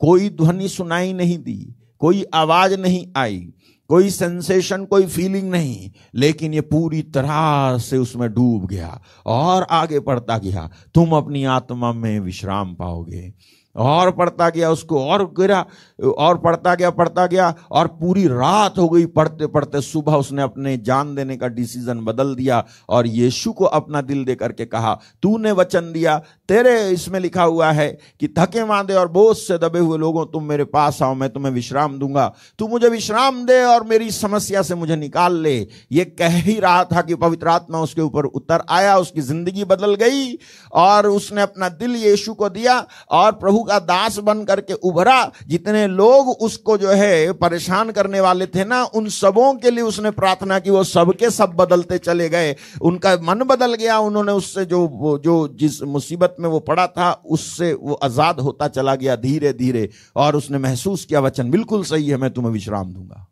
कोई 0.00 0.28
ध्वनि 0.30 0.68
सुनाई 0.68 1.12
नहीं 1.12 1.38
दी, 1.38 1.74
कोई 1.98 2.24
आवाज़ 2.34 2.74
नहीं 2.80 3.06
आई। 3.16 3.52
कोई 3.88 4.10
सेंसेशन 4.10 4.84
कोई 4.84 5.06
फीलिंग 5.06 5.50
नहीं, 5.50 5.90
लेकिन 6.14 6.54
ये 6.54 6.60
पूरी 6.60 7.02
तरह 7.02 7.78
से 7.78 7.98
उसमें 7.98 8.28
डूब 8.34 8.66
गया 8.66 9.00
और 9.26 9.66
आगे 9.70 10.00
बढ़ता 10.00 10.38
गया, 10.38 10.70
तुम 10.94 11.12
अपनी 11.12 11.44
आत्मा 11.44 11.92
में 11.92 12.18
विश्राम 12.20 12.74
पाओगे। 12.74 13.32
और 13.76 14.10
पढ़ता 14.10 14.48
गया 14.50 14.70
उसको, 14.70 15.04
और 15.04 15.24
गिरा, 15.38 15.64
और 15.98 16.38
पढ़ता 16.38 16.74
गया 16.74 16.90
पढ़ता 16.92 17.26
गया, 17.26 17.54
और 17.70 17.86
पूरी 18.00 18.26
रात 18.26 18.78
हो 18.78 18.88
गई 18.88 19.06
पढ़ते 19.08 19.46
पढ़ते 19.46 19.80
सुबह 19.82 20.14
उसने 20.16 20.42
अपने 20.42 20.76
जान 20.78 21.14
देने 21.14 21.36
का 21.36 21.48
डिसीज़न 21.48 22.04
बदल 22.04 22.34
दिया 22.34 22.64
और 22.88 23.06
यीशु 23.06 23.52
को 23.52 23.64
अपना 23.66 24.00
दिल 24.02 24.24
दे 24.24 24.34
करके 24.34 24.64
कहा, 24.66 24.94
तूने 25.22 25.52
वचन 25.52 25.92
दिया, 25.92 26.16
तेरे 26.48 26.78
इसमें 26.90 27.18
लिखा 27.20 27.42
हुआ 27.42 27.70
है 27.72 27.88
कि 28.20 28.28
थके 28.38 28.64
मांदे 28.64 28.94
और 28.94 29.08
बोझ 29.08 29.36
से 29.36 29.58
दबे 29.58 29.78
हुए 29.78 29.98
लोगों, 29.98 30.24
तुम 30.26 30.44
मेरे 30.44 30.64
पास 30.66 31.02
आओ, 31.02 31.14
मैं 31.14 31.28
तुम्हें 31.30 31.52
विश्राम 31.52 31.98
दूँगा। 31.98 32.26
तू 32.58 32.68
मुझे 32.68 32.88
विश्राम 32.88 33.44
दे 33.46 33.62
और 33.64 33.84
मेरी 33.86 34.10
समस्या 34.10 34.62
से 34.62 34.74
मुझे 34.74 34.96
निकाल 34.96 35.36
ले। 35.36 35.56
ये 35.92 36.04
कह 36.04 36.36
ही 36.38 36.58
रहा 36.60 36.84
था 36.86 37.02
कि 37.02 37.14
पवित्र 37.16 37.48
आत्मा 37.48 37.80
उसके 37.80 38.02
ऊपर 38.02 38.24
उतर 38.26 38.62
आया, 38.70 38.96
उसकी 38.98 39.20
ज़िंदगी 39.22 39.64
बदल 39.66 39.94
गई 39.96 40.38
और 40.74 41.06
उसने 41.08 41.42
अपना 41.42 41.68
दिल 41.70 41.96
यीशु 41.96 42.34
को 42.34 42.48
दिया 42.50 42.84
और 43.12 43.32
प्रभु 43.34 43.62
का 43.66 43.78
दास 43.80 44.18
बन 44.20 44.44
करके 44.44 44.74
उभरा, 44.82 45.32
जितने 45.46 45.86
लोग 45.88 46.28
उसको 46.42 46.76
जो 46.78 46.90
है 46.92 47.32
परेशान 47.34 47.90
करने 47.90 48.20
वाले 48.20 48.46
थे 48.46 48.64
ना, 48.64 48.82
उन 48.86 49.08
सबों 49.10 49.54
के 49.54 49.70
लिए 49.70 49.84
उसने 49.84 50.10
प्रार्थना 50.12 50.58
की, 50.58 50.70
वो 50.70 50.84
सबके 50.84 51.30
सब 51.30 51.54
बदलते 51.54 51.98
चले 51.98 52.28
गए। 52.28 52.54
उनका 52.82 53.16
मन 53.22 53.42
बदल 53.46 53.74
गया, 53.74 53.98
उन्होंने 53.98 54.32
उससे 54.32 54.64
जो 54.64 55.18
जो 55.24 55.36
जिस 55.56 55.82
मुसीबत 55.82 56.36
में 56.40 56.48
वो 56.48 56.60
पड़ा 56.60 56.86
था, 56.86 57.12
उससे 57.12 57.72
वो 57.74 57.94
आज़ाद 57.94 58.40
होता 58.40 58.68
चला 58.68 58.94
गया 58.94 59.16
धीरे 59.16 59.52
धीरे 59.52 59.88
और 60.16 60.36
उसने 60.36 60.58
महसूस 60.58 61.04
किया, 61.04 61.20
वचन 61.20 61.50
बिल्कुल 61.50 61.84
सही 61.84 62.08
है, 62.08 62.16
मैं 62.16 62.30
तुम्हें 62.30 62.52
विश्राम 62.52 62.92
दूँगा। 62.92 63.26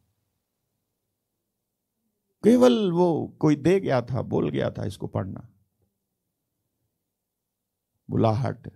केवल 2.44 2.90
वो 2.92 3.36
कोई 3.40 3.56
दे 3.56 3.78
गया 3.80 4.00
था, 4.02 4.22
बोल 4.22 4.48
गया 4.50 4.70
था 4.70 4.84
इसको 4.84 5.06
पढ़ना। 5.06 5.48
बुलाहट। 8.08 8.68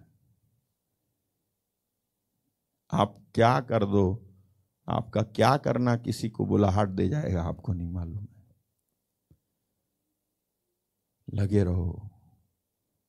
आप 2.93 3.27
क्या 3.35 3.61
कर 3.61 3.85
दो, 3.85 4.25
आपका 4.89 5.23
क्या 5.23 5.57
करना 5.57 5.97
किसी 5.97 6.31
को 6.31 6.47
बुलाहट 6.47 6.89
दे 6.89 7.09
जाएगा, 7.09 7.43
आपको 7.43 7.73
नहीं 7.73 7.91
मालूम 7.91 8.19
है। 8.19 8.45
लगे 11.35 11.65
रहो, 11.65 12.11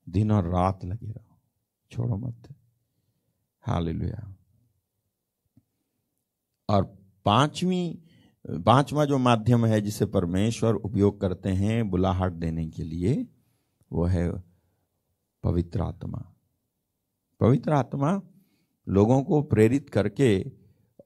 दिन 0.09 0.31
और 0.31 0.47
रात 0.47 0.85
लगे 0.85 1.11
रहो, 1.11 1.39
छोड़ो 1.91 2.17
मत। 2.17 2.55
हाल 3.61 4.13
और 6.69 6.83
पांचवी, 7.25 8.03
पांचवा 8.45 9.05
जो 9.05 9.17
माध्यम 9.17 9.65
है 9.65 9.81
जिसे 9.81 10.05
परमेश्वर 10.05 10.73
उपयोग 10.73 11.21
करते 11.21 11.49
हैं 11.49 11.89
बुलाहट 11.89 12.31
देने 12.31 12.67
के 12.67 12.83
लिए, 12.83 13.27
वो 13.91 14.05
है 14.05 14.31
पवित्र 15.43 15.81
आत्मा। 15.81 16.35
पवित्र 17.39 17.73
आत्मा 17.73 18.21
लोगों 18.89 19.23
को 19.23 19.41
प्रेरित 19.41 19.89
करके 19.89 20.45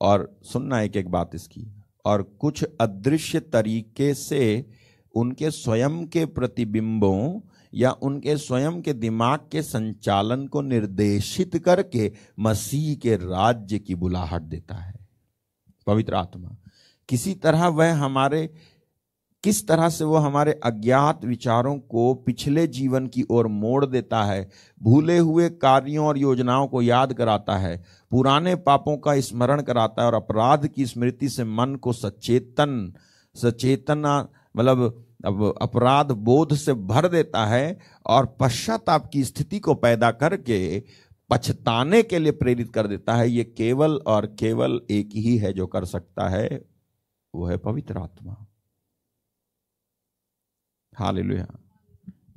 और 0.01 0.39
सुनना 0.43 0.81
एक 0.81 0.95
एक 0.95 1.09
बात 1.09 1.31
इसकी। 1.35 1.67
और 2.05 2.23
कुछ 2.23 2.65
अदृश्य 2.81 3.39
तरीके 3.39 4.13
से 4.13 4.65
उनके 5.15 5.51
स्वयं 5.51 6.07
के 6.07 6.25
प्रतिबिंबों 6.25 7.39
या 7.73 7.91
उनके 7.91 8.37
स्वयं 8.37 8.81
के 8.81 8.93
दिमाग 8.93 9.39
के 9.51 9.61
संचालन 9.61 10.47
को 10.47 10.61
निर्देशित 10.61 11.57
करके 11.57 12.11
मसीह 12.39 12.95
के 12.95 13.15
राज्य 13.15 13.79
की 13.79 13.95
बुलाहट 13.95 14.41
देता 14.41 14.75
है। 14.75 14.93
पवित्र 15.87 16.13
आत्मा। 16.13 16.57
किसी 17.09 17.33
तरह 17.33 17.67
वह 17.67 17.93
हमारे 17.93 18.53
किस 19.43 19.67
तरह 19.67 19.89
से 19.89 20.03
वो 20.03 20.17
हमारे 20.17 20.51
अज्ञात 20.63 21.25
विचारों 21.25 21.77
को 21.77 22.13
पिछले 22.15 22.65
जीवन 22.67 23.07
की 23.07 23.23
ओर 23.31 23.47
मोड़ 23.47 23.85
देता 23.85 24.23
है, 24.23 24.49
भूले 24.81 25.17
हुए 25.17 25.49
कार्यों 25.49 26.05
और 26.07 26.17
योजनाओं 26.17 26.67
को 26.67 26.81
याद 26.81 27.13
कराता 27.13 27.57
है, 27.57 27.83
पुराने 28.11 28.55
पापों 28.55 28.97
का 28.97 29.19
स्मरण 29.19 29.61
कराता 29.61 30.01
है 30.01 30.07
और 30.07 30.13
अपराध 30.13 30.67
की 30.67 30.85
स्मृति 30.85 31.29
से 31.29 31.43
मन 31.43 31.75
को 31.75 31.93
सचेतन, 31.93 32.93
सचेतना 33.35 34.29
मतलब 34.57 35.03
अब 35.25 35.53
अपराध 35.61 36.11
बोध 36.11 36.53
से 36.53 36.73
भर 36.73 37.07
देता 37.07 37.45
है 37.45 37.79
और 38.05 38.25
पश्चाताप 38.39 39.09
की 39.13 39.23
स्थिति 39.23 39.59
को 39.59 39.73
पैदा 39.73 40.11
करके 40.11 40.83
पछताने 41.29 42.01
के 42.03 42.19
लिए 42.19 42.31
प्रेरित 42.31 42.73
कर 42.73 42.87
देता 42.87 43.13
है। 43.13 43.29
ये 43.29 43.43
केवल 43.43 43.99
और 44.07 44.25
केवल 44.39 44.79
एक 44.91 45.09
ही 45.15 45.37
है 45.37 45.53
जो 45.53 45.67
कर 45.67 45.85
सकता 45.85 46.27
है, 46.29 46.65
वो 47.33 47.45
है 47.45 47.57
पवित्र 47.57 47.97
आत्मा। 47.97 48.35
हालेलुया। 50.97 51.47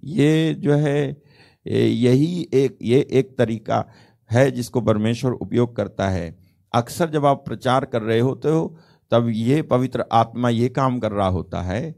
ये 0.04 0.54
जो 0.54 0.74
है 0.74 1.22
यही 1.66 2.48
एक, 2.54 2.78
ये 2.82 3.06
एक 3.10 3.36
तरीका 3.38 3.84
है 4.30 4.50
जिसको 4.50 4.80
परमेश्वर 4.80 5.32
उपयोग 5.32 5.74
करता 5.76 6.08
है। 6.08 6.36
अक्सर 6.72 7.10
जब 7.10 7.26
आप 7.26 7.44
प्रचार 7.46 7.84
कर 7.84 8.02
रहे 8.02 8.18
होते 8.20 8.48
हो, 8.48 8.76
तब 9.12 9.28
ये 9.28 9.62
पवित्र 9.62 10.04
आत्मा 10.12 10.48
ये 10.48 10.68
काम 10.68 10.98
कर 10.98 11.12
रहा 11.12 11.28
होता 11.28 11.62
है, 11.62 11.94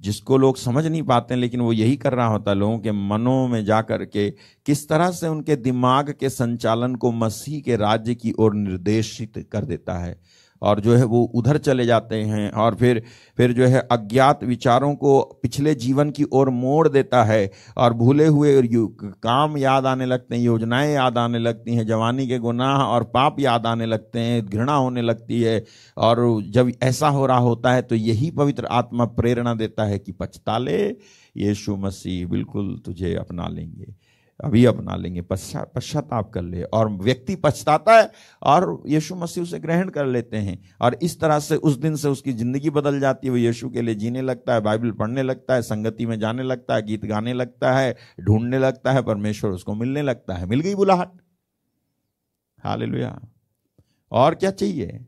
जिसको 0.00 0.36
लोग 0.36 0.56
समझ 0.56 0.84
नहीं 0.86 1.02
पाते 1.02 1.36
लेकिन 1.36 1.60
वो 1.60 1.72
यही 1.72 1.96
कर 1.96 2.12
रहा 2.12 2.26
होता 2.26 2.50
है 2.50 2.56
लोगों 2.56 2.78
के 2.78 2.92
मनों 2.92 3.46
में 3.48 3.64
जा 3.64 3.80
कर 3.82 4.04
के, 4.04 4.30
किस 4.30 4.88
तरह 4.88 5.10
से 5.10 5.28
उनके 5.28 5.56
दिमाग 5.56 6.14
के 6.20 6.30
संचालन 6.30 6.94
को 6.94 7.12
मसीह 7.12 7.60
के 7.60 7.76
राज्य 7.76 8.14
की 8.14 8.32
ओर 8.38 8.54
निर्देशित 8.54 9.46
कर 9.52 9.64
देता 9.64 9.98
है। 9.98 10.18
और 10.62 10.80
जो 10.80 10.94
है 10.94 11.04
वो 11.04 11.22
उधर 11.34 11.58
चले 11.58 11.86
जाते 11.86 12.16
हैं 12.22 12.50
और 12.50 12.74
फिर 12.74 13.02
फिर 13.38 13.52
जो 13.52 13.66
है 13.66 13.80
अज्ञात 13.92 14.44
विचारों 14.44 14.94
को 14.94 15.20
पिछले 15.42 15.74
जीवन 15.74 16.10
की 16.10 16.24
ओर 16.32 16.50
मोड़ 16.50 16.88
देता 16.88 17.22
है 17.24 17.50
और 17.76 17.92
भूले 17.94 18.26
हुए 18.26 18.62
काम 19.02 19.56
याद 19.58 19.86
आने 19.86 20.06
लगते 20.06 20.36
हैं, 20.36 20.42
योजनाएँ 20.42 20.92
याद 20.94 21.18
आने 21.18 21.38
लगती 21.38 21.74
हैं, 21.74 21.86
जवानी 21.86 22.26
के 22.28 22.38
गुनाह 22.38 22.82
और 22.82 23.04
पाप 23.04 23.40
याद 23.40 23.66
आने 23.66 23.86
लगते 23.86 24.18
हैं, 24.18 24.44
घृणा 24.46 24.74
होने 24.74 25.02
लगती 25.02 25.40
है 25.42 25.64
और 25.96 26.42
जब 26.50 26.72
ऐसा 26.82 27.08
हो 27.08 27.26
रहा 27.26 27.38
होता 27.38 27.72
है 27.72 27.82
तो 27.82 27.94
यही 27.94 28.30
पवित्र 28.30 28.66
आत्मा 28.66 29.04
प्रेरणा 29.04 29.54
देता 29.54 29.84
है 29.84 29.98
कि 29.98 30.12
पछता 30.12 30.58
ले 30.58 30.82
यीशु 31.36 31.76
मसीह, 31.76 32.26
बिल्कुल 32.26 32.76
तुझे 32.86 33.14
अपना 33.14 33.48
लेंगे। 33.48 33.94
अभी 34.44 34.64
अपना 34.64 34.96
लेंगे 34.96 35.20
पश्चाताप 35.22 35.72
पश्चाताप 35.76 36.30
कर 36.30 36.42
ले। 36.42 36.62
और 36.62 36.90
व्यक्ति 36.90 37.36
पछताता 37.36 37.98
है 37.98 38.12
और 38.42 38.82
यीशु 38.86 39.14
मसीह 39.14 39.42
उसे 39.42 39.58
ग्रहण 39.58 39.88
कर 39.88 40.06
लेते 40.06 40.36
हैं। 40.36 40.62
और 40.80 40.98
इस 41.02 41.20
तरह 41.20 41.38
से 41.38 41.56
उस 41.56 41.76
दिन 41.76 41.96
से 41.96 42.08
उसकी 42.08 42.32
ज़िंदगी 42.32 42.70
बदल 42.70 43.00
जाती 43.00 43.26
है। 43.26 43.30
वो 43.30 43.36
यीशु 43.36 43.70
के 43.70 43.82
लिए 43.82 43.94
जीने 43.94 44.22
लगता 44.22 44.54
है, 44.54 44.60
बाइबल 44.60 44.90
पढ़ने 44.90 45.22
लगता 45.22 45.54
है, 45.54 45.62
संगति 45.62 46.06
में 46.06 46.18
जाने 46.20 46.42
लगता 46.42 46.74
है, 46.74 46.82
गीत 46.82 47.04
गाने 47.04 47.32
लगता 47.32 47.72
है, 47.72 47.96
ढूँढने 48.20 48.58
लगता 48.58 48.92
है, 48.92 49.02
परमेश्वर 49.02 49.50
उसको 49.50 49.74
मिलने 49.74 50.02
लगता 50.02 50.34
है। 50.34 50.46
मिल 50.46 50.60
गई 50.60 50.74
बुलाहट। 50.74 51.08
हाल 52.64 53.10
और 54.12 54.34
क्या 54.34 54.50
चाहिए? 54.50 55.06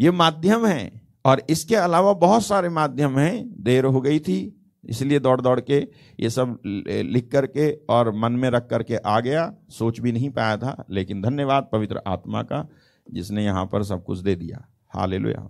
ये 0.00 0.10
माध्यम 0.10 0.66
है। 0.66 1.00
और 1.24 1.42
इसके 1.50 1.76
अलावा 1.76 2.12
बहुत 2.12 2.46
सारे 2.46 2.68
माध्यम 2.68 3.18
हैं। 3.18 3.62
देर 3.62 3.84
हो 3.84 4.00
गई 4.00 4.18
थी। 4.18 4.59
इसलिए 4.84 5.18
दौड़ 5.18 5.40
दौड़ 5.40 5.60
के 5.60 5.78
ये 6.18 6.30
सब 6.30 6.58
लिख 6.64 7.30
करके 7.32 7.70
और 7.90 8.10
मन 8.16 8.32
में 8.32 8.48
रख 8.50 8.66
करके 8.70 8.96
आ 8.96 9.18
गया। 9.20 9.52
सोच 9.70 10.00
भी 10.00 10.12
नहीं 10.12 10.30
पाया 10.30 10.56
था, 10.56 10.84
लेकिन 10.90 11.22
धन्यवाद, 11.22 11.68
पवित्र 11.72 12.00
आत्मा 12.06 12.42
का, 12.42 12.66
जिसने 13.06 13.44
यहाँ 13.44 13.64
पर 13.66 13.82
सब 13.84 14.04
कुछ 14.04 14.18
दे 14.20 14.34
दिया। 14.36 14.64
हा 14.92 15.06
ले 15.06 15.18
लो 15.18 15.30
हाल 15.30 15.48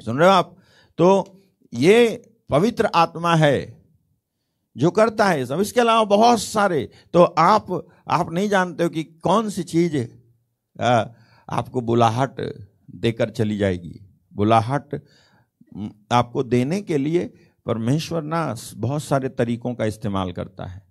सुन 0.00 0.18
रहे 0.18 0.28
हो 0.28 0.34
आप? 0.34 0.56
तो 0.98 1.40
ये 1.72 2.22
पवित्र 2.50 2.88
आत्मा 2.94 3.34
है, 3.36 3.58
जो 4.76 4.90
करता 4.90 5.26
है 5.26 5.44
सब। 5.46 5.60
इसके 5.60 5.80
अलावा 5.80 6.04
बहुत 6.06 6.40
सारे 6.40 6.88
तो 7.14 7.22
आप 7.22 7.70
आप 8.08 8.32
नहीं 8.32 8.48
जानते 8.48 8.84
हो 8.84 8.90
कि 8.90 9.02
कौन 9.24 9.48
सी 9.50 9.62
चीज़ 9.64 9.96
आपको 11.48 11.80
बुलाहट 11.82 12.40
देकर 12.96 13.30
चली 13.30 13.56
जाएगी। 13.58 13.98
बुलाहट 14.32 14.94
आपको 16.12 16.42
देने 16.44 16.80
के 16.82 16.98
लिए 16.98 17.30
परमेश्वर 17.70 18.22
ना 18.22 18.54
बहुत 18.76 19.02
सारे 19.02 19.28
तरीकों 19.28 19.74
का 19.74 19.84
इस्तेमाल 19.84 20.32
करता 20.32 20.64
है। 20.66 20.82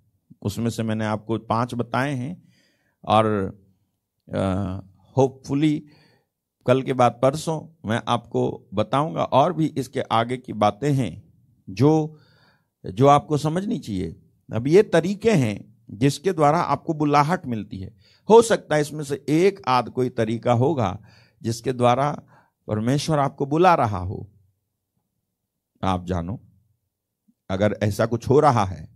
उसमें 0.42 0.70
से 0.70 0.84
मैंने 0.84 1.06
आपको 1.06 1.38
पाँच 1.38 1.74
बताए 1.74 2.14
हैं 2.16 2.36
और 3.04 3.26
होपफुली 5.16 5.84
कल 6.66 6.82
के 6.82 6.94
बाद 6.94 7.20
परसों 7.24 7.60
मैं 7.90 8.02
आपको 8.08 8.70
बताऊँगा 8.74 9.24
और 9.24 9.54
भी 9.54 9.66
इसके 9.78 10.02
आगे 10.12 10.38
की 10.38 10.54
बातें 10.54 10.92
हैं 10.94 11.12
जो 11.68 11.92
जो 12.86 13.08
आपको 13.08 13.38
समझनी 13.38 13.80
चाहिए। 13.80 14.16
अब 14.50 14.68
ये 14.68 14.84
तरीके 14.84 15.32
हैं 15.32 15.58
जिसके 15.92 16.34
द्वारा 16.34 16.60
आपको 16.60 16.94
बुलाहट 16.94 17.46
मिलती 17.46 17.80
है। 17.80 17.96
हो 18.30 18.42
सकता 18.42 18.76
है 18.76 18.82
इसमें 18.82 19.04
से 19.04 19.24
एक 19.30 19.62
आध 19.68 19.90
कोई 19.90 20.10
तरीका 20.10 20.54
होगा 20.54 20.98
जिसके 21.42 21.74
द्वारा 21.74 22.12
परमेश्वर 22.68 23.20
आपको 23.20 23.46
बुला 23.46 23.76
रहा 23.76 24.00
हो। 24.00 24.28
आप 25.84 26.06
जानो। 26.06 26.40
अगर 27.50 27.78
ऐसा 27.84 28.06
कुछ 28.06 28.30
हो 28.30 28.40
रहा 28.40 28.64
है, 28.66 28.88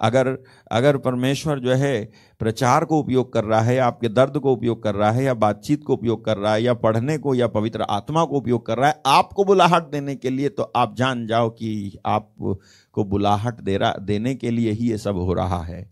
अगर 0.00 0.28
अगर 0.70 0.96
परमेश्वर 0.98 1.58
जो 1.58 1.74
है 1.74 2.04
प्रचार 2.40 2.84
को 2.84 2.98
उपयोग 2.98 3.32
कर 3.32 3.44
रहा 3.44 3.60
है 3.60 3.78
आपके 3.80 4.08
दर्द 4.08 4.38
को 4.38 4.52
उपयोग 4.52 4.82
कर 4.82 4.94
रहा 4.94 5.10
है, 5.10 5.24
या 5.24 5.34
बातचीत 5.36 5.84
को 5.84 5.94
उपयोग 5.94 6.24
कर 6.24 6.36
रहा 6.36 6.52
है, 6.54 6.62
या 6.62 6.74
पढ़ने 6.76 7.16
को, 7.18 7.34
या 7.34 7.46
पवित्र 7.48 7.86
आत्मा 7.90 8.24
को 8.24 8.36
उपयोग 8.36 8.66
कर 8.66 8.78
रहा 8.78 8.88
है, 8.88 9.00
आपको 9.06 9.44
बुलाहट 9.44 9.90
देने 9.90 10.14
के 10.16 10.30
लिए 10.30 10.48
तो 10.48 10.62
आप 10.76 10.94
जान 10.96 11.26
जाओ 11.26 11.50
कि 11.50 11.98
आपको 12.06 13.04
बुलाहट 13.04 13.60
दे 13.60 13.76
रहा, 13.76 13.92
देने 13.92 14.34
के 14.34 14.50
लिए 14.50 14.72
ही 14.72 14.90
ये 14.90 14.98
सब 14.98 15.16
हो 15.16 15.32
रहा 15.32 15.62
है। 15.62 15.82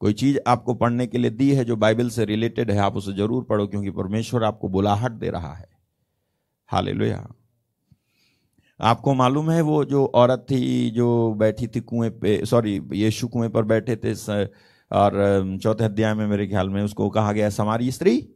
कोई 0.00 0.12
चीज़ 0.12 0.38
आपको 0.46 0.74
पढ़ने 0.74 1.06
के 1.06 1.18
लिए 1.18 1.30
दी 1.32 1.50
है 1.54 1.64
जो 1.64 1.76
बाइबल 1.76 2.08
से 2.08 2.24
रिलेटेड 2.24 2.70
है, 2.70 2.78
आप 2.78 2.96
उसे 2.96 3.12
ज़रूर 3.12 3.44
पढ़ो 3.44 3.66
क्योंकि 3.66 3.90
परमेश्वर 3.92 4.44
आपको 4.44 4.68
बुलाहट 4.68 5.12
दे 5.12 5.30
रहा 5.30 5.54
है। 5.54 5.68
हालेलुया। 6.70 7.26
आपको 8.80 9.14
मालूम 9.14 9.50
है 9.50 9.60
वो 9.60 9.84
जो 9.84 10.06
औरत 10.06 10.46
थी, 10.50 10.90
जो 10.90 11.34
बैठी 11.34 11.66
थी 11.66 11.80
कुएँ 11.80 12.10
पे 12.10 12.46
सॉरी 12.46 12.82
यीशु 12.92 13.28
कुएँ 13.28 13.48
पर 13.48 13.62
बैठे 13.62 13.96
थे 13.96 14.44
और 14.92 15.58
चौथे 15.62 15.84
अध्याय 15.84 16.14
में 16.14 16.26
मेरे 16.26 16.46
ख्याल 16.46 16.68
में 16.68 16.82
उसको 16.82 17.10
कहा 17.10 17.32
गया, 17.32 17.50
समारी 17.50 17.92
स्त्री। 17.92 18.30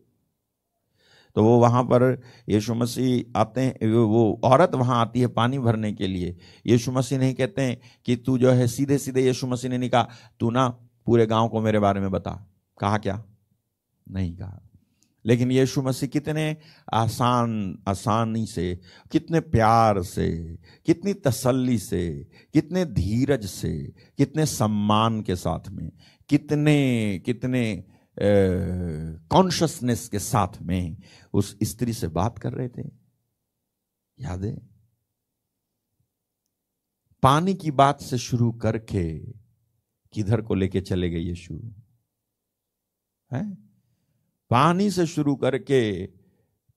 तो 1.34 1.44
वो 1.44 1.58
वहाँ 1.58 1.82
पर 1.82 2.20
यीशु 2.48 2.74
मसीह 2.74 3.40
आते 3.40 3.60
हैं, 3.60 3.94
वो- 3.94 4.50
औरत 4.50 4.74
वहाँ 4.74 5.00
आती 5.00 5.20
है 5.20 5.26
पानी 5.26 5.58
भरने 5.58 5.92
के 5.92 6.06
लिए। 6.06 6.36
यीशु 6.66 6.92
मसीह 6.92 7.18
नहीं 7.18 7.34
कहते 7.34 7.62
हैं 7.62 7.80
कि 8.04 8.16
तू 8.16 8.38
जो 8.38 8.50
है 8.50 8.66
सीधे 8.66 8.98
सीधे 8.98 9.20
यीशु 9.20 9.46
मसीह 9.46 9.70
ने 9.70 9.78
नहीं 9.78 9.90
कहा, 9.90 10.08
तू 10.40 10.50
ना 10.50 10.68
पूरे 11.06 11.26
गाँव 11.26 11.48
को 11.48 11.60
मेरे 11.60 11.78
बारे 11.78 12.00
में 12.00 12.10
बता। 12.10 12.46
कहा 12.80 12.98
क्या? 12.98 13.24
नहीं 14.10 14.36
कहा। 14.36 14.67
लेकिन 15.26 15.50
यीशु 15.52 15.82
मसीह 15.82 16.08
कितने 16.08 16.56
आसान, 16.92 17.82
आसानी 17.88 18.46
से, 18.46 18.80
कितने 19.12 19.40
प्यार 19.40 20.02
से, 20.02 20.58
कितनी 20.86 21.14
तसल्ली 21.14 21.78
से, 21.78 22.28
कितने 22.52 22.84
धीरज 22.84 23.46
से, 23.46 23.94
कितने 24.16 24.46
सम्मान 24.46 25.22
के 25.22 25.36
साथ 25.36 25.68
में, 25.68 25.92
कितने 26.28 27.18
कितने 27.26 27.84
कॉन्शसनेस 29.30 30.08
के 30.08 30.18
साथ 30.18 30.62
में 30.62 30.96
उस 31.32 31.58
स्त्री 31.62 31.92
से 31.92 32.08
बात 32.08 32.38
कर 32.38 32.52
रहे 32.52 32.68
थे। 32.68 32.88
याद 34.20 34.44
है? 34.44 34.58
पानी 37.22 37.54
की 37.54 37.70
बात 37.70 38.00
से 38.00 38.18
शुरू 38.18 38.52
करके 38.52 39.18
किधर 40.12 40.40
को 40.42 40.54
लेके 40.54 40.80
चले 40.80 41.10
गए 41.10 41.18
यीशु? 41.18 41.60
है? 43.32 43.67
पानी 44.50 44.90
से 44.90 45.06
शुरू 45.06 45.34
करके 45.36 46.06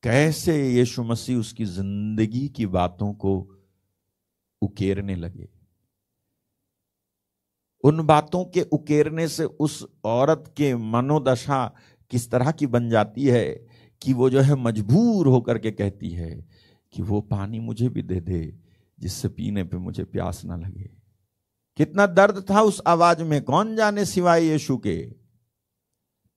कैसे 0.04 0.72
यीशु 0.72 1.04
मसीह 1.04 1.38
उसकी 1.38 1.66
ज़िंदगी 1.66 2.50
की 2.50 2.66
बातों 2.66 3.14
को 3.14 3.60
उकेरने 4.62 5.16
लगे। 5.16 5.50
उन 7.84 8.06
बातों 8.06 8.46
के 8.46 8.62
उकेरने 8.62 9.28
से 9.28 9.46
उस 9.46 9.86
औरत 10.04 10.54
के 10.58 10.76
मनोदशा 10.76 11.76
किस 12.12 12.32
तरह 12.32 12.52
की 12.52 12.68
बन 12.68 12.90
जाती 12.90 13.26
है 13.26 13.68
कि 14.02 14.14
वो 14.14 14.30
जो 14.30 14.42
है 14.42 14.56
मजबूर 14.56 15.28
होकर 15.28 15.58
के 15.58 15.72
कहती 15.72 16.10
है 16.10 16.48
कि 16.94 17.02
वो 17.02 17.22
पानी 17.22 17.60
मुझे 17.60 17.90
भी 17.90 18.02
दे 18.02 18.20
दे, 18.20 18.60
जिससे 19.00 19.28
पीने 19.28 19.64
पे 19.64 19.78
मुझे 19.78 20.04
प्यास 20.04 20.46
ना 20.46 20.56
लगे। 20.56 20.90
कितना 21.78 22.08
दर्द 22.08 22.46
था 22.50 22.62
उस 22.62 22.82
आवाज़ 22.88 23.24
में, 23.24 23.42
कौन 23.42 23.76
जाने 23.76 24.06
सिवाय 24.06 24.46
यीशु 24.46 24.78
के? 24.78 25.21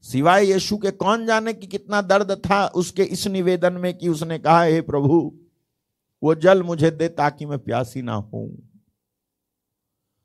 सिवाय 0.05 0.53
यीशु 0.53 0.77
के 0.77 0.91
कौन 0.91 1.27
जाने 1.27 1.53
कि 1.55 1.67
कितना 1.67 2.03
दर्द 2.03 2.33
था, 2.33 2.67
उसके 2.67 3.03
इस 3.03 3.27
निवेदन 3.27 3.73
में 3.73 3.99
कि 3.99 4.09
उसने 4.09 4.39
कहा, 4.39 4.63
हे 4.63 4.81
प्रभु, 4.81 5.39
वो 6.23 6.35
जल 6.35 6.63
मुझे 6.63 6.91
दे 6.91 7.09
ताकि 7.09 7.47
मैं 7.47 7.59
प्यासी 7.59 8.03
ना 8.03 8.15
हूँ 8.15 8.69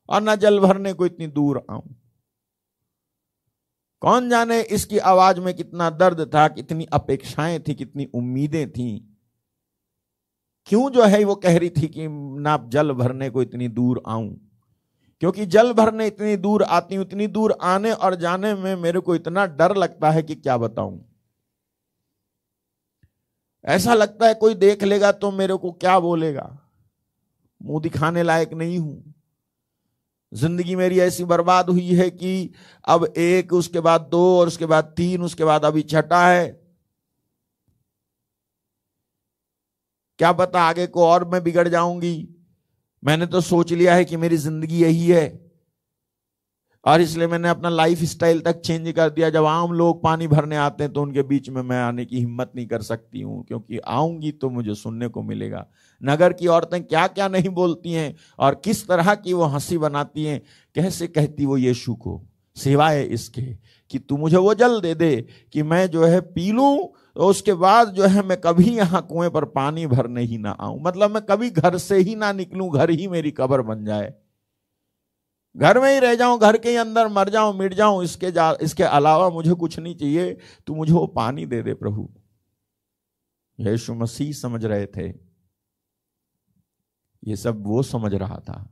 और 0.10 0.22
ना 0.22 0.36
जल 0.36 0.60
भरने 0.60 0.94
को 0.94 1.06
इतनी 1.06 1.28
दूर 1.28 1.66
आऊँ। 1.70 1.96
कौन 4.02 4.30
जाने 4.30 4.62
इसकी 4.62 4.98
आवाज़ 4.98 5.40
में 5.40 5.54
कितना 5.54 5.90
दर्द 5.90 6.32
था, 6.36 6.48
कितनी 6.48 6.86
अपेक्षाएँ 6.86 7.60
थी, 7.60 7.76
कितनी 7.76 8.06
उम्मीदें 8.06 8.72
थी? 8.72 9.18
क्यों 10.66 10.90
जो 10.90 11.04
है 11.04 11.24
वो 11.24 11.36
कह 11.36 11.58
रही 11.58 11.70
थी 11.70 11.88
कि 11.88 12.08
ना 12.42 12.66
जल 12.68 12.92
भरने 12.92 13.30
को 13.30 13.42
इतनी 13.42 13.68
दूर 13.68 14.04
आऊँ? 14.08 14.49
क्योंकि 15.22 15.46
जल 15.46 15.72
भरने 15.74 16.08
इतनी 16.08 16.36
दूर 16.38 16.64
आती 16.64 16.96
हूँ 16.96 17.06
इतनी 17.06 17.28
दूर 17.28 17.58
आने 17.62 17.92
और 17.92 18.16
जाने 18.16 18.54
में 18.54 18.76
मेरे 18.76 19.00
को 19.00 19.16
इतना 19.16 19.46
डर 19.46 19.76
लगता 19.76 20.12
है 20.12 20.24
कि 20.24 20.36
क्या 20.36 20.58
बताऊँ। 20.58 21.00
ऐसा 23.66 23.94
लगता 23.94 24.28
है 24.28 24.34
कोई 24.34 24.54
देख 24.56 24.84
लेगा 24.84 25.12
तो 25.12 25.32
मेरे 25.32 25.56
को 25.56 25.72
क्या 25.72 26.00
बोलेगा। 26.00 26.50
मुँह 27.62 27.82
दिखाने 27.82 28.24
लायक 28.24 28.54
नहीं 28.54 28.78
हूँ। 28.80 29.14
ज़िंदगी 30.32 30.76
मेरी 30.76 31.00
ऐसी 31.00 31.24
बर्बाद 31.24 31.70
हुई 31.70 31.94
है 31.96 32.10
कि 32.10 32.54
अब 32.88 33.06
एक, 33.18 33.54
उसके 33.54 33.80
बाद 33.80 34.02
दो, 34.02 34.40
और 34.40 34.48
उसके 34.48 34.66
बाद 34.66 34.94
तीन, 34.98 35.22
उसके 35.22 35.44
बाद 35.44 35.66
अभी 35.66 35.82
छठा 35.82 36.28
है। 36.28 36.48
क्या 40.20 40.32
पता 40.32 40.62
आगे 40.62 40.86
को 40.88 41.06
और 41.06 41.28
मैं 41.30 41.44
बिगड़ 41.44 41.68
जाऊँगी। 41.68 42.16
मैंने 43.04 43.26
तो 43.26 43.42
सोच 43.42 43.72
लिया 43.74 43.96
है 43.96 44.06
कि 44.06 44.18
मेरी 44.18 44.38
ज़िंदगी 44.38 44.82
यही 44.82 45.08
है। 45.08 45.50
और 46.86 47.02
इसलिए 47.02 47.28
मैंने 47.28 47.50
अपना 47.50 47.70
लाइफ 47.70 48.02
स्टाइल 48.06 48.40
तक 48.42 48.60
चेंज 48.62 48.92
कर 48.92 49.10
दिया। 49.10 49.30
जब 49.30 49.46
आम 49.46 49.72
लोग 49.74 50.02
पानी 50.04 50.28
भरने 50.28 50.56
आते 50.58 50.84
हैं 50.84 50.92
तो 50.94 51.02
उनके 51.02 51.24
बीच 51.24 51.50
में 51.50 51.62
मैं 51.62 51.80
आने 51.80 52.06
की 52.06 52.20
हिम्मत 52.20 52.52
नहीं 52.56 52.66
कर 52.68 52.82
सकती 52.82 53.22
हूँ, 53.22 53.44
क्योंकि 53.44 53.78
आऊँगी 53.80 54.32
तो 54.34 54.50
मुझे 54.50 54.76
सुनने 54.76 55.08
को 55.08 55.22
मिलेगा। 55.24 55.66
नगर 56.02 56.34
की 56.34 56.48
औरतें 56.50 56.82
क्या 56.84 57.06
क्या 57.10 57.28
नहीं 57.28 57.50
बोलती 57.52 57.92
हैं 57.92 58.14
और 58.40 58.62
किस 58.66 58.88
तरह 58.88 59.14
की 59.16 59.34
वो 59.34 59.46
हँसी 59.46 59.78
बनाती 59.78 60.26
हैं। 60.26 60.42
कैसे 60.76 61.08
कहती 61.10 61.46
वो 61.46 61.58
यीशु 61.58 61.96
को, 61.96 62.22
सिवाय 62.58 63.02
इसके 63.04 63.42
कि 63.92 64.00
तू 64.00 64.18
मुझे 64.18 64.38
वो 64.38 64.54
जल 64.56 64.80
दे 64.82 64.94
दे 64.96 65.16
कि 65.54 65.64
मैं 65.64 65.86
जो 65.90 66.06
है 66.06 66.22
पी 66.24 66.52
लूँ 66.52 66.78
तो 67.16 67.22
उसके 67.22 67.54
बाद 67.54 67.88
जो 67.90 68.04
है 68.04 68.24
मैं 68.24 68.42
कभी 68.42 68.78
यहाँ 68.78 69.02
कुएँ 69.02 69.30
पर 69.30 69.46
पानी 69.46 69.88
भरने 69.88 70.22
ही 70.22 70.38
ना 70.38 70.52
आऊँ। 70.52 70.82
मतलब 70.82 71.12
मैं 71.12 71.24
कभी 71.24 71.50
घर 71.50 71.78
से 71.78 71.98
ही 71.98 72.16
ना 72.16 72.32
निकलूं, 72.32 72.74
घर 72.74 72.90
ही 72.90 73.08
मेरी 73.08 73.32
कब्र 73.32 73.62
बन 73.62 73.86
जाए। 73.86 74.14
घर 75.58 75.80
में 75.80 75.94
ही 75.94 76.00
रह 76.00 76.16
जाऊँ, 76.16 76.40
घर 76.40 76.58
के 76.58 76.70
ही 76.70 76.76
अंदर 76.76 77.08
मर 77.08 77.30
जाऊँ, 77.30 77.58
मिट 77.58 77.74
जाऊँ, 77.74 78.04
इसके 78.04 78.32
जा, 78.32 78.58
इसके 78.62 78.84
अलावा 78.84 79.30
मुझे 79.30 79.54
कुछ 79.54 79.80
नहीं 79.80 79.96
चाहिए। 79.96 80.38
तू 80.68 80.76
मुझे 80.76 80.94
वो 80.94 81.08
पानी 81.08 81.46
दे 81.46 81.62
दे 81.62 81.74
प्रभु। 81.74 82.10
यीशु 83.60 83.94
मसीह 83.94 84.32
समझ 84.32 84.66
रहे 84.66 84.86
थे। 84.86 85.10
ये 87.24 87.36
सब 87.36 87.68
वो 87.68 87.84
समझ 87.84 88.14
रहा 88.14 88.38
था। 88.38 88.70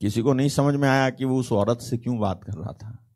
किसी 0.00 0.22
को 0.22 0.32
नहीं 0.32 0.48
समझ 0.48 0.74
में 0.74 0.88
आया 0.88 1.10
कि 1.10 1.24
वो 1.24 1.38
उस 1.38 1.52
औरत 1.52 1.78
से 1.78 1.98
क्यों 1.98 2.18
बात 2.18 2.44
कर 2.44 2.52
रहा 2.52 2.72
था। 2.72 3.06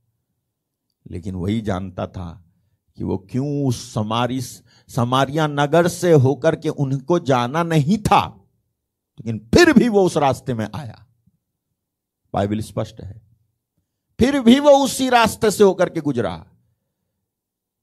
लेकिन 1.10 1.34
वही 1.34 1.60
जानता 1.60 2.06
था 2.06 2.49
कि 2.98 3.04
वो 3.04 3.16
क्यों 3.30 3.66
उस 3.66 3.92
समारी, 3.94 4.40
समारिया 4.40 5.46
नगर 5.46 5.88
से 5.88 6.12
होकर 6.12 6.56
के 6.56 6.68
उनको 6.68 7.18
जाना 7.18 7.62
नहीं 7.62 7.98
था, 7.98 8.24
लेकिन 9.20 9.38
फिर 9.54 9.72
भी 9.72 9.88
वो 9.88 10.04
उस 10.06 10.16
रास्ते 10.16 10.54
में 10.54 10.68
आया। 10.74 11.06
बाइबल 12.34 12.60
स्पष्ट 12.60 13.00
है। 13.00 13.20
फिर 14.18 14.40
भी 14.40 14.58
वो 14.60 14.70
उसी 14.84 15.08
रास्ते 15.10 15.50
से 15.50 15.64
होकर 15.64 15.88
के 15.88 16.00
गुजरा। 16.00 16.34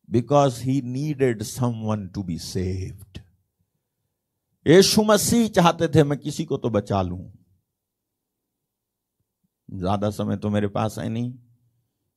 Because 0.09 0.61
he 0.63 0.81
needed 0.81 1.43
someone 1.43 2.07
to 2.07 2.23
be 2.23 2.37
saved 2.37 3.19
यीशु 4.65 5.03
मसीह 5.03 5.47
चाहते 5.47 5.87
थे, 5.87 6.03
मैं 6.03 6.17
किसी 6.19 6.45
को 6.45 6.57
तो 6.57 6.69
बचा 6.69 7.01
लूँ। 7.01 7.31
ज़्यादा 9.69 10.09
समय 10.09 10.37
तो 10.37 10.49
मेरे 10.49 10.67
पास 10.67 10.97
है 10.99 11.07
नहीं। 11.09 11.33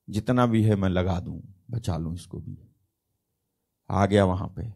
जितना 0.07 0.45
भी 0.45 0.63
है 0.63 0.75
मैं 0.75 0.89
लगा 0.89 1.19
दूँ, 1.19 1.41
बचा 1.71 1.97
लूँ 1.97 2.13
इसको 2.15 2.39
भी। 2.39 2.57
आ 3.91 4.05
गया 4.05 4.25
वहाँ 4.25 4.47
पे। 4.47 4.73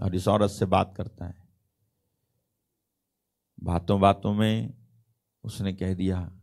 और 0.00 0.14
इस 0.14 0.28
औरत 0.28 0.50
से 0.50 0.66
बात 0.66 0.94
करता 0.96 1.26
है। 1.26 1.48
बातों 3.62 4.00
बातों 4.00 4.34
में 4.34 4.74
उसने 5.44 5.72
कह 5.72 5.94
दिया, 5.94 6.40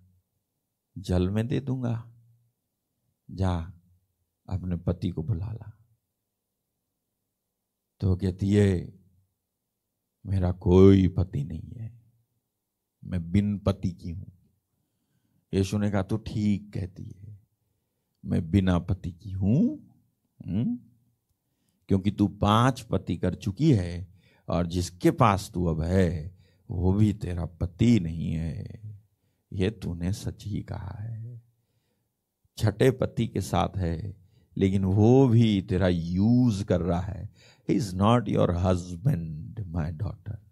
जल 0.98 1.30
में 1.30 1.48
दे 1.48 1.60
दूँगा। 1.60 2.14
जा, 3.32 3.74
अपने 4.50 4.76
पति 4.76 5.10
को 5.10 5.24
बुला 5.24 5.52
ला। 5.52 5.74
तो 8.00 8.16
कहती 8.16 8.54
है, 8.54 9.00
मेरा 10.26 10.52
कोई 10.52 11.08
पति 11.08 11.44
नहीं 11.44 11.72
है। 11.72 12.02
मैं 13.04 13.32
बिन 13.32 13.60
पति 13.60 13.92
की 13.92 14.12
हूँ। 14.12 14.32
यीशु 15.54 15.78
ने 15.78 15.92
कहा, 15.92 16.04
तू 16.04 16.18
ठीक 16.18 16.74
कहती 16.74 17.04
है। 17.04 17.40
मैं 18.26 18.52
बिना 18.52 18.80
पति 18.80 19.12
की 19.12 19.32
हूँ 19.32 19.90
हुँ? 20.48 20.93
क्योंकि 21.88 22.12
तू 22.12 22.28
पाँच 22.28 22.82
पति 22.82 23.18
कर 23.18 23.36
चुकी 23.36 23.72
है 23.72 24.08
और 24.50 24.68
जिसके 24.68 25.12
पास 25.12 25.52
तू 25.54 25.66
अब 25.66 25.82
है, 25.82 26.38
वो 26.70 26.94
भी 26.94 27.14
तेरा 27.14 27.46
पति 27.46 28.00
नहीं 28.00 28.34
है। 28.34 28.82
ये 29.54 29.70
तूने 29.70 30.14
सच 30.14 30.46
ही 30.46 30.62
कहा 30.62 30.98
है। 31.00 31.42
छठे 32.58 32.92
पति 32.92 33.28
के 33.28 33.42
साथ 33.42 33.78
है, 33.78 34.18
लेकिन 34.58 34.86
वो 34.86 35.28
भी 35.28 35.62
तेरा 35.62 35.88
यूज़ 35.88 36.66
कर 36.66 36.82
रहा 36.82 37.02
है। 37.02 37.30
He 37.70 37.76
is 37.76 37.96
not 37.96 38.30
your 38.30 38.52
husband 38.52 39.60
my 39.68 39.92
daughter 39.92 40.44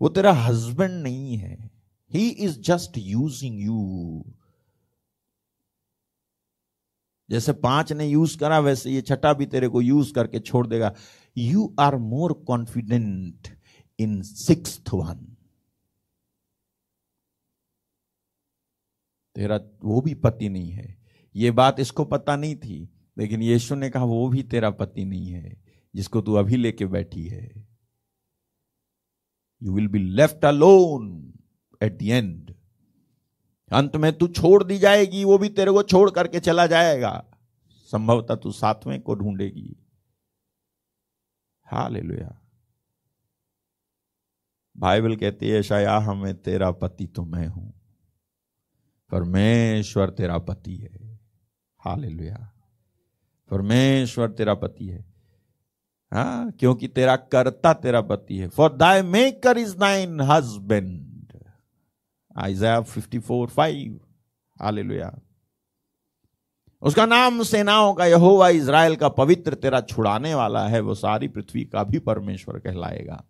वो 0.00 0.08
तेरा 0.08 0.32
हस्बैंड 0.32 1.02
नहीं 1.02 1.36
है। 1.36 1.70
He 2.14 2.28
is 2.28 2.60
just 2.60 2.98
using 2.98 3.60
you 3.60 4.24
जैसे 7.30 7.52
पाँच 7.52 7.92
ने 7.92 8.06
यूज़ 8.06 8.36
करा, 8.38 8.58
वैसे 8.58 8.90
ये 8.90 9.00
छठा 9.00 9.32
भी 9.32 9.46
तेरे 9.46 9.68
को 9.68 9.80
यूज़ 9.82 10.12
करके 10.12 10.40
छोड़ 10.40 10.66
देगा। 10.66 10.94
You 11.36 11.74
are 11.80 11.96
more 11.96 12.32
confident 12.46 13.48
in 13.98 14.20
six 14.22 14.80
one 14.94 15.26
तेरा 19.36 19.60
वो 19.84 20.00
भी 20.00 20.14
पति 20.14 20.48
नहीं 20.48 20.70
है। 20.70 20.96
ये 21.34 21.50
बात 21.50 21.80
इसको 21.80 22.04
पता 22.04 22.36
नहीं 22.36 22.56
थी, 22.56 22.88
लेकिन 23.18 23.42
यीशु 23.42 23.74
ने 23.74 23.90
कहा, 23.90 24.04
वो 24.04 24.28
भी 24.28 24.42
तेरा 24.42 24.70
पति 24.70 25.04
नहीं 25.04 25.26
है, 25.26 25.56
जिसको 25.94 26.20
तू 26.20 26.34
अभी 26.34 26.56
लेके 26.56 26.86
बैठी 26.86 27.24
है। 27.24 27.48
You 29.62 29.72
will 29.72 29.88
be 29.88 29.98
left 29.98 30.44
alone 30.44 31.32
at 31.82 31.98
the 31.98 32.02
end 32.02 32.54
अंत 33.72 33.96
में 33.96 34.12
तू 34.12 34.28
छोड़ 34.28 34.64
दी 34.64 34.78
जाएगी, 34.78 35.24
वो 35.24 35.38
भी 35.38 35.48
तेरे 35.48 35.70
को 35.70 35.82
छोड़ 35.82 36.10
करके 36.10 36.40
चला 36.40 36.66
जाएगा। 36.66 37.24
संभवतः 37.84 38.34
तू 38.34 38.52
सातवें 38.52 39.00
को 39.00 39.14
ढूंढेगी। 39.14 39.76
हा 41.66 41.88
ले 41.88 42.00
लोया 42.00 42.40
बाइबल 44.76 45.16
कहती 45.16 45.48
है 45.48 45.62
शाया 45.62 45.96
हमें 45.96 46.34
तेरा 46.34 46.70
पति 46.70 47.06
तो 47.06 47.24
मैं 47.24 47.46
हूँ। 47.46 47.72
परमेश्वर 49.10 50.10
तेरा 50.10 50.38
पति 50.38 50.76
है। 50.76 51.20
हा 51.80 51.96
ले 51.96 52.08
लोया 52.08 52.52
परमेश्वर 53.50 54.30
तेरा 54.30 54.54
पति 54.54 54.88
है। 54.88 55.04
हाँ 56.12 56.50
क्योंकि 56.50 56.88
तेरा 56.88 57.16
कर्ता 57.16 57.72
तेरा 57.74 58.00
पति 58.00 58.38
है। 58.38 58.48
For 58.48 58.72
thy 58.72 59.02
maker 59.02 59.58
is 59.58 59.76
thine 59.76 60.20
husband 60.20 61.07
Isaiah 62.38 62.80
fifty 62.80 63.18
four 63.18 63.48
five 63.48 64.00
हाल 64.62 65.10
उसका 66.82 67.06
नाम 67.06 67.42
सेनाओं 67.42 67.94
का 67.94 68.06
यहोवा 68.06 68.48
इज़राइल 68.48 68.96
का 68.96 69.08
पवित्र 69.08 69.54
तेरा 69.54 69.80
छुड़ाने 69.80 70.34
वाला 70.34 70.68
है, 70.68 70.80
वो 70.80 70.94
सारी 70.94 71.28
पृथ्वी 71.28 71.64
का 71.64 71.84
भी 71.84 71.98
परमेश्वर 71.98 72.58
कहलाएगा। 72.58 73.24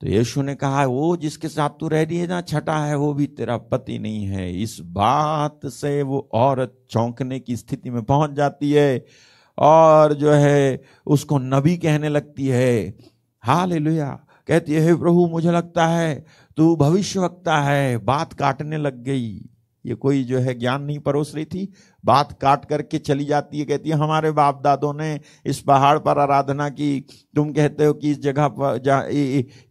तो 0.00 0.06
यीशु 0.06 0.42
ने 0.42 0.54
कहा, 0.54 0.84
वो 0.86 1.16
जिसके 1.16 1.48
साथ 1.48 1.70
तू 1.70 1.88
रह 1.88 2.02
रही 2.02 2.18
है 2.18 2.26
ना 2.26 2.40
छठा 2.40 2.84
है, 2.84 2.96
वो 2.96 3.14
भी 3.14 3.26
तेरा 3.26 3.56
पति 3.56 3.98
नहीं 3.98 4.24
है। 4.24 4.62
इस 4.62 4.80
बात 4.80 5.60
से 5.66 6.02
वो 6.02 6.28
औरत 6.32 6.78
चौंकने 6.90 7.40
की 7.40 7.56
स्थिति 7.56 7.90
में 7.90 8.02
पहुँच 8.02 8.30
जाती 8.30 8.72
है 8.72 9.06
और 9.58 10.14
जो 10.14 10.32
है, 10.32 10.82
उसको 11.06 11.38
नबी 11.38 11.76
कहने 11.76 12.08
लगती 12.08 12.46
है। 12.46 12.98
हाल 13.40 13.72
कहती 14.50 14.72
है 14.72 14.96
प्रभु, 14.96 15.26
मुझे 15.26 15.50
लगता 15.50 15.86
है 15.86 16.24
तू 16.56 16.76
भविष्य 16.76 17.20
वक्ता 17.20 17.56
है। 17.56 17.98
बात 17.98 18.32
काटने 18.32 18.76
लग 18.76 19.02
गई। 19.04 19.46
ये 19.86 19.94
कोई 19.94 20.24
जो 20.24 20.38
है 20.38 20.58
ज्ञान 20.58 20.82
नहीं 20.82 20.98
परोस 20.98 21.34
रही 21.34 21.44
थी। 21.44 21.72
बात 22.04 22.32
काट 22.42 22.64
करके 22.64 22.98
चली 22.98 23.24
जाती 23.24 23.58
है, 23.58 23.64
कहती 23.64 23.90
है, 23.90 23.96
हमारे 23.96 24.30
बाप 24.30 24.60
दादों 24.64 24.92
ने 24.94 25.20
इस 25.46 25.60
पहाड़ 25.60 25.98
पर 25.98 26.18
आराधना 26.18 26.68
की। 26.68 27.06
तुम 27.36 27.52
कहते 27.52 27.84
हो 27.84 27.92
कि 27.92 28.10
इस 28.10 28.22
जगह 28.22 28.48
पर 28.48 28.80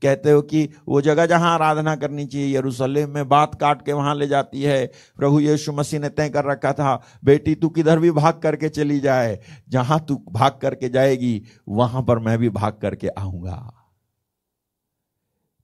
कहते 0.01 0.31
हो 0.31 0.41
कि 0.41 0.69
वो 0.87 1.01
जगह 1.01 1.25
जहाँ 1.25 1.53
आराधना 1.53 1.95
करनी 1.95 2.25
चाहिए, 2.25 2.57
यरूशलेम 2.57 3.09
में 3.09 3.29
बात 3.29 3.55
काट 3.55 3.81
के 3.85 3.93
वहाँ 3.93 4.15
ले 4.15 4.27
जाती 4.27 4.61
है। 4.61 4.91
प्रभु 5.17 5.39
यीशु 5.39 5.71
मसीह 5.71 5.99
ने 5.99 6.09
तय 6.09 6.29
कर 6.29 6.45
रखा 6.45 6.73
था, 6.73 7.01
बेटी, 7.23 7.55
तू 7.55 7.69
किधर 7.69 7.99
भी 7.99 8.11
भाग 8.11 8.33
करके 8.33 8.69
चली 8.69 8.99
जाए। 8.99 9.39
जहाँ 9.69 10.05
तू 10.07 10.23
भाग 10.31 10.59
करके 10.61 10.89
जाएगी, 10.89 11.43
वहाँ 11.69 12.03
पर 12.03 12.19
मैं 12.19 12.37
भी 12.37 12.49
भाग 12.49 12.73
करके 12.81 13.07
आऊँगा। 13.07 13.78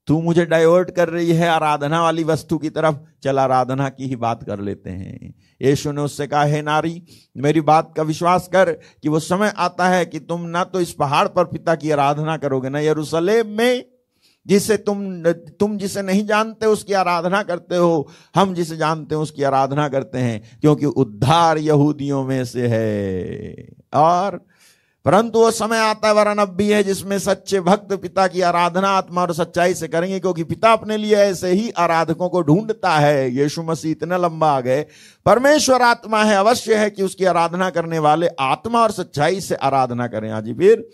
तू 0.07 0.21
मुझे 0.21 0.45
डाइवर्ट 0.45 0.91
कर 0.91 1.09
रही 1.09 1.31
है 1.31 1.47
आराधना 1.49 2.01
वाली 2.01 2.23
वस्तु 2.23 2.57
की 2.57 2.69
तरफ़। 2.69 2.95
चल 3.23 3.39
आराधना 3.39 3.89
की 3.89 4.07
ही 4.07 4.15
बात 4.15 4.43
कर 4.43 4.59
लेते 4.59 4.89
हैं। 4.89 5.33
यीशु 5.61 5.91
ने 5.91 6.01
उससे 6.01 6.27
कहा, 6.27 6.43
है 6.43 6.61
नारी, 6.61 7.03
मेरी 7.37 7.61
बात 7.61 7.93
का 7.97 8.03
विश्वास 8.03 8.47
कर 8.47 8.71
कि 8.71 9.09
वो 9.09 9.19
समय 9.19 9.53
आता 9.57 9.89
है 9.89 10.05
कि 10.05 10.19
तुम 10.19 10.41
ना 10.41 10.63
तो 10.63 10.81
इस 10.81 10.91
पहाड़ 10.91 11.27
पर 11.27 11.45
पिता 11.45 11.75
की 11.75 11.91
आराधना 11.91 12.37
करोगे, 12.37 12.69
ना 12.69 12.79
यरूशलेम 12.79 13.47
में। 13.47 13.85
जिसे 14.47 14.77
तुम 14.77 15.23
तुम 15.31 15.77
जिसे 15.77 16.01
नहीं 16.01 16.25
जानते 16.25 16.65
उसकी 16.65 16.93
आराधना 16.93 17.41
करते 17.43 17.75
हो, 17.75 18.07
हम 18.35 18.53
जिसे 18.53 18.77
जानते 18.77 19.15
हैं 19.15 19.21
उसकी 19.21 19.43
आराधना 19.43 19.87
करते 19.87 20.17
हैं, 20.17 20.41
क्योंकि 20.61 20.85
उद्धार 20.85 21.57
यहूदियों 21.57 22.23
में 22.23 22.45
से 22.45 22.67
है। 22.67 23.55
और 23.93 24.45
परंतु 25.05 25.39
वो 25.39 25.49
समय 25.51 25.77
आता 25.77 26.07
है 26.07 26.13
वरन 26.13 26.37
अब 26.37 26.49
भी 26.49 26.69
है 26.69 26.81
जिसमें 26.83 27.17
सच्चे 27.19 27.59
भक्त 27.61 27.93
पिता 27.93 28.27
की 28.27 28.41
आराधना 28.41 28.89
आत्मा 28.89 29.21
और 29.21 29.33
सच्चाई 29.33 29.73
से 29.73 29.87
करेंगे, 29.87 30.19
क्योंकि 30.19 30.43
पिता 30.43 30.71
अपने 30.73 30.97
लिए 30.97 31.15
ऐसे 31.15 31.51
ही 31.51 31.69
आराधकों 31.69 32.29
को 32.29 32.41
ढूंढता 32.41 32.97
है। 32.97 33.29
यीशु 33.31 33.63
मसीह 33.63 33.91
इतने 33.91 34.17
लंबा 34.17 34.51
आ 34.51 34.61
गए। 34.61 34.81
परमेश्वर 35.25 35.81
आत्मा 35.81 36.23
है, 36.23 36.35
अवश्य 36.35 36.75
है 36.75 36.89
कि 36.89 37.03
उसकी 37.03 37.25
आराधना 37.25 37.69
करने 37.69 37.99
वाले 37.99 38.27
आत्मा 38.39 38.81
और 38.81 38.91
सच्चाई 38.91 39.41
से 39.41 39.55
आराधना 39.55 40.07
करें। 40.07 40.29
आज 40.31 40.53
फिर? 40.57 40.87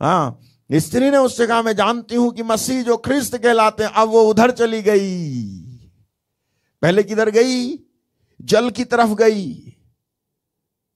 हाँ 0.00 0.40
स्त्री 0.70 1.10
ने 1.10 1.16
उससे 1.16 1.46
कहा, 1.46 1.62
मैं 1.62 1.76
जानती 1.76 2.14
हूँ 2.14 2.32
कि 2.32 2.42
मसीह 2.42 2.82
जो 2.82 2.96
ख्रिस्त 2.96 3.36
कहलाते 3.36 3.84
हैं, 3.84 3.90
अब 3.90 4.08
वो 4.08 4.22
उधर 4.22 4.50
चली 4.50 4.82
गई। 4.82 5.44
पहले 6.82 7.02
किधर 7.02 7.30
गई? 7.30 7.78
जल 8.40 8.70
की 8.70 8.84
तरफ़ 8.84 9.14
गई। 9.14 9.76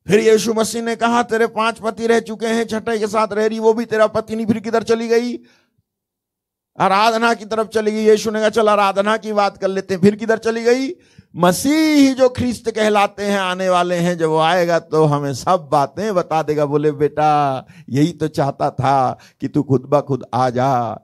फिर 0.09 0.20
यीशु 0.20 0.55
मसीह 0.55 0.82
ने 0.82 0.97
कहा, 0.97 1.22
तेरे 1.22 1.47
पाँच 1.47 1.78
पति 1.78 2.06
रह 2.06 2.20
चुके 2.20 2.47
हैं, 2.47 2.66
छठे 2.66 2.98
के 2.98 3.06
साथ 3.06 3.28
रह 3.32 3.47
रही, 3.47 3.59
वो 3.59 3.72
भी 3.72 3.85
तेरा 3.85 4.06
पति 4.06 4.36
नहीं। 4.36 4.47
फिर 4.47 4.59
किधर 4.59 4.82
चली 4.82 5.09
गई? 5.09 5.39
आराधना 6.78 7.35
की 7.35 7.44
तरफ़ 7.44 7.68
चली 7.68 7.93
गई। 7.93 8.05
यीशु 8.05 8.30
ने 8.30 8.40
कहा, 8.40 8.48
चल 8.48 8.68
आराधना 8.68 9.16
की 9.16 9.32
बात 9.32 9.59
कर 9.59 9.68
लेते 9.68 9.94
हैं। 9.94 10.01
फिर 10.01 10.14
किधर 10.16 10.39
चली 10.39 10.62
गई? 10.62 10.89
मसीह 11.36 12.14
जो 12.14 12.28
ख्रिस्त 12.28 12.70
कहलाते 12.70 13.22
हैं, 13.22 13.39
आने 13.39 13.68
वाले 13.68 13.94
हैं। 13.94 14.18
जब 14.18 14.28
वो 14.28 14.39
आएगा 14.39 14.78
तो 14.78 15.05
हमें 15.05 15.35
सब 15.35 15.68
बातें 15.72 16.14
बता 16.14 16.43
देगा। 16.43 16.66
बोले, 16.66 16.93
बेटा, 16.93 17.66
यही 17.89 18.12
तो 18.12 18.28
चाहता 18.28 18.70
था 18.70 19.18
कि 19.40 19.48
तू 19.48 19.62
खुद 19.62 19.82
ब 19.82 20.01
खुद 20.01 20.24
आ 20.35 20.51
जा। 20.51 21.01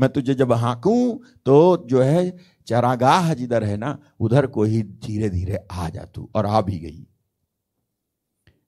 मैं 0.00 0.10
तुझे 0.10 0.34
जब 0.34 0.52
हाँकू 0.52 1.22
तो 1.46 1.84
जो 1.86 2.00
है, 2.00 2.36
चरागाह 2.66 3.34
जिधर 3.34 3.64
है 3.64 3.76
ना, 3.76 3.98
उधर 4.20 4.46
को 4.46 4.64
ही 4.64 4.82
धीरे 4.82 5.30
धीरे 5.30 5.58
आ 5.72 5.88
जा 5.88 6.04
तू 6.14 6.30
और 6.34 6.46
आ 6.46 6.60
भी 6.60 6.78
गई। 6.78 7.06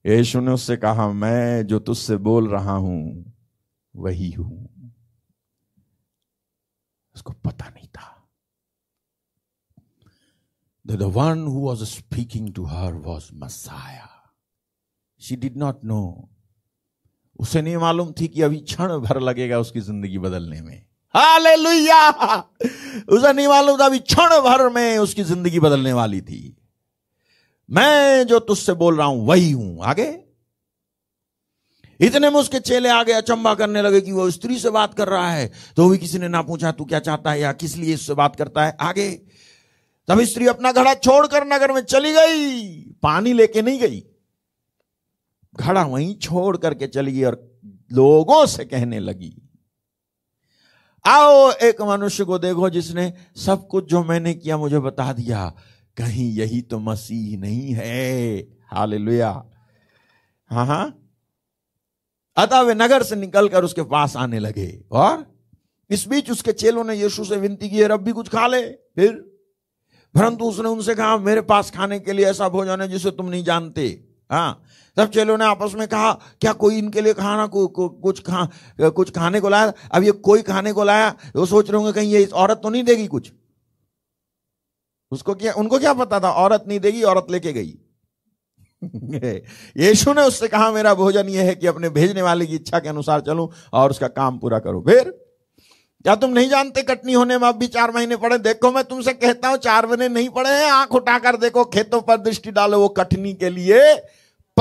यीशु 0.05 0.41
ने 0.41 0.51
उससे 0.51 0.77
कहा, 0.77 1.09
मैं 1.09 1.67
जो 1.67 1.79
तुझसे 1.79 2.17
बोल 2.19 2.49
रहा 2.49 2.73
हूँ, 2.73 3.35
वही 3.95 4.31
हूँ। 4.31 4.69
उसको 7.17 7.33
पता 7.45 7.69
नहीं 7.69 7.87
था। 7.89 8.09
The 10.85 11.03
one 11.17 11.45
who 11.47 11.61
was 11.61 11.85
speaking 11.85 12.53
to 12.55 12.65
her 12.65 12.95
was 12.95 13.29
Messiah 13.35 14.09
she 15.21 15.37
did 15.37 15.57
not 15.57 15.85
know 15.85 16.29
उसे 17.39 17.63
नहीं 17.63 17.77
मालूम 17.77 18.13
थी 18.13 18.29
कि 18.29 18.43
अभी 18.43 18.59
क्षण 18.63 18.99
भर 19.01 19.21
लगेगा 19.21 19.59
उसकी 19.59 19.81
ज़िंदगी 19.81 20.19
बदलने 20.19 20.61
में। 20.61 20.85
हालेलुया 21.15 22.09
उसे 23.09 23.33
नहीं 23.33 23.47
मालूम 23.49 23.79
था 23.81 23.87
अभी 23.87 23.99
क्षण 24.01 24.41
भर 24.41 24.69
में 24.69 24.99
उसकी 24.99 25.23
ज़िंदगी 25.23 25.61
बदलने 25.61 25.93
वाली 25.93 26.21
थी। 26.21 26.57
मैं 27.73 28.27
जो 28.27 28.39
तुझसे 28.41 28.73
बोल 28.75 28.97
रहा 28.97 29.07
हूँ, 29.07 29.27
वही 29.27 29.51
हूँ। 29.51 29.85
आगे? 29.85 30.09
इतने 32.01 32.31
में 32.31 32.39
उसके 32.41 32.59
चेले 32.61 32.89
आगे 32.89 33.13
अचंबा 33.13 33.55
करने 33.55 33.83
लगे 33.83 34.01
कि 34.01 34.13
वो 34.13 34.31
स्त्री 34.31 34.59
से 34.59 34.71
बात 34.71 34.95
कर 34.95 35.09
रहा 35.09 35.31
है। 35.31 35.51
तो 35.77 35.89
भी 35.89 35.99
किसी 35.99 36.19
ने 36.19 36.29
ना 36.29 36.43
पूछा, 36.43 36.73
तू 36.73 36.85
क्या 36.85 36.99
चाहता 37.01 37.31
है 37.31 37.41
या 37.41 37.53
किस 37.55 37.77
लिए 37.77 37.95
इससे 37.95 38.15
बात 38.15 38.37
करता 38.37 38.65
है? 38.65 38.77
आगे। 38.81 39.11
तब 40.09 40.21
स्त्री 40.23 40.47
अपना 40.47 40.73
घड़ा 40.73 40.95
छोड़कर 40.95 41.47
नगर 41.47 41.73
में 41.73 41.81
चली 41.83 42.13
गई। 42.13 42.73
पानी 43.03 43.33
लेके 43.33 43.63
नहीं 43.63 43.79
गई। 43.81 44.03
घड़ा 45.55 45.83
वहीं 45.85 46.15
छोड़ 46.17 46.57
करके 46.57 46.87
चली 46.87 47.13
गई 47.13 47.23
और 47.25 47.41
लोगों 47.93 48.45
से 48.47 48.65
कहने 48.65 48.99
लगी, 49.01 49.35
आओ 51.05 51.51
एक 51.63 51.81
मनुष्य 51.83 52.25
को 52.25 52.39
देखो 52.39 52.71
जिसने 52.71 53.13
सब 53.37 53.67
कुछ 53.69 53.85
जो 53.85 54.03
मैंने 54.05 54.35
किया 54.35 54.57
मुझे 54.57 54.79
बता 54.79 55.13
दिया। 55.13 55.53
कहीं 55.97 56.31
यही 56.33 56.61
तो 56.63 56.79
मसीह 56.79 57.39
नहीं 57.39 57.73
है। 57.73 58.39
हाल 58.73 58.95
हाँ 60.51 60.67
हाँ। 60.67 60.99
अतः 62.37 62.61
वे 62.61 62.75
नगर 62.75 63.03
से 63.03 63.17
निकलकर 63.17 63.65
उसके 63.65 63.83
पास 63.83 64.17
आने 64.17 64.39
लगे 64.39 64.85
और 64.93 65.25
इस 65.91 66.07
बीच 66.09 66.31
उसके 66.31 66.53
चेलों 66.53 66.85
ने 66.85 66.95
यीशु 66.95 67.25
से 67.25 67.37
विनती 67.37 67.69
की 67.71 67.83
रब 67.83 68.01
भी 68.01 68.13
कुछ 68.13 68.29
खा 68.29 68.47
ले। 68.47 68.63
फिर 68.97 69.13
परंतु 70.15 70.45
उसने 70.45 70.69
उनसे 70.69 70.95
कहा 70.95 71.17
मेरे 71.17 71.41
पास 71.41 71.71
खाने 71.71 71.99
के 72.01 72.13
लिए 72.13 72.27
ऐसा 72.27 72.49
भोजन 72.49 72.81
है 72.81 72.89
जिसे 72.89 73.11
तुम 73.11 73.29
नहीं 73.29 73.45
जानते। 73.45 74.05
हाँ 74.31 74.63
सब 74.97 75.11
चेलों 75.11 75.37
ने 75.39 75.45
आपस 75.45 75.75
में 75.75 75.87
कहा 75.89 76.13
क्या 76.41 76.53
कोई 76.53 76.79
इनके 76.79 77.01
लिए 77.01 77.15
खाना 77.15 77.47
को, 77.47 77.67
को, 77.67 77.89
कुछ 77.89 78.21
खा 78.21 78.49
कुछ 78.81 79.11
खाने 79.11 79.41
को 79.41 79.49
लाया? 79.49 79.73
अब 79.93 80.03
ये 80.03 80.13
कोई 80.13 80.43
खाने 80.43 80.73
को 80.73 80.85
लाया? 80.85 81.15
वो 81.37 81.47
सोच 81.47 81.71
रहे 81.71 81.77
होंगे 81.77 81.93
कहीं 81.93 82.13
ये 82.13 82.25
औरत 82.27 82.61
तो 82.63 82.71
नहीं 82.71 82.85
देगी 82.85 83.07
कुछ। 83.07 83.33
उसको 85.13 85.35
क्या, 85.35 85.53
उनको 85.53 85.79
क्या 85.79 85.93
पता 85.93 86.21
था? 86.21 86.31
औरत 86.31 86.65
नहीं 86.69 86.81
देगी, 86.81 87.03
औरत 87.03 87.27
लेके 87.31 87.53
गई। 87.53 87.75
यीशु 89.77 90.13
ने 90.13 90.23
उससे 90.23 90.49
कहा, 90.49 90.71
मेरा 90.71 90.95
भोजन 90.95 91.29
यह 91.29 91.43
है 91.45 91.55
कि 91.55 91.67
अपने 91.67 91.89
भेजने 91.89 92.23
वाले 92.23 92.47
की 92.47 92.55
इच्छा 92.55 92.79
के 92.79 92.89
अनुसार 92.89 93.21
चलूँ 93.21 93.51
और 93.73 93.91
उसका 93.91 94.09
काम 94.09 94.39
पूरा 94.39 94.59
करो। 94.59 94.81
फिर, 94.81 95.11
क्या 96.05 96.15
तुम 96.15 96.31
नहीं 96.31 96.49
जानते 96.49 96.83
कटनी 96.83 97.13
होने 97.13 97.39
में 97.39 97.49
अब 97.49 97.57
भी 97.57 97.67
चार 97.67 97.91
महीने 97.91 98.17
पड़े? 98.17 98.39
देखो, 98.39 98.73
मैं 98.73 98.85
तुमसे 98.85 99.13
कहता 99.13 99.49
हूँ, 99.49 99.57
चार 99.57 99.87
महीने 99.87 100.09
नहीं 100.09 100.29
पड़े 100.29 100.51
हैं, 100.51 100.71
आँख 100.71 100.93
उठाकर 100.93 101.37
देखो, 101.37 101.65
खेतों 101.65 102.01
पर 102.01 102.17
दृष्टि 102.17 102.51
डालो 102.51 102.81
वो 102.81 102.89
कटनी 102.89 103.35
के 103.35 103.51
लिए। 103.51 104.03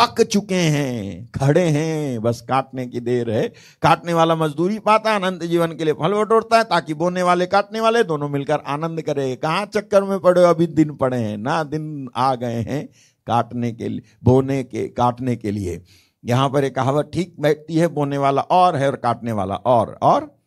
पक 0.01 0.21
चुके 0.21 0.55
हैं, 0.55 1.31
खड़े 1.31 1.61
हैं, 1.61 2.21
बस 2.21 2.41
काटने 2.41 2.85
की 2.87 2.99
देर 2.99 3.29
है। 3.31 3.47
काटने 3.81 4.13
वाला 4.13 4.35
मजदूरी 4.35 4.79
पाता 4.79 5.15
अनंत 5.15 5.43
जीवन 5.43 5.67
के 5.67 5.83
लिए 5.83 5.93
फल 5.93 6.13
बटोरता 6.13 6.57
है, 6.57 6.63
ताकि 6.63 6.93
बोने 6.93 7.23
वाले, 7.23 7.45
काटने 7.45 7.79
वाले 7.79 8.03
दोनों 8.03 8.29
मिलकर 8.29 8.59
आनंद 8.67 9.01
करे। 9.01 9.35
कहाँ 9.35 9.65
चक्कर 9.65 10.03
में 10.03 10.19
पड़े 10.19 10.43
अभी 10.43 10.67
दिन 10.67 10.95
पड़े 10.95 11.17
हैं, 11.17 11.37
ना 11.37 11.63
दिन 11.63 12.09
आ 12.15 12.35
गए 12.35 12.61
हैं 12.61 12.85
काटने 13.27 13.71
के 13.71 13.89
लिए, 13.89 14.01
बोने 14.23 14.63
के, 14.63 14.87
काटने 14.87 15.35
के 15.35 15.51
लिए। 15.51 15.81
यहाँ 16.25 16.49
पर 16.49 16.63
एक 16.63 16.75
कहावत 16.75 17.11
ठीक 17.13 17.35
बैठती 17.39 17.75
है, 17.75 17.87
बोने 17.87 18.17
वाला 18.17 18.41
और 18.41 18.75
है 18.75 18.87
और 18.87 18.95
काटने 18.95 19.31
वाला 19.31 19.55
और 19.55 19.99
और? 20.01 20.39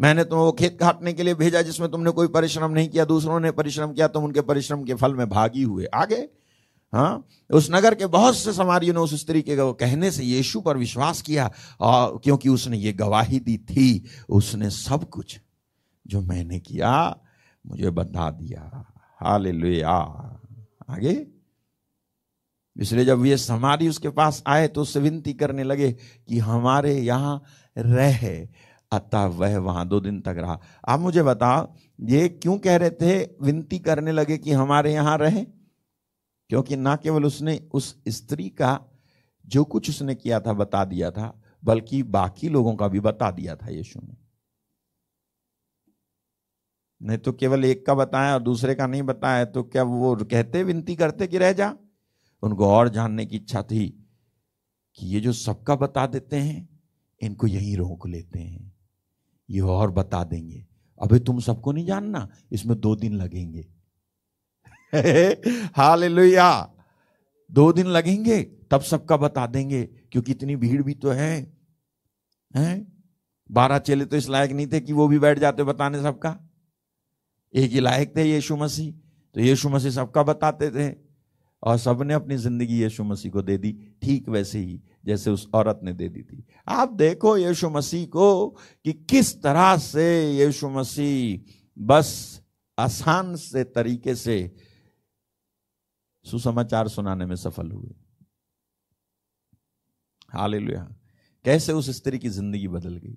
मैंने 0.00 0.24
तुम 0.24 0.38
वो 0.38 0.52
खेत 0.52 0.78
काटने 0.80 1.12
के 1.12 1.22
लिए 1.22 1.34
भेजा 1.34 1.62
जिसमें 1.62 1.90
तुमने 1.90 2.10
कोई 2.10 2.26
परिश्रम 2.26 2.70
नहीं 2.70 2.88
किया, 2.88 3.04
दूसरों 3.04 3.40
ने 3.40 3.50
परिश्रम 3.50 3.92
किया, 3.92 4.08
तुम 4.08 4.24
उनके 4.24 4.40
परिश्रम 4.40 4.82
के 4.82 4.94
फल 4.94 5.14
में 5.14 5.28
भागी 5.28 5.62
हुए। 5.62 5.84
आगे? 5.84 6.41
हाँ? 6.92 7.26
उस 7.50 7.68
नगर 7.70 7.94
के 7.94 8.06
बहुत 8.06 8.36
से 8.36 8.52
समारियों 8.52 8.94
ने 8.94 9.00
उस 9.00 9.14
स्त्री 9.14 9.42
के 9.42 9.56
कहने 9.58 10.10
से 10.10 10.24
यीशु 10.24 10.60
पर 10.60 10.76
विश्वास 10.76 11.22
किया। 11.22 11.50
और 11.80 12.20
क्योंकि 12.24 12.48
उसने 12.48 12.76
ये 12.76 12.92
गवाही 12.92 13.40
दी 13.40 13.58
थी, 13.58 14.04
उसने 14.28 14.70
सब 14.70 15.08
कुछ 15.08 15.40
जो 16.06 16.20
मैंने 16.20 16.60
किया, 16.60 17.16
मुझे 17.66 17.90
बता 17.90 18.30
दिया। 18.30 18.94
हाल 19.20 19.46
आगे। 20.88 21.26
इसलिए 22.76 23.04
जब 23.04 23.24
ये 23.26 23.36
समारी 23.36 23.88
उसके 23.88 24.08
पास 24.08 24.42
आए 24.46 24.68
तो 24.68 24.82
उससे 24.82 25.00
विनती 25.00 25.32
करने 25.32 25.62
लगे 25.62 25.92
कि 26.28 26.38
हमारे 26.38 26.98
यहाँ 26.98 27.42
रह, 27.78 28.48
अतः 28.92 29.24
वह 29.24 29.58
वहाँ 29.58 29.88
दो 29.88 30.00
दिन 30.00 30.20
तक 30.20 30.34
रहा। 30.38 30.60
आप 30.88 31.00
मुझे 31.00 31.22
बताओ, 31.22 31.74
ये 32.00 32.28
क्यों 32.28 32.58
कह 32.58 32.76
रहे 32.76 32.90
थे? 32.90 33.24
विनती 33.42 33.78
करने 33.78 34.12
लगे 34.12 34.38
कि 34.38 34.52
हमारे 34.52 34.92
यहाँ 34.92 35.18
रहे? 35.18 35.46
क्योंकि 36.52 36.76
ना 36.76 36.96
केवल 36.96 37.24
उसने 37.24 37.68
उस 37.72 38.02
स्त्री 38.08 38.48
का 38.48 38.84
जो 39.46 39.64
कुछ 39.64 39.90
उसने 39.90 40.14
किया 40.14 40.40
था 40.40 40.52
बता 40.52 40.84
दिया 40.84 41.10
था, 41.10 41.42
बल्कि 41.64 42.02
बाकी 42.02 42.48
लोगों 42.48 42.76
का 42.76 42.88
भी 42.88 43.00
बता 43.00 43.30
दिया 43.30 43.56
था 43.56 43.70
यीशु 43.70 44.00
ने। 44.00 44.16
नहीं 47.02 47.18
तो 47.18 47.32
केवल 47.32 47.64
एक 47.64 47.86
का 47.86 47.94
बताया 47.94 48.34
और 48.34 48.42
दूसरे 48.42 48.74
का 48.74 48.86
नहीं 48.86 49.02
बताया 49.02 49.44
तो 49.44 49.62
क्या 49.62 49.82
वो 49.82 50.16
कहते, 50.16 50.62
विनती 50.62 50.96
करते 50.96 51.26
कि 51.26 51.38
रह 51.38 51.52
जा? 51.52 51.76
उनको 52.42 52.66
और 52.66 52.88
जानने 52.88 53.26
की 53.26 53.36
इच्छा 53.36 53.62
थी 53.62 54.08
कि 54.94 55.06
ये 55.06 55.20
जो 55.20 55.32
सबका 55.32 55.76
बता 55.76 56.06
देते 56.06 56.36
हैं, 56.36 56.80
इनको 57.22 57.46
यहीं 57.46 57.76
रोक 57.76 58.06
लेते 58.06 58.38
हैं। 58.38 58.74
ये 59.50 59.60
और 59.60 59.90
बता 59.90 60.24
देंगे। 60.24 60.66
अबे 61.02 61.18
तुम 61.18 61.40
सबको 61.40 61.72
नहीं 61.72 61.86
जानना, 61.86 62.28
इसमें 62.52 62.80
दो 62.80 62.96
दिन 62.96 63.12
लगेंगे। 63.12 63.71
हाल 65.76 66.04
लोहिया 66.04 66.68
दो 67.50 67.72
दिन 67.72 67.86
लगेंगे, 67.86 68.42
तब 68.70 68.80
सबका 68.80 69.16
बता 69.16 69.46
देंगे, 69.46 69.82
क्योंकि 70.12 70.32
इतनी 70.32 70.56
भीड़ 70.56 70.82
भी 70.82 70.94
तो 70.94 71.10
है। 71.10 71.52
हैं? 72.56 72.92
बारह 73.50 73.78
चेले 73.78 74.04
तो 74.04 74.16
इस 74.16 74.28
लायक 74.28 74.50
नहीं 74.50 74.66
थे 74.66 74.80
कि 74.80 74.92
वो 74.92 75.08
भी 75.08 75.18
बैठ 75.18 75.38
जाते 75.38 75.64
बताने 75.64 76.02
सबका। 76.02 76.36
एक 77.54 77.70
ही 77.70 77.80
लायक 77.80 78.16
थे 78.16 78.22
यीशु 78.22 78.56
मसीह 78.56 78.92
तो 79.34 79.40
यीशु 79.40 79.68
मसीह 79.68 79.90
सबका 79.90 80.22
बताते 80.22 80.70
थे। 80.70 81.12
और 81.62 81.76
सबने 81.78 82.14
अपनी 82.14 82.36
ज़िंदगी 82.36 82.82
यीशु 82.82 83.04
मसीह 83.04 83.32
को 83.32 83.42
दे 83.42 83.56
दी, 83.58 83.72
ठीक 84.02 84.28
वैसे 84.28 84.58
ही, 84.58 84.80
जैसे 85.06 85.30
उस 85.30 85.48
औरत 85.54 85.80
ने 85.82 85.92
दे 85.92 86.08
दी 86.08 86.22
थी। 86.22 86.44
आप 86.68 86.92
देखो 86.92 87.36
यीशु 87.36 87.70
मसीह 87.70 88.06
को 88.06 88.48
कि 88.84 88.92
किस 88.92 89.42
तरह 89.42 89.76
से 89.76 90.32
यीशु 90.32 90.68
मसीह 90.68 91.54
बस 91.78 92.40
आसान 92.78 93.34
से 93.36 93.64
तरीके 93.64 94.14
से 94.14 94.54
सुसमाचार 96.24 96.88
सुनाने 96.88 97.26
में 97.26 97.36
सफल 97.36 97.70
हुए। 97.70 97.94
हाल 100.32 100.54
कैसे 101.44 101.72
उस 101.72 101.90
स्त्री 101.90 102.18
की 102.18 102.28
ज़िंदगी 102.28 102.68
बदल 102.68 102.96
गई? 102.96 103.16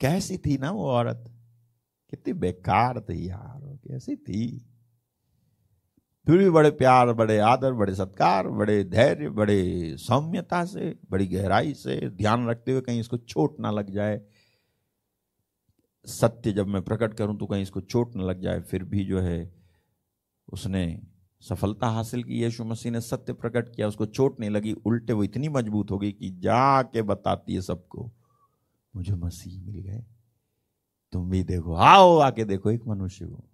कैसी 0.00 0.38
थी 0.38 0.58
ना 0.58 0.70
वो 0.70 0.86
औरत? 0.86 1.24
कितनी 2.10 2.32
बेकार 2.32 3.00
थी 3.00 3.28
यार 3.28 3.60
कैसी 3.88 4.16
थी? 4.16 4.66
फिर 6.26 6.38
भी 6.38 6.50
बड़े 6.50 6.70
प्यार, 6.70 7.12
बड़े 7.12 7.38
आदर, 7.38 7.72
बड़े 7.72 7.94
सत्कार, 7.94 8.48
बड़े 8.48 8.82
धैर्य, 8.84 9.28
बड़े 9.28 9.96
सौम्यता 9.96 10.64
से, 10.64 10.98
बड़ी 11.10 11.26
गहराई 11.26 11.74
से 11.74 12.10
ध्यान 12.10 12.48
रखते 12.48 12.72
हुए 12.72 12.80
कहीं 12.80 13.00
इसको 13.00 13.16
चोट 13.16 13.60
ना 13.60 13.70
लग 13.70 13.90
जाए। 13.90 14.20
सत्य 16.06 16.52
जब 16.52 16.66
मैं 16.66 16.82
प्रकट 16.82 17.14
करूँ 17.14 17.38
तो 17.38 17.46
कहीं 17.46 17.62
इसको 17.62 17.80
चोट 17.80 18.16
ना 18.16 18.24
लग 18.24 18.40
जाए, 18.40 18.60
फिर 18.60 18.84
भी 18.84 19.04
जो 19.04 19.20
है 19.20 19.54
उसने 20.48 21.02
सफलता 21.40 21.88
हासिल 21.88 22.24
की, 22.24 22.42
यीशु 22.42 22.64
मसीह 22.64 22.92
ने 22.92 23.00
सत्य 23.00 23.32
प्रकट 23.32 23.74
किया, 23.74 23.88
उसको 23.88 24.06
चोट 24.06 24.40
नहीं 24.40 24.50
लगी, 24.50 24.72
उल्टे 24.72 25.12
वो 25.12 25.24
इतनी 25.24 25.48
मज़बूत 25.48 25.90
हो 25.90 25.98
गई 25.98 26.12
कि 26.12 26.30
जाके 26.30 27.02
बताती 27.02 27.54
है 27.54 27.60
सबको, 27.60 28.12
मुझे 28.96 29.14
मसीह 29.14 29.62
मिल 29.62 29.78
गए। 29.78 30.04
तुम 31.12 31.30
भी 31.30 31.42
देखो, 31.42 31.74
आओ 31.74 32.18
आके 32.18 32.44
देखो, 32.44 32.70
एक 32.70 32.86
मनुष्य 32.86 33.26
को। 33.26 33.44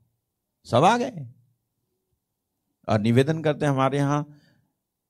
सब 0.65 0.85
आ 0.85 0.99
गए। 0.99 1.33
और 2.89 3.01
निवेदन 3.01 3.43
करते 3.43 3.67
हमारे 3.67 3.99
यहाँ 3.99 4.39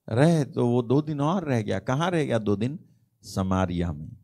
रहे 0.08 0.44
तो 0.44 0.66
वो 0.66 0.82
दो 0.82 1.02
दिन 1.02 1.20
और 1.20 1.44
रह 1.44 1.62
गया। 1.62 1.78
कहाँ 1.78 2.10
रह 2.10 2.24
गया? 2.24 2.38
दो 2.38 2.56
दिन 2.56 2.78
समारिया 3.22 3.92
में। 3.92 4.16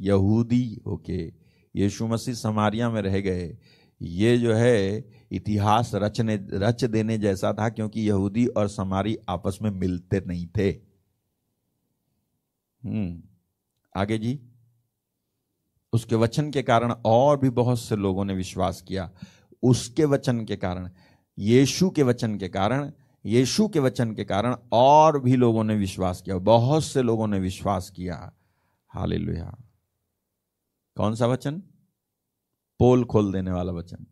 यहूदी 0.00 0.82
ओके 0.86 1.32
यीशु 1.76 2.06
मसीह 2.06 2.34
समारिया 2.34 2.90
में 2.90 3.02
रह 3.02 3.20
गए। 3.20 3.58
ये 4.02 4.38
जो 4.38 4.54
है, 4.54 5.04
इतिहास 5.32 5.90
रचने, 5.94 6.36
रच 6.52 6.84
देने 6.84 7.18
जैसा 7.18 7.52
था 7.52 7.68
क्योंकि 7.68 8.08
यहूदी 8.08 8.46
और 8.46 8.68
समारी 8.68 9.18
आपस 9.28 9.58
में 9.62 9.70
मिलते 9.70 10.22
नहीं 10.26 10.46
थे। 10.46 10.70
हम्म 12.84 13.22
आगे 13.96 14.18
जी। 14.18 14.40
उसके 15.92 16.16
वचन 16.16 16.50
के 16.50 16.62
कारण 16.62 16.94
और 17.04 17.38
भी 17.38 17.50
बहुत 17.50 17.80
से 17.80 17.96
लोगों 17.96 18.24
ने 18.24 18.34
विश्वास 18.34 18.82
किया। 18.82 19.10
उसके 19.62 20.04
वचन 20.04 20.44
के 20.44 20.56
कारण, 20.56 20.90
यीशु 21.38 21.90
के 21.90 22.02
वचन 22.02 22.38
के 22.38 22.48
कारण, 22.48 22.92
यीशु 23.26 23.68
के 23.68 23.80
वचन 23.80 24.14
के 24.14 24.24
कारण 24.24 24.56
और 24.72 25.20
भी 25.20 25.36
लोगों 25.36 25.64
ने 25.64 25.74
विश्वास 25.74 26.22
किया, 26.22 26.38
बहुत 26.38 26.84
से 26.84 27.02
लोगों 27.02 27.26
ने 27.26 27.38
विश्वास 27.38 27.90
किया। 27.90 28.32
हाल 28.88 29.12
कौन 30.96 31.14
सा 31.14 31.26
वचन? 31.26 31.62
पोल 32.78 33.04
खोल 33.04 33.32
देने 33.32 33.50
वाला 33.50 33.72
वचन। 33.72 34.06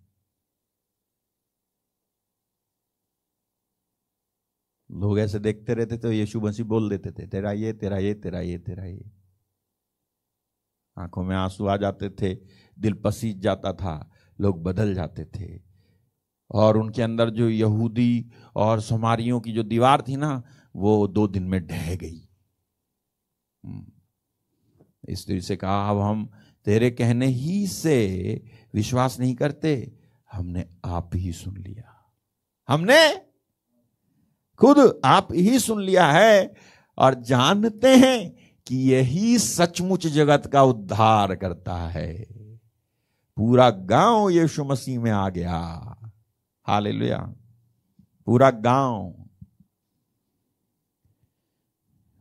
लोग 4.90 5.18
ऐसे 5.18 5.38
देखते 5.38 5.74
रहते 5.74 5.98
तो 5.98 6.12
यीशु 6.12 6.40
मसीह 6.40 6.66
बोल 6.66 6.90
देते 6.90 7.10
थे, 7.10 7.26
तेरा 7.26 7.52
ये 7.52 7.72
तेरा 7.72 7.98
ये 7.98 8.14
तेरा 8.14 8.40
ये 8.40 8.58
तेरा 8.58 8.84
ये। 8.84 9.10
आँखों 10.98 11.24
में 11.24 11.36
आँसू 11.36 11.66
आ 11.66 11.76
जाते 11.76 12.10
थे, 12.10 12.34
दिल 12.78 12.94
पसीज 12.94 13.38
जाता 13.38 13.72
था, 13.72 14.10
लोग 14.40 14.62
बदल 14.62 14.94
जाते 14.94 15.24
थे। 15.24 15.62
और 16.50 16.76
उनके 16.76 17.02
अंदर 17.02 17.30
जो 17.30 17.48
यहूदी 17.48 18.30
और 18.56 18.80
समारियों 18.80 19.40
की 19.40 19.52
जो 19.52 19.62
दीवार 19.62 20.02
थी 20.02 20.16
ना, 20.16 20.42
वो 20.76 21.08
दो 21.08 21.28
दिन 21.28 21.42
में 21.42 21.66
ढह 21.66 21.96
गई। 21.96 22.28
हम्म। 23.64 23.92
इस 25.08 25.26
तरह 25.26 25.40
से 25.40 25.56
कहा, 25.56 25.90
अब 25.90 25.98
हम 25.98 26.30
तेरे 26.64 26.90
कहने 26.90 27.26
ही 27.26 27.66
से 27.66 28.42
विश्वास 28.74 29.20
नहीं 29.20 29.34
करते, 29.34 29.92
हमने 30.32 30.66
आप 30.84 31.10
ही 31.14 31.32
सुन 31.32 31.56
लिया। 31.56 32.14
हमने 32.68 33.16
खुद 34.58 35.00
आप 35.04 35.28
ही 35.32 35.58
सुन 35.58 35.82
लिया 35.82 36.06
है 36.06 36.54
और 36.98 37.14
जानते 37.14 37.96
हैं 37.96 38.34
कि 38.66 38.92
यही 38.92 39.38
सचमुच 39.38 40.06
जगत 40.06 40.50
का 40.52 40.62
उद्धार 40.62 41.34
करता 41.34 41.76
है। 41.76 42.26
पूरा 43.36 43.70
गाँव 43.70 44.30
यीशु 44.30 44.64
मसीह 44.64 45.00
में 45.00 45.10
आ 45.10 45.28
गया। 45.28 45.96
हाल 46.64 46.84
पूरा 48.26 48.50
गाँव 48.50 49.21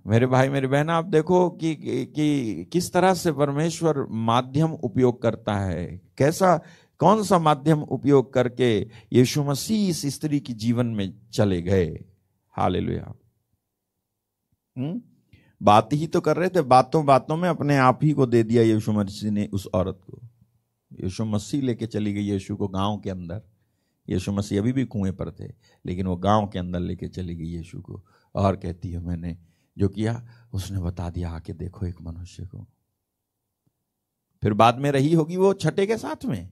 मेरे 0.08 0.28
भाई 0.28 0.50
मेरी 0.50 0.68
बहन 0.68 0.90
आप 0.90 1.06
देखो 1.06 1.50
कि, 1.50 1.76
कि, 1.76 2.06
कि 2.06 2.66
किस 2.66 2.94
तरह 2.94 3.14
से 3.14 3.32
परमेश्वर 3.32 4.08
माध्यम 4.10 4.72
उपयोग 4.72 5.22
करता 5.22 5.56
है। 5.56 6.02
कैसा 6.18 6.62
कौन 6.98 7.24
सा 7.24 7.40
माध्यम 7.40 7.82
उपयोग 7.82 8.34
करके 8.34 8.80
यीशु 9.14 9.44
मसीह 9.44 9.90
इस 9.90 10.02
स्त्री 10.06 10.40
की 10.40 10.54
जीवन 10.54 10.86
में 10.86 11.14
चले 11.34 11.62
गए? 11.62 12.06
हाल 12.52 13.04
हम्म? 14.78 15.02
बात 15.64 15.94
ही 15.94 16.08
तो 16.08 16.22
कर 16.22 16.38
रहे 16.38 16.50
थे 16.50 16.62
बातों 16.62 17.06
बातों 17.06 17.38
में 17.38 17.50
अपने 17.50 17.78
आप 17.78 18.00
ही 18.04 18.12
को 18.12 18.26
दे 18.26 18.44
दिया 18.44 18.64
यीशु 18.64 18.92
मसीह 18.92 19.32
ने 19.32 19.50
उस 19.54 19.68
औरत 19.74 20.02
को। 20.06 20.22
यीशु 21.04 21.26
मसीह 21.26 21.62
लेके 21.62 21.88
चली 21.88 22.14
गई 22.14 22.22
यीशु 22.22 22.56
को 22.56 22.68
गाँव 22.68 22.98
के 22.98 23.10
अंदर। 23.10 23.42
यीशु 24.10 24.32
मसीह 24.32 24.60
अभी 24.60 24.74
भी 24.74 24.86
कुएँ 24.86 25.12
पर 25.12 25.32
थे 25.32 25.52
लेकिन 25.86 26.08
वो 26.08 26.16
गाँव 26.16 26.48
के 26.48 26.60
अंदर 26.60 26.80
लेके 26.80 27.08
चली 27.08 27.36
गई 27.36 27.46
यीशु 27.46 27.82
को। 27.82 28.06
और 28.36 28.56
कहती 28.56 28.92
है 28.92 29.00
मैंने 29.00 29.38
जो 29.78 29.90
किया, 29.90 30.28
उसने 30.54 30.80
बता 30.80 31.10
दिया, 31.10 31.30
आके 31.30 31.54
देखो 31.54 31.86
एक 31.86 32.02
मनुष्य 32.02 32.46
को। 32.46 32.68
फिर 34.42 34.54
बाद 34.54 34.78
में 34.78 34.92
रही 34.92 35.14
होगी 35.14 35.38
वो 35.38 35.54
छठे 35.54 35.88
के 35.88 35.98
साथ 35.98 36.26
में। 36.26 36.50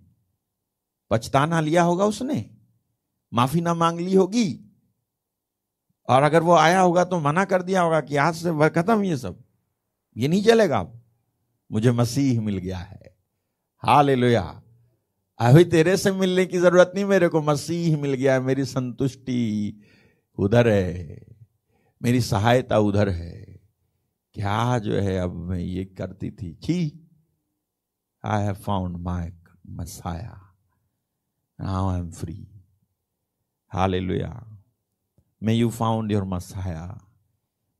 पछताना 1.09 1.59
लिया 1.59 1.83
होगा 1.83 2.05
उसने। 2.05 2.57
माफ़ी 3.33 3.61
ना 3.61 3.73
मांग 3.73 3.99
ली 3.99 4.15
होगी। 4.15 4.65
और 6.09 6.23
अगर 6.23 6.43
वो 6.43 6.53
आया 6.53 6.79
होगा 6.79 7.03
तो 7.03 7.19
मना 7.19 7.45
कर 7.45 7.61
दिया 7.61 7.81
होगा 7.81 8.01
कि 8.01 8.15
आज 8.15 8.35
से 8.35 8.69
खत्म 8.69 9.03
ये 9.03 9.17
सब। 9.17 9.43
ये 10.17 10.27
नहीं 10.27 10.43
चलेगा 10.43 10.79
अब। 10.79 11.01
मुझे 11.71 11.91
मसीह 11.91 12.41
मिल 12.41 12.57
गया 12.57 12.77
है। 12.77 13.17
हाल 13.77 14.09
अभी 15.39 15.63
तेरे 15.63 15.97
से 15.97 16.11
मिलने 16.11 16.45
की 16.45 16.57
ज़रूरत 16.57 16.91
नहीं 16.95 17.05
मेरे 17.05 17.27
को। 17.27 17.41
मसीह 17.41 17.97
मिल 17.97 18.13
गया 18.13 18.33
है। 18.33 18.39
मेरी 18.39 18.65
संतुष्टि 18.65 19.81
उधर 20.37 20.67
है। 20.67 21.21
मेरी 22.01 22.21
सहायता 22.21 22.77
उधर 22.79 23.09
है। 23.09 23.59
क्या 24.35 24.77
जो 24.79 24.93
है, 24.93 25.17
अब 25.17 25.35
मैं 25.49 25.59
ये 25.59 25.83
करती 25.87 26.29
थी। 26.31 26.53
छी 26.55 27.09
I 28.23 28.43
have 28.43 28.53
found 28.55 28.97
my 28.97 29.31
Messiah 29.69 30.39
now 31.59 31.89
I 31.89 31.99
am 31.99 32.09
free 32.11 32.47
hallelujah 33.71 34.31
may 35.41 35.53
you 35.53 35.69
found 35.69 36.11
your 36.11 36.23
Messiah 36.23 36.99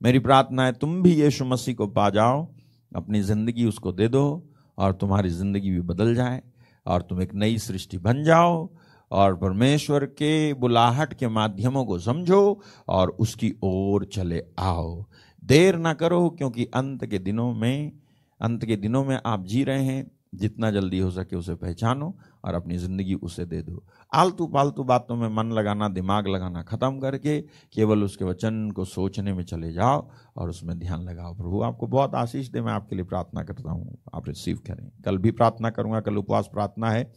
मेरी 0.01 0.19
प्रार्थना 0.19 0.65
है, 0.65 0.73
तुम 0.73 1.01
भी 1.03 1.13
यीशु 1.13 1.45
मसीह 1.45 1.75
को 1.75 1.87
पा 1.87 2.09
जाओ, 2.09 2.45
अपनी 2.91 3.21
ज़िंदगी 3.21 3.65
उसको 3.65 3.91
दे 3.91 4.07
दो, 4.07 4.51
और 4.77 4.93
तुम्हारी 4.93 5.29
ज़िंदगी 5.29 5.71
भी 5.71 5.81
बदल 5.81 6.13
जाए, 6.15 6.41
और 6.85 7.01
तुम 7.01 7.21
एक 7.21 7.33
नई 7.33 7.57
सृष्टि 7.57 7.97
बन 7.97 8.23
जाओ 8.23 8.65
और 9.11 9.35
परमेश्वर 9.35 10.05
के 10.05 10.53
बुलाहट 10.53 11.13
के 11.13 11.27
माध्यमों 11.27 11.85
को 11.85 11.99
समझो 11.99 12.61
और 12.87 13.09
उसकी 13.09 13.53
ओर 13.63 14.05
चले 14.05 14.43
आओ। 14.59 15.05
देर 15.43 15.75
ना 15.75 15.93
करो, 15.93 16.29
क्योंकि 16.29 16.65
अंत 16.65 17.05
के 17.05 17.19
दिनों 17.19 17.53
में, 17.53 17.91
अंत 18.39 18.65
के 18.65 18.75
दिनों 18.75 19.03
में 19.05 19.19
आप 19.25 19.45
जी 19.45 19.63
रहे 19.63 19.83
हैं। 19.83 20.11
जितना 20.35 20.69
जल्दी 20.71 20.97
हो 20.99 21.09
सके 21.11 21.35
उसे 21.35 21.53
पहचानो 21.55 22.13
और 22.45 22.53
अपनी 22.53 22.77
ज़िंदगी 22.77 23.13
उसे 23.13 23.45
दे 23.45 23.61
दो। 23.61 23.83
आलतू 24.13 24.45
पालतू 24.47 24.83
बातों 24.83 25.15
में 25.15 25.27
मन 25.29 25.51
लगाना, 25.51 25.87
दिमाग 25.89 26.27
लगाना 26.27 26.61
ख़त्म 26.61 26.99
करके 26.99 27.39
केवल 27.73 28.03
उसके 28.03 28.25
वचन 28.25 28.69
को 28.71 28.85
सोचने 28.85 29.33
में 29.33 29.43
चले 29.43 29.71
जाओ 29.73 30.07
और 30.37 30.49
उसमें 30.49 30.77
ध्यान 30.79 31.01
लगाओ। 31.01 31.33
प्रभु, 31.33 31.61
आपको 31.61 31.87
बहुत 31.87 32.15
आशीष 32.15 32.49
दे, 32.49 32.61
मैं 32.61 32.73
आपके 32.73 32.95
लिए 32.95 33.05
प्रार्थना 33.05 33.43
करता 33.43 33.71
हूँ। 33.71 33.97
आप 34.13 34.27
रिसीव 34.27 34.59
करें। 34.67 34.91
कल 35.05 35.17
भी 35.17 35.31
प्रार्थना 35.31 35.69
करूँगा, 35.69 35.99
कल 35.99 36.17
उपवास 36.17 36.49
प्रार्थना 36.53 36.91
है। 36.91 37.11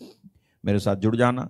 मेरे 0.64 0.78
साथ 0.78 0.97
जुड़ 0.97 1.16
जाना। 1.16 1.48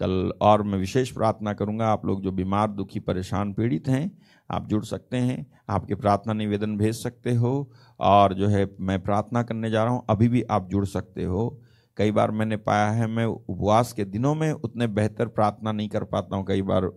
कल 0.00 0.32
और 0.42 0.62
मैं 0.62 0.78
विशेष 0.78 1.10
प्रार्थना 1.10 1.52
करूँगा 1.54 1.88
आप 1.88 2.06
लोग 2.06 2.22
जो 2.22 2.32
बीमार, 2.32 2.68
दुखी, 2.68 3.00
परेशान, 3.00 3.52
पीड़ित 3.52 3.88
हैं, 3.88 4.10
आप 4.50 4.66
जुड़ 4.68 4.84
सकते 4.84 5.16
हैं, 5.16 5.46
आपके 5.68 5.94
प्रार्थना 5.94 6.32
निवेदन 6.32 6.76
भेज 6.76 6.94
सकते 6.94 7.34
हो 7.34 7.70
और 8.00 8.34
जो 8.34 8.48
है 8.48 8.66
मैं 8.80 9.02
प्रार्थना 9.02 9.42
करने 9.42 9.70
जा 9.70 9.84
रहा 9.84 9.92
हूँ, 9.92 10.04
अभी 10.10 10.28
भी 10.28 10.42
आप 10.42 10.68
जुड़ 10.68 10.84
सकते 10.86 11.24
हो। 11.24 11.48
कई 11.96 12.10
बार 12.10 12.30
मैंने 12.30 12.56
पाया 12.58 12.90
है 12.90 13.06
मैं 13.06 13.24
उपवास 13.24 13.92
के 13.92 14.04
दिनों 14.06 14.34
में 14.34 14.50
उतने 14.52 14.86
बेहतर 14.88 15.26
प्रार्थना 15.28 15.72
नहीं 15.72 15.88
कर 15.88 16.04
पाता 16.04 16.36
हूँ, 16.36 16.44
कई 16.46 16.62
बार 16.62 16.88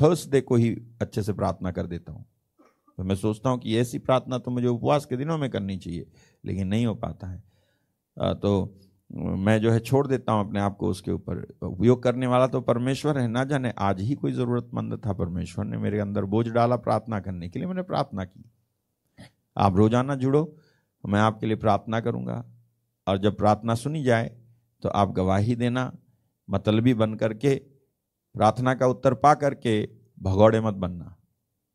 थर्सडे 0.00 0.40
को 0.40 0.56
ही 0.56 0.70
अच्छे 1.02 1.22
से 1.22 1.32
प्रार्थना 1.32 1.70
कर 1.70 1.86
देता 1.86 2.12
हूँ। 2.12 2.24
तो 2.98 3.04
मैं 3.04 3.14
सोचता 3.16 3.50
हूँ 3.50 3.58
कि 3.58 3.76
ऐसी 3.78 3.98
प्रार्थना 3.98 4.38
तो 4.38 4.50
मुझे 4.50 4.66
उपवास 4.68 5.04
के 5.06 5.16
दिनों 5.16 5.38
में 5.38 5.48
करनी 5.50 5.76
चाहिए, 5.78 6.06
लेकिन 6.44 6.68
नहीं 6.68 6.86
हो 6.86 6.94
पाता 6.96 7.26
है। 7.26 8.34
तो 8.34 8.52
मैं 9.10 9.60
जो 9.60 9.70
है 9.70 9.78
छोड़ 9.80 10.06
देता 10.06 10.32
हूँ 10.32 10.46
अपने 10.46 10.60
आप 10.60 10.76
को 10.76 10.88
उसके 10.88 11.10
ऊपर। 11.10 11.42
उपयोग 11.62 12.02
करने 12.02 12.26
वाला 12.26 12.46
तो 12.46 12.60
परमेश्वर 12.60 13.18
है, 13.18 13.26
ना 13.28 13.44
जाने 13.44 13.72
आज 13.78 14.00
ही 14.00 14.14
कोई 14.14 14.32
ज़रूरतमंद 14.32 15.00
था 15.06 15.12
परमेश्वर 15.12 15.64
ने 15.64 15.78
मेरे 15.78 15.98
अंदर 16.00 16.24
बोझ 16.24 16.46
डाला 16.48 16.76
प्रार्थना 16.78 17.20
करने 17.20 17.48
के 17.48 17.58
लिए, 17.58 17.68
मैंने 17.68 17.82
प्रार्थना 17.82 18.24
की। 18.24 18.44
आप 19.56 19.76
रोज़ाना 19.76 20.14
जुड़ो, 20.14 20.56
मैं 21.04 21.20
आपके 21.20 21.46
लिए 21.46 21.56
प्रार्थना 21.56 22.00
करूँगा। 22.00 22.44
और 23.06 23.18
जब 23.18 23.36
प्रार्थना 23.36 23.74
सुनी 23.74 24.02
जाए 24.04 24.30
तो 24.82 24.88
आप 24.88 25.12
गवाही 25.12 25.56
देना, 25.56 25.90
मतलबी 26.48 26.94
बन 26.94 27.14
करके, 27.14 27.54
प्रार्थना 28.34 28.74
का 28.74 28.86
उत्तर 28.86 29.14
पा 29.14 29.34
करके, 29.34 29.82
भगौड़े 30.18 30.60
मत 30.60 30.74
बनना। 30.74 31.16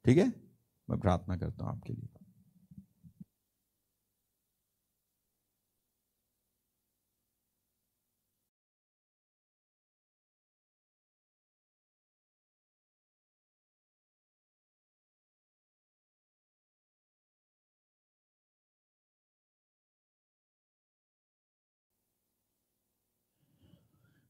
ठीक 0.05 0.17
है? 0.17 0.33
मैं 0.87 0.99
प्रार्थना 0.99 1.37
करता 1.37 1.65
हूँ 1.65 1.71
आपके 1.71 1.93
लिए। 1.93 2.07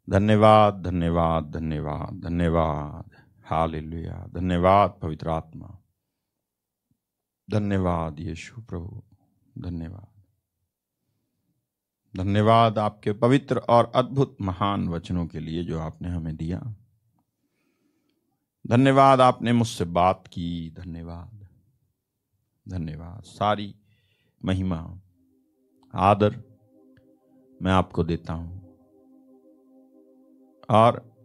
धन्यवाद 0.09 0.81
धन्यवाद 0.81 1.51
धन्यवाद 1.51 2.21
धन्यवाद। 2.21 3.09
हालेलुया। 3.45 4.27
धन्यवाद, 4.33 4.99
पवित्र 5.01 5.29
आत्मा। 5.29 5.79
धन्यवाद, 7.49 8.19
यीशु 8.19 8.61
प्रभु। 8.61 9.03
धन्यवाद। 9.57 10.07
धन्यवाद 12.17 12.77
आपके 12.79 13.13
पवित्र 13.13 13.57
और 13.57 13.91
अद्भुत 13.95 14.37
महान 14.41 14.87
वचनों 14.87 15.27
के 15.27 15.39
लिए 15.39 15.63
जो 15.63 15.79
आपने 15.79 16.09
हमें 16.09 16.35
दिया। 16.35 16.75
धन्यवाद 18.67 19.21
आपने 19.21 19.53
मुझसे 19.53 19.85
बात 19.85 20.27
की। 20.27 20.71
धन्यवाद। 20.71 21.47
धन्यवाद। 22.69 23.23
सारी 23.23 23.75
महिमा, 24.45 24.99
आदर 25.95 26.43
मैं 27.61 27.71
आपको 27.71 28.03
देता 28.03 28.33
हूँ। 28.33 28.64
और 30.69 31.15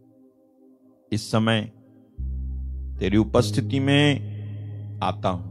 इस 1.12 1.30
समय 1.30 1.72
तेरी 2.98 3.16
उपस्थिति 3.16 3.80
में 3.80 4.30
आता 5.02 5.28
हूँ। 5.28 5.49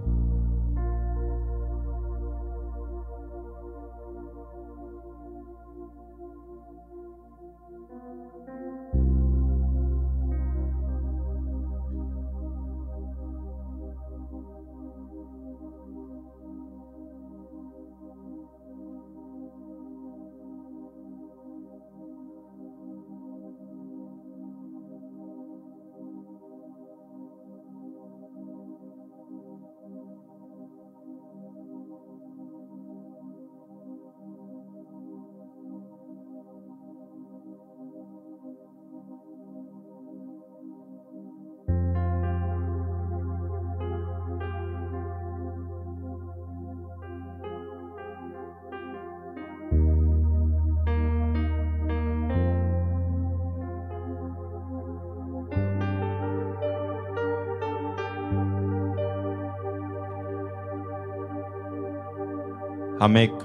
हम 63.01 63.17
एक 63.17 63.39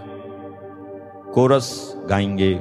कोरस 1.34 1.96
गाएँगे। 2.08 2.60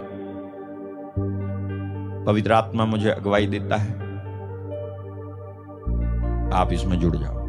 पवित्र 2.26 2.52
आत्मा 2.52 2.86
मुझे 2.86 3.10
अगुवाई 3.10 3.48
देता 3.48 3.76
है। 3.76 3.94
आप 6.54 6.70
इसमें 6.74 7.00
जुड़ 7.00 7.16
जाओ। 7.16 7.43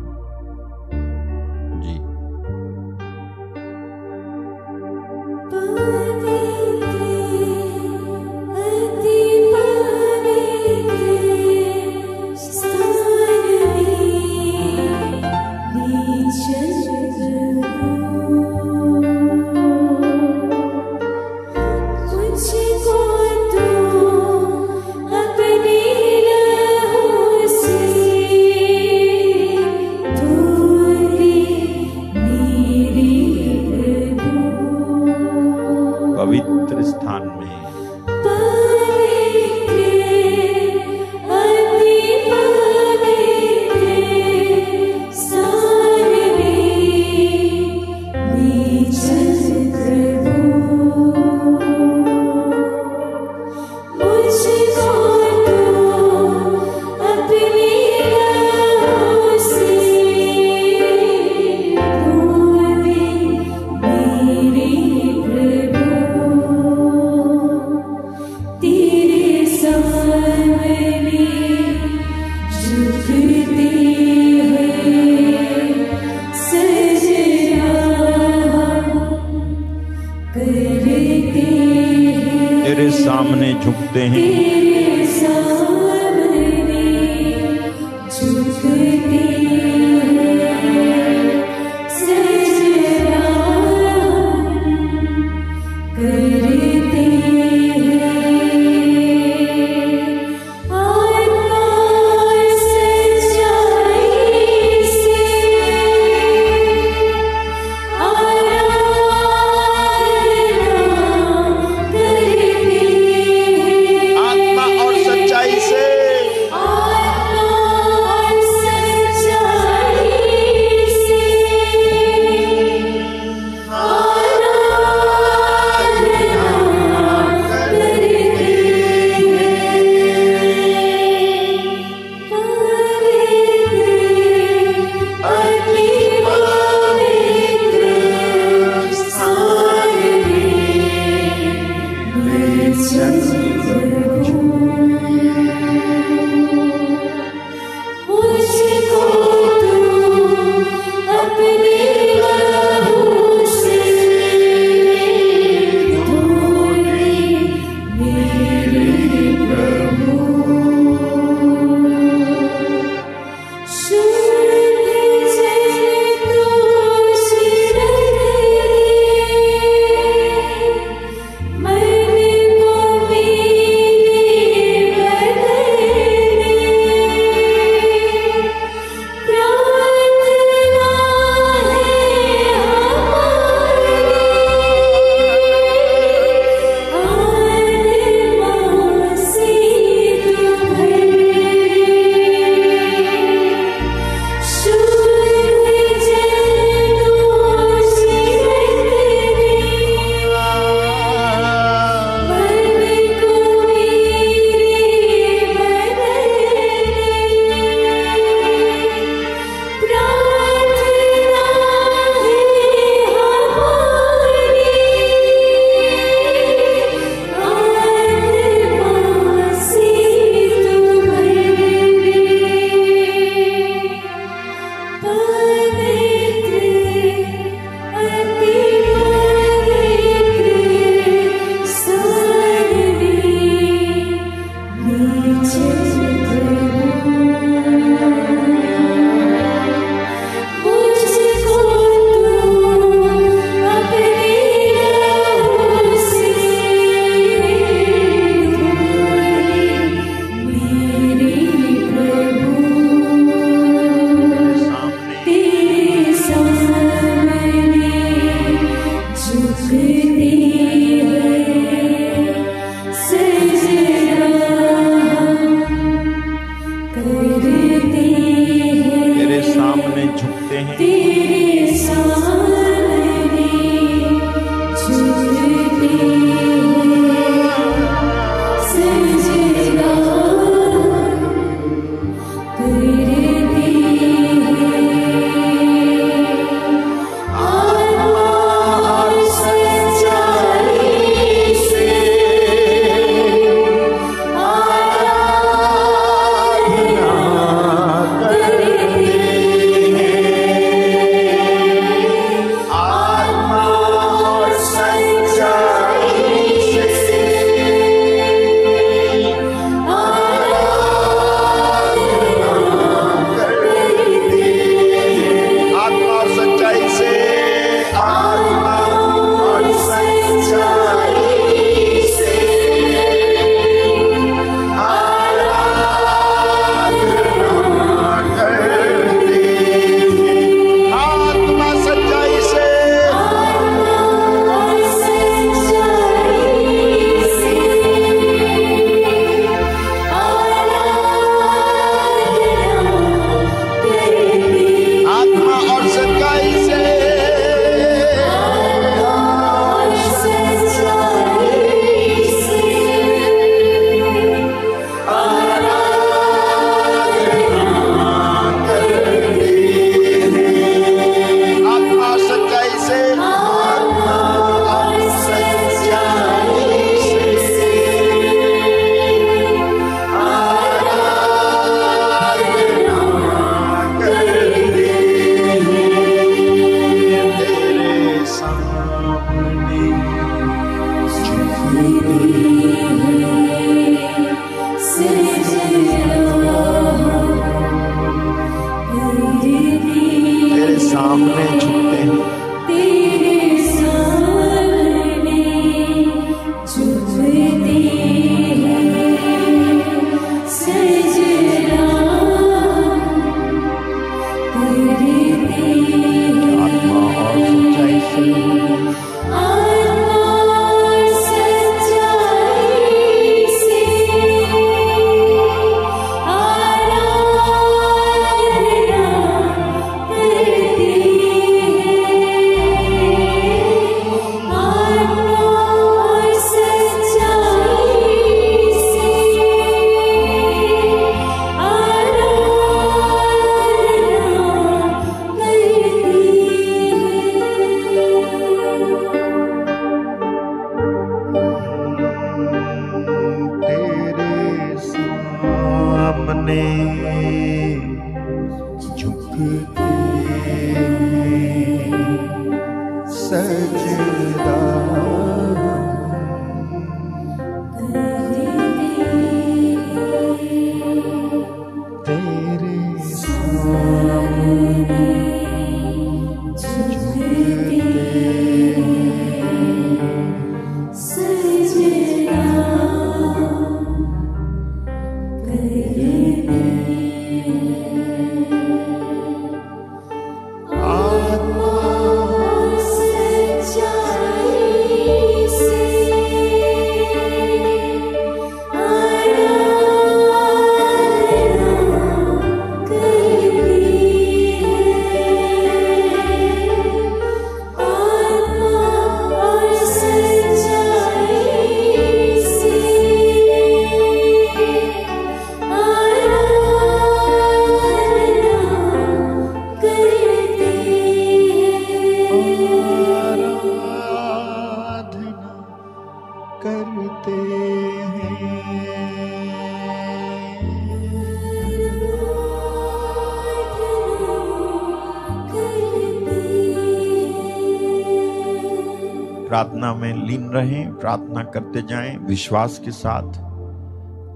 रहें, 530.55 530.95
प्रार्थना 530.95 531.43
करते 531.53 531.83
जाएँ, 531.83 532.17
विश्वास 532.19 532.79
के 532.85 532.91
साथ 532.93 533.39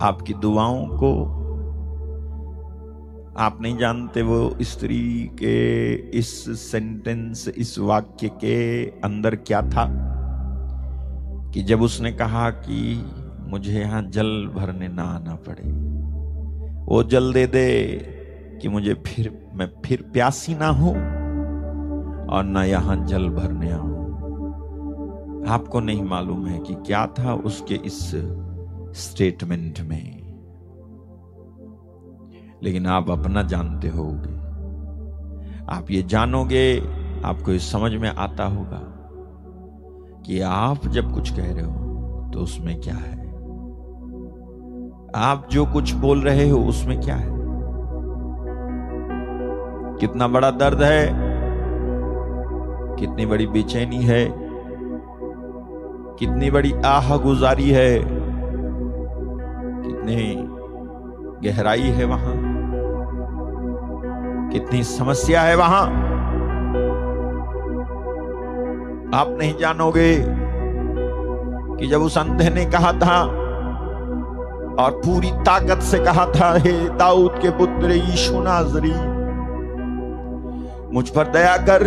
आपकी 0.03 0.35
दुआओं 0.35 0.87
को 0.99 1.11
आप 3.39 3.59
नहीं 3.63 3.77
जानते 3.79 4.23
वो 4.23 4.39
स्त्री 4.63 5.01
के 5.39 5.95
इस 6.19 6.31
सेंटेंस 6.61 7.49
इस 7.49 7.79
वाक्य 7.79 8.29
के 8.45 8.57
अंदर 9.01 9.37
क्या 9.37 9.61
था 9.63 9.85
कि 11.55 11.63
जब 11.63 11.83
उसने 11.83 12.13
कहा 12.13 12.49
कि 12.51 12.81
मुझे 13.51 13.79
यहाँ 13.81 14.03
जल 14.11 14.31
भरने 14.55 14.89
ना 14.89 15.03
आना 15.11 15.35
पड़े, 15.49 15.69
वो 16.87 17.03
जल 17.03 17.33
दे 17.33 17.47
दे 17.47 17.69
कि 18.63 18.69
मुझे 18.69 18.95
फिर, 19.07 19.31
मैं 19.55 19.69
फिर 19.85 20.03
प्यासी 20.13 20.55
ना 20.55 20.69
हूँ 20.79 20.95
और 22.29 22.45
ना 22.45 22.65
यहाँ 22.65 22.97
जल 23.07 23.29
भरने 23.29 23.71
आऊँ। 23.73 23.98
आपको 25.47 25.81
नहीं 25.81 26.05
मालूम 26.05 26.47
है 26.47 26.59
कि 26.59 26.75
क्या 26.75 27.07
था 27.07 27.35
उसके 27.35 27.75
इस 27.75 28.11
स्टेटमेंट 28.95 29.81
में। 29.81 30.19
लेकिन 32.63 32.87
आप 32.87 33.11
अपना 33.11 33.43
जानते 33.43 33.89
होगे। 33.89 34.39
आप 35.77 35.91
ये 35.91 36.03
जानोगे, 36.03 36.81
आपको 37.25 37.53
ये 37.53 37.59
समझ 37.59 37.93
में 37.93 38.09
आता 38.09 38.45
होगा 38.45 38.95
कि 40.27 40.41
आप 40.41 40.87
जब 40.87 41.15
कुछ 41.15 41.37
कह 41.37 41.55
रहे 41.55 41.65
हो 41.65 41.89
तो 42.31 42.41
उसमें 42.41 42.81
क्या 42.81 42.95
है? 42.95 43.29
आप 45.15 45.49
जो 45.53 45.67
कुछ 45.67 45.93
बोल 45.93 46.23
रहे 46.23 46.49
हो, 46.49 46.59
उसमें 46.59 47.01
क्या 47.01 47.17
है? 47.17 47.39
कितना 50.01 50.29
बड़ा 50.29 50.51
दर्द 50.51 50.83
है? 50.83 51.09
कितनी 52.97 53.27
बड़ी 53.27 53.47
बेचैनी 53.47 53.97
है? 53.97 54.48
कितनी 56.19 56.51
बड़ी 56.51 56.73
आह 56.85 57.17
गुजारी 57.17 57.71
है। 57.71 57.99
कितनी 59.85 60.49
गहराई 61.45 61.81
है 61.81 62.05
वहाँ। 62.05 62.35
कितनी 64.53 64.83
समस्या 64.83 65.41
है 65.41 65.57
वहाँ। 65.57 65.83
आप 69.15 69.37
नहीं 69.39 69.55
जानोगे 69.59 70.25
कि 71.77 71.87
जब 71.87 72.01
उस 72.01 72.19
अंधे 72.19 72.51
ने 72.51 72.65
कहा 72.65 72.93
था 72.93 73.23
और 74.83 74.91
पूरी 74.91 75.31
ताकत 75.31 75.83
से 75.83 75.99
कहा 75.99 76.27
था, 76.27 76.53
हे 76.59 76.89
दाऊद 76.89 77.39
के 77.39 77.51
पुत्र 77.51 77.93
यीशु 77.93 78.41
नाजरी 78.41 78.95
मुझ 80.95 81.09
पर 81.09 81.27
दया 81.27 81.57
कर 81.57 81.87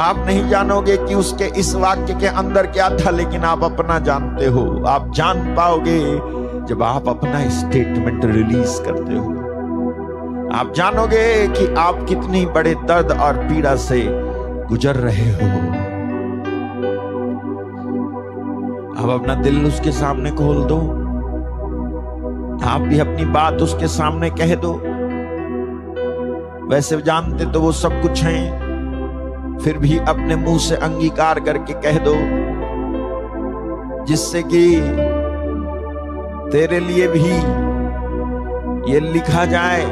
आप 0.00 0.16
नहीं 0.18 0.48
जानोगे 0.48 0.96
कि 0.96 1.14
उसके 1.14 1.44
इस 1.44 1.74
वाक्य 1.74 2.14
के 2.14 2.26
अंदर 2.26 2.66
क्या 2.66 2.90
था, 2.90 3.10
लेकिन 3.10 3.44
आप 3.44 3.64
अपना 3.64 3.98
जानते 3.98 4.46
हो। 4.46 4.84
आप 4.86 5.12
जान 5.14 5.54
पाओगे 5.54 6.00
जब 6.66 6.82
आप 6.82 7.08
अपना 7.08 7.48
स्टेटमेंट 7.48 8.24
रिलीज़ 8.24 8.82
करते 8.82 9.14
हो। 9.14 9.30
आप 10.54 10.72
जानोगे 10.76 11.48
कि 11.48 11.74
आप 11.74 12.06
कितनी 12.08 12.46
बड़े 12.46 12.74
दर्द 12.74 13.12
और 13.12 13.36
पीड़ा 13.36 13.76
से 13.76 14.02
गुजर 14.68 14.94
रहे 14.94 15.30
हो। 15.30 15.48
अब 19.02 19.20
अपना 19.20 19.34
दिल 19.34 19.66
उसके 19.66 19.92
सामने 19.92 20.30
खोल 20.30 20.64
दो। 20.64 20.78
आप 22.68 22.80
भी 22.80 22.98
अपनी 22.98 23.24
बात 23.24 23.54
उसके 23.54 23.88
सामने 23.88 24.30
कह 24.30 24.54
दो। 24.54 24.72
वैसे 26.68 27.02
जानते 27.02 27.46
तो 27.46 27.60
वो 27.60 27.72
सब 27.72 28.02
कुछ 28.02 28.22
हैं। 28.22 28.63
फिर 29.62 29.78
भी 29.78 29.98
अपने 29.98 30.36
मुँह 30.36 30.58
से 30.58 30.76
अंगीकार 30.76 31.40
करके 31.40 31.72
कह 31.72 31.98
दो, 31.98 32.14
जिससे 34.04 34.42
कि 34.42 34.80
तेरे 36.50 36.80
लिए 36.80 37.08
भी 37.08 37.34
ये 38.92 39.00
लिखा 39.00 39.44
जाए 39.44 39.84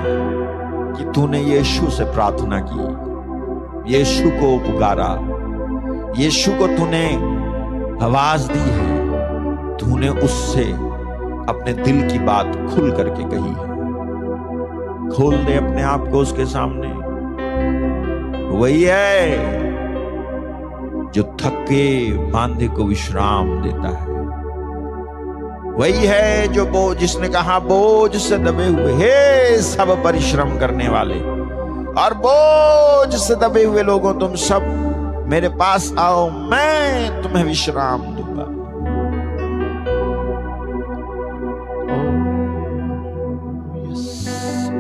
कि 0.97 1.05
तूने 1.05 1.41
यीशु 1.41 1.91
से 1.91 2.05
प्रार्थना 2.05 2.61
की, 2.69 3.95
यीशु 3.95 4.31
को 4.31 4.57
पुकारा, 4.59 5.11
यीशु 6.23 6.53
को 6.53 6.67
तूने 6.67 7.07
आवाज़ 8.05 8.53
दी 8.53 8.59
है, 8.59 8.97
तूने 9.77 10.09
उससे 10.09 10.65
अपने 11.49 11.73
दिल 11.73 12.11
की 12.11 12.19
बात 12.19 12.47
खुल 12.47 12.91
करके 12.91 13.25
कही 13.25 13.49
है। 13.49 13.71
खोल 15.09 15.37
दे 15.37 15.55
अपने 15.55 15.83
आप 15.83 16.09
को 16.09 16.19
उसके 16.19 16.45
सामने। 16.45 16.89
वही 18.53 18.83
है 18.83 19.37
जो 21.13 21.23
थके 21.41 22.13
बांधे 22.31 22.69
को 22.69 22.85
विश्राम 22.85 23.51
देता 23.63 23.89
है। 23.89 24.11
वही 25.73 26.07
है 26.07 26.49
जो 26.49 26.67
बोझ 26.67 26.97
जिसने 26.97 27.29
कहा, 27.29 27.59
बोझ 27.59 28.17
से 28.17 28.39
दबे 28.39 28.67
हुए, 28.67 28.93
हे 28.93 29.57
सब 29.63 30.03
परिश्रम 30.05 30.59
करने 30.59 30.89
वाले, 30.89 31.21
और 32.03 32.15
बोझ 32.15 33.15
से 33.15 33.35
दबे 33.35 33.65
हुए 33.65 33.83
लोगों, 33.83 34.15
तुम 34.15 34.35
सब 34.35 35.25
मेरे 35.29 35.49
पास 35.49 35.95
आओ, 35.99 36.29
मैं 36.31 37.23
तुम्हें 37.23 37.45
विश्राम 37.45 38.01
दूँगा। 38.01 38.51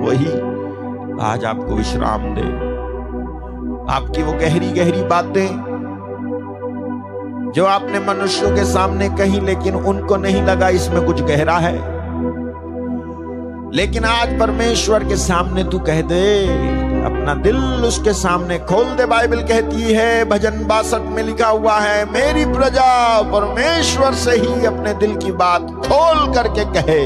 वही 0.07 0.31
आज 1.27 1.45
आपको 1.45 1.75
विश्राम 1.75 2.35
दे। 2.35 2.72
आपकी 3.93 4.23
वो 4.23 4.33
गहरी 4.33 4.69
गहरी 4.73 5.03
बातें 5.03 5.73
जो 7.55 7.65
आपने 7.65 7.99
मनुष्यों 8.01 8.51
के 8.51 8.65
सामने 8.65 9.09
कही, 9.09 9.41
लेकिन 9.41 9.75
उनको 9.75 10.17
नहीं 10.17 10.43
लगा 10.43 10.69
इसमें 10.69 11.05
कुछ 11.07 11.23
गहरा 11.23 11.57
है। 11.59 11.75
लेकिन 13.77 14.05
आज 14.05 14.39
परमेश्वर 14.41 15.05
के 15.05 15.17
सामने 15.17 15.65
तू 15.65 15.79
कह 15.79 16.01
दे, 16.03 16.45
अपना 17.05 17.35
दिल 17.35 17.57
उसके 17.85 18.13
सामने 18.13 18.59
खोल 18.59 18.85
दे, 18.85 19.07
बाइबल 19.07 19.43
कहती 19.43 19.83
है, 19.83 20.25
भजन 20.25 20.65
बासठ 20.67 21.01
में 21.01 21.23
लिखा 21.23 21.49
हुआ 21.49 21.79
है, 21.79 22.05
मेरी 22.13 22.45
प्रजा 22.45 23.23
परमेश्वर 23.23 24.15
से 24.15 24.31
ही 24.31 24.67
अपने 24.67 24.95
दिल 24.95 25.17
की 25.17 25.33
बात 25.33 25.61
खोल 25.61 26.35
करके 26.35 26.65
कहे। 26.73 27.03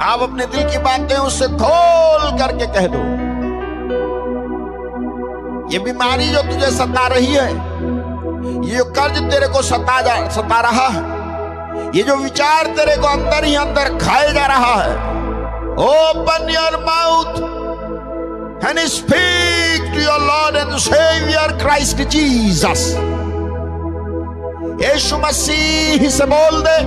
आप 0.00 0.20
अपने 0.22 0.44
दिल 0.46 0.68
की 0.70 0.78
बातें 0.78 1.16
उससे 1.16 1.46
खोल 1.48 2.30
करके 2.38 2.66
कह 2.74 2.86
दो। 2.86 2.98
ये 5.72 5.78
बीमारी 5.84 6.28
जो 6.28 6.42
तुझे 6.42 6.70
सता 6.70 7.06
रही 7.08 7.34
है, 7.34 7.48
ये 8.68 8.84
कर्ज 8.98 9.18
तेरे 9.30 9.48
को 9.48 9.62
सता 9.62 10.00
जा, 10.00 10.14
सता 10.30 10.60
रहा 10.60 10.86
है, 10.88 11.02
ये 11.96 12.02
जो 12.02 12.16
विचार 12.16 12.66
तेरे 12.76 12.96
को 12.96 13.06
अंदर 13.06 13.44
ही 13.44 13.54
अंदर 13.56 13.98
खाए 13.98 14.32
जा 14.32 14.46
रहा 14.46 14.74
है 14.74 14.94
open 15.88 16.48
your 16.50 16.76
mouth 16.84 17.36
and 18.64 18.78
speak 18.88 19.92
to 19.94 20.00
your 20.00 20.20
Lord 20.22 20.56
and 20.56 20.76
saviour 20.78 21.56
Christ 21.62 22.02
Jesus 22.08 22.88
यीशु 24.82 25.18
मसीह 25.18 26.08
से 26.10 26.24
बोल 26.26 26.62
दे 26.62 26.78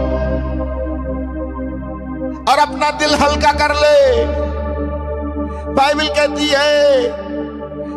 और 2.49 2.59
अपना 2.59 2.89
दिल 2.91 3.13
हल्का 3.15 3.51
कर 3.51 3.76
ले। 3.76 4.26
बाइबल 5.73 6.07
कहती 6.07 6.47
है 6.47 7.03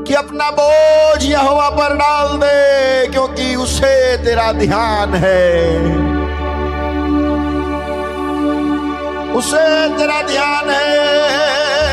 कि 0.05 0.15
अपना 0.15 0.51
बोझ 0.51 1.25
यहोवा 1.25 1.69
पर 1.71 1.95
डाल 1.95 2.37
दे, 2.39 3.07
क्योंकि 3.07 3.55
उसे 3.55 4.17
तेरा 4.17 4.53
ध्यान 4.53 5.15
है। 5.15 5.45
उसे 9.35 9.65
तेरा 9.99 10.21
ध्यान 10.23 10.71
है। 10.71 11.84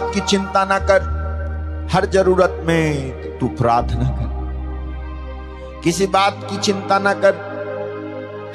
बात 0.00 0.14
की 0.14 0.20
चिंता 0.20 0.64
ना 0.64 0.78
कर। 0.78 1.00
हर 1.92 2.06
ज़रूरत 2.06 2.62
में 2.64 3.12
तू 3.38 3.48
प्रार्थना 3.48 4.08
कर। 4.08 5.80
किसी 5.84 6.06
बात 6.06 6.46
की 6.50 6.56
चिंता 6.56 6.98
ना 6.98 7.14
कर। 7.14 7.34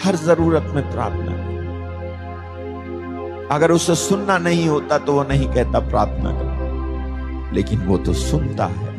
हर 0.04 0.16
ज़रूरत 0.16 0.64
में 0.64 0.92
प्रार्थना 0.92 1.32
कर। 1.32 1.54
अगर 3.52 3.72
उसे 3.72 3.96
सुनना 3.96 4.38
नहीं 4.38 4.68
होता 4.68 4.98
तो 4.98 5.14
वो 5.14 5.24
नहीं 5.24 5.50
कहता 5.50 5.80
प्रार्थना 5.80 6.32
कर। 6.32 7.52
लेकिन 7.54 7.80
वो 7.80 7.98
तो 7.98 8.14
सुनता 8.14 8.66
है। 8.66 8.94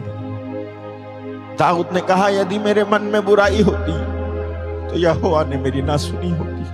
दाऊद 1.56 1.88
ने 1.94 2.00
कहा, 2.00 2.28
यदि 2.28 2.58
मेरे 2.58 2.84
मन 2.84 3.02
में 3.02 3.24
बुराई 3.24 3.62
होती 3.62 3.92
तो 4.88 4.98
यहोवा 4.98 5.44
ने 5.44 5.56
मेरी 5.56 5.82
ना 5.82 5.96
सुनी 5.96 6.30
होती। 6.30 6.64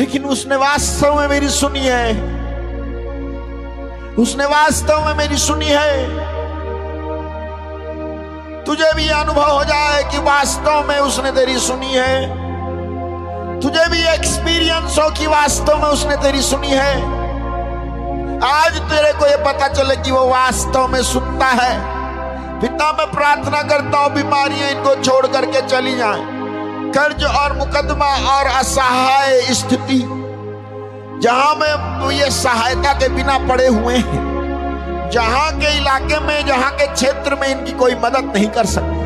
लेकिन 0.00 0.24
उसने 0.24 0.56
वास्तव 0.56 1.20
में 1.20 1.28
मेरी 1.28 1.48
सुनी 1.48 1.80
है। 1.80 2.33
उसने 4.18 4.44
वास्तव 4.44 5.06
में 5.06 5.14
मेरी 5.14 5.36
सुनी 5.36 5.68
है। 5.68 6.02
तुझे 8.64 8.92
भी 8.94 9.08
अनुभव 9.08 9.50
हो 9.50 9.64
जाए 9.64 10.02
कि 10.02 10.18
वास्तव 10.18 10.84
में 10.88 10.98
उसने 10.98 11.30
तेरी 11.32 11.58
सुनी 11.58 11.92
है। 11.92 13.60
तुझे 13.60 13.88
भी 13.90 14.02
एक्सपीरियंस 14.04 14.98
हो 14.98 15.08
कि 15.10 15.26
वास्तव 15.26 15.78
में 15.78 15.88
उसने 15.88 16.16
तेरी 16.16 16.42
सुनी 16.42 16.70
है। 16.70 16.94
आज 18.44 18.78
तेरे 18.90 19.12
को 19.12 19.26
यह 19.26 19.44
पता 19.44 19.68
चले 19.68 19.96
कि 19.96 20.10
वो 20.10 20.26
वास्तव 20.28 20.86
में 20.88 21.02
सुनता 21.02 21.46
है। 21.46 21.74
पिता, 22.60 22.92
मैं 22.92 23.10
प्रार्थना 23.10 23.62
करता 23.62 23.98
हूँ, 23.98 24.12
बीमारियाँ 24.12 24.70
इनको 24.70 24.94
छोड़ 25.02 25.26
करके 25.26 25.66
चली 25.68 25.96
जाएँ। 25.96 26.24
कर्ज 26.92 27.24
और 27.24 27.56
मुकदमा 27.56 28.14
और 28.32 28.46
असहाय 28.46 29.40
स्थिति, 29.54 29.98
जहाँ 31.22 31.54
में 31.54 31.83
ये 32.10 32.30
सहायता 32.30 32.92
के 32.92 33.08
बिना 33.08 33.38
पड़े 33.38 33.66
हुए 33.66 33.96
हैं। 33.96 34.34
जहाँ 35.12 35.52
के 35.52 35.76
इलाके 35.76 36.20
में, 36.20 36.46
जहाँ 36.46 36.70
के 36.70 36.86
क्षेत्र 36.86 37.34
में 37.34 37.48
इनकी 37.48 37.72
कोई 37.72 37.94
मदद 37.94 38.32
नहीं 38.36 38.48
कर 38.48 38.66
सकता। 38.66 39.04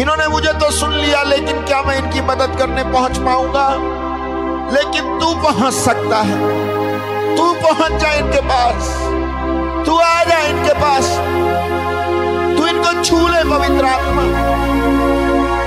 इन्होंने 0.00 0.28
मुझे 0.28 0.52
तो 0.52 0.70
सुन 0.70 0.92
लिया, 0.92 1.22
लेकिन 1.22 1.64
क्या 1.64 1.82
मैं 1.82 1.98
इनकी 1.98 2.20
मदद 2.20 2.56
करने 2.58 2.82
पहुँच 2.82 3.18
पाऊँगा? 3.18 3.68
लेकिन 4.72 5.18
तू 5.18 5.34
पहुँच 5.34 5.74
सकता 5.74 6.16
है? 6.16 6.38
तू 7.36 7.52
पहुँच 7.52 7.92
जा 7.92 8.12
इनके 8.12 8.40
पास? 8.40 8.90
तू 9.86 9.98
आ 9.98 10.24
जा 10.24 10.38
इनके 10.38 10.74
पास। 10.74 11.04
तू 12.58 12.66
इनको 12.66 13.04
छू 13.04 13.28
ले, 13.28 13.44
पवित्र 13.44 13.84
आत्मा। 13.84 14.22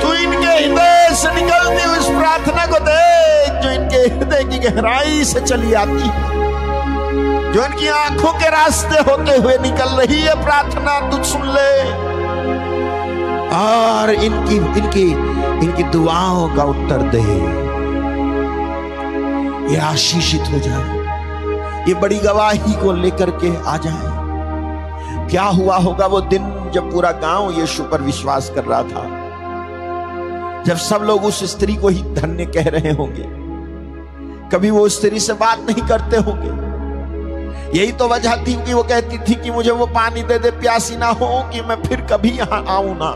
तू 0.02 0.14
इनके 0.14 0.48
हृदय 0.48 1.01
से 1.16 1.32
निकलती 1.32 1.84
हुई 1.84 1.98
इस 1.98 2.06
प्रार्थना 2.06 2.66
को 2.66 2.80
देख, 2.80 3.62
जो 3.64 3.70
इनके 3.70 3.98
हृदय 3.98 4.44
की 4.44 4.60
गहराई 4.60 5.24
से 5.24 5.40
चली 5.40 5.74
आती 5.74 6.08
है, 6.08 6.30
जो 7.54 7.66
इनकी 7.66 7.88
आँखों 7.88 8.34
के 8.34 8.50
रास्ते 8.50 9.12
होते 9.12 9.38
हुए 9.38 9.58
निकल 9.58 9.90
रही 9.90 10.22
है 10.22 10.44
प्रार्थना 10.44 11.00
तू 11.10 11.24
सुन 11.24 11.42
ले। 11.42 11.82
और 13.52 14.10
इनकी 14.14 14.56
इनकी 14.56 15.12
इनकी 15.66 15.84
दुआओं 15.84 16.56
का 16.56 16.64
उत्तर 16.64 17.02
दे। 17.16 17.22
ये 19.74 19.80
आशीषित 19.80 20.42
हो 20.42 20.60
जाए। 20.60 21.02
ये 21.88 21.94
बड़ी 21.94 22.20
गवाही 22.20 22.74
को 22.74 22.92
लेकर 22.92 23.30
के 23.30 23.56
आ 23.66 23.78
जाए। 23.78 24.22
क्या 25.30 25.44
हुआ 25.44 25.78
होगा 25.78 26.06
वो 26.06 26.22
दिन 26.22 26.72
जब 26.74 26.92
पूरा 26.92 27.12
गाँव 27.12 27.52
यीशु 27.52 27.84
पर 27.84 28.02
विश्वास 28.02 28.52
कर 28.56 28.64
रहा 28.64 28.84
था? 28.84 29.11
जब 30.66 30.78
सब 30.78 31.02
लोग 31.02 31.24
उस 31.26 31.44
स्त्री 31.52 31.76
को 31.76 31.88
ही 31.88 32.02
धन्य 32.16 32.46
कह 32.48 32.70
रहे 32.70 32.92
होंगे, 32.92 33.24
कभी 34.50 34.70
वो 34.70 34.88
स्त्री 34.90 35.20
से 35.20 35.34
बात 35.34 35.60
नहीं 35.60 35.88
करते 35.88 36.18
होंगे। 36.20 36.60
यही 37.80 37.92
तो 37.92 38.08
वजह 38.08 38.36
थी 38.38 38.54
कि 38.56 38.74
वो 38.74 38.84
कहती 38.84 39.18
थी 39.18 39.36
कि 39.36 39.52
मुझे 39.52 39.72
वो 39.72 39.86
पानी 39.88 40.24
दे 40.24 40.38
दे, 40.40 40.52
प्यासी 40.52 40.96
ना 40.98 41.08
हो 41.08 41.50
कि 41.54 41.62
मैं 41.62 41.82
फिर 41.84 42.02
कभी 42.02 42.30
यहाँ 42.30 42.64
आऊँ 42.68 42.96
ना। 42.98 43.12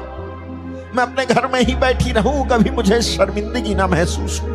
मैं 0.95 1.03
अपने 1.03 1.26
घर 1.26 1.47
में 1.47 1.59
ही 1.61 1.76
बैठी 1.76 2.11
रहूँ, 2.11 2.47
कभी 2.47 2.69
मुझे 2.69 3.01
शर्मिंदगी 3.01 3.76
ना 3.76 3.88
महसूस 3.88 4.39
हो। 4.41 4.47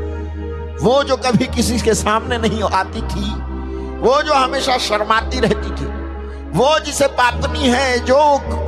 वो 0.82 1.02
जो 1.04 1.16
कभी 1.16 1.46
किसी 1.46 1.78
के 1.78 1.94
सामने 1.94 2.38
नहीं 2.38 2.62
आती 2.62 3.00
थी, 3.02 3.30
वो 4.00 4.20
जो 4.22 4.34
हमेशा 4.34 4.76
शर्माती 4.78 5.40
रहती 5.40 5.70
थी 5.70 5.99
वो 6.50 6.78
जिसे 6.78 7.06
पापनी 7.06 7.68
है 7.68 7.98
जो 7.98 8.16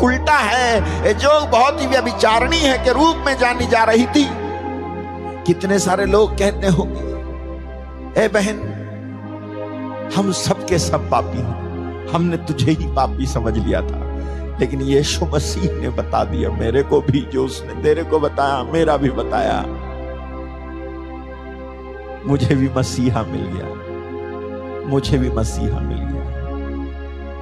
उल्टा 0.03 0.39
है। 0.39 1.15
जो 1.15 1.47
बहुत 1.47 1.81
ही 1.81 1.87
व्यभिचारणी 1.87 2.59
है 2.59 2.79
के 2.79 2.93
रूप 2.93 3.17
में 3.27 3.39
जानी 3.39 3.67
जा 3.67 3.85
रही 3.85 4.07
थी। 4.07 4.31
कितने 5.47 5.79
सारे 5.79 6.05
लोग 6.05 6.39
कहते 6.39 6.67
होंगे, 6.67 7.13
ए 8.25 8.29
बहन, 8.29 8.69
हम 10.17 10.33
सबके 10.33 10.79
सब 10.79 11.11
पापी 11.11 11.39
हैं। 11.39 11.63
हमने 12.09 12.37
तुझे 12.37 12.73
ही 12.73 12.87
पापी 12.87 13.27
समझ 13.27 13.59
लिया 13.59 13.81
था। 13.81 14.13
लेकिन 14.61 14.81
यीशु 14.81 15.27
मसीह 15.27 15.73
ने 15.73 15.89
बता 15.89 16.25
दिया, 16.25 16.51
मेरे 16.51 16.83
को 16.83 17.01
भी 17.01 17.21
जो 17.21 17.45
उसने 17.45 17.83
तेरे 17.83 18.03
को 18.03 18.19
बताया, 18.19 18.63
मेरा 18.63 18.97
भी 18.97 19.11
बताया। 19.11 19.65
मुझे 22.27 22.55
भी 22.55 22.71
मसीहा 22.77 23.23
मिल 23.23 23.43
गया। 23.43 23.69
मुझे 24.89 25.19
भी 25.19 25.31
मसीहा 25.31 25.81
मिल 25.81 25.99
गया। 25.99 26.42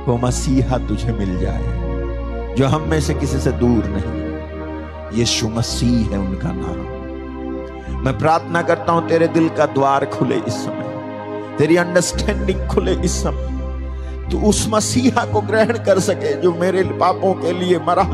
वो 0.00 0.16
मसीहा 0.16 0.78
तुझे 0.78 1.12
मिल 1.12 1.38
जाए 1.38 2.54
जो 2.58 2.66
हम 2.66 2.82
में 2.82 3.00
से 3.00 3.14
किसी 3.14 3.38
से 3.38 3.52
दूर 3.52 3.84
नहीं। 3.86 5.18
यीशु 5.18 5.48
मसीह 5.48 6.10
है 6.10 6.18
उनका 6.18 6.52
नाम। 6.52 8.02
मैं 8.04 8.18
प्रार्थना 8.18 8.62
करता 8.62 8.92
हूँ 8.92 9.08
तेरे 9.08 9.28
दिल 9.28 9.48
का 9.48 9.66
द्वार 9.66 10.04
खुले 10.04 10.36
इस 10.36 10.54
समय। 10.54 11.56
तेरी 11.58 11.76
अंडरस्टैंडिंग 11.76 12.66
खुले 12.68 12.92
इस 12.92 13.22
समय। 13.22 14.28
तू 14.30 14.40
उस 14.40 14.66
मसीहा 14.68 15.24
को 15.24 15.40
ग्रहण 15.40 15.78
कर 15.84 16.00
सके 16.00 16.34
जो 16.34 16.54
मेरे 16.54 16.82
पापों 16.82 17.34
के 17.34 17.52
लिए 17.52 17.78
मरा 17.78 18.04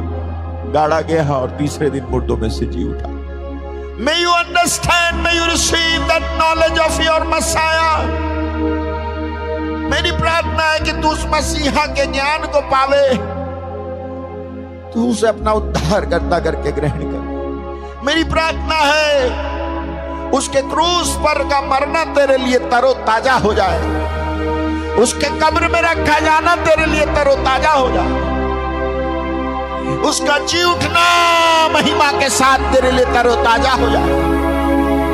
गाड़ा 0.72 1.00
गया 1.00 1.32
और 1.32 1.50
तीसरे 1.50 1.90
दिन 1.90 2.04
मुर्दों 2.04 2.36
में 2.36 2.50
से 2.50 2.66
जी 2.66 2.84
उठा। 2.84 3.14
May 4.06 4.16
you 4.20 4.32
understand, 4.36 5.22
may 5.24 5.34
you 5.36 5.44
receive 5.50 6.02
that 6.08 6.24
knowledge 6.38 6.80
of 6.86 6.98
your 7.04 7.20
Messiah. 7.24 8.35
मेरी 9.86 10.10
प्रार्थना 10.12 10.62
है 10.62 10.78
कि 10.80 10.92
तू 10.92 11.08
उस 11.08 11.24
मसीहा 11.26 11.86
के 11.86 12.06
ज्ञान 12.12 12.46
को 12.46 12.60
पावे। 12.70 13.06
तू 14.94 15.10
उसे 15.10 15.26
अपना 15.26 15.52
उद्धार 15.52 16.04
करता 16.04 16.38
करके 16.40 16.72
ग्रहण 16.72 17.00
कर। 17.02 18.02
मेरी 18.06 18.24
प्रार्थना 18.24 18.78
है, 18.84 20.30
उसके 20.30 20.60
क्रूस 20.60 21.16
पर 21.16 21.42
का 21.48 21.60
मरना 21.62 22.04
तेरे 22.14 22.36
लिए 22.36 22.58
तरो 22.70 22.92
ताज़ा 23.06 23.34
हो 23.38 23.52
जाए। 23.54 23.80
उसके 25.02 25.28
कब्र 25.40 25.68
में 25.68 25.80
रखा 25.82 26.18
जाना 26.18 26.54
तेरे 26.56 26.86
लिए 26.86 27.06
तरो 27.06 27.34
ताज़ा 27.44 27.72
हो 27.72 27.88
जाए। 27.90 28.24
उसका 30.08 30.38
जी 30.38 30.62
उठना 30.64 31.04
महिमा 31.68 32.10
के 32.12 32.28
साथ 32.28 32.72
तेरे 32.72 32.90
लिए 32.90 33.04
तरो 33.04 33.34
ताज़ा 33.44 33.72
हो 33.72 33.90
जाए। 33.90 34.35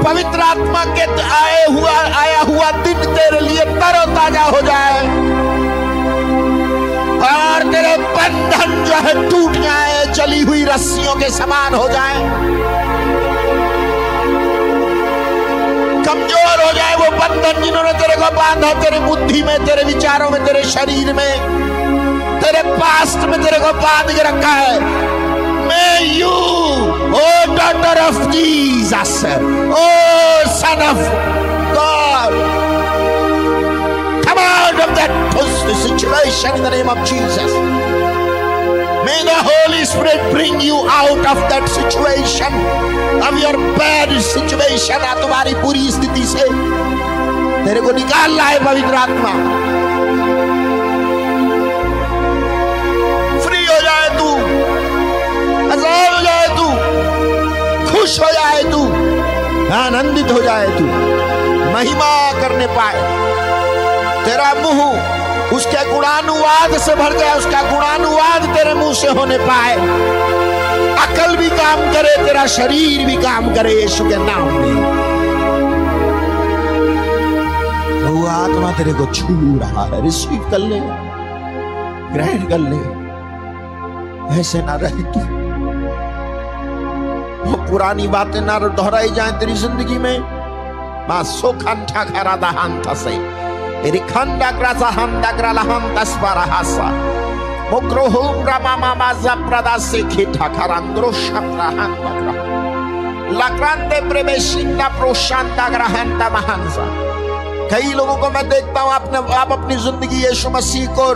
पवित्र 0.05 0.41
आत्मा 0.41 0.85
के 0.85 1.05
आए 1.33 1.65
हुआ, 1.67 1.93
आया 2.21 2.41
हुआ 2.41 2.71
दिन 2.71 2.99
तेरे 3.15 3.41
लिए 3.41 3.65
तरो 3.65 4.05
ताज़ा 4.15 4.43
हो 4.43 4.61
जाए। 4.61 5.01
और 7.23 7.63
तेरे 7.73 7.97
बंधन 7.97 8.85
जो 8.85 8.95
है 8.95 9.15
टूट 9.31 9.53
जाए, 9.63 10.05
चली 10.15 10.41
हुई 10.41 10.65
रस्सियों 10.65 11.15
के 11.15 11.31
समान 11.31 11.75
हो 11.75 11.89
जाए। 11.89 12.19
कमज़ोर 16.07 16.65
हो 16.65 16.73
जाए 16.73 16.95
वो 16.97 17.11
बंधन 17.19 17.63
जिन्होंने 17.63 17.93
तेरे 17.93 18.17
को 18.17 18.31
बांधा, 18.37 18.73
तेरे 18.75 18.99
बुद्धि 19.01 19.43
में, 19.43 19.57
तेरे 19.67 19.85
विचारों 19.85 20.31
में, 20.31 20.45
तेरे 20.45 20.63
शरीर 20.65 21.13
में, 21.13 22.41
तेरे 22.41 22.63
पास्ट 22.73 23.29
में 23.29 23.43
तेरे 23.43 23.59
को 23.59 23.73
बाँध 23.73 24.11
के 24.17 24.23
रखा 24.23 24.53
है। 24.53 24.81
मैं 25.63 26.01
you 26.03 26.31
O 27.12 27.56
daughter 27.56 28.02
of 28.02 28.22
Jesus 28.32 29.14
O 29.26 29.86
son 30.60 30.82
of 30.90 31.02
God 31.78 32.36
come 34.28 34.40
out 34.44 34.80
of 34.86 34.96
that 34.96 35.12
twisted 35.34 35.78
situation 35.82 36.56
in 36.58 36.64
the 36.64 36.72
name 36.72 36.90
of 36.90 36.98
Jesus. 37.12 37.54
May 39.08 39.20
the 39.30 39.38
Holy 39.50 39.86
Spirit 39.86 40.20
bring 40.34 40.60
you 40.60 40.80
out 40.96 41.24
of 41.34 41.40
that 41.52 41.70
situation, 41.70 42.58
of 43.30 43.40
your 43.44 43.56
bad 43.78 44.12
situation, 44.30 45.08
तुम्हारी 45.22 45.54
बुरी 45.64 45.90
स्थिति 45.92 46.26
से 46.34 46.44
तेरे 47.66 47.82
को 47.82 47.92
निकाल 48.02 48.36
लाए 48.38 48.60
पवित्र 48.66 48.96
आत्मा 49.06 49.71
खुश 58.03 58.21
हो 58.21 58.27
जाए 58.33 58.63
तू, 58.63 58.79
आनंदित 59.75 60.33
हो 60.33 60.43
जाए 60.43 60.67
तू, 60.67 60.85
महिमा 61.75 62.33
करने 62.41 62.67
पाए। 62.67 63.03
तेरा 64.25 64.55
मुँह 64.55 65.11
उसके 65.57 65.95
गुणानुवाद 65.95 66.77
से 66.79 66.95
भर 66.95 67.19
जाए 67.19 67.39
उसका 67.39 67.63
गुणानुवाद 67.63 68.43
तेरे 68.43 68.75
मुँह 68.75 68.95
से 68.95 69.09
होने 69.09 69.39
पाए। 69.39 69.77
अकल 70.97 71.37
भी 71.37 71.49
काम 71.51 71.93
करे, 71.93 72.27
तेरा 72.27 72.47
शरीर 72.47 73.07
भी 73.07 73.17
काम 73.17 73.55
करे 73.55 73.83
यीशु 73.83 74.05
के 74.05 74.17
नाम 74.17 74.43
में। 74.43 74.75
वो 78.09 78.27
आत्मा 78.27 78.73
तेरे 78.73 78.93
को 78.93 79.07
छू 79.07 79.61
रहा 79.61 79.85
है, 79.85 80.03
रिसीव 80.03 80.49
कर 80.51 80.59
ले, 80.59 80.81
ग्रहण 82.15 82.39
कर 82.39 82.59
ले। 82.59 84.41
ऐसे 84.41 84.63
ना 84.63 84.75
रहे 84.75 85.03
तू। 85.03 85.42
पुरानी 87.73 88.07
बातें 88.13 88.41
ना 88.45 88.59
तो 88.59 88.69
दोहराई 88.77 89.11
जाए 89.17 89.33
तेरी 89.41 89.55
ज़िंदगी 89.57 89.99
में। 89.99 90.19
माँ 91.09 91.23
सो 91.25 91.53
खंडा 91.57 92.03
खरा 92.05 92.35
दा 92.37 92.49
हंता 92.53 92.95
तेरी 93.83 93.99
खंडा 94.13 94.51
करा 94.53 94.73
सा 94.81 94.89
हंता 94.97 95.31
करा 95.37 95.53
ला 95.53 95.63
हंता 95.71 96.03
हासा। 96.53 96.89
मुक्रो 97.73 98.05
हूँ 98.13 98.45
रामा 98.47 98.77
मामा 98.77 99.13
जप्रदा 99.23 99.77
से 99.81 100.03
खिठा 100.13 100.49
खरा 100.59 100.79
द्रोशम 100.93 101.49
रा 101.59 101.69
हंता 101.81 102.13
लक्रांते 103.41 104.01
प्रवेशिं 104.09 104.65
ना 104.77 104.89
प्रोशांता 105.01 105.69
करा 105.71 105.89
हंता 105.97 106.29
महंसा 106.31 106.87
कई 107.73 107.93
लोगों 107.95 108.17
को 108.19 108.31
मैं 108.31 108.49
देखता 108.49 108.81
हूँ 108.81 108.93
आपने 108.93 109.19
आप 109.35 109.53
अपनी 109.53 109.77
ज़िंदगी 109.85 110.25
यीशु 110.27 110.51
मसीह 110.53 110.87
को 110.99 111.09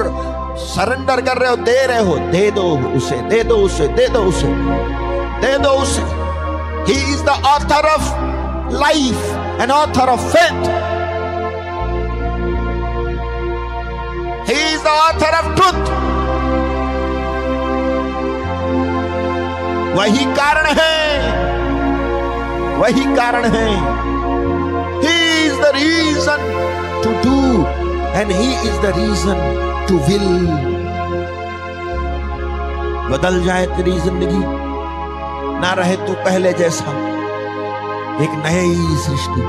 सरेंडर 0.67 1.21
कर 1.21 1.39
रहे 1.39 1.51
हो 1.51 1.57
दे 1.65 1.81
रहे 1.87 2.05
हो 2.05 2.19
दे 2.33 2.51
दो 2.57 2.69
उसे 2.97 3.17
दे 3.31 3.43
दो 3.45 3.57
उसे 3.65 3.89
दे 3.89 4.09
दो 4.09 4.23
उसे, 4.25 4.55
दे 5.43 5.59
दो 5.59 5.71
उसे। 5.83 6.16
He 6.88 7.00
is 7.14 7.22
the 7.26 7.42
author 7.56 7.88
of 7.90 8.14
life 8.82 9.62
and 9.62 9.72
author 9.72 10.10
of 10.10 10.32
faith 10.36 10.90
He 14.46 14.56
is 14.70 14.82
the 14.84 14.94
author 15.02 15.28
of 15.40 15.46
truth. 15.58 15.90
वही 19.98 20.26
कारण 20.40 20.66
है 20.80 20.96
वही 22.80 23.04
कारण 23.16 23.46
है 23.56 23.68
He 25.04 25.14
is 25.46 25.56
the 25.64 25.72
reason 25.78 26.44
to 27.06 27.14
do 27.28 27.38
and 28.22 28.34
He 28.40 28.50
is 28.72 28.82
the 28.86 28.94
reason 28.98 29.46
to 29.88 30.02
will. 30.10 30.30
बदल 33.12 33.42
जाए 33.46 33.66
तेरी 33.78 34.00
जिंदगी 34.02 34.42
ना 35.61 35.73
रहे 35.73 35.97
तू 35.97 36.13
पहले 36.13 36.53
जैसा। 36.53 36.91
एक 38.23 38.31
नई 38.47 38.97
सृष्टि, 38.97 39.41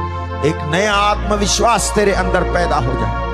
एक 0.50 0.72
नया 0.72 0.94
आत्मविश्वास 0.94 1.92
तेरे 1.96 2.12
अंदर 2.12 2.42
पैदा 2.42 2.76
हो 2.76 2.94
जाए। 2.94 3.28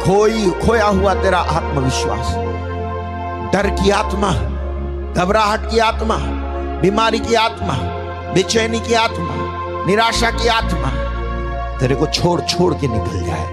खोई, 0.00 0.50
खोया 0.50 0.86
हुआ 0.86 1.14
तेरा 1.14 1.38
आत्मविश्वास। 1.38 2.34
डर 3.52 3.70
की 3.70 3.90
आत्मा, 3.90 4.30
घबराहट 5.12 5.70
की 5.70 5.78
आत्मा, 5.78 6.16
बीमारी 6.80 7.18
की 7.18 7.34
आत्मा, 7.34 7.74
बेचैनी 8.32 8.80
की 8.80 8.94
आत्मा, 8.94 9.28
निराशा 9.86 10.30
की 10.30 10.48
आत्मा, 10.48 10.88
तेरे 11.78 11.94
को 11.94 12.06
छोड़ 12.06 12.40
छोड़ 12.40 12.74
के 12.74 12.88
निकल 12.88 13.24
जाए। 13.24 13.46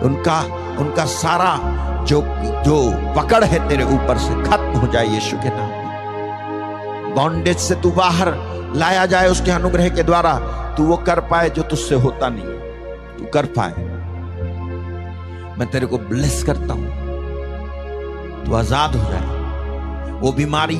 उनका 0.00 0.40
उनका 0.78 1.04
सारा 1.04 1.58
जो 2.04 2.20
जो 2.62 2.92
पकड़ 3.16 3.44
है 3.44 3.68
तेरे 3.68 3.84
ऊपर 3.84 4.18
से 4.18 4.42
खत्म 4.42 4.80
हो 4.80 4.86
जाए 4.86 5.06
यीशु 5.06 5.36
के 5.36 5.48
नाम। 5.48 5.75
बॉन्डेज 7.16 7.56
से 7.58 7.74
तू 7.74 7.90
बाहर 7.90 8.32
लाया 8.76 9.04
जाए 9.06 9.28
उसके 9.28 9.50
अनुग्रह 9.50 9.88
के 9.88 10.02
द्वारा, 10.02 10.32
तू 10.76 10.84
वो 10.84 10.96
कर 10.96 11.20
पाए 11.20 11.50
जो 11.50 11.62
तुझसे 11.62 11.94
होता 11.94 12.28
नहीं 12.28 12.44
तू 13.18 13.30
कर 13.34 13.46
पाए। 13.58 13.84
मैं 15.58 15.68
तेरे 15.70 15.86
को 15.86 15.98
ब्लेस 15.98 16.42
करता 16.44 16.74
हूँ। 16.74 18.44
तू 18.44 18.54
आज़ाद 18.54 18.96
हो 18.96 19.10
जाए 19.12 20.18
वो 20.20 20.32
बीमारी 20.32 20.78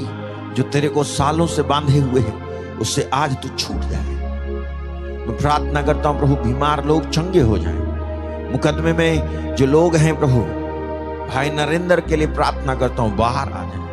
जो 0.57 0.63
तेरे 0.73 0.89
को 0.89 1.05
सालों 1.05 1.47
से 1.47 1.63
बांधे 1.63 1.99
हुए 1.99 2.21
है 2.21 2.35
उससे 2.81 3.09
आज 3.15 3.37
तू 3.43 3.49
छूट 3.49 3.81
जाए। 3.83 4.15
मैं 5.27 5.37
प्रार्थना 5.39 5.83
करता 5.83 6.09
हूँ, 6.09 6.19
प्रभु, 6.19 6.35
बीमार 6.37 6.85
लोग 6.85 7.11
चंगे 7.11 7.41
हो 7.41 7.59
जाए। 7.59 8.51
मुकदमे 8.53 8.93
में 8.93 9.55
जो 9.57 9.67
लोग 9.67 9.97
हैं, 9.97 10.19
प्रभु, 10.19 10.41
भाई 11.35 11.51
नरेंद्र 11.51 12.01
के 12.01 12.17
लिए 12.17 12.27
प्रार्थना 12.27 12.75
करता 12.75 13.03
हूँ, 13.03 13.17
बाहर 13.17 13.53
आ 13.53 13.65
जाए। 13.65 13.86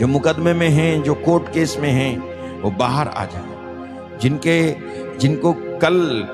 जो 0.00 0.06
मुकदमे 0.06 0.54
में 0.54 0.68
हैं, 0.68 1.02
जो 1.02 1.14
कोर्ट 1.14 1.52
केस 1.52 1.76
में 1.80 1.90
हैं, 1.90 2.18
वो 2.62 2.70
बाहर 2.70 3.08
आ 3.08 3.24
जाए। 3.24 4.18
जिनके, 4.18 4.76
जिनको 5.18 5.52
कल 5.52 6.28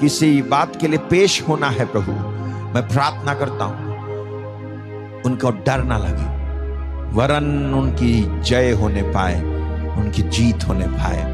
किसी 0.00 0.42
बात 0.42 0.76
के 0.76 0.88
लिए 0.88 0.98
पेश 0.98 1.42
होना 1.48 1.70
है 1.70 1.84
प्रभु, 1.84 2.12
मैं 2.74 2.88
प्रार्थना 2.88 3.34
करता 3.34 3.64
हूँ, 3.64 3.94
उनको 5.22 5.50
डर 5.50 5.82
ना 5.82 5.98
लगे। 5.98 6.34
वरन 7.16 7.74
उनकी 7.74 8.40
जय 8.40 8.72
होने 8.72 9.02
पाए, 9.02 9.42
उनकी 9.96 10.22
जीत 10.22 10.68
होने 10.68 10.86
पाए। 10.86 11.24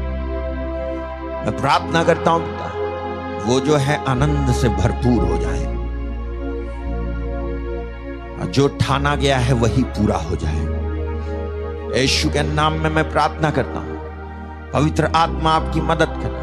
मैं 1.45 1.57
प्रार्थना 1.57 2.03
करता 2.03 2.31
हूँ 2.31 2.43
वो 3.41 3.59
जो 3.59 3.75
है 3.75 4.05
आनंद 4.05 4.53
से 4.53 4.69
भरपूर 4.69 5.23
हो 5.23 5.37
जाए। 5.37 5.71
जो 8.51 8.67
ठाना 8.67 9.15
गया 9.15 9.37
है, 9.37 9.53
वही 9.53 9.83
पूरा 9.83 10.17
हो 10.17 10.35
जाए। 10.35 10.80
यीशु 11.97 12.29
के 12.29 12.43
नाम 12.43 12.73
में 12.73 12.89
मैं 12.89 13.11
प्रार्थना 13.11 13.51
करता 13.51 13.79
हूँ। 13.79 13.97
पवित्र 14.71 15.05
आत्मा 15.05 15.51
आपकी 15.51 15.81
मदद 15.81 16.09
करे। 16.09 16.41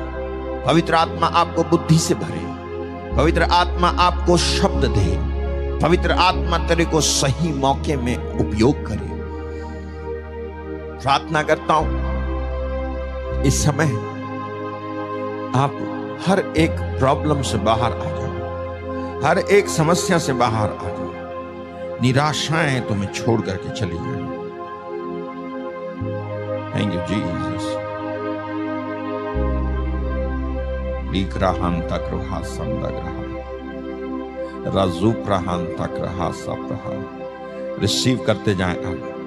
पवित्र 0.66 0.94
आत्मा 0.94 1.26
आपको 1.26 1.62
बुद्धि 1.64 1.98
से 1.98 2.14
भरे। 2.14 2.46
पवित्र 3.16 3.42
आत्मा 3.42 3.88
आपको 3.88 4.36
शब्द 4.36 4.84
दे। 4.84 5.38
पवित्र 5.78 6.12
आत्मा 6.12 6.58
तेरे 6.58 6.84
को 6.84 7.00
सही 7.00 7.52
मौके 7.52 7.96
में 7.96 8.16
उपयोग 8.16 8.86
करे। 8.86 9.08
प्रार्थना 11.02 11.42
करता 11.42 11.74
हूँ, 11.74 11.90
इस 13.42 13.64
समय 13.64 13.86
आप 15.56 15.72
हर 16.26 16.54
एक 16.56 16.70
प्रॉब्लम 16.70 17.42
से 17.42 17.58
बाहर 17.58 17.92
आ 17.92 18.04
जाओ। 18.04 19.22
हर 19.24 19.38
एक 19.38 19.68
समस्या 19.68 20.18
से 20.18 20.32
बाहर 20.32 20.70
आ 20.70 20.88
जाओ। 20.88 22.00
निराशाएँ 22.02 22.80
तुम्हें 22.80 23.12
छोड़ 23.12 23.40
करके 23.40 23.70
चली 23.70 23.96
जाए। 23.96 24.27
तक 31.82 32.10
रहा 32.14 32.40
संदग 32.40 32.96
रहा 32.96 33.18
राजू 34.74 35.12
प्रहान 35.12 35.64
तक 35.64 35.94
रहा 35.98 36.30
सब 36.30 36.68
रहा 36.72 37.18
रिसीव 37.80 38.24
करते 38.26 38.54
जाएँ 38.54 38.76
आगे 38.76 39.18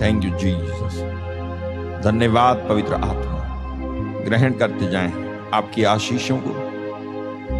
थैंक 0.00 0.24
यू 0.24 0.30
जीसस 0.30 1.02
धन्यवाद, 2.04 2.66
पवित्र 2.68 2.94
आत्मा। 2.94 3.42
ग्रहण 4.24 4.52
करते 4.52 4.90
जाएँ 4.90 5.40
आपकी 5.54 5.84
आशीषों 5.84 6.38
को। 6.38 6.50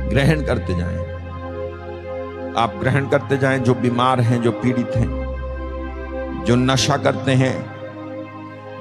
ग्रहण 0.08 0.42
करते 0.42 0.74
जाएँ। 0.74 0.98
आप 2.56 2.74
ग्रहण 2.80 3.08
करते 3.08 3.38
जाएँ 3.38 3.58
जो 3.58 3.74
बीमार 3.74 4.20
हैं, 4.20 4.42
जो 4.42 4.52
पीड़ित 4.52 4.90
हैं, 4.96 6.44
जो 6.46 6.56
नशा 6.56 6.96
करते 6.96 7.32
हैं 7.32 7.75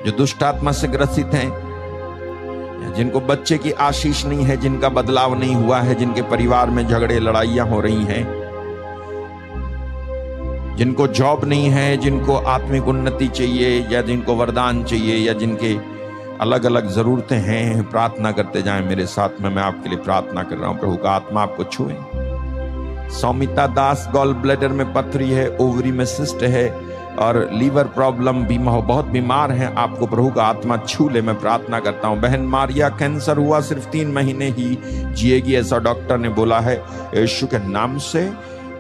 जो 0.06 0.12
दुष्ट 0.12 0.44
आत्मा 0.44 0.72
से 0.72 0.88
ग्रसित 0.88 1.26
हैं 1.26 1.66
जिनको 2.94 3.20
बच्चे 3.20 3.58
की 3.58 3.72
आशीष 3.72 4.26
नहीं 4.26 4.44
है, 4.44 4.58
जिनका 4.58 4.90
बदलाव 4.90 5.40
नहीं 5.40 5.56
हुआ 5.56 5.80
है, 5.80 5.96
जिनके 5.96 6.22
परिवार 6.22 6.70
में 6.70 6.88
झगड़े, 6.88 7.20
लड़ाइयाँ 7.20 7.68
हो 7.68 7.80
रही 7.80 8.04
हैं, 8.04 8.46
जिनको 10.78 11.08
जॉब 11.08 11.46
नहीं 11.46 11.70
है, 11.70 11.98
जिनको 11.98 12.36
आत्मिक 12.36 12.88
उन्नति 12.88 13.28
चाहिए, 13.28 13.88
या 13.92 14.02
जिनको 14.02 14.36
वरदान 14.36 14.84
चाहिए, 14.84 15.16
या 15.16 15.34
जिनके 15.34 15.76
अलग 16.42 16.66
अलग 16.66 16.90
जरूरतें 16.90 17.38
हैं, 17.38 17.90
प्रार्थना 17.90 18.32
करते 18.32 18.62
जाएँ, 18.62 18.82
मेरे 18.82 19.06
साथ 19.06 19.30
में, 19.42 19.50
मैं 19.50 19.64
आपके 19.64 19.90
लिए 19.90 20.00
प्रार्थना 20.00 20.44
कर 20.44 20.58
रहा 20.58 20.70
हूँ, 20.70 20.80
प्रभु 20.80 20.96
का 20.96 21.12
आत्मा 21.12 21.42
आपको 21.42 21.64
छुए। 21.64 21.96
सौमिता 23.10 23.68
दास 23.68 24.10
गॉल 24.14 24.34
ब्लैडर 24.34 24.68
में 24.68 24.94
पथरी 24.94 25.32
है 25.32 25.58
ओवरी 25.58 25.92
में 25.92 26.06
सिस्ट 26.06 26.44
है 26.44 26.95
और 27.20 27.38
लीवर 27.54 27.84
प्रॉब्लम, 27.88 28.44
बीमा 28.46 28.80
बहुत 28.80 29.06
बीमार 29.06 29.52
हैं 29.52 29.74
आपको, 29.76 30.06
प्रभु 30.06 30.30
का 30.30 30.44
आत्मा 30.44 30.78
छू 30.78 31.08
ले, 31.10 31.22
मैं 31.22 31.40
प्रार्थना 31.40 31.80
करता 31.80 32.08
हूँ। 32.08 32.20
बहन 32.20 32.42
मारिया, 32.48 32.90
कैंसर 32.90 33.38
हुआ 33.38 33.60
सिर्फ़ 33.60 33.88
तीन 33.90 34.12
महीने 34.12 34.50
ही, 34.50 34.78
जिएगी 35.14 35.56
ऐसा 35.56 35.80
डॉक्टर 35.80 36.18
ने 36.18 36.30
बोला 36.30 36.60
है, 36.60 36.76
यीशु 37.16 37.48
के 37.48 37.68
नाम 37.68 37.98
से 37.98 38.30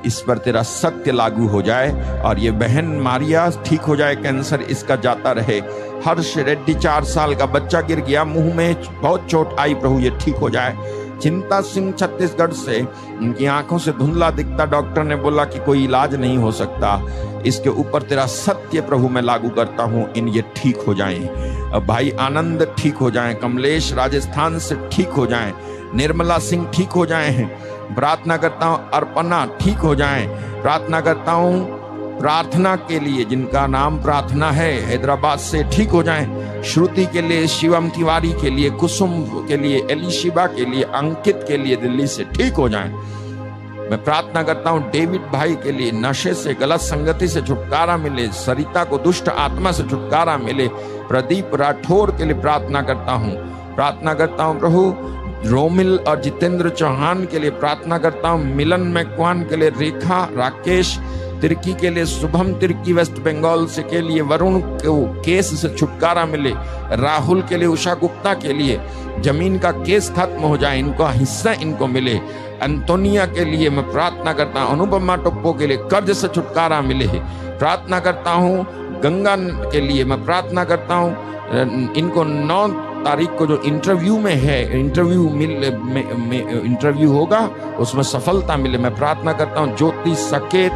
इस 0.06 0.20
पर 0.22 0.38
तेरा 0.38 0.62
सत्य 0.62 1.12
लागू 1.12 1.48
हो 1.48 1.62
जाए 1.62 2.22
और 2.22 2.40
ये 2.40 2.52
बहन 2.52 2.86
मारिया 3.02 3.50
ठीक 3.66 3.82
हो 3.82 3.96
जाए, 3.96 4.16
कैंसर 4.16 4.62
इसका 4.62 4.96
जाता 4.96 5.32
रहे। 5.32 5.60
हर्ष 6.06 6.38
रेड्डी, 6.38 6.74
चार 6.74 7.04
साल 7.04 7.36
का 7.36 7.46
बच्चा 7.46 7.82
गिर 7.82 8.00
गया, 8.00 8.24
मुँह 8.24 8.54
में 8.56 8.76
बहुत 9.02 9.26
चोट 9.30 9.56
आई, 9.60 9.74
प्रभु 9.74 10.00
ये 10.00 10.10
ठीक 10.22 10.36
हो 10.36 10.50
जाए। 10.50 10.76
चिंता 11.16 11.60
सिंह 11.64 11.92
छत्तीसगढ़ 11.92 12.52
से 12.54 12.82
उनकी 12.82 13.46
आँखों 13.48 13.78
से 13.78 13.92
धुंधला 13.92 14.30
दिखता 14.32 14.66
डॉक्टर 14.66 15.04
ने 15.04 15.16
बोला 15.16 15.46
कि 15.46 15.60
कोई 15.60 15.84
इलाज 15.84 16.16
नहीं 16.16 16.38
हो 16.38 16.52
सकता। 16.54 17.00
इसके 17.46 17.70
ऊपर 17.72 18.02
तेरा 18.02 18.26
सत्य 18.26 18.82
प्रभु 18.82 19.10
मैं 19.10 19.22
लागू 19.22 19.50
करता 19.52 19.84
हूँ, 19.84 20.12
इन 20.14 20.28
ये 20.28 20.44
ठीक 20.56 20.78
हो 20.88 20.94
जाए। 20.94 21.80
भाई 21.88 22.12
आनंद 22.20 22.68
ठीक 22.78 22.96
हो 22.96 23.12
जाए, 23.12 23.34
कमलेश 23.34 23.94
राजस्थान 23.94 24.60
से 24.60 24.76
ठीक 24.92 25.10
हो 25.10 25.26
जाए, 25.28 25.54
निर्मला 25.96 26.38
सिंह 26.40 26.68
ठीक 26.74 26.90
हो 26.92 27.06
जाएँ 27.06 27.46
प्रार्थना 27.96 28.38
करता 28.38 28.66
हूँ, 28.66 28.90
अर्पणा 28.94 29.46
ठीक 29.60 29.78
हो 29.78 29.96
जाए। 29.96 30.26
प्रार्थना 30.62 31.02
करता 31.02 31.32
हूँ 31.32 31.84
प्रार्थना 32.20 32.76
के 32.76 33.00
लिए, 33.00 33.26
जिनका 33.26 33.68
नाम 33.68 34.02
प्रार्थना 34.02 34.52
है, 34.52 34.82
हैदराबाद 34.82 35.40
से 35.40 35.64
ठीक 35.64 35.90
हो 35.90 36.04
जाएँ। 36.04 36.62
श्रुति 36.64 37.06
के 37.06 37.22
लिए, 37.22 37.48
शिवम 37.48 37.90
तिवारी 37.90 38.32
के 38.32 38.50
लिए, 38.50 38.70
कुसुम 38.70 39.24
के 39.48 39.58
लिए, 39.58 39.88
एलिशिबा 39.92 40.46
के 40.46 40.66
लिए, 40.66 40.84
अंकित 40.84 41.46
के 41.48 41.58
लिए 41.58 41.76
दिल्ली 41.76 42.08
से 42.08 42.24
ठीक 42.24 42.54
हो 42.54 42.70
जाएँ। 42.70 42.90
मैं 43.90 44.04
प्रार्थना 44.04 44.44
करता 44.44 44.70
हूँ, 44.70 44.92
डेविड 44.92 45.22
भाई 45.22 45.56
के 45.56 45.72
लिए 45.72 45.92
नशे 45.92 46.34
से, 46.34 46.54
गलत 46.54 46.80
संगति 46.80 47.28
से 47.28 47.42
छुटकारा 47.42 47.98
मिले, 47.98 48.28
सरिता 48.28 48.84
को 48.84 48.98
दुष्ट 48.98 49.30
आत्मा 49.30 49.72
से 49.72 49.84
छुटकारा 49.84 50.38
मिले, 50.38 50.68
प्रदीप 51.08 51.52
राठौर 51.56 52.12
के 52.12 52.26
लिए 52.26 52.34
प्रार्थना 52.34 52.82
करता 52.82 53.12
हूँ। 53.12 53.36
प्रार्थना 53.76 54.14
करता 54.14 54.44
हूँ, 54.44 54.60
प्रभु, 54.60 54.96
रोमिल 55.50 56.00
और 56.08 56.22
जितेंद्र 56.22 56.70
चौहान 56.70 57.26
के 57.26 57.40
लिए 57.40 57.50
प्रार्थना 57.50 57.98
करता 57.98 58.30
हूँ, 58.30 58.56
मिलन 58.56 58.82
मैकवान 58.82 59.44
के 59.44 59.56
लिए 59.56 59.70
रेखा, 59.70 60.30
राकेश 60.34 61.00
तिर्की 61.46 61.74
के 61.74 61.90
लिए 61.90 62.06
शुभम, 62.06 62.52
तिर्की 62.54 62.94
वेस्ट 62.94 63.20
बंगाल 63.22 63.66
से 63.68 63.82
के 63.84 64.00
लिए 64.02 64.22
वरुण 64.22 64.60
को 64.82 64.94
केस 65.22 65.50
से 65.62 65.70
छुटकारा 65.70 66.26
मिले, 66.26 66.54
राहुल 66.98 67.42
के 67.42 67.58
लिए 67.58 67.68
उषा 67.68 67.94
गुप्ता 67.94 68.34
के 68.36 68.54
लिए। 68.54 68.80
ज़मीन 69.22 69.58
का 69.60 69.72
केस 69.74 70.10
खत्म 70.18 70.42
हो 70.42 70.58
जाए, 70.58 70.80
इनका 70.80 71.10
हिस्सा 71.12 71.52
इनको 71.62 71.88
मिले। 71.88 72.16
अंतोनिया 72.62 73.26
के 73.28 73.46
लिए 73.46 73.70
मैं 73.70 73.92
प्रार्थना 73.92 74.34
करता 74.34 74.62
हूँ, 74.62 74.72
अनुपमा 74.72 75.16
टोप्पो 75.18 75.54
के 75.54 75.68
लिए 75.68 75.78
कर्ज 75.92 76.12
से 76.12 76.28
छुटकारा 76.30 76.82
मिले। 76.82 77.08
प्रार्थना 77.60 78.00
करता 78.00 78.32
हूँ, 78.32 78.66
गंगा 79.04 79.36
के 79.72 79.82
लिए 79.82 80.06
मैं 80.06 80.24
प्रार्थना 80.26 80.64
करता 80.64 80.96
हूँ, 80.96 81.94
इनको 81.94 82.24
नौ 82.24 82.68
तारीख 83.06 83.38
को 83.38 83.46
जो 83.48 83.62
इंटरव्यू 83.66 84.18
में 84.20 84.34
है 84.36 84.80
इंटरव्यू 84.80 85.30
मिल 85.32 85.64
इंटरव्यू 86.66 87.12
होगा, 87.12 87.40
उसमें 87.80 88.04
सफलता 88.06 88.58
मिले। 88.58 88.78
मैं 88.78 88.96
प्रार्थना 88.96 89.34
करता 89.34 89.60
हूँ, 89.60 89.76
ज्योति 89.78 90.16
सकेत 90.18 90.72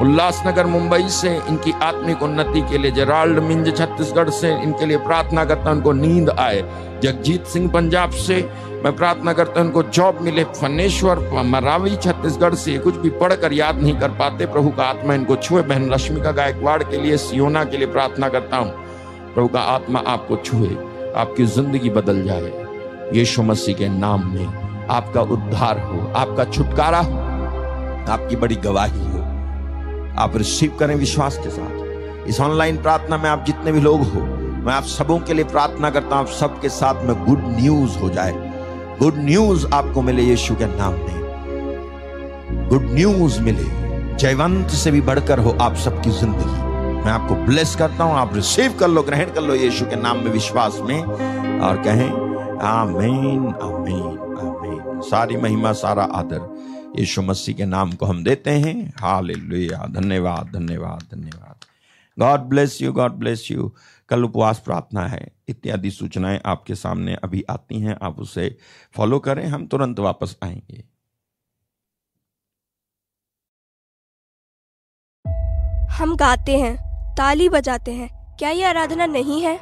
उल्लासनगर, 0.00 0.66
मुंबई 0.66 1.08
से 1.10 1.34
इनकी 1.38 1.72
आत्मिक 1.82 2.22
उन्नति 2.22 2.60
के 2.70 2.78
लिए 2.78 2.90
जराल्ड 2.90 3.38
मिंज 3.38 3.76
छत्तीसगढ़ 3.76 4.30
से 4.30 4.52
इनके 4.54 4.86
लिए 4.86 4.96
प्रार्थना 4.98 5.44
करता 5.44 5.70
हूँ, 5.70 5.76
उनको 5.76 5.92
नींद 5.92 6.30
आए। 6.30 6.62
जगजीत 7.02 7.46
सिंह 7.46 7.68
पंजाब 7.70 8.10
से 8.10 8.36
मैं 8.84 8.94
प्रार्थना 8.96 9.32
करता 9.32 9.60
हूँ, 9.60 9.66
उनको 9.66 9.82
जॉब 9.90 10.20
मिले। 10.22 10.44
फनेश्वर, 10.52 11.18
मरावी 11.44 11.96
छत्तीसगढ़ 11.96 12.54
से 12.54 12.78
कुछ 12.78 12.96
भी 12.96 13.10
पढ़कर 13.20 13.52
याद 13.52 13.82
नहीं 13.82 13.94
कर 13.98 14.10
पाते। 14.18 14.46
प्रभु 14.46 14.70
का 14.70 14.84
आत्मा 14.84 15.14
इनको 15.14 15.36
छुए। 15.36 15.62
बहन 15.62 15.90
रश्मिका 15.92 16.32
गायकवाड़ 16.32 16.82
के 16.82 16.96
लिए, 16.96 17.16
सियोना 17.18 17.64
के 17.64 17.76
लिए 17.76 17.86
प्रार्थना 17.88 18.28
करता 18.28 18.56
हूँ। 18.56 18.70
प्रभु 19.34 19.48
का 19.48 19.60
आत्मा 19.70 20.02
आपको 20.06 20.36
छुए, 20.36 20.76
आपकी 21.16 21.44
ज़िंदगी 21.46 21.90
बदल 21.90 22.22
जाए। 22.24 22.52
यीशु 23.14 23.42
मसीह 23.42 23.74
के 23.74 23.88
नाम 23.88 24.26
में 24.28 24.46
आपका 24.90 25.20
उद्धार 25.22 25.78
हो, 25.80 26.12
आपका 26.16 26.44
छुटकारा 26.44 26.98
हो, 27.00 27.18
आपकी 28.08 28.36
बड़ी 28.36 28.56
गवाही 28.56 29.06
हो। 29.06 29.21
आप 30.18 30.36
रिसीव 30.36 30.76
करें 30.80 30.94
विश्वास 30.94 31.38
के 31.38 31.50
साथ। 31.50 32.28
इस 32.28 32.40
ऑनलाइन 32.40 32.82
प्रार्थना 32.82 33.16
में 33.16 33.30
आप 33.30 33.44
जितने 33.44 33.72
भी 33.72 33.80
लोग 33.80 34.02
हो, 34.02 34.20
मैं 34.64 34.72
आप 34.72 34.84
सबों 34.84 35.18
के 35.18 35.34
लिए 35.34 35.44
प्रार्थना 35.44 35.90
करता 35.90 36.16
हूँ, 36.16 36.24
आप 36.24 36.30
सबके 36.30 36.68
साथ 36.68 37.04
में 37.04 37.24
गुड 37.24 37.42
न्यूज़ 37.44 37.98
हो 37.98 38.10
जाए। 38.10 38.32
गुड 38.98 39.14
न्यूज़ 39.16 39.66
आपको 39.72 40.02
मिले 40.02 40.22
यीशु 40.22 40.54
के 40.54 40.66
नाम 40.66 40.92
में। 40.92 42.68
गुड 42.68 42.82
न्यूज़ 42.82 43.40
मिले। 43.40 43.82
जयवंत 44.16 44.68
से 44.68 44.90
भी 44.90 45.00
बढ़कर 45.00 45.38
हो 45.38 45.56
आप 45.60 45.74
सबकी 45.74 46.10
ज़िंदगी। 46.10 46.62
मैं 47.04 47.12
आपको 47.12 47.34
ब्लेस 47.34 47.76
करता 47.76 48.04
हूँ, 48.04 48.14
आप 48.14 48.34
रिसीव 48.34 48.74
कर 48.80 48.88
लो, 48.88 49.02
ग्रहण 49.02 49.24
कर 49.24 49.42
लो 49.42 49.54
यीशु 49.54 49.84
के 49.84 49.96
नाम 49.96 50.16
में 50.16 50.32
विश्वास 50.32 50.78
में 50.82 51.02
और 51.60 51.76
कहें, 51.76 52.10
आमीन 52.60 53.54
आमीन 53.62 54.18
आमीन। 54.40 55.00
सारी 55.00 55.36
महिमा, 55.36 55.72
सारा 55.72 56.02
आदर। 56.02 56.51
यीशु 56.98 57.22
मसीह 57.22 57.54
के 57.54 57.64
नाम 57.64 57.92
को 57.92 58.06
हम 58.06 58.24
देते 58.24 58.50
हैं। 58.50 58.92
हालेलुया। 59.00 59.86
धन्यवाद 59.86 60.52
धन्यवाद 60.52 61.16
धन्यवाद। 61.16 61.64
God 62.18 62.40
bless 62.40 62.82
you 62.82 62.92
God 62.92 63.12
bless 63.12 63.50
you 63.50 63.74
कल 64.08 64.24
उपवास 64.24 64.58
प्रार्थना 64.58 65.06
है। 65.06 65.32
इत्यादि 65.48 65.90
सूचनाएँ 65.90 66.40
आपके 66.46 66.74
सामने 66.74 67.14
अभी 67.14 67.44
आती 67.50 67.80
हैं। 67.80 67.98
आप 68.02 68.20
उसे 68.20 68.58
फॉलो 68.96 69.18
करें। 69.18 69.46
हम 69.46 69.66
तुरंत 69.66 69.98
वापस 69.98 70.36
आएँगे। 70.42 70.84
हम 75.90 76.16
गाते 76.16 76.58
हैं, 76.58 76.76
ताली 77.14 77.48
बजाते 77.48 77.92
हैं। 77.92 78.36
क्या 78.36 78.50
ये 78.50 78.64
आराधना 78.64 79.06
नहीं 79.06 79.42
है? 79.42 79.58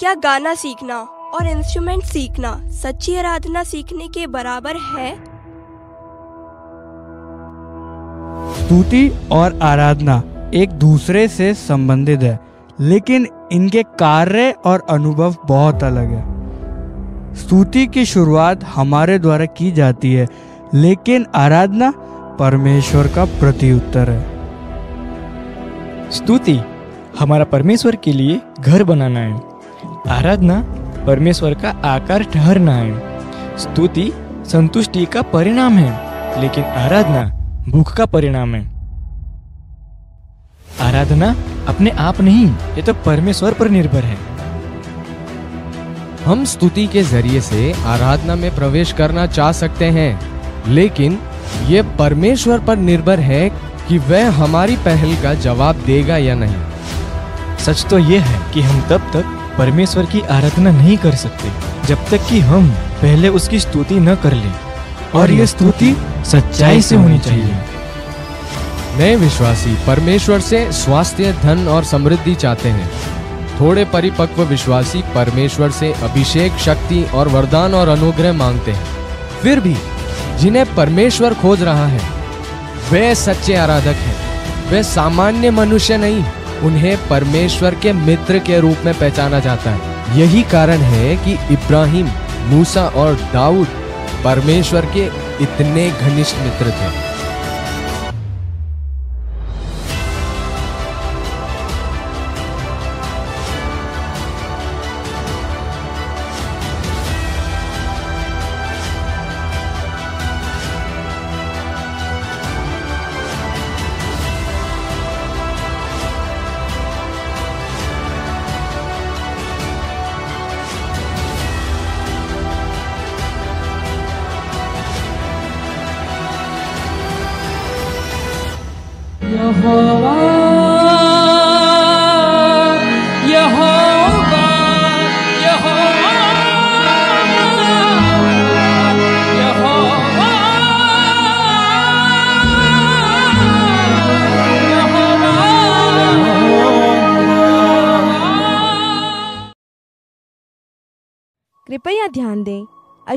क्या 0.00 0.14
गाना 0.14 0.54
सीखना 0.54 1.02
और 1.02 1.46
इंस्ट्रूमेंट 1.46 2.04
सीखना 2.04 2.70
सच्ची 2.70 3.16
आराधना 3.16 3.64
सीखने 3.64 4.08
के 4.08 4.26
बराबर 4.26 4.76
है? 4.76 5.29
स्तुति 8.40 9.12
और 9.32 9.58
आराधना 9.62 10.22
एक 10.54 10.70
दूसरे 10.70 11.28
से 11.28 11.54
संबंधित 11.54 12.22
है, 12.22 12.40
लेकिन 12.80 13.26
इनके 13.52 13.82
कार्य 13.82 14.54
और 14.64 14.86
अनुभव 14.90 15.34
बहुत 15.48 15.84
अलग 15.84 16.10
है। 16.10 17.34
स्तुति 17.34 17.86
की 17.86 18.04
शुरुआत 18.04 18.64
हमारे 18.64 19.18
द्वारा 19.18 19.44
की 19.44 19.72
जाती 19.72 20.12
है, 20.14 20.26
लेकिन 20.74 21.26
आराधना 21.34 21.92
परमेश्वर 22.38 23.08
का 23.08 23.24
प्रत्युत्तर 23.24 24.10
है। 24.10 24.20
स्तुति 26.10 26.60
हमारा 27.18 27.44
परमेश्वर 27.44 27.96
के 27.96 28.12
लिए 28.12 28.40
घर 28.60 28.84
बनाना 28.84 29.20
है। 29.20 29.40
आराधना 30.08 30.60
परमेश्वर 31.06 31.54
का 31.54 31.70
आकार 31.84 32.22
ठहरना 32.22 32.74
है। 32.74 33.58
स्तुति 33.58 34.12
संतुष्टि 34.46 35.04
का 35.04 35.22
परिणाम 35.22 35.72
है, 35.72 36.40
लेकिन 36.40 36.64
आराधना 36.64 37.39
भूख 37.70 37.92
का 37.96 38.04
परिणाम 38.06 38.54
है। 38.54 38.60
आराधना, 40.80 41.34
अपने 41.68 41.90
आप 42.00 42.20
नहीं, 42.20 42.46
ये 42.76 42.82
तो 42.82 42.94
परमेश्वर 43.04 43.52
पर 43.52 43.68
निर्भर 43.68 44.04
है। 44.04 44.16
हम 46.24 46.44
स्तुति 46.44 46.86
के 46.86 47.02
ज़रिए 47.02 47.40
से 47.40 47.72
आराधना 47.86 48.34
में 48.34 48.54
प्रवेश 48.54 48.92
करना 48.92 49.26
चाह 49.26 49.52
सकते 49.52 49.84
हैं, 49.88 50.20
लेकिन 50.68 51.18
ये 51.66 51.82
परमेश्वर 51.98 52.58
पर 52.58 52.76
निर्भर 52.78 53.20
है 53.20 53.48
कि 53.88 53.98
वह 53.98 54.30
हमारी 54.30 54.76
पहल 54.76 55.14
का 55.22 55.34
जवाब 55.34 55.82
देगा 55.86 56.16
या 56.16 56.34
नहीं। 56.34 57.56
सच 57.56 57.84
तो 57.90 57.98
ये 57.98 58.18
है 58.18 58.40
कि 58.54 58.60
हम 58.60 58.80
तब 58.88 59.10
तक 59.12 59.36
परमेश्वर 59.58 60.06
की 60.06 60.20
आराधना 60.30 60.70
नहीं 60.70 60.96
कर 60.96 61.14
सकते, 61.16 61.50
जब 61.86 62.08
तक 62.10 62.28
कि 62.30 62.40
हम 62.40 62.68
पहले 63.02 63.28
उसकी 63.28 63.60
स्तुति 63.60 64.00
न 64.00 64.14
कर 64.14 64.34
लें। 64.34 64.52
और 65.14 65.30
ये 65.30 65.46
स्तुति 65.46 65.96
सच्चाई 66.26 66.82
से 66.82 66.96
होनी 66.96 67.18
चाहिए। 67.18 67.54
नए 68.98 69.16
विश्वासी 69.16 69.76
परमेश्वर 69.86 70.40
से 70.40 70.72
स्वास्थ्य, 70.72 71.32
धन 71.32 71.68
और 71.68 71.84
समृद्धि 71.84 72.34
चाहते 72.34 72.68
हैं। 72.68 72.90
थोड़े 73.60 73.84
परिपक्व 73.84 74.42
विश्वासी 74.42 75.02
परमेश्वर 75.14 75.70
से 75.70 75.92
अभिषेक, 75.92 76.52
शक्ति 76.52 77.02
और 77.14 77.28
वरदान 77.28 77.74
और 77.74 77.88
अनुग्रह 77.88 78.32
मांगते 78.32 78.72
हैं। 78.72 78.86
फिर 79.42 79.60
भी 79.60 79.76
जिन्हें 80.38 80.74
परमेश्वर 80.74 81.34
खोज 81.34 81.62
रहा 81.62 81.86
है, 81.86 82.00
वे 82.92 83.14
सच्चे 83.14 83.54
आराधक 83.54 84.00
हैं। 84.00 84.16
वे 84.70 84.82
सामान्य 84.82 85.50
मनुष्य 85.50 85.96
नहीं, 85.96 86.24
उन्हें 86.62 87.08
परमेश्वर 87.08 87.74
के 87.74 87.92
मित्र 87.92 88.38
के 88.38 88.60
रूप 88.60 88.76
में 88.84 88.98
पहचाना 88.98 89.40
जाता 89.40 89.70
है। 89.70 90.18
यही 90.20 90.42
कारण 90.42 90.78
है 90.78 91.16
कि 91.16 91.32
इब्राहिम, 91.54 92.08
मूसा 92.46 92.84
और 92.86 93.14
दाऊद 93.32 93.66
परमेश्वर 94.24 94.86
के 94.86 95.06
इतने 95.42 95.90
घनिष्ठ 95.90 96.36
मित्र 96.36 96.70
थे। 96.70 97.09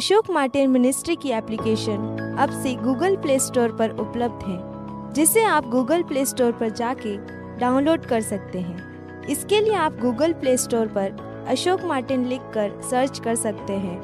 अशोक 0.03 0.29
मार्टिन 0.31 0.69
मिनिस्ट्री 0.69 1.15
की 1.15 1.29
एप्लीकेशन 1.29 2.35
अब 2.39 2.49
से 2.63 2.73
गूगल 2.75 3.15
प्ले 3.15 3.37
स्टोर 3.39 3.71
पर 3.71 3.89
उपलब्ध 3.89 4.43
है, 4.47 5.13
जिसे 5.13 5.43
आप 5.43 5.67
गूगल 5.67 6.03
प्ले 6.03 6.25
स्टोर 6.25 6.51
पर 6.51 6.69
जाके 6.69 7.15
डाउनलोड 7.59 8.05
कर 8.05 8.21
सकते 8.21 8.59
हैं। 8.59 9.25
इसके 9.25 9.59
लिए 9.59 9.73
आप 9.73 9.97
गूगल 10.01 10.33
प्ले 10.33 10.57
स्टोर 10.57 10.87
पर 10.87 11.45
अशोक 11.47 11.83
मार्टिन 11.83 12.25
लिखकर 12.25 12.81
सर्च 12.81 13.19
कर 13.19 13.35
सकते 13.35 13.73
हैं। 13.73 14.01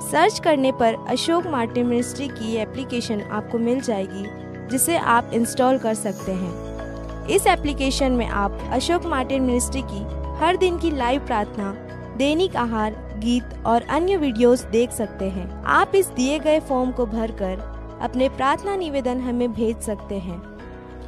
सर्च 0.00 0.38
करने 0.38 0.72
पर 0.72 0.96
अशोक 1.08 1.46
मार्टिन 1.46 1.86
मिनिस्ट्री 1.86 2.28
की 2.28 2.56
एप्लीकेशन 2.56 3.20
आपको 3.22 3.58
मिल 3.58 3.80
जाएगी, 3.80 4.26
जिसे 4.68 4.96
आप 4.96 5.30
इंस्टॉल 5.34 5.78
कर 5.78 5.94
सकते 5.94 6.32
हैं। 6.32 7.26
इस 7.26 7.46
एप्लीकेशन 7.46 8.12
में 8.12 8.26
आप 8.26 8.68
अशोक 8.72 9.06
मार्टिन 9.06 9.42
मिनिस्ट्री 9.42 9.82
की 9.82 10.04
हर 10.40 10.56
दिन 10.56 10.78
की 10.78 10.90
लाइव 10.90 11.26
प्रार्थना, 11.26 11.74
दैनिक 12.16 12.56
आहार 12.56 13.03
गीत 13.18 13.44
और 13.66 13.82
अन्य 13.82 14.16
वीडियोस 14.16 14.62
देख 14.62 14.90
सकते 14.90 15.24
हैं। 15.24 15.64
आप 15.64 15.92
इस 15.94 16.06
दिए 16.06 16.38
गए 16.38 16.60
फॉर्म 16.60 16.92
को 16.92 17.06
भरकर 17.06 17.74
अपने 18.02 18.28
प्रार्थना 18.28 18.76
निवेदन 18.76 19.20
हमें 19.20 19.52
भेज 19.52 19.78
सकते 19.78 20.18
हैं। 20.18 20.54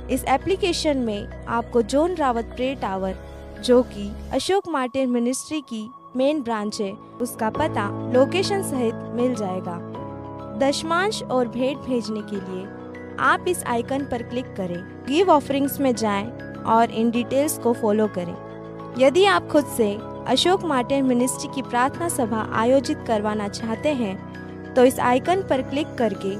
इस 0.08 0.24
एप्लीकेशन 0.24 0.96
में 0.96 1.46
आपको 1.46 1.82
जोन 1.82 2.14
रावत 2.14 2.44
प्रे 2.44 2.74
टावर, 2.74 3.16
जो 3.64 3.82
कि 3.82 4.12
अशोक 4.32 4.68
मार्टिन 4.68 5.10
मिनिस्ट्री 5.10 5.60
की 5.60 5.90
मेन 6.16 6.42
ब्रांच 6.42 6.80
है, 6.80 6.92
उसका 7.20 7.50
पता 7.50 8.12
लोकेशन 8.12 8.62
सहित 8.62 8.94
मिल 8.94 9.34
जाएगा। 9.34 9.78
दशमांश 10.58 11.22
और 11.22 11.48
भेंट 11.48 11.78
भेजने 11.78 12.20
के 12.20 12.36
लिए 12.36 12.68
आप 13.20 13.44
इस 13.48 13.64
आइकन 13.64 14.04
पर 14.04 14.22
क्लिक 14.22 14.54
करें, 14.56 15.04
गिव 15.08 15.30
ऑफरिंग्स 15.30 15.80
में 15.80 15.94
जाएँ 15.94 16.26
और 16.66 16.90
इन 16.90 17.10
डिटेल्स 17.10 17.58
को 17.58 17.72
फॉलो 17.72 18.06
करें। 18.08 18.36
यदि 18.98 19.24
आप 19.24 19.48
खुद 19.48 19.64
से 19.66 19.96
अशोक 20.28 20.64
मार्टिन 20.64 21.04
मिनिस्ट्री 21.04 21.48
की 21.54 21.62
प्रार्थना 21.62 22.08
सभा 22.08 22.40
आयोजित 22.52 23.04
करवाना 23.06 23.46
चाहते 23.48 23.92
हैं 23.94 24.74
तो 24.74 24.84
इस 24.84 24.98
आइकन 25.00 25.42
पर 25.42 25.62
क्लिक 25.62 25.94
करके 25.94 26.32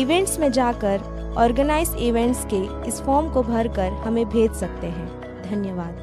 इवेंट्स 0.00 0.38
में 0.38 0.50
जाकर 0.52 1.34
ऑर्गेनाइज 1.38 1.94
इवेंट्स 1.98 2.44
के 2.52 2.88
इस 2.88 3.00
फॉर्म 3.00 3.32
को 3.32 3.42
भरकर 3.42 3.92
हमें 4.02 4.24
भेज 4.28 4.52
सकते 4.52 4.86
हैं। 4.86 5.08
धन्यवाद। 5.42 6.02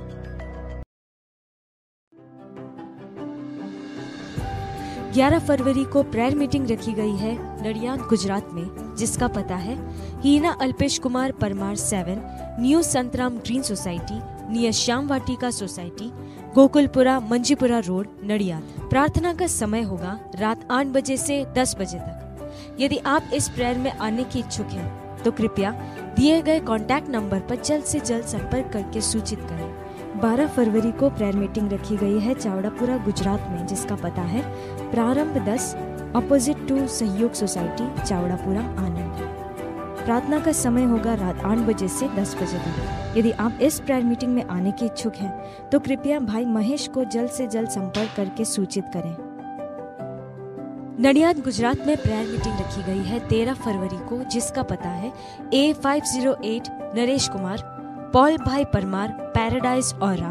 11 5.14 5.40
फरवरी 5.40 5.84
को 5.84 6.03
प्रेयर 6.03 6.35
मीटिंग 6.35 6.69
रखी 6.72 6.93
गई 6.93 7.16
है 7.16 7.34
नडियाद 7.64 8.00
गुजरात 8.00 8.50
में, 8.53 8.95
जिसका 8.95 9.27
पता 9.27 9.56
है, 9.56 9.77
Heena 10.22 10.51
Alpesh 10.61 10.98
Kumar 11.00 11.32
Parmar 11.32 11.76
seven 11.76 12.22
new 12.61 12.82
Santram 12.84 13.38
green 13.38 13.61
society 13.61 14.19
near 14.53 14.72
Shyam 14.74 15.08
Vatika 15.08 15.50
society 15.51 16.11
Gokulpura 16.55 17.19
Manjipura 17.19 17.77
road 17.80 18.07
Nadiad 18.23 18.63
प्रार्थना 18.89 19.33
का 19.33 19.45
समय 19.47 19.81
होगा 19.81 20.17
रात 20.35 20.67
आठ 20.71 20.88
बजे 20.88 21.15
से 21.17 21.45
दस 21.57 21.75
बजे 21.80 21.99
तक। 21.99 22.75
यदि 22.80 22.97
आप 23.05 23.30
इस 23.33 23.47
प्रेयर 23.49 23.77
में 23.77 23.91
आने 23.91 24.23
की 24.23 24.39
इच्छुक 24.39 24.67
हैं 24.67 25.23
तो 25.23 25.31
कृपया 25.31 25.71
दिए 26.17 26.41
गए 26.41 26.59
कॉन्टैक्ट 26.59 27.09
नंबर 27.09 27.39
पर 27.39 27.61
जल्द 27.61 27.83
से 27.83 27.99
जल्द 28.01 28.25
संपर्क 28.25 28.71
करके 28.73 29.01
सूचित 29.01 29.39
करें। 29.41 30.19
12 30.21 30.47
फरवरी 30.47 30.91
को 30.91 31.09
प्रेयर 31.09 31.35
मीटिंग 31.35 31.71
रखी 31.73 31.97
गई 31.97 32.19
है 32.19 32.33
चावड़ापुरा, 32.33 32.97
गुजरात 32.97 33.47
में, 33.51 33.65
जिसका 33.67 33.95
पता 33.97 34.21
है 34.23 34.41
Prarambh 34.91 35.45
10 35.47 35.73
opposite 36.15 36.67
to 36.67 36.88
Sahyog 36.89 37.33
society 37.33 38.03
Chavdapura, 38.03 38.61
Anand. 38.61 39.31
प्रार्थना 40.01 40.39
का 40.39 40.51
समय 40.51 40.83
होगा 40.83 41.13
रात 41.15 41.39
आठ 41.45 41.57
बजे 41.67 41.88
से 41.88 42.07
10 42.09 42.35
बजे 42.35 42.57
तक। 42.57 43.17
यदि 43.17 43.31
आप 43.39 43.59
इस 43.61 43.80
प्रेयर 43.80 44.03
मीटिंग 44.03 44.33
में 44.33 44.43
आने 44.45 44.71
के 44.71 44.85
इच्छुक 44.85 45.15
हैं 45.15 45.69
तो 45.69 45.80
कृपया 45.80 46.19
भाई 46.21 46.45
महेश 46.47 46.88
को 46.88 47.03
जल्द 47.05 47.30
से 47.30 47.47
जल्द 47.47 47.69
संपर्क 47.69 48.15
करके 48.15 48.45
सूचित 48.45 48.85
करें। 48.95 49.15
नडियाद, 50.99 51.39
गुजरात 51.39 51.85
में 51.88 51.95
प्रेयर 51.97 52.25
मीटिंग 52.27 52.59
रखी 52.59 52.83
गई 52.83 53.03
है 53.03 53.19
13 53.27 53.53
फरवरी 53.55 53.97
को, 54.09 54.23
जिसका 54.23 54.63
पता 54.63 54.89
है 54.89 55.11
A 55.53 55.73
five 55.73 56.03
zero 56.05 56.35
eight 56.45 56.67
Naresh 56.95 57.27
Kumar 57.27 57.63
Paul 58.13 58.38
bhai 58.38 58.65
Parmar 58.65 59.11
Paradise 59.35 59.93
और 60.01 60.21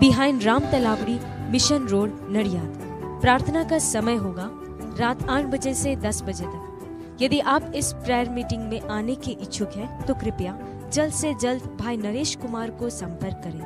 behind 0.00 0.42
Ram 0.42 0.70
Talavdi 0.70 1.18
mission 1.50 1.86
road 1.86 2.18
Nadiad. 2.30 3.20
प्रार्थना 3.22 3.64
का 3.64 3.78
समय 3.80 4.16
होगा 4.16 4.50
रात 4.98 5.28
आठ 5.30 5.44
बजे 5.44 5.74
से 5.74 5.96
दस 5.96 6.22
बजे 6.22 6.44
तक। 6.44 6.71
यदि 7.22 7.38
आप 7.40 7.72
इस 7.76 7.92
प्रेयर 7.94 8.28
मीटिंग 8.28 8.62
में 8.68 8.88
आने 8.90 9.14
के 9.14 9.30
इच्छुक 9.32 9.72
हैं 9.76 10.06
तो 10.06 10.14
कृपया 10.14 10.58
जल्द 10.92 11.12
से 11.12 11.32
जल्द 11.34 11.62
भाई 11.80 11.96
नरेश 11.96 12.34
कुमार 12.36 12.70
को 12.70 12.88
संपर्क 12.90 13.40
करें। 13.44 13.60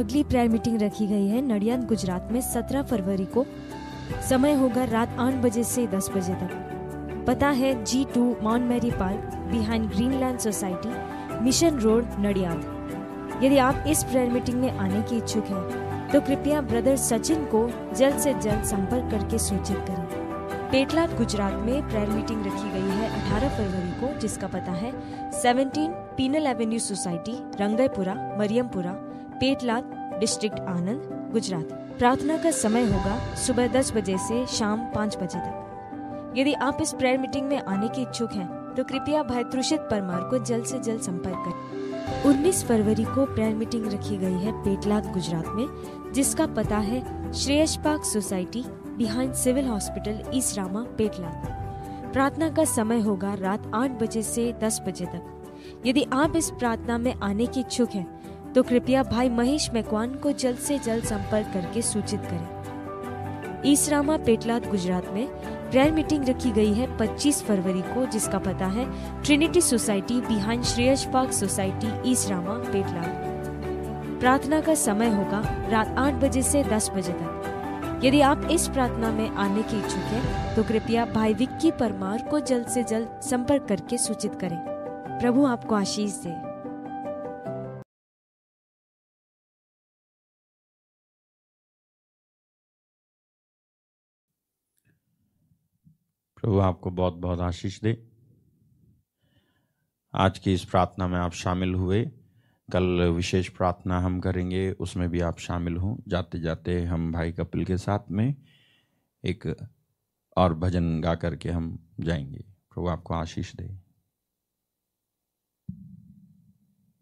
अगली 0.00 0.22
प्रेयर 0.24 0.48
मीटिंग 0.48 0.80
रखी 0.82 1.06
गई 1.06 1.28
है 1.28 1.40
नडियाद 1.46 1.86
गुजरात 1.86 2.28
में 2.32 2.40
17 2.42 2.82
फरवरी 2.82 3.24
को। 3.36 3.44
समय 4.28 4.52
होगा 4.54 4.84
रात 4.84 5.16
आठ 5.18 5.34
बजे 5.42 5.64
से 5.64 5.86
दस 5.86 6.10
बजे 6.16 6.34
तक। 6.34 7.24
पता 7.26 7.48
है 7.50 7.72
G 7.84 8.04
two 8.14 8.24
Mount 8.42 8.68
Mary 8.68 8.90
park 8.90 9.34
behind 9.52 9.88
Greenland 9.90 10.38
society 10.38 11.42
mission 11.44 11.78
road 11.78 12.06
Nadiad. 12.20 13.40
यदि 13.44 13.56
आप 13.58 13.84
इस 13.88 14.04
प्रेयर 14.04 14.30
मीटिंग 14.30 14.60
में 14.60 14.70
आने 14.70 15.02
के 15.02 15.16
इच्छुक 15.16 15.46
हैं 15.46 16.10
तो 16.10 16.20
कृपया 16.20 16.60
ब्रदर 16.62 16.96
सचिन 17.02 17.44
को 17.54 17.68
जल्द 17.94 18.18
से 18.18 18.34
जल्द 18.34 18.64
संपर्क 18.64 19.10
करके 19.10 19.38
सूचित 19.38 19.78
करें। 19.88 20.21
पेटलाद 20.72 21.10
गुजरात 21.16 21.52
में 21.62 21.88
प्रेयर 21.88 22.08
मीटिंग 22.08 22.46
रखी 22.46 22.70
गई 22.70 22.90
है 22.90 23.08
18 23.16 23.50
फरवरी 23.56 23.90
को, 24.00 24.20
जिसका 24.20 24.46
पता 24.46 24.72
है 24.72 24.92
17 25.40 25.88
Pinal 26.16 26.46
avenue 26.46 26.78
society 26.78 27.32
Rangaipura 27.60 28.14
Mariampura 28.38 28.92
Petlad 29.40 29.90
district 30.20 30.60
Anand, 30.60 31.30
Gujarat. 31.32 31.72
प्रार्थना 31.98 32.36
का 32.36 32.50
समय 32.52 32.84
होगा 32.84 33.34
सुबह 33.36 33.68
10 33.74 33.92
बजे 33.92 34.16
से 34.18 34.44
शाम 34.48 34.86
5 34.94 35.16
बजे 35.16 35.38
तक। 35.38 36.32
यदि 36.36 36.52
आप 36.62 36.78
इस 36.82 36.92
प्रेयर 36.92 37.18
मीटिंग 37.18 37.48
में 37.48 37.58
आने 37.58 37.88
के 37.88 38.02
इच्छुक 38.02 38.32
हैं 38.32 38.48
तो 38.76 38.84
कृपया 38.84 39.22
भाई 39.22 39.44
त्रुषित 39.44 39.80
परमार 39.90 40.28
को 40.30 40.44
जल्द 40.44 40.64
से 40.66 40.78
जल्द 40.80 41.00
संपर्क 41.02 41.44
करें। 41.46 42.22
19 42.26 42.64
फरवरी 42.64 43.04
को 43.06 43.24
प्रेयर 43.26 43.54
मीटिंग 43.54 43.92
रखी 43.92 44.16
गई 44.16 44.38
है 44.38 44.52
पेटलाद 44.64 45.12
गुजरात 45.12 45.48
में, 45.48 45.66
जिसका 46.12 46.46
पता 46.56 46.78
है 46.80 47.32
Shreyas 47.34 47.76
park 47.76 48.04
society 48.04 48.64
behind 48.98 49.32
civil 49.34 49.66
hospital 49.66 50.22
Isarama 50.58 50.80
Petlad 50.98 52.10
प्रार्थना 52.12 52.48
का 52.48 52.64
समय 52.64 53.00
होगा 53.00 53.34
रात 53.34 53.70
आठ 53.74 53.90
बजे 54.00 54.22
से 54.22 54.52
दस 54.62 54.80
बजे 54.86 55.06
तक। 55.06 55.82
यदि 55.86 56.04
आप 56.12 56.36
इस 56.36 56.50
प्रार्थना 56.50 56.98
में 56.98 57.14
आने 57.14 57.46
की 57.46 57.60
इच्छुक 57.60 57.90
हैं 57.90 58.52
तो 58.52 58.62
कृपया 58.62 59.02
भाई 59.02 59.28
महेश 59.30 59.70
मैकवान 59.74 60.14
को 60.14 60.32
जल्द 60.32 60.58
से 60.58 60.78
जल्द 60.78 61.04
संपर्क 61.04 61.52
करके 61.52 61.82
सूचित 61.82 62.20
करें। 62.22 63.62
ईसरामा 63.66 64.16
पेटलाद 64.16 64.68
गुजरात 64.70 65.08
में 65.08 65.26
प्रेयर 65.70 65.92
मीटिंग 65.92 66.28
रखी 66.28 66.50
गई 66.50 66.72
है 66.72 66.96
25 66.98 67.42
फरवरी 67.42 67.82
को, 67.84 68.06
जिसका 68.06 68.38
पता 68.38 68.66
है 68.66 68.86
Trinity 69.22 69.60
society 69.60 70.20
behind 70.20 70.64
Shreyas 70.64 71.04
park 71.12 71.32
society 71.32 72.10
Isarama 72.10 72.58
Petlad 72.72 74.18
प्रार्थना 74.20 74.60
का 74.60 74.74
समय 74.74 75.14
होगा 75.14 75.42
रात 75.68 75.94
आठ 75.98 76.14
बजे 76.14 76.42
से 76.42 76.64
दस 76.64 76.90
बजे 76.90 77.12
तक। 77.12 77.48
यदि 78.04 78.20
आप 78.20 78.48
इस 78.50 78.68
प्रार्थना 78.68 79.10
में 79.12 79.28
आने 79.28 79.62
के 79.62 79.78
इच्छुक 79.78 80.04
हैं 80.04 80.56
तो 80.56 80.62
कृपया 80.64 81.04
भाई 81.06 81.34
विक्की 81.34 81.70
परमार 81.70 82.30
को 82.30 82.40
जल्द 82.40 82.68
से 82.68 82.82
जल्द 82.84 83.20
संपर्क 83.20 83.66
करके 83.68 83.98
सूचित 83.98 84.34
करें। 84.34 84.58
प्रभु 85.20 85.44
आपको 85.46 85.74
आशीष 85.74 86.12
दे। 86.12 86.30
प्रभु 96.36 96.58
आपको 96.60 96.90
बहुत 96.90 97.14
बहुत 97.14 97.40
आशीष 97.40 97.80
दे। 97.80 97.92
आज 100.14 100.38
की 100.38 100.54
इस 100.54 100.64
प्रार्थना 100.64 101.06
में 101.06 101.18
आप 101.18 101.32
शामिल 101.32 101.74
हुए। 101.74 102.10
कल 102.72 103.02
विशेष 103.02 103.48
प्रार्थना 103.48 104.00
हम 104.00 104.20
करेंगे, 104.20 104.72
उसमें 104.72 105.10
भी 105.10 105.20
आप 105.20 105.38
शामिल 105.38 105.76
हों। 105.76 105.96
जाते 106.08 106.40
जाते 106.40 106.84
हम 106.84 107.12
भाई 107.12 107.32
कपिल 107.32 107.64
के 107.64 107.78
साथ 107.78 107.98
में 108.10 108.34
एक 109.24 109.66
और 110.36 110.54
भजन 110.54 111.00
गा 111.00 111.14
करके 111.14 111.48
हम 111.48 111.88
जाएँगे। 112.00 112.44
प्रभु 112.70 112.88
आपको 112.88 113.14
आशीष 113.14 113.56
दे। 113.56 113.82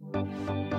यीशु 0.03 0.70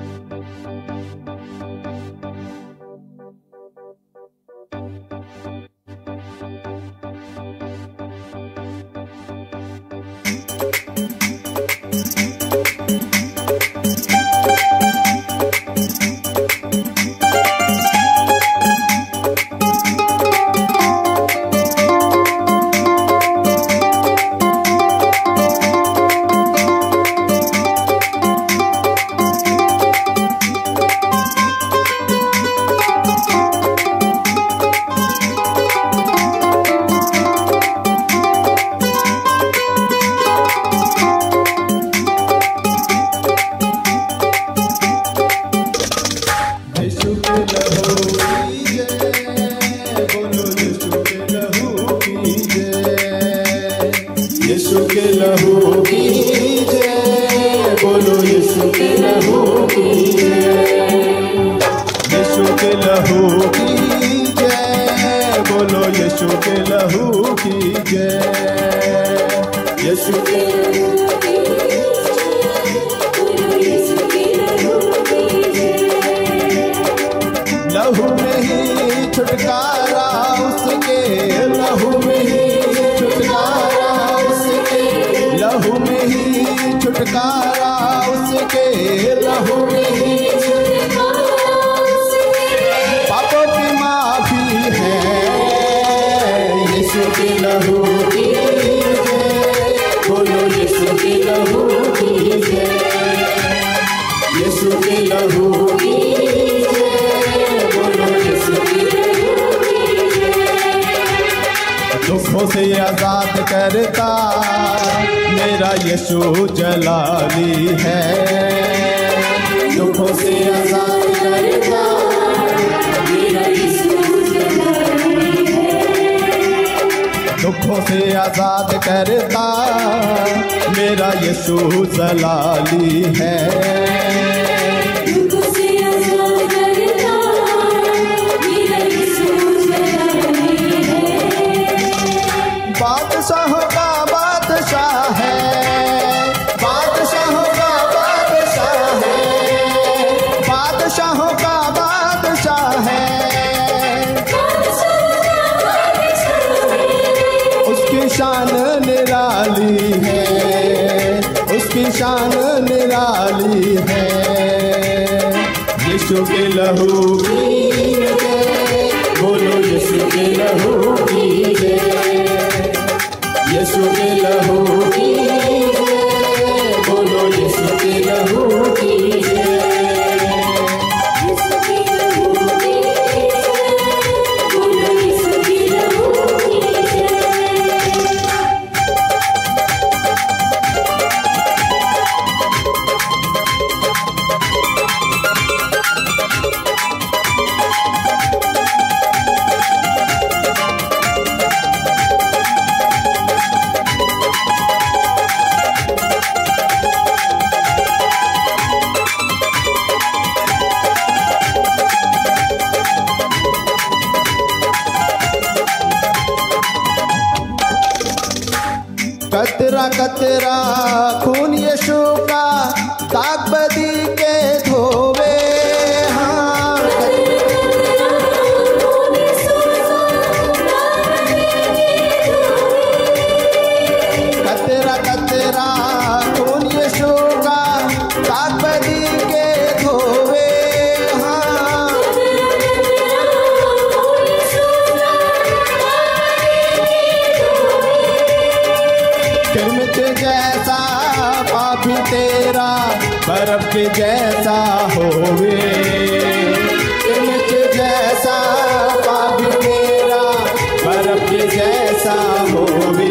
रब्बी 261.11 261.39
जैसा 261.55 262.13
होवे 262.51 263.07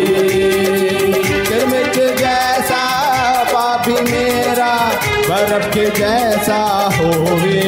किरमिट 1.48 1.96
जैसा 2.20 2.82
पापी 3.52 3.92
मेरा 4.10 4.72
बर्फ़ 5.28 5.66
के 5.74 5.84
जैसा 5.98 6.60
होवे 6.98 7.58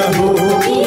रहो 0.00 0.77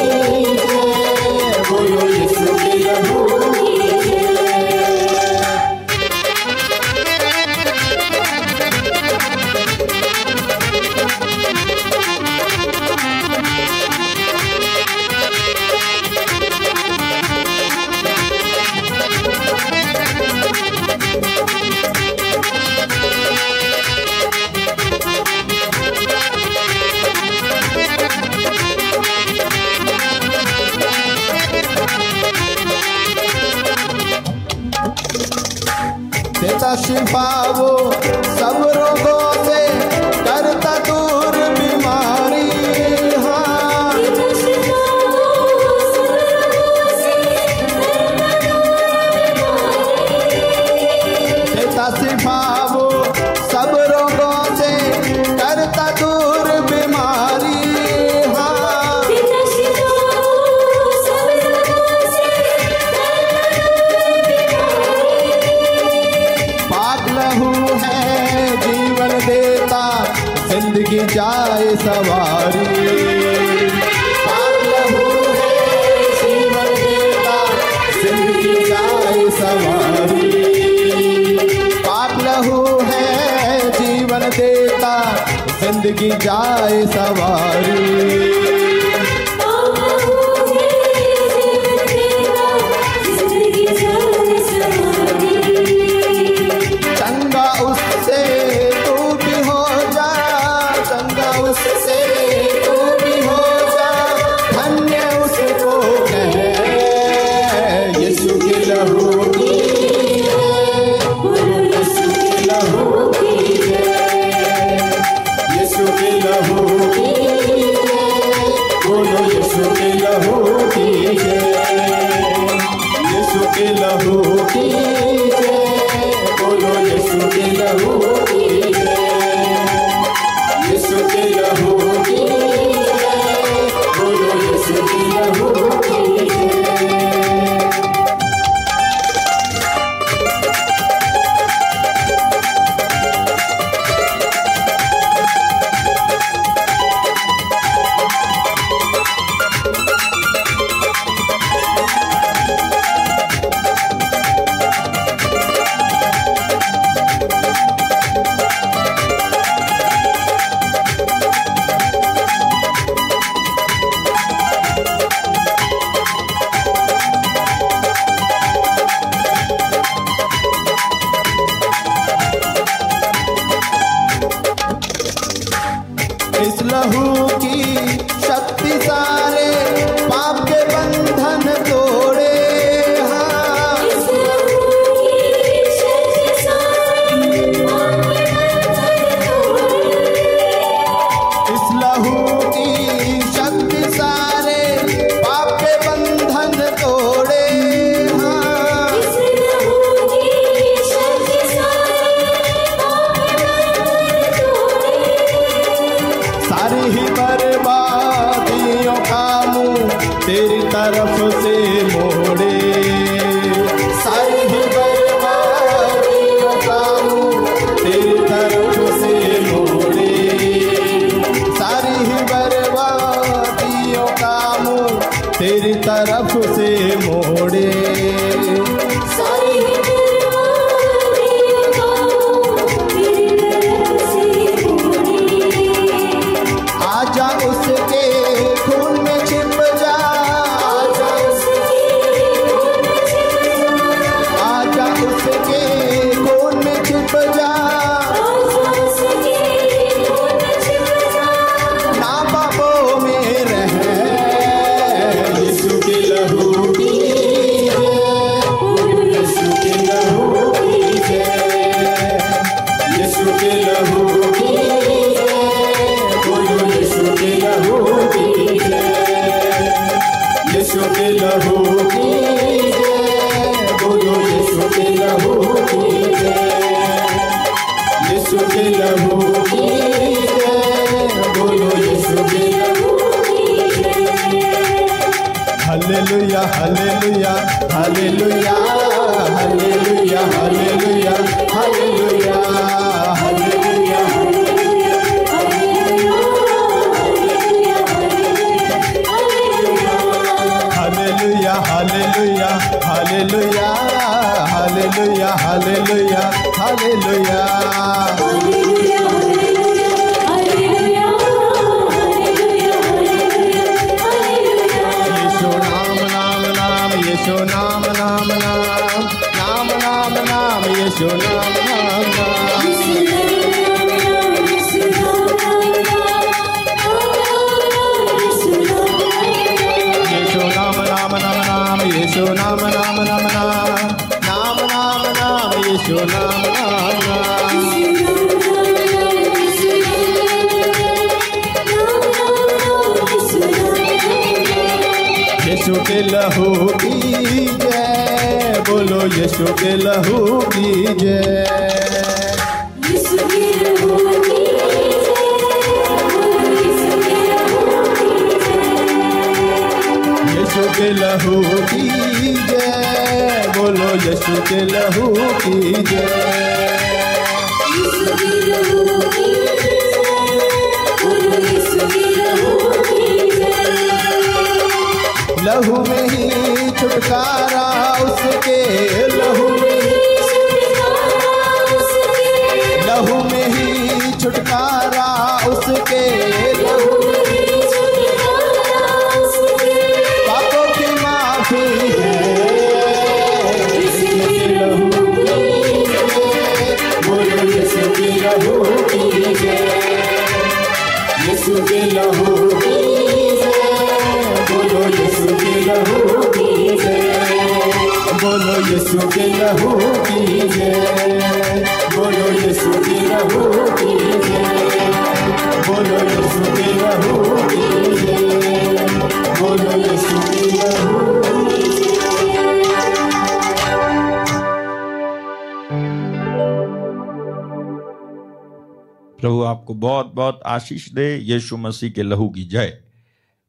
आशीष 430.62 430.88
दे, 430.94 431.08
यीशु 431.24 431.56
मसीह 431.58 431.90
के 431.92 432.02
लहू 432.04 432.28
की 432.30 432.44
जय। 432.46 432.78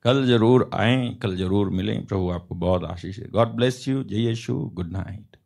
कल 0.05 0.25
ज़रूर 0.27 0.69
आए, 0.73 0.97
कल 1.21 1.35
ज़रूर 1.37 1.69
मिलें। 1.71 2.05
प्रभु 2.05 2.29
आपको 2.31 2.55
बहुत 2.57 2.83
आशीष 2.85 3.19
दे। 3.19 3.29
गॉड 3.31 3.55
ब्लेस 3.55 3.87
यू 3.87 4.03
जय 4.05 4.27
यीशु। 4.27 4.53
गुड 4.73 4.91
नाइट 4.91 5.37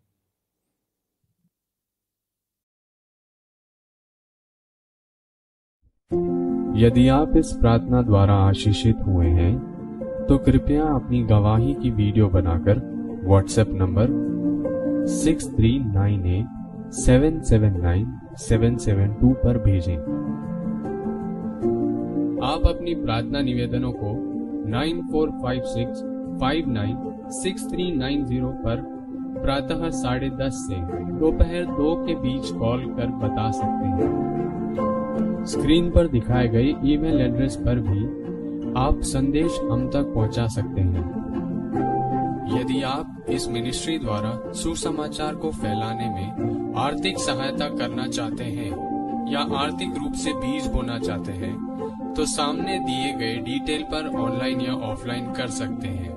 यदि 6.78 7.08
आप 7.10 7.36
इस 7.38 7.52
प्रार्थना 7.62 8.02
द्वारा 8.04 8.34
आशीषित 8.40 8.98
हुए 9.06 9.28
हैं 9.28 9.54
तो 10.28 10.38
कृपया 10.38 10.84
अपनी 10.86 11.22
गवाही 11.26 11.74
की 11.74 11.92
वीडियो 11.94 12.28
बनाकर 12.30 12.80
WhatsApp 13.24 13.70
number 13.74 15.08
six 15.14 15.48
three 15.50 15.78
nine 15.82 16.26
eight 16.28 16.94
seven 16.96 17.42
seven 17.44 17.82
nine 17.82 18.06
seven 18.40 18.78
seven 18.78 19.14
two 19.14 19.34
पर 19.44 19.58
भेजें। 19.64 20.17
अपनी 22.68 22.96
प्रार्थना 22.96 23.42
निवेदनों 23.42 23.92
को 23.92 24.14
nine 24.70 25.02
four 25.02 25.32
five 25.32 25.62
six 25.66 26.02
five 26.42 26.70
nine 26.70 26.98
six 27.32 27.70
three 27.70 27.92
nine 27.92 28.26
zero 28.26 28.50
पर 28.66 28.82
प्रातः 29.42 29.90
साढ़े 29.90 30.30
दस 30.30 30.66
से 30.70 30.76
दोपहर 31.20 31.66
दो 31.66 31.96
के 32.06 32.16
बीच 32.16 32.52
कॉल 32.52 32.86
कर 32.86 33.08
बता 33.18 33.52
सकते 33.52 33.88
हैं। 33.88 35.44
स्क्रीन 35.46 35.90
पर 35.92 36.08
दिखाए 36.08 36.48
गए 36.48 36.74
ईमेल 36.86 37.22
एड्रेस 37.22 37.56
पर 37.56 37.80
भी 37.80 38.06
आप 38.80 39.02
संदेश 39.02 39.60
हम 39.72 39.88
तक 39.90 40.12
पहुँचा 40.16 40.48
सकते 40.48 40.82
हैं। 40.82 41.06
यदि 42.60 42.82
आप 42.82 43.26
इस 43.30 43.48
मिनिस्ट्री 43.50 43.98
द्वारा 44.00 44.52
सुसमाचार 44.54 45.36
को 45.36 45.52
फैलाने 45.52 46.10
में 46.10 46.74
आर्थिक 46.78 47.18
सहायता 47.18 47.70
करना 47.70 48.08
चाहते 48.08 48.44
हैं 48.44 48.70
या 49.32 49.40
आर्थिक 49.58 49.98
रूप 49.98 50.14
से 50.14 50.34
बीज 50.34 50.68
बोना 50.68 50.98
चाहते 51.00 51.32
हैं 51.32 51.56
तो 52.18 52.26
सामने 52.26 52.78
दिए 52.80 53.12
गए 53.14 53.34
डिटेल 53.38 53.84
पर 53.84 54.08
ऑनलाइन 54.20 54.62
या 54.62 54.74
ऑफलाइन 54.74 55.26
कर 55.34 55.48
सकते 55.48 55.88
हैं। 55.88 56.14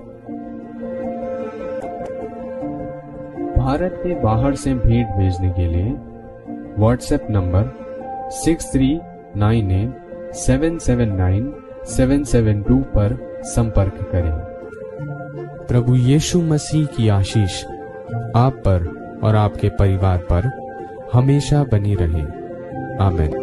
भारत 3.57 4.01
के 4.03 4.15
बाहर 4.21 4.55
से 4.55 4.75
भेंट 4.75 5.09
भेजने 5.09 5.51
के 5.51 5.67
लिए 5.67 5.91
WhatsApp 6.79 7.27
number 7.31 7.73
six 8.31 8.73
three 8.73 8.89
nine 9.37 9.71
eight 9.71 10.33
seven 10.35 10.79
seven 10.79 11.13
nine 11.13 11.53
seven 11.87 12.25
seven 12.25 12.63
two 12.63 12.77
पर 12.77 13.17
संपर्क 13.45 13.99
करें। 14.13 14.33
प्रभु 15.67 15.95
यीशु 15.95 16.43
मसीह 16.43 16.87
की 16.87 17.09
आशीष 17.09 17.65
आप 18.37 18.63
पर 18.67 18.89
और 19.23 19.37
आपके 19.37 19.69
परिवार 19.69 20.19
पर 20.33 20.51
हमेशा 21.13 21.65
बनी 21.65 21.95
रहे। 21.95 22.25
आमेन। 23.05 23.40